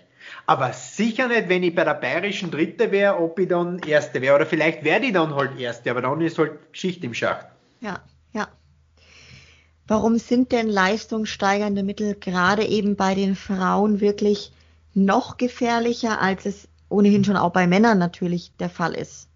Aber 0.47 0.73
sicher 0.73 1.29
nicht, 1.29 1.49
wenn 1.49 1.63
ich 1.63 1.75
bei 1.75 1.85
der 1.85 1.95
bayerischen 1.95 2.51
Dritte 2.51 2.91
wäre, 2.91 3.19
ob 3.19 3.39
ich 3.39 3.49
dann 3.49 3.81
Erste 3.81 4.23
wäre. 4.23 4.37
Oder 4.37 4.47
vielleicht 4.47 4.83
werde 4.85 5.07
ich 5.07 5.13
dann 5.13 5.35
halt 5.35 5.59
Erste, 5.59 5.91
aber 5.91 6.01
dann 6.01 6.21
ist 6.23 6.39
halt 6.39 6.53
Schicht 6.73 7.05
im 7.05 7.13
Schacht. 7.13 7.47
Ja, 7.81 8.01
ja. 8.33 8.49
Warum 9.87 10.17
sind 10.17 10.53
denn 10.53 10.69
leistungssteigernde 10.69 11.83
Mittel 11.83 12.15
gerade 12.15 12.65
eben 12.65 12.97
bei 12.97 13.15
den 13.15 13.37
Frauen 13.37 14.01
wirklich 14.01 14.53
noch 14.95 15.37
gefährlicher, 15.37 16.23
als 16.23 16.47
es 16.47 16.69
ohnehin 16.89 17.25
schon 17.25 17.37
auch 17.37 17.53
bei 17.53 17.67
Männern 17.67 17.99
natürlich 17.99 18.53
der 18.59 18.71
Fall 18.71 18.95
ist? 18.95 19.29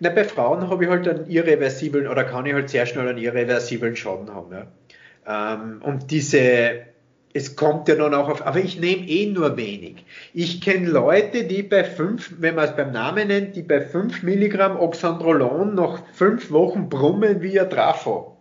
Na, 0.00 0.10
bei 0.10 0.24
Frauen 0.24 0.68
habe 0.68 0.84
ich 0.84 0.90
halt 0.90 1.08
einen 1.08 1.28
irreversiblen 1.28 2.06
oder 2.06 2.24
kann 2.24 2.46
ich 2.46 2.54
halt 2.54 2.70
sehr 2.70 2.86
schnell 2.86 3.08
einen 3.08 3.18
irreversiblen 3.18 3.96
Schaden 3.96 4.34
haben. 4.34 4.52
Ja. 4.52 5.54
Ähm, 5.54 5.82
und 5.82 6.10
diese 6.10 6.92
es 7.34 7.56
kommt 7.56 7.88
ja 7.88 7.94
dann 7.94 8.14
auch 8.14 8.28
auf, 8.28 8.46
aber 8.46 8.58
ich 8.58 8.78
nehme 8.78 9.06
eh 9.08 9.26
nur 9.26 9.56
wenig. 9.56 10.04
Ich 10.34 10.60
kenne 10.60 10.88
Leute, 10.88 11.44
die 11.44 11.62
bei 11.62 11.84
5, 11.84 12.34
wenn 12.38 12.54
man 12.54 12.66
es 12.66 12.76
beim 12.76 12.92
Namen 12.92 13.28
nennt, 13.28 13.56
die 13.56 13.62
bei 13.62 13.80
5 13.80 14.22
Milligramm 14.22 14.78
Oxandrolon 14.78 15.74
noch 15.74 16.06
5 16.12 16.50
Wochen 16.50 16.88
brummen 16.88 17.40
wie 17.40 17.58
ein 17.58 17.70
Trafo. 17.70 18.36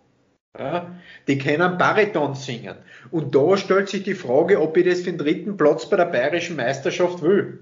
Ja, 0.57 0.93
die 1.27 1.37
können 1.37 1.77
Bariton 1.77 2.35
singen. 2.35 2.75
Und 3.09 3.33
da 3.33 3.55
stellt 3.55 3.87
sich 3.87 4.03
die 4.03 4.15
Frage, 4.15 4.59
ob 4.59 4.75
ich 4.75 4.85
das 4.85 4.99
für 4.99 5.11
den 5.11 5.17
dritten 5.17 5.55
Platz 5.55 5.89
bei 5.89 5.95
der 5.95 6.05
bayerischen 6.05 6.57
Meisterschaft 6.57 7.21
will. 7.21 7.59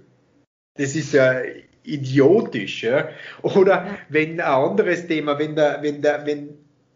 Das 0.75 0.95
ist 0.95 1.13
ja 1.13 1.35
idiotisch. 1.83 2.83
Ja. 2.83 3.09
Oder 3.41 3.97
wenn 4.09 4.39
ein 4.39 4.41
anderes 4.41 5.07
Thema, 5.07 5.39
wenn 5.39 5.55
der, 5.55 5.79
wenn 5.81 6.01
der, 6.01 6.25
wenn 6.25 6.49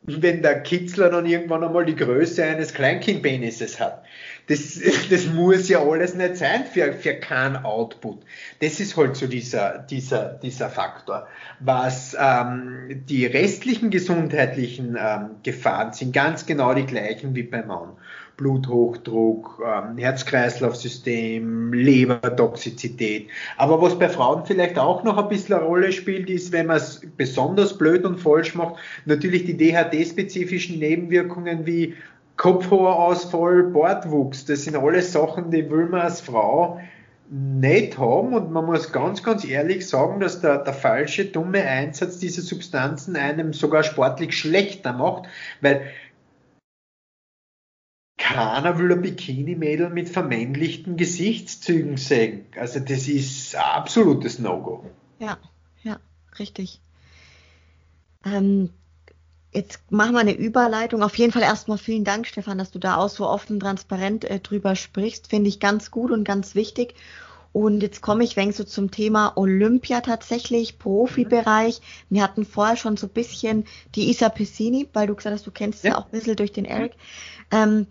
wenn 0.05 0.41
der 0.41 0.61
Kitzler 0.61 1.09
dann 1.09 1.25
irgendwann 1.25 1.63
einmal 1.63 1.85
die 1.85 1.95
Größe 1.95 2.43
eines 2.43 2.73
Kleinkindpenises 2.73 3.79
hat. 3.79 4.03
Das, 4.47 4.79
das 5.09 5.27
muss 5.27 5.69
ja 5.69 5.81
alles 5.81 6.13
nicht 6.13 6.37
sein 6.37 6.65
für, 6.65 6.91
für 6.93 7.15
keinen 7.15 7.63
Output. 7.63 8.21
Das 8.59 8.79
ist 8.79 8.97
halt 8.97 9.15
so 9.15 9.27
dieser, 9.27 9.79
dieser, 9.79 10.33
dieser 10.33 10.69
Faktor. 10.69 11.27
Was 11.61 12.15
ähm, 12.19 13.03
die 13.07 13.25
restlichen 13.25 13.89
gesundheitlichen 13.89 14.97
ähm, 14.99 15.37
Gefahren 15.43 15.93
sind 15.93 16.11
ganz 16.11 16.45
genau 16.45 16.73
die 16.73 16.85
gleichen 16.85 17.33
wie 17.35 17.43
beim 17.43 17.67
Mann. 17.67 17.93
Bluthochdruck, 18.37 19.61
ähm, 19.65 19.97
Herz-Kreislauf-System, 19.97 21.73
Lebertoxizität. 21.73 23.27
Aber 23.57 23.81
was 23.81 23.97
bei 23.97 24.09
Frauen 24.09 24.45
vielleicht 24.45 24.77
auch 24.79 25.03
noch 25.03 25.17
ein 25.17 25.29
bisschen 25.29 25.55
eine 25.55 25.65
Rolle 25.65 25.91
spielt, 25.91 26.29
ist, 26.29 26.51
wenn 26.51 26.67
man 26.67 26.77
es 26.77 27.01
besonders 27.17 27.77
blöd 27.77 28.05
und 28.05 28.19
falsch 28.19 28.55
macht, 28.55 28.75
natürlich 29.05 29.45
die 29.45 29.57
DHT-spezifischen 29.57 30.79
Nebenwirkungen 30.79 31.65
wie 31.65 31.95
Kopfhörerausfall, 32.37 33.63
Bartwuchs. 33.63 34.45
Das 34.45 34.63
sind 34.63 34.75
alles 34.75 35.11
Sachen, 35.11 35.51
die 35.51 35.69
will 35.69 35.85
man 35.85 36.01
als 36.01 36.21
Frau 36.21 36.79
nicht 37.29 37.97
haben 37.97 38.33
und 38.33 38.51
man 38.51 38.65
muss 38.65 38.91
ganz, 38.91 39.23
ganz 39.23 39.45
ehrlich 39.45 39.87
sagen, 39.87 40.19
dass 40.19 40.41
der, 40.41 40.59
der 40.59 40.73
falsche, 40.73 41.25
dumme 41.25 41.63
Einsatz 41.63 42.19
dieser 42.19 42.41
Substanzen 42.41 43.15
einem 43.15 43.53
sogar 43.53 43.83
sportlich 43.83 44.37
schlechter 44.37 44.93
macht, 44.93 45.23
weil 45.61 45.81
keiner 48.23 48.79
will 48.79 48.91
ein 48.91 49.01
Bikini-Mädel 49.01 49.89
mit 49.89 50.07
vermännlichten 50.07 50.95
Gesichtszügen 50.95 51.97
sehen. 51.97 52.45
Also 52.57 52.79
das 52.79 53.09
ist 53.09 53.55
absolutes 53.55 54.39
No-Go. 54.39 54.85
Ja, 55.19 55.37
ja, 55.83 55.99
richtig. 56.39 56.79
Ähm, 58.25 58.69
jetzt 59.51 59.91
machen 59.91 60.13
wir 60.13 60.21
eine 60.21 60.33
Überleitung. 60.33 61.03
Auf 61.03 61.17
jeden 61.17 61.33
Fall 61.33 61.41
erstmal 61.41 61.77
vielen 61.77 62.05
Dank, 62.05 62.25
Stefan, 62.25 62.57
dass 62.57 62.71
du 62.71 62.79
da 62.79 62.95
auch 62.95 63.09
so 63.09 63.27
offen 63.27 63.53
und 63.53 63.59
transparent 63.59 64.23
äh, 64.23 64.39
drüber 64.39 64.77
sprichst. 64.77 65.27
Finde 65.27 65.49
ich 65.49 65.59
ganz 65.59 65.91
gut 65.91 66.09
und 66.09 66.23
ganz 66.23 66.55
wichtig. 66.55 66.95
Und 67.51 67.81
jetzt 67.83 68.01
komme 68.01 68.23
ich 68.23 68.37
wenn 68.37 68.53
so 68.53 68.63
zum 68.63 68.89
Thema 68.89 69.33
Olympia 69.35 69.99
tatsächlich, 69.99 70.79
Profibereich. 70.79 71.81
Wir 72.09 72.23
hatten 72.23 72.45
vorher 72.45 72.77
schon 72.77 72.95
so 72.95 73.07
ein 73.07 73.13
bisschen 73.13 73.65
die 73.95 74.09
Isa 74.09 74.29
Pessini, 74.29 74.87
weil 74.93 75.07
du 75.07 75.13
gesagt 75.13 75.35
hast, 75.35 75.45
du 75.45 75.51
kennst 75.51 75.83
ja, 75.83 75.91
ja 75.91 75.97
auch 75.97 76.05
ein 76.05 76.11
bisschen 76.11 76.37
durch 76.37 76.53
den 76.53 76.65
Eric. 76.65 76.93
Ähm, 77.51 77.85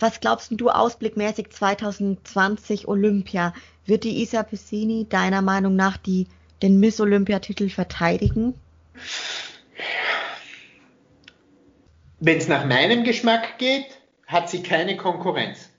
was 0.00 0.20
glaubst 0.20 0.50
du 0.52 0.70
ausblickmäßig 0.70 1.50
2020 1.50 2.88
Olympia? 2.88 3.52
Wird 3.86 4.04
die 4.04 4.22
Isa 4.22 4.42
Pessini 4.42 5.06
deiner 5.08 5.42
Meinung 5.42 5.76
nach 5.76 5.96
die, 5.96 6.26
den 6.62 6.80
Miss 6.80 7.00
Olympia-Titel 7.00 7.68
verteidigen? 7.68 8.54
Wenn 12.18 12.38
es 12.38 12.48
nach 12.48 12.66
meinem 12.66 13.04
Geschmack 13.04 13.58
geht, 13.58 13.86
hat 14.26 14.50
sie 14.50 14.62
keine 14.62 14.96
Konkurrenz. 14.96 15.70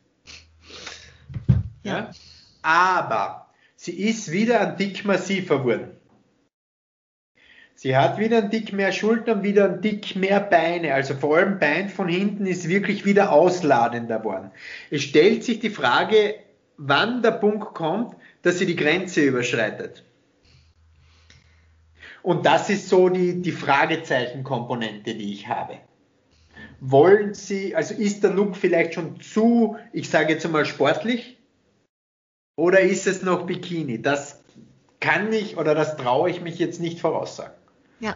Ja. 1.84 1.94
ja? 1.98 2.12
Aber 2.62 3.50
sie 3.76 3.94
ist 3.94 4.32
wieder 4.32 4.62
ein 4.62 4.78
Dick 4.78 5.06
massiver 5.06 5.60
geworden. 5.60 6.01
Sie 7.82 7.98
hat 7.98 8.20
wieder 8.20 8.38
ein 8.38 8.52
Dick 8.52 8.74
mehr 8.74 8.92
Schultern, 8.92 9.42
wieder 9.42 9.66
ein 9.66 9.82
Dick 9.82 10.16
mehr 10.16 10.40
Beine. 10.40 10.94
Also 10.94 11.16
vor 11.16 11.38
allem 11.38 11.58
Bein 11.58 11.90
von 11.90 12.08
hinten 12.08 12.46
ist 12.46 12.70
wirklich 12.70 13.06
wieder 13.06 13.32
ausladender 13.32 14.20
geworden. 14.20 14.52
Es 14.92 15.02
stellt 15.02 15.44
sich 15.44 15.62
die 15.62 15.72
Frage, 15.72 16.36
wann 16.78 17.24
der 17.24 17.32
Punkt 17.32 17.74
kommt, 17.74 18.16
dass 18.44 18.60
sie 18.60 18.68
die 18.68 18.76
Grenze 18.76 19.22
überschreitet. 19.22 20.04
Und 22.22 22.46
das 22.46 22.70
ist 22.70 22.88
so 22.88 23.10
die, 23.10 23.42
die 23.42 23.52
Fragezeichen-Komponente, 23.52 25.16
die 25.16 25.34
ich 25.34 25.48
habe. 25.48 25.80
Wollen 26.82 27.34
Sie, 27.34 27.76
also 27.76 27.96
ist 27.96 28.24
der 28.24 28.30
Look 28.30 28.58
vielleicht 28.58 28.94
schon 28.94 29.20
zu, 29.22 29.76
ich 29.92 30.08
sage 30.08 30.34
jetzt 30.34 30.46
einmal 30.46 30.68
sportlich? 30.68 31.40
Oder 32.56 32.82
ist 32.82 33.08
es 33.08 33.24
noch 33.24 33.48
Bikini? 33.48 34.04
Das 34.04 34.44
kann 35.00 35.34
ich 35.34 35.58
oder 35.58 35.74
das 35.74 35.98
traue 35.98 36.30
ich 36.30 36.42
mich 36.42 36.60
jetzt 36.60 36.80
nicht 36.80 37.00
voraussagen. 37.00 37.60
Ja. 38.02 38.16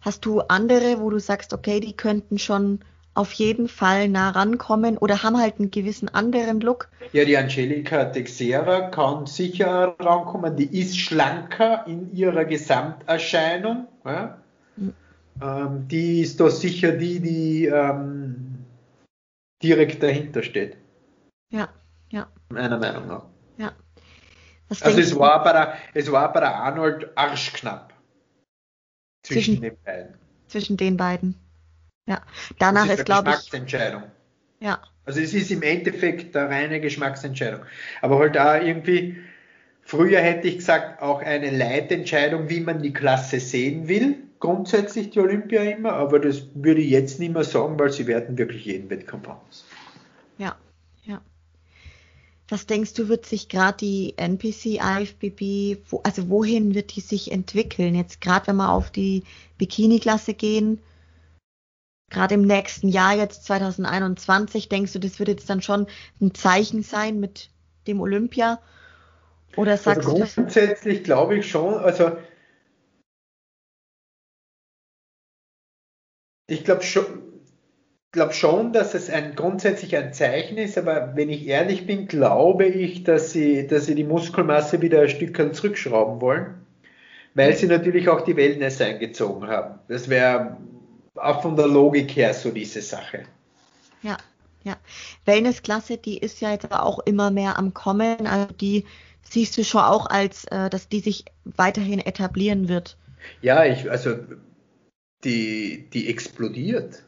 Hast 0.00 0.24
du 0.24 0.40
andere, 0.40 1.00
wo 1.00 1.10
du 1.10 1.20
sagst, 1.20 1.52
okay, 1.52 1.80
die 1.80 1.96
könnten 1.96 2.38
schon 2.38 2.80
auf 3.14 3.32
jeden 3.32 3.68
Fall 3.68 4.08
nah 4.08 4.30
rankommen 4.30 4.96
oder 4.96 5.22
haben 5.22 5.38
halt 5.38 5.58
einen 5.58 5.70
gewissen 5.70 6.08
anderen 6.08 6.60
Look? 6.60 6.88
Ja, 7.12 7.24
die 7.24 7.36
Angelika 7.36 8.06
Texera 8.06 8.90
kann 8.90 9.26
sicher 9.26 9.96
rankommen. 9.98 10.56
Die 10.56 10.80
ist 10.80 10.98
schlanker 10.98 11.84
in 11.86 12.14
ihrer 12.14 12.44
Gesamterscheinung. 12.44 13.88
Ja? 14.04 14.38
Mhm. 14.76 14.94
Ähm, 15.42 15.88
die 15.88 16.20
ist 16.20 16.40
da 16.40 16.48
sicher 16.48 16.92
die, 16.92 17.20
die 17.20 17.66
ähm, 17.66 18.64
direkt 19.62 20.02
dahinter 20.02 20.42
steht. 20.42 20.76
Ja, 21.50 21.68
ja. 22.10 22.28
Meiner 22.50 22.78
Meinung 22.78 23.08
nach. 23.08 23.24
Ja. 23.56 23.72
Was 24.68 24.82
also 24.82 25.00
es 25.00 25.18
war, 25.18 25.42
bei 25.42 25.52
der, 25.52 25.74
es 25.94 26.12
war 26.12 26.32
bei 26.32 26.40
der 26.40 26.54
Arnold 26.54 27.10
arschknapp. 27.16 27.92
Zwischen, 29.22 29.56
zwischen 29.56 29.62
den 29.62 29.76
beiden. 29.84 30.14
Zwischen 30.46 30.76
den 30.76 30.96
beiden. 30.96 31.34
Ja. 32.06 32.22
Danach 32.58 32.84
das 32.84 32.94
ist, 32.94 32.98
ist 33.00 33.04
glaube 33.04 33.30
ich. 33.30 33.36
Geschmacksentscheidung. 33.36 34.02
Ja. 34.60 34.80
Also 35.04 35.20
es 35.20 35.34
ist 35.34 35.50
im 35.50 35.62
Endeffekt 35.62 36.36
eine 36.36 36.50
reine 36.50 36.80
Geschmacksentscheidung. 36.80 37.60
Aber 38.02 38.18
halt 38.18 38.36
auch 38.36 38.54
irgendwie, 38.54 39.16
früher 39.82 40.20
hätte 40.20 40.48
ich 40.48 40.56
gesagt, 40.56 41.00
auch 41.02 41.22
eine 41.22 41.50
Leitentscheidung, 41.50 42.48
wie 42.50 42.60
man 42.60 42.82
die 42.82 42.92
Klasse 42.92 43.40
sehen 43.40 43.88
will. 43.88 44.16
Grundsätzlich 44.40 45.10
die 45.10 45.20
Olympia 45.20 45.62
immer, 45.62 45.94
aber 45.94 46.20
das 46.20 46.42
würde 46.54 46.80
ich 46.80 46.90
jetzt 46.90 47.18
nicht 47.18 47.32
mehr 47.32 47.44
sagen, 47.44 47.78
weil 47.78 47.90
sie 47.90 48.06
werden 48.06 48.38
wirklich 48.38 48.66
jeden 48.66 48.88
Wettkampf. 48.88 49.26
Ja, 49.26 49.40
ja. 50.38 50.56
Was 52.50 52.66
denkst 52.66 52.94
du, 52.94 53.08
wird 53.08 53.26
sich 53.26 53.48
gerade 53.48 53.76
die 53.76 54.14
NPC, 54.16 54.80
IFBB, 54.80 55.82
wo, 55.90 56.00
also 56.02 56.30
wohin 56.30 56.74
wird 56.74 56.96
die 56.96 57.02
sich 57.02 57.30
entwickeln? 57.30 57.94
Jetzt 57.94 58.22
gerade 58.22 58.46
wenn 58.46 58.56
wir 58.56 58.72
auf 58.72 58.90
die 58.90 59.24
Bikini-Klasse 59.58 60.32
gehen, 60.32 60.80
gerade 62.10 62.34
im 62.34 62.42
nächsten 62.42 62.88
Jahr, 62.88 63.14
jetzt 63.14 63.44
2021, 63.44 64.70
denkst 64.70 64.94
du, 64.94 64.98
das 64.98 65.18
wird 65.18 65.28
jetzt 65.28 65.50
dann 65.50 65.60
schon 65.60 65.86
ein 66.22 66.34
Zeichen 66.34 66.82
sein 66.82 67.20
mit 67.20 67.50
dem 67.86 68.00
Olympia? 68.00 68.60
Oder 69.56 69.72
also 69.72 69.84
sagst 69.84 70.08
also 70.08 70.18
grundsätzlich 70.18 71.04
glaube 71.04 71.36
ich 71.36 71.50
schon, 71.50 71.74
also 71.74 72.16
ich 76.46 76.64
glaube 76.64 76.82
schon, 76.82 77.27
glaube 78.12 78.32
schon, 78.32 78.72
dass 78.72 78.94
es 78.94 79.10
ein 79.10 79.34
grundsätzlich 79.34 79.96
ein 79.96 80.12
Zeichen 80.12 80.56
ist, 80.58 80.78
aber 80.78 81.12
wenn 81.14 81.28
ich 81.28 81.46
ehrlich 81.46 81.86
bin, 81.86 82.08
glaube 82.08 82.64
ich, 82.64 83.04
dass 83.04 83.32
sie, 83.32 83.66
dass 83.66 83.86
sie 83.86 83.94
die 83.94 84.04
Muskelmasse 84.04 84.80
wieder 84.80 85.02
ein 85.02 85.08
Stück 85.08 85.36
zurückschrauben 85.54 86.20
wollen, 86.20 86.54
weil 87.34 87.54
sie 87.54 87.66
natürlich 87.66 88.08
auch 88.08 88.22
die 88.22 88.36
Wellness 88.36 88.80
eingezogen 88.80 89.48
haben. 89.48 89.78
Das 89.88 90.08
wäre 90.08 90.56
auch 91.14 91.42
von 91.42 91.56
der 91.56 91.66
Logik 91.66 92.16
her 92.16 92.32
so 92.32 92.50
diese 92.50 92.80
Sache. 92.80 93.24
Ja, 94.02 94.16
ja. 94.64 94.76
Wellnessklasse, 95.24 95.98
die 95.98 96.18
ist 96.18 96.40
ja 96.40 96.52
jetzt 96.52 96.72
auch 96.72 97.00
immer 97.00 97.30
mehr 97.30 97.58
am 97.58 97.74
Kommen. 97.74 98.26
Also 98.26 98.52
die 98.54 98.84
siehst 99.22 99.56
du 99.58 99.64
schon 99.64 99.82
auch 99.82 100.06
als, 100.06 100.44
äh, 100.46 100.70
dass 100.70 100.88
die 100.88 101.00
sich 101.00 101.24
weiterhin 101.44 102.00
etablieren 102.00 102.68
wird. 102.68 102.96
Ja, 103.42 103.64
ich, 103.64 103.90
also 103.90 104.16
die, 105.24 105.88
die 105.92 106.08
explodiert. 106.08 107.02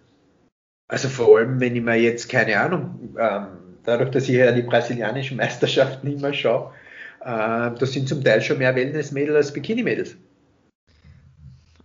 Also 0.90 1.08
vor 1.08 1.38
allem, 1.38 1.60
wenn 1.60 1.76
ich 1.76 1.82
mir 1.82 1.94
jetzt, 1.94 2.28
keine 2.28 2.58
Ahnung, 2.58 3.14
ähm, 3.16 3.46
dadurch, 3.84 4.10
dass 4.10 4.24
ich 4.24 4.30
ja 4.30 4.50
die 4.50 4.62
brasilianischen 4.62 5.36
Meisterschaften 5.36 6.08
immer 6.08 6.34
schaue, 6.34 6.72
äh, 7.20 7.24
da 7.24 7.86
sind 7.86 8.08
zum 8.08 8.24
Teil 8.24 8.42
schon 8.42 8.58
mehr 8.58 8.74
Wellness-Mädels 8.74 9.36
als 9.36 9.52
Bikini-Mädels. 9.52 10.16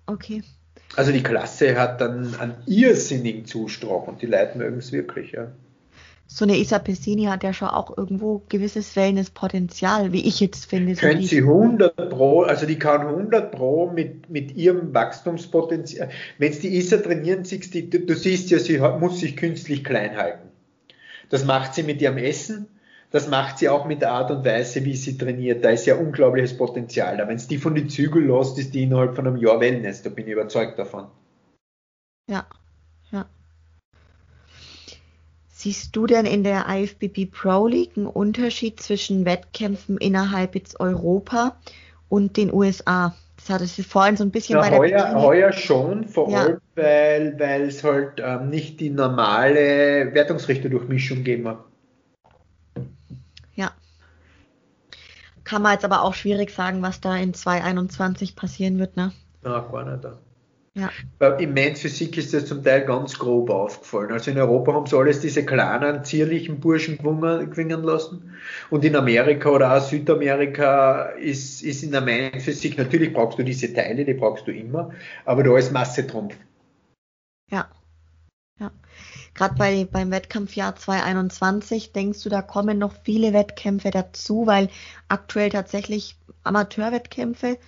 Okay. 0.08 0.42
Also 0.96 1.12
die 1.12 1.22
Klasse 1.22 1.80
hat 1.80 2.02
dann 2.02 2.34
einen 2.40 2.56
irrsinnigen 2.66 3.46
Zuspruch 3.46 4.08
und 4.08 4.24
die 4.24 4.26
Leute 4.26 4.58
mögen 4.58 4.80
es 4.80 4.92
wirklich, 4.92 5.34
ja. 5.34 5.52
So 6.28 6.44
eine 6.44 6.58
Isa 6.58 6.80
Pessini 6.80 7.26
hat 7.26 7.44
ja 7.44 7.54
schon 7.54 7.68
auch 7.68 7.96
irgendwo 7.98 8.42
gewisses 8.50 8.96
Wellness-Potenzial, 8.96 10.12
wie 10.12 10.28
ich 10.28 10.40
jetzt 10.40 10.66
finde. 10.66 10.96
So 10.96 11.02
Könnte 11.02 11.28
sie 11.28 11.42
100 11.42 12.10
Pro, 12.10 12.42
also 12.42 12.66
die 12.66 12.80
kann 12.80 13.02
100 13.02 13.52
Pro 13.52 13.92
mit, 13.92 14.30
mit 14.30 14.56
ihrem 14.56 14.94
Wachstumspotenzial, 14.94 16.10
wenn 16.40 16.52
es 16.52 16.60
die 16.60 16.76
Isa 16.76 16.98
trainieren 16.98 17.46
siehst, 17.46 17.74
die, 17.74 17.90
du 17.90 18.16
siehst 18.16 18.50
ja, 18.50 18.60
sie 18.60 18.80
muss 19.00 19.20
sich 19.20 19.38
künstlich 19.38 19.84
klein 19.84 20.18
halten. 20.18 20.50
Das 21.30 21.46
macht 21.46 21.76
sie 21.76 21.84
mit 21.84 22.02
ihrem 22.02 22.18
Essen, 22.18 22.68
das 23.12 23.30
macht 23.30 23.60
sie 23.60 23.70
auch 23.70 23.86
mit 23.86 24.02
der 24.02 24.12
Art 24.12 24.32
und 24.32 24.44
Weise, 24.44 24.84
wie 24.84 24.96
sie 24.96 25.18
trainiert. 25.18 25.64
Da 25.64 25.70
ist 25.70 25.86
ja 25.86 25.96
unglaubliches 25.96 26.58
Potenzial 26.58 27.18
da. 27.18 27.28
Wenn 27.28 27.38
es 27.38 27.48
die 27.48 27.58
von 27.58 27.76
die 27.76 27.88
Zügel 27.88 28.26
lässt, 28.26 28.58
ist 28.60 28.74
die 28.74 28.84
innerhalb 28.84 29.16
von 29.16 29.26
einem 29.26 29.38
Jahr 29.38 29.60
Wellness. 29.62 30.02
Da 30.02 30.10
bin 30.10 30.26
ich 30.26 30.34
überzeugt 30.34 30.78
davon. 30.78 31.08
Ja. 32.30 32.46
Siehst 35.66 35.96
du 35.96 36.06
denn 36.06 36.28
in 36.28 36.44
der 36.44 36.68
IFBB 36.70 37.26
Pro 37.32 37.66
League 37.66 37.98
einen 37.98 38.06
Unterschied 38.06 38.80
zwischen 38.80 39.26
Wettkämpfen 39.26 39.98
innerhalb 39.98 40.54
jetzt 40.54 40.80
Europa 40.80 41.58
und 42.08 42.38
den 42.38 42.54
USA? 42.54 43.16
Das 43.38 43.50
hattest 43.50 43.80
du 43.80 43.82
vorhin 43.82 44.16
so 44.16 44.24
ein 44.24 44.30
bisschen 44.30 44.58
ja, 44.58 44.62
bei 44.62 44.70
der 44.70 44.78
heuer, 44.78 45.22
heuer 45.24 45.52
schon, 45.54 46.08
vor 46.08 46.30
ja. 46.30 46.42
allem, 46.44 46.60
weil 46.76 47.64
es 47.64 47.84
halt 47.84 48.22
ähm, 48.24 48.52
nicht 48.52 48.80
die 48.80 48.92
normale 48.92 50.14
Wertungsrichterdurchmischung 50.14 51.24
gegeben 51.24 51.48
hat. 51.48 51.58
Kann 55.46 55.64
man 55.64 55.74
jetzt 55.74 55.86
aber 55.86 56.04
auch 56.04 56.14
schwierig 56.14 56.52
sagen, 56.52 56.84
was 56.84 57.02
da 57.02 57.16
in 57.16 57.34
2021 57.34 58.36
passieren 58.36 58.78
wird, 58.78 58.98
ne? 58.98 59.14
Ja, 59.44 59.60
gar 59.60 59.84
nicht. 59.84 60.08
Ja. 60.78 60.92
Bei, 61.20 61.38
Im 61.42 61.54
Men's 61.54 61.80
Physik 61.80 62.18
ist 62.18 62.34
das 62.34 62.48
zum 62.48 62.62
Teil 62.62 62.86
ganz 62.86 63.18
grob 63.18 63.50
aufgefallen. 63.50 64.12
Also 64.12 64.32
in 64.32 64.38
Europa 64.38 64.74
haben 64.74 64.86
sie 64.86 64.98
alles 64.98 65.22
diese 65.22 65.46
kleinen, 65.46 66.04
zierlichen 66.04 66.60
Burschen 66.60 66.98
gewinnen 66.98 67.82
lassen. 67.84 68.34
Und 68.70 68.84
in 68.84 68.96
Amerika 68.98 69.50
oder 69.50 69.76
auch 69.76 69.82
Südamerika 69.82 71.04
ist, 71.12 71.64
ist 71.64 71.82
in 71.84 71.92
der 71.92 72.02
Men's 72.02 72.44
Physik, 72.44 72.78
natürlich 72.78 73.14
brauchst 73.14 73.40
du 73.40 73.44
diese 73.44 73.74
Teile, 73.74 74.04
die 74.04 74.14
brauchst 74.14 74.48
du 74.48 74.52
immer, 74.52 74.92
aber 75.24 75.44
da 75.44 75.58
ist 75.58 75.72
Masse 75.72 76.06
Trumpf. 76.06 76.36
Ja. 77.50 77.70
Ja 78.60 78.72
gerade 79.36 79.56
bei, 79.56 79.86
beim 79.86 80.10
Wettkampfjahr 80.10 80.76
2021, 80.76 81.92
denkst 81.92 82.24
du, 82.24 82.30
da 82.30 82.42
kommen 82.42 82.80
noch 82.80 82.94
viele 83.04 83.34
Wettkämpfe 83.34 83.92
dazu, 83.92 84.48
weil 84.48 84.70
aktuell 85.10 85.50
tatsächlich 85.50 86.16
Amateurwettkämpfe 86.44 87.60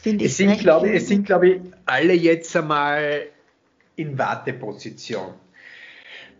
finde 0.00 0.24
ich. 0.24 0.30
Es 0.30 0.36
sind, 0.36 0.58
glaube 0.58 0.88
ich, 0.88 0.96
es 0.96 1.08
sind, 1.08 1.26
glaube 1.26 1.48
ich, 1.48 1.60
alle 1.86 2.14
jetzt 2.14 2.54
einmal 2.56 3.26
in 3.96 4.18
Warteposition. 4.18 5.34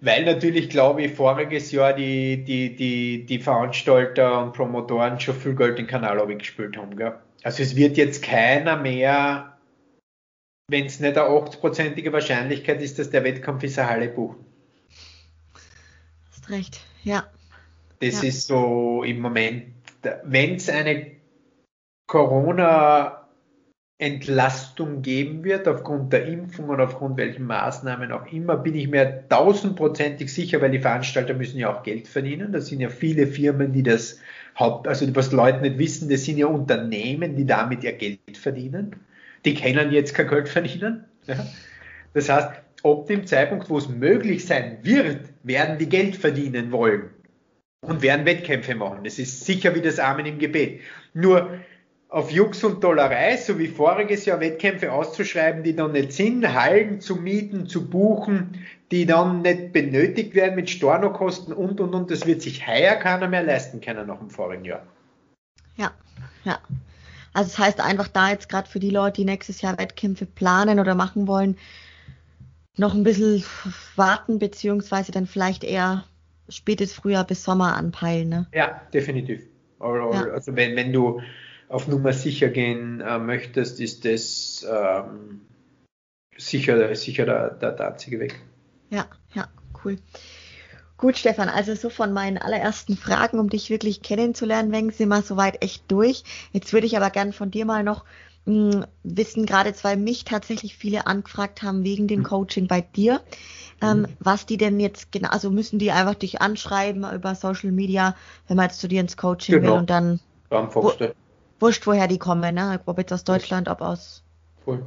Weil 0.01 0.25
natürlich, 0.25 0.71
glaube 0.71 1.03
ich, 1.03 1.13
voriges 1.13 1.71
Jahr 1.73 1.93
die, 1.93 2.43
die, 2.43 2.75
die, 2.75 3.27
die 3.27 3.39
Veranstalter 3.39 4.43
und 4.43 4.55
Promotoren 4.55 5.21
schon 5.21 5.35
viel 5.37 5.55
Geld 5.55 5.79
in 5.79 5.87
Kanal 5.87 6.27
gespielt 6.39 6.77
haben. 6.77 6.97
Gell? 6.97 7.15
Also 7.43 7.63
es 7.63 7.77
wird 7.77 7.99
jetzt 7.99 8.23
keiner 8.23 8.77
mehr, 8.77 9.59
wenn 10.69 10.87
es 10.87 11.01
nicht 11.01 11.19
eine 11.19 11.29
80-prozentige 11.29 12.13
Wahrscheinlichkeit 12.13 12.81
ist, 12.81 12.99
dass 12.99 13.11
der 13.11 13.25
Wettkampf 13.25 13.63
ist, 13.63 13.79
eine 13.79 13.91
Halle 13.91 14.09
buchen 14.09 14.47
recht, 16.51 16.81
ja. 17.03 17.27
Das 18.01 18.23
ja. 18.23 18.29
ist 18.29 18.47
so 18.47 19.03
im 19.05 19.21
Moment, 19.21 19.75
wenn 20.25 20.57
es 20.57 20.69
eine 20.69 21.13
Corona-Entlastung 24.01 25.03
geben 25.03 25.45
wird, 25.45 25.69
aufgrund 25.69 26.13
der 26.13 26.27
Impfung 26.27 26.71
und 26.71 26.81
aufgrund 26.81 27.17
welchen 27.19 27.45
Maßnahmen 27.45 28.11
auch 28.13 28.27
immer, 28.33 28.57
bin 28.57 28.75
ich 28.75 28.89
mir 28.89 29.25
tausendprozentig 29.29 30.33
sicher, 30.33 30.61
weil 30.61 30.71
die 30.71 30.79
Veranstalter 30.79 31.35
müssen 31.35 31.59
ja 31.59 31.73
auch 31.73 31.83
Geld 31.83 32.09
verdienen. 32.09 32.53
Das 32.53 32.67
sind 32.67 32.81
ja 32.81 32.89
viele 32.89 33.27
Firmen, 33.27 33.73
die 33.73 33.83
das 33.83 34.19
Haupt, 34.59 34.89
also 34.89 35.07
was 35.15 35.33
Leute 35.33 35.61
nicht 35.61 35.79
wissen, 35.79 36.09
das 36.09 36.25
sind 36.25 36.39
ja 36.39 36.47
Unternehmen, 36.47 37.37
die 37.37 37.47
damit 37.47 37.85
ihr 37.85 37.93
Geld 37.93 38.19
verdienen. 38.35 38.97
Die 39.45 39.55
können 39.55 39.93
jetzt 39.93 40.15
kein 40.15 40.29
Geld 40.29 40.49
verdienen. 40.49 41.05
Ja. 41.27 41.47
Das 42.15 42.29
heißt, 42.29 42.49
ob 42.83 43.07
dem 43.07 43.27
Zeitpunkt, 43.27 43.69
wo 43.69 43.79
es 43.79 43.89
möglich 43.89 44.47
sein 44.47 44.79
wird, 44.83 45.21
werden 45.45 45.79
die 45.79 45.89
Geld 45.89 46.17
verdienen 46.17 46.73
wollen. 46.73 47.11
und 47.83 48.03
werden 48.03 48.27
Wettkämpfe 48.27 48.75
machen. 48.75 49.05
Das 49.05 49.19
ist 49.19 49.47
sicher 49.47 49.75
wie 49.75 49.81
das 49.81 49.99
Amen 49.99 50.27
im 50.27 50.39
Gebet. 50.39 50.83
Nur 51.15 51.49
auf 52.11 52.33
Jux 52.33 52.65
und 52.65 52.83
Dollerei, 52.83 53.37
so 53.37 53.59
wie 53.59 53.69
voriges 53.69 54.27
Jahr 54.27 54.41
Wettkämpfe 54.41 54.93
auszuschreiben, 54.93 55.63
die 55.63 55.77
dann 55.77 55.93
nicht 55.93 56.13
sind, 56.13 56.53
Hallen 56.53 57.01
zu 57.01 57.15
mieten, 57.17 57.67
zu 57.67 57.89
buchen, 57.89 58.65
die 58.91 59.07
dann 59.07 59.43
nicht 59.43 59.73
benötigt 59.73 60.35
werden 60.35 60.57
mit 60.57 60.69
Stornokosten 60.69 61.55
und 61.55 61.81
und 61.81 61.95
und, 61.95 62.11
das 62.11 62.27
wird 62.27 62.43
sich 62.43 62.67
heuer 62.67 62.97
keiner 62.97 63.29
mehr 63.29 63.45
leisten 63.45 63.81
können 63.81 64.09
nach 64.09 64.19
dem 64.19 64.29
vorigen 64.29 64.65
Jahr. 64.65 64.83
Ja, 65.77 65.93
ja. 66.45 66.59
Also 67.33 67.51
das 67.51 67.59
heißt 67.59 67.81
einfach 67.81 68.09
da 68.09 68.31
jetzt 68.31 68.49
gerade 68.49 68.69
für 68.69 68.81
die 68.81 68.91
Leute, 68.91 69.21
die 69.21 69.25
nächstes 69.25 69.61
Jahr 69.61 69.79
Wettkämpfe 69.79 70.27
planen 70.27 70.81
oder 70.81 70.97
machen 70.97 71.29
wollen, 71.29 71.57
noch 72.77 72.93
ein 72.93 73.05
bisschen 73.05 73.45
warten, 73.95 74.41
beziehungsweise 74.41 75.13
dann 75.13 75.27
vielleicht 75.27 75.63
eher 75.63 76.05
spätes 76.49 76.93
Frühjahr 76.93 77.25
bis 77.25 77.45
Sommer 77.45 77.77
anpeilen. 77.77 78.29
Ne? 78.29 78.47
Ja, 78.53 78.81
definitiv. 78.93 79.43
Also 79.79 80.57
wenn, 80.57 80.75
wenn 80.75 80.93
du 80.93 81.21
auf 81.71 81.87
Nummer 81.87 82.13
sicher 82.13 82.49
gehen 82.49 83.01
äh, 83.01 83.19
möchtest, 83.19 83.81
ist 83.81 84.05
das 84.05 84.67
ähm, 84.69 85.43
sicher, 86.37 86.95
sicher 86.97 87.25
der, 87.25 87.51
der, 87.51 87.73
der 87.73 87.93
einzige 87.93 88.19
Weg. 88.19 88.41
Ja, 88.91 89.07
ja, 89.35 89.49
cool. 89.85 89.97
Gut, 90.97 91.17
Stefan, 91.17 91.49
also 91.49 91.75
so 91.75 91.89
von 91.89 92.13
meinen 92.13 92.39
allerersten 92.39 92.97
Fragen, 92.97 93.39
um 93.39 93.49
dich 93.49 93.71
wirklich 93.71 94.03
kennenzulernen, 94.03 94.73
wenn 94.73 94.91
sind 94.91 95.09
wir 95.09 95.23
soweit 95.23 95.63
echt 95.65 95.85
durch. 95.89 96.25
Jetzt 96.53 96.73
würde 96.73 96.87
ich 96.87 96.97
aber 96.97 97.09
gern 97.09 97.33
von 97.33 97.53
dir 97.53 97.65
mal 97.65 97.85
noch 97.85 98.05
mh, 98.47 98.73
hm, 98.73 98.87
wissen, 99.05 99.47
gerade 99.47 99.73
weil 99.83 99.97
mich 99.97 100.25
tatsächlich 100.25 100.77
viele 100.77 101.07
angefragt 101.07 101.63
haben 101.63 101.85
wegen 101.85 102.09
dem 102.09 102.21
mhm. 102.21 102.25
Coaching 102.25 102.67
bei 102.67 102.81
dir, 102.81 103.23
ähm, 103.81 104.01
mhm. 104.01 104.07
was 104.19 104.45
die 104.45 104.57
denn 104.57 104.81
jetzt 104.81 105.13
genau, 105.13 105.29
also 105.29 105.51
müssen 105.51 105.79
die 105.79 105.93
einfach 105.93 106.17
dich 106.17 106.43
anschreiben 106.43 107.07
über 107.15 107.37
Social 107.37 107.71
Media, 107.71 108.17
wenn 108.49 108.57
man 108.57 108.67
jetzt 108.67 108.81
zu 108.81 108.89
dir 108.89 109.01
ins 109.01 109.17
Coaching 109.17 109.55
genau. 109.55 109.73
will 109.73 109.79
und 109.79 109.91
dann 109.91 110.21
wo, 110.51 110.93
wurscht, 111.61 111.87
woher 111.87 112.09
die 112.09 112.19
kommen, 112.19 112.55
ne? 112.55 112.81
ob 112.87 112.99
jetzt 112.99 113.13
aus 113.13 113.25
Deutschland, 113.25 113.69
ob 113.69 113.81
aus. 113.81 114.23
Voll. 114.65 114.87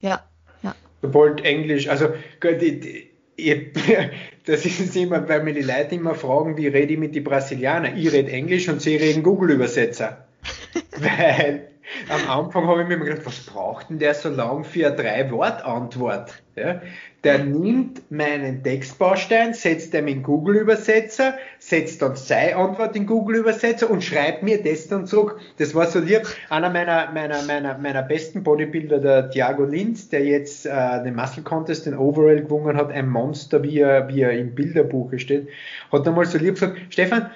Ja, 0.00 0.24
ja. 0.62 0.74
Sobald 1.02 1.44
Englisch, 1.44 1.88
also 1.88 2.08
die, 2.42 2.80
die, 2.80 3.10
ich, 3.36 3.72
das 4.44 4.66
ist 4.66 4.96
immer, 4.96 5.28
weil 5.28 5.42
mir 5.42 5.54
die 5.54 5.62
Leute 5.62 5.94
immer 5.94 6.14
fragen, 6.14 6.56
wie 6.56 6.68
rede 6.68 6.92
ich 6.92 6.98
mit 6.98 7.14
den 7.14 7.24
Brasilianern? 7.24 7.96
Ich 7.96 8.12
rede 8.12 8.30
Englisch 8.30 8.68
und 8.68 8.80
sie 8.82 8.96
reden 8.96 9.22
Google-Übersetzer. 9.22 10.26
weil 10.98 11.69
am 12.08 12.44
Anfang 12.44 12.66
habe 12.66 12.82
ich 12.82 12.88
mir 12.88 12.98
gedacht, 12.98 13.24
was 13.24 13.40
braucht 13.46 13.90
denn 13.90 13.98
der 13.98 14.14
so 14.14 14.28
lang 14.28 14.64
für 14.64 14.86
eine 14.86 14.96
Drei-Wort-Antwort? 14.96 16.42
Ja? 16.56 16.80
Der 17.24 17.38
nimmt 17.38 18.10
meinen 18.10 18.62
Textbaustein, 18.62 19.52
setzt 19.52 19.92
den 19.92 20.08
in 20.08 20.22
Google-Übersetzer, 20.22 21.34
setzt 21.58 22.00
dann 22.00 22.16
seine 22.16 22.56
Antwort 22.56 22.96
in 22.96 23.06
Google-Übersetzer 23.06 23.90
und 23.90 24.02
schreibt 24.02 24.42
mir 24.42 24.62
das 24.62 24.88
dann 24.88 25.06
zurück. 25.06 25.38
Das 25.58 25.74
war 25.74 25.86
so 25.86 26.00
lieb. 26.00 26.22
Einer 26.48 26.70
meiner, 26.70 27.10
meiner, 27.12 27.42
meiner, 27.42 27.76
meiner 27.78 28.02
besten 28.02 28.42
Bodybuilder, 28.42 28.98
der 28.98 29.30
Thiago 29.30 29.64
Linz, 29.64 30.08
der 30.08 30.24
jetzt 30.24 30.66
äh, 30.66 31.02
den 31.02 31.14
Muscle 31.14 31.42
Contest, 31.42 31.86
den 31.86 31.96
Overall 31.96 32.42
gewonnen 32.42 32.76
hat, 32.76 32.90
ein 32.90 33.08
Monster, 33.08 33.62
wie 33.62 33.80
er, 33.80 34.08
wie 34.08 34.22
er 34.22 34.32
im 34.32 34.54
Bilderbuch 34.54 35.12
steht, 35.16 35.48
hat 35.92 36.08
einmal 36.08 36.24
so 36.24 36.38
lieb 36.38 36.54
gesagt, 36.54 36.78
Stefan, 36.88 37.30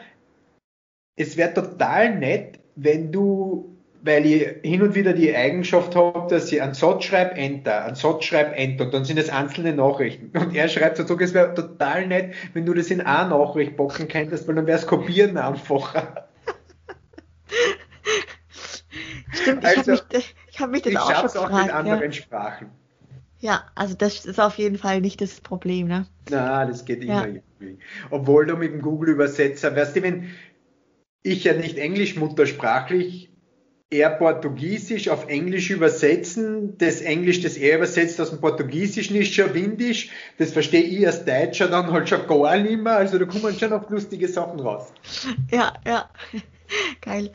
es 1.16 1.36
wäre 1.36 1.52
total 1.52 2.16
nett, 2.16 2.58
wenn 2.76 3.12
du 3.12 3.73
weil 4.04 4.26
ich 4.26 4.46
hin 4.62 4.82
und 4.82 4.94
wieder 4.94 5.14
die 5.14 5.34
Eigenschaft 5.34 5.96
habe, 5.96 6.28
dass 6.28 6.52
ich 6.52 6.60
einen 6.60 6.74
Satz 6.74 7.04
schreibe, 7.04 7.36
Enter, 7.36 7.86
einen 7.86 7.94
Satz 7.94 8.24
schreibe, 8.24 8.54
Enter 8.54 8.84
und 8.84 8.92
dann 8.92 9.06
sind 9.06 9.18
es 9.18 9.30
einzelne 9.30 9.72
Nachrichten. 9.72 10.36
Und 10.38 10.54
er 10.54 10.68
schreibt 10.68 10.98
so 10.98 11.18
es 11.18 11.32
wäre 11.32 11.54
total 11.54 12.06
nett, 12.06 12.34
wenn 12.52 12.66
du 12.66 12.74
das 12.74 12.90
in 12.90 13.00
eine 13.00 13.30
Nachricht 13.30 13.78
bocken 13.78 14.06
könntest, 14.06 14.46
weil 14.46 14.56
dann 14.56 14.66
wäre 14.66 14.78
es 14.78 14.86
kopieren 14.86 15.38
einfacher. 15.38 16.28
Stimmt, 19.32 19.64
ich 19.64 19.78
also, 19.78 19.92
habe 19.92 20.04
mich, 20.12 20.34
ich 20.50 20.60
hab 20.60 20.70
mich 20.70 20.82
das 20.82 20.92
ich 20.92 20.98
auch 20.98 21.14
schon 21.14 21.22
gefragt. 21.22 21.54
auch 21.54 21.62
mit 21.62 21.72
anderen 21.72 22.02
ja. 22.02 22.12
Sprachen. 22.12 22.70
Ja, 23.40 23.64
also 23.74 23.94
das 23.94 24.26
ist 24.26 24.38
auf 24.38 24.58
jeden 24.58 24.76
Fall 24.76 25.00
nicht 25.00 25.22
das 25.22 25.40
Problem, 25.40 25.88
ne? 25.88 26.06
Na, 26.28 26.66
das 26.66 26.84
geht 26.84 27.02
immer 27.02 27.26
ja. 27.26 27.26
irgendwie. 27.26 27.78
Obwohl 28.10 28.44
du 28.46 28.56
mit 28.56 28.70
dem 28.70 28.82
Google-Übersetzer, 28.82 29.74
weißt 29.74 29.96
du, 29.96 30.02
wenn 30.02 30.30
ich 31.22 31.44
ja 31.44 31.54
nicht 31.54 31.78
Englisch 31.78 32.16
muttersprachlich 32.16 33.30
er 33.90 34.10
Portugiesisch 34.10 35.08
auf 35.08 35.28
Englisch 35.28 35.70
übersetzen, 35.70 36.76
das 36.78 37.00
Englisch, 37.00 37.40
das 37.42 37.56
er 37.56 37.76
übersetzt 37.76 38.20
aus 38.20 38.30
dem 38.30 38.40
Portugiesischen 38.40 39.14
ist 39.16 39.32
schon 39.32 39.54
windisch, 39.54 40.10
das 40.38 40.50
verstehe 40.52 40.82
ich 40.82 41.06
als 41.06 41.24
Deutscher 41.24 41.68
dann 41.68 41.92
halt 41.92 42.08
schon 42.08 42.26
gar 42.26 42.56
nicht 42.56 42.82
mehr, 42.82 42.96
also 42.96 43.16
da 43.18 43.24
kommen 43.24 43.56
schon 43.58 43.70
noch 43.70 43.88
lustige 43.90 44.26
Sachen 44.28 44.60
raus. 44.60 44.92
Ja, 45.50 45.74
ja. 45.86 46.08
Geil. 47.02 47.30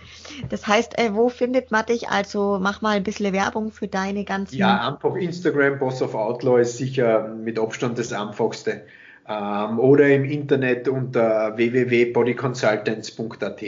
Das 0.50 0.66
heißt, 0.68 1.00
äh, 1.00 1.14
wo 1.14 1.30
findet 1.30 1.72
man 1.72 1.86
dich? 1.86 2.10
Also 2.10 2.58
mach 2.60 2.82
mal 2.82 2.98
ein 2.98 3.04
bisschen 3.04 3.32
Werbung 3.32 3.72
für 3.72 3.88
deine 3.88 4.26
ganzen. 4.26 4.58
Ja, 4.58 4.90
einfach 4.90 5.16
Instagram, 5.16 5.80
Boss 5.80 6.02
of 6.02 6.16
Outlaw 6.16 6.60
ist 6.60 6.78
sicher 6.78 7.28
mit 7.28 7.60
Abstand 7.60 8.00
das 8.00 8.12
einfachste. 8.12 8.86
Ähm, 9.28 9.80
oder 9.80 10.10
im 10.10 10.26
Internet 10.26 10.88
unter 10.88 11.56
www.bodyconsultants.at. 11.56 13.64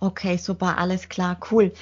Okay, 0.00 0.38
super, 0.38 0.78
alles 0.78 1.08
klar, 1.08 1.38
cool. 1.50 1.72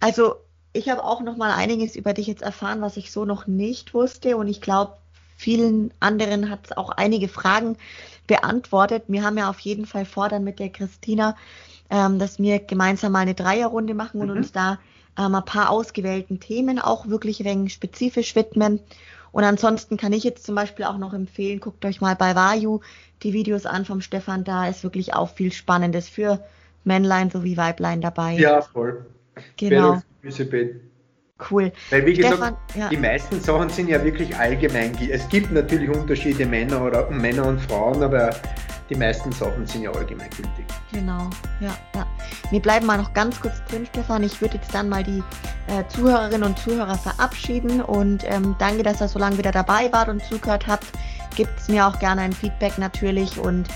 Also 0.00 0.36
ich 0.72 0.88
habe 0.88 1.02
auch 1.02 1.20
noch 1.20 1.36
mal 1.36 1.52
einiges 1.52 1.96
über 1.96 2.12
dich 2.12 2.26
jetzt 2.26 2.42
erfahren, 2.42 2.80
was 2.80 2.96
ich 2.96 3.10
so 3.10 3.24
noch 3.24 3.46
nicht 3.46 3.92
wusste 3.94 4.36
und 4.36 4.46
ich 4.46 4.60
glaube, 4.60 4.92
vielen 5.36 5.92
anderen 6.00 6.48
hat 6.48 6.60
es 6.66 6.76
auch 6.76 6.90
einige 6.90 7.28
Fragen 7.28 7.76
beantwortet. 8.26 9.04
Wir 9.08 9.22
haben 9.22 9.38
ja 9.38 9.50
auf 9.50 9.60
jeden 9.60 9.86
Fall 9.86 10.04
vor, 10.04 10.28
dann 10.28 10.44
mit 10.44 10.58
der 10.58 10.70
Christina, 10.70 11.36
ähm, 11.90 12.18
dass 12.18 12.38
wir 12.38 12.58
gemeinsam 12.58 13.12
mal 13.12 13.20
eine 13.20 13.34
Dreierrunde 13.34 13.94
machen 13.94 14.20
und 14.20 14.30
mhm. 14.30 14.36
uns 14.36 14.52
da 14.52 14.78
ähm, 15.18 15.34
ein 15.34 15.44
paar 15.44 15.70
ausgewählten 15.70 16.40
Themen 16.40 16.78
auch 16.78 17.08
wirklich 17.08 17.46
ein 17.46 17.68
spezifisch 17.68 18.34
widmen. 18.34 18.80
Und 19.32 19.44
ansonsten 19.44 19.96
kann 19.96 20.12
ich 20.12 20.24
jetzt 20.24 20.46
zum 20.46 20.54
Beispiel 20.54 20.84
auch 20.84 20.98
noch 20.98 21.12
empfehlen, 21.12 21.60
guckt 21.60 21.84
euch 21.84 22.00
mal 22.00 22.16
bei 22.16 22.34
Vayu 22.34 22.80
die 23.22 23.32
Videos 23.32 23.66
an 23.66 23.84
vom 23.84 24.00
Stefan, 24.00 24.44
da 24.44 24.68
ist 24.68 24.82
wirklich 24.82 25.14
auch 25.14 25.30
viel 25.30 25.52
Spannendes 25.52 26.08
für 26.08 26.42
Männlein 26.86 27.30
sowie 27.30 27.56
Weiblein 27.56 28.00
dabei. 28.00 28.32
Ja, 28.34 28.62
voll. 28.62 29.04
Genau. 29.56 30.00
Cool. 31.50 31.70
Weil 31.90 32.06
wie 32.06 32.14
Stefan, 32.14 32.30
gesagt, 32.30 32.76
ja. 32.76 32.88
die 32.88 32.96
meisten 32.96 33.40
Sachen 33.40 33.68
sind 33.68 33.88
ja 33.88 34.02
wirklich 34.02 34.34
allgemein. 34.34 34.96
Es 35.10 35.28
gibt 35.28 35.52
natürlich 35.52 35.90
Unterschiede 35.90 36.46
Männer 36.46 36.82
oder 36.82 37.10
Männer 37.10 37.46
und 37.46 37.60
Frauen, 37.60 38.02
aber 38.02 38.34
die 38.88 38.94
meisten 38.94 39.32
Sachen 39.32 39.66
sind 39.66 39.82
ja 39.82 39.90
allgemeingültig. 39.90 40.64
Genau, 40.92 41.28
ja, 41.60 41.76
ja. 41.94 42.06
Wir 42.50 42.60
bleiben 42.60 42.86
mal 42.86 42.96
noch 42.96 43.12
ganz 43.12 43.38
kurz 43.38 43.62
drin, 43.68 43.84
Stefan. 43.84 44.22
Ich 44.22 44.40
würde 44.40 44.56
jetzt 44.56 44.72
dann 44.72 44.88
mal 44.88 45.02
die 45.02 45.22
äh, 45.66 45.86
Zuhörerinnen 45.88 46.44
und 46.44 46.58
Zuhörer 46.58 46.96
verabschieden 46.96 47.82
und 47.82 48.24
ähm, 48.24 48.54
danke, 48.58 48.82
dass 48.82 49.02
ihr 49.02 49.08
so 49.08 49.18
lange 49.18 49.36
wieder 49.36 49.52
dabei 49.52 49.92
wart 49.92 50.08
und 50.08 50.24
zugehört 50.24 50.66
habt. 50.66 50.86
Gibt 51.34 51.58
es 51.58 51.68
mir 51.68 51.86
auch 51.86 51.98
gerne 51.98 52.22
ein 52.22 52.32
Feedback 52.32 52.78
natürlich 52.78 53.38
und 53.38 53.68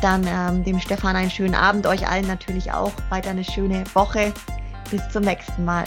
dann 0.00 0.26
ähm, 0.26 0.64
dem 0.64 0.80
Stefan 0.80 1.16
einen 1.16 1.30
schönen 1.30 1.54
Abend, 1.54 1.86
euch 1.86 2.08
allen 2.08 2.26
natürlich 2.26 2.72
auch 2.72 2.92
weiter 3.08 3.30
eine 3.30 3.44
schöne 3.44 3.84
Woche. 3.94 4.32
Bis 4.90 5.08
zum 5.10 5.22
nächsten 5.22 5.64
Mal. 5.64 5.84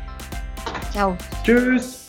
Ciao. 0.92 1.16
Tschüss. 1.44 2.03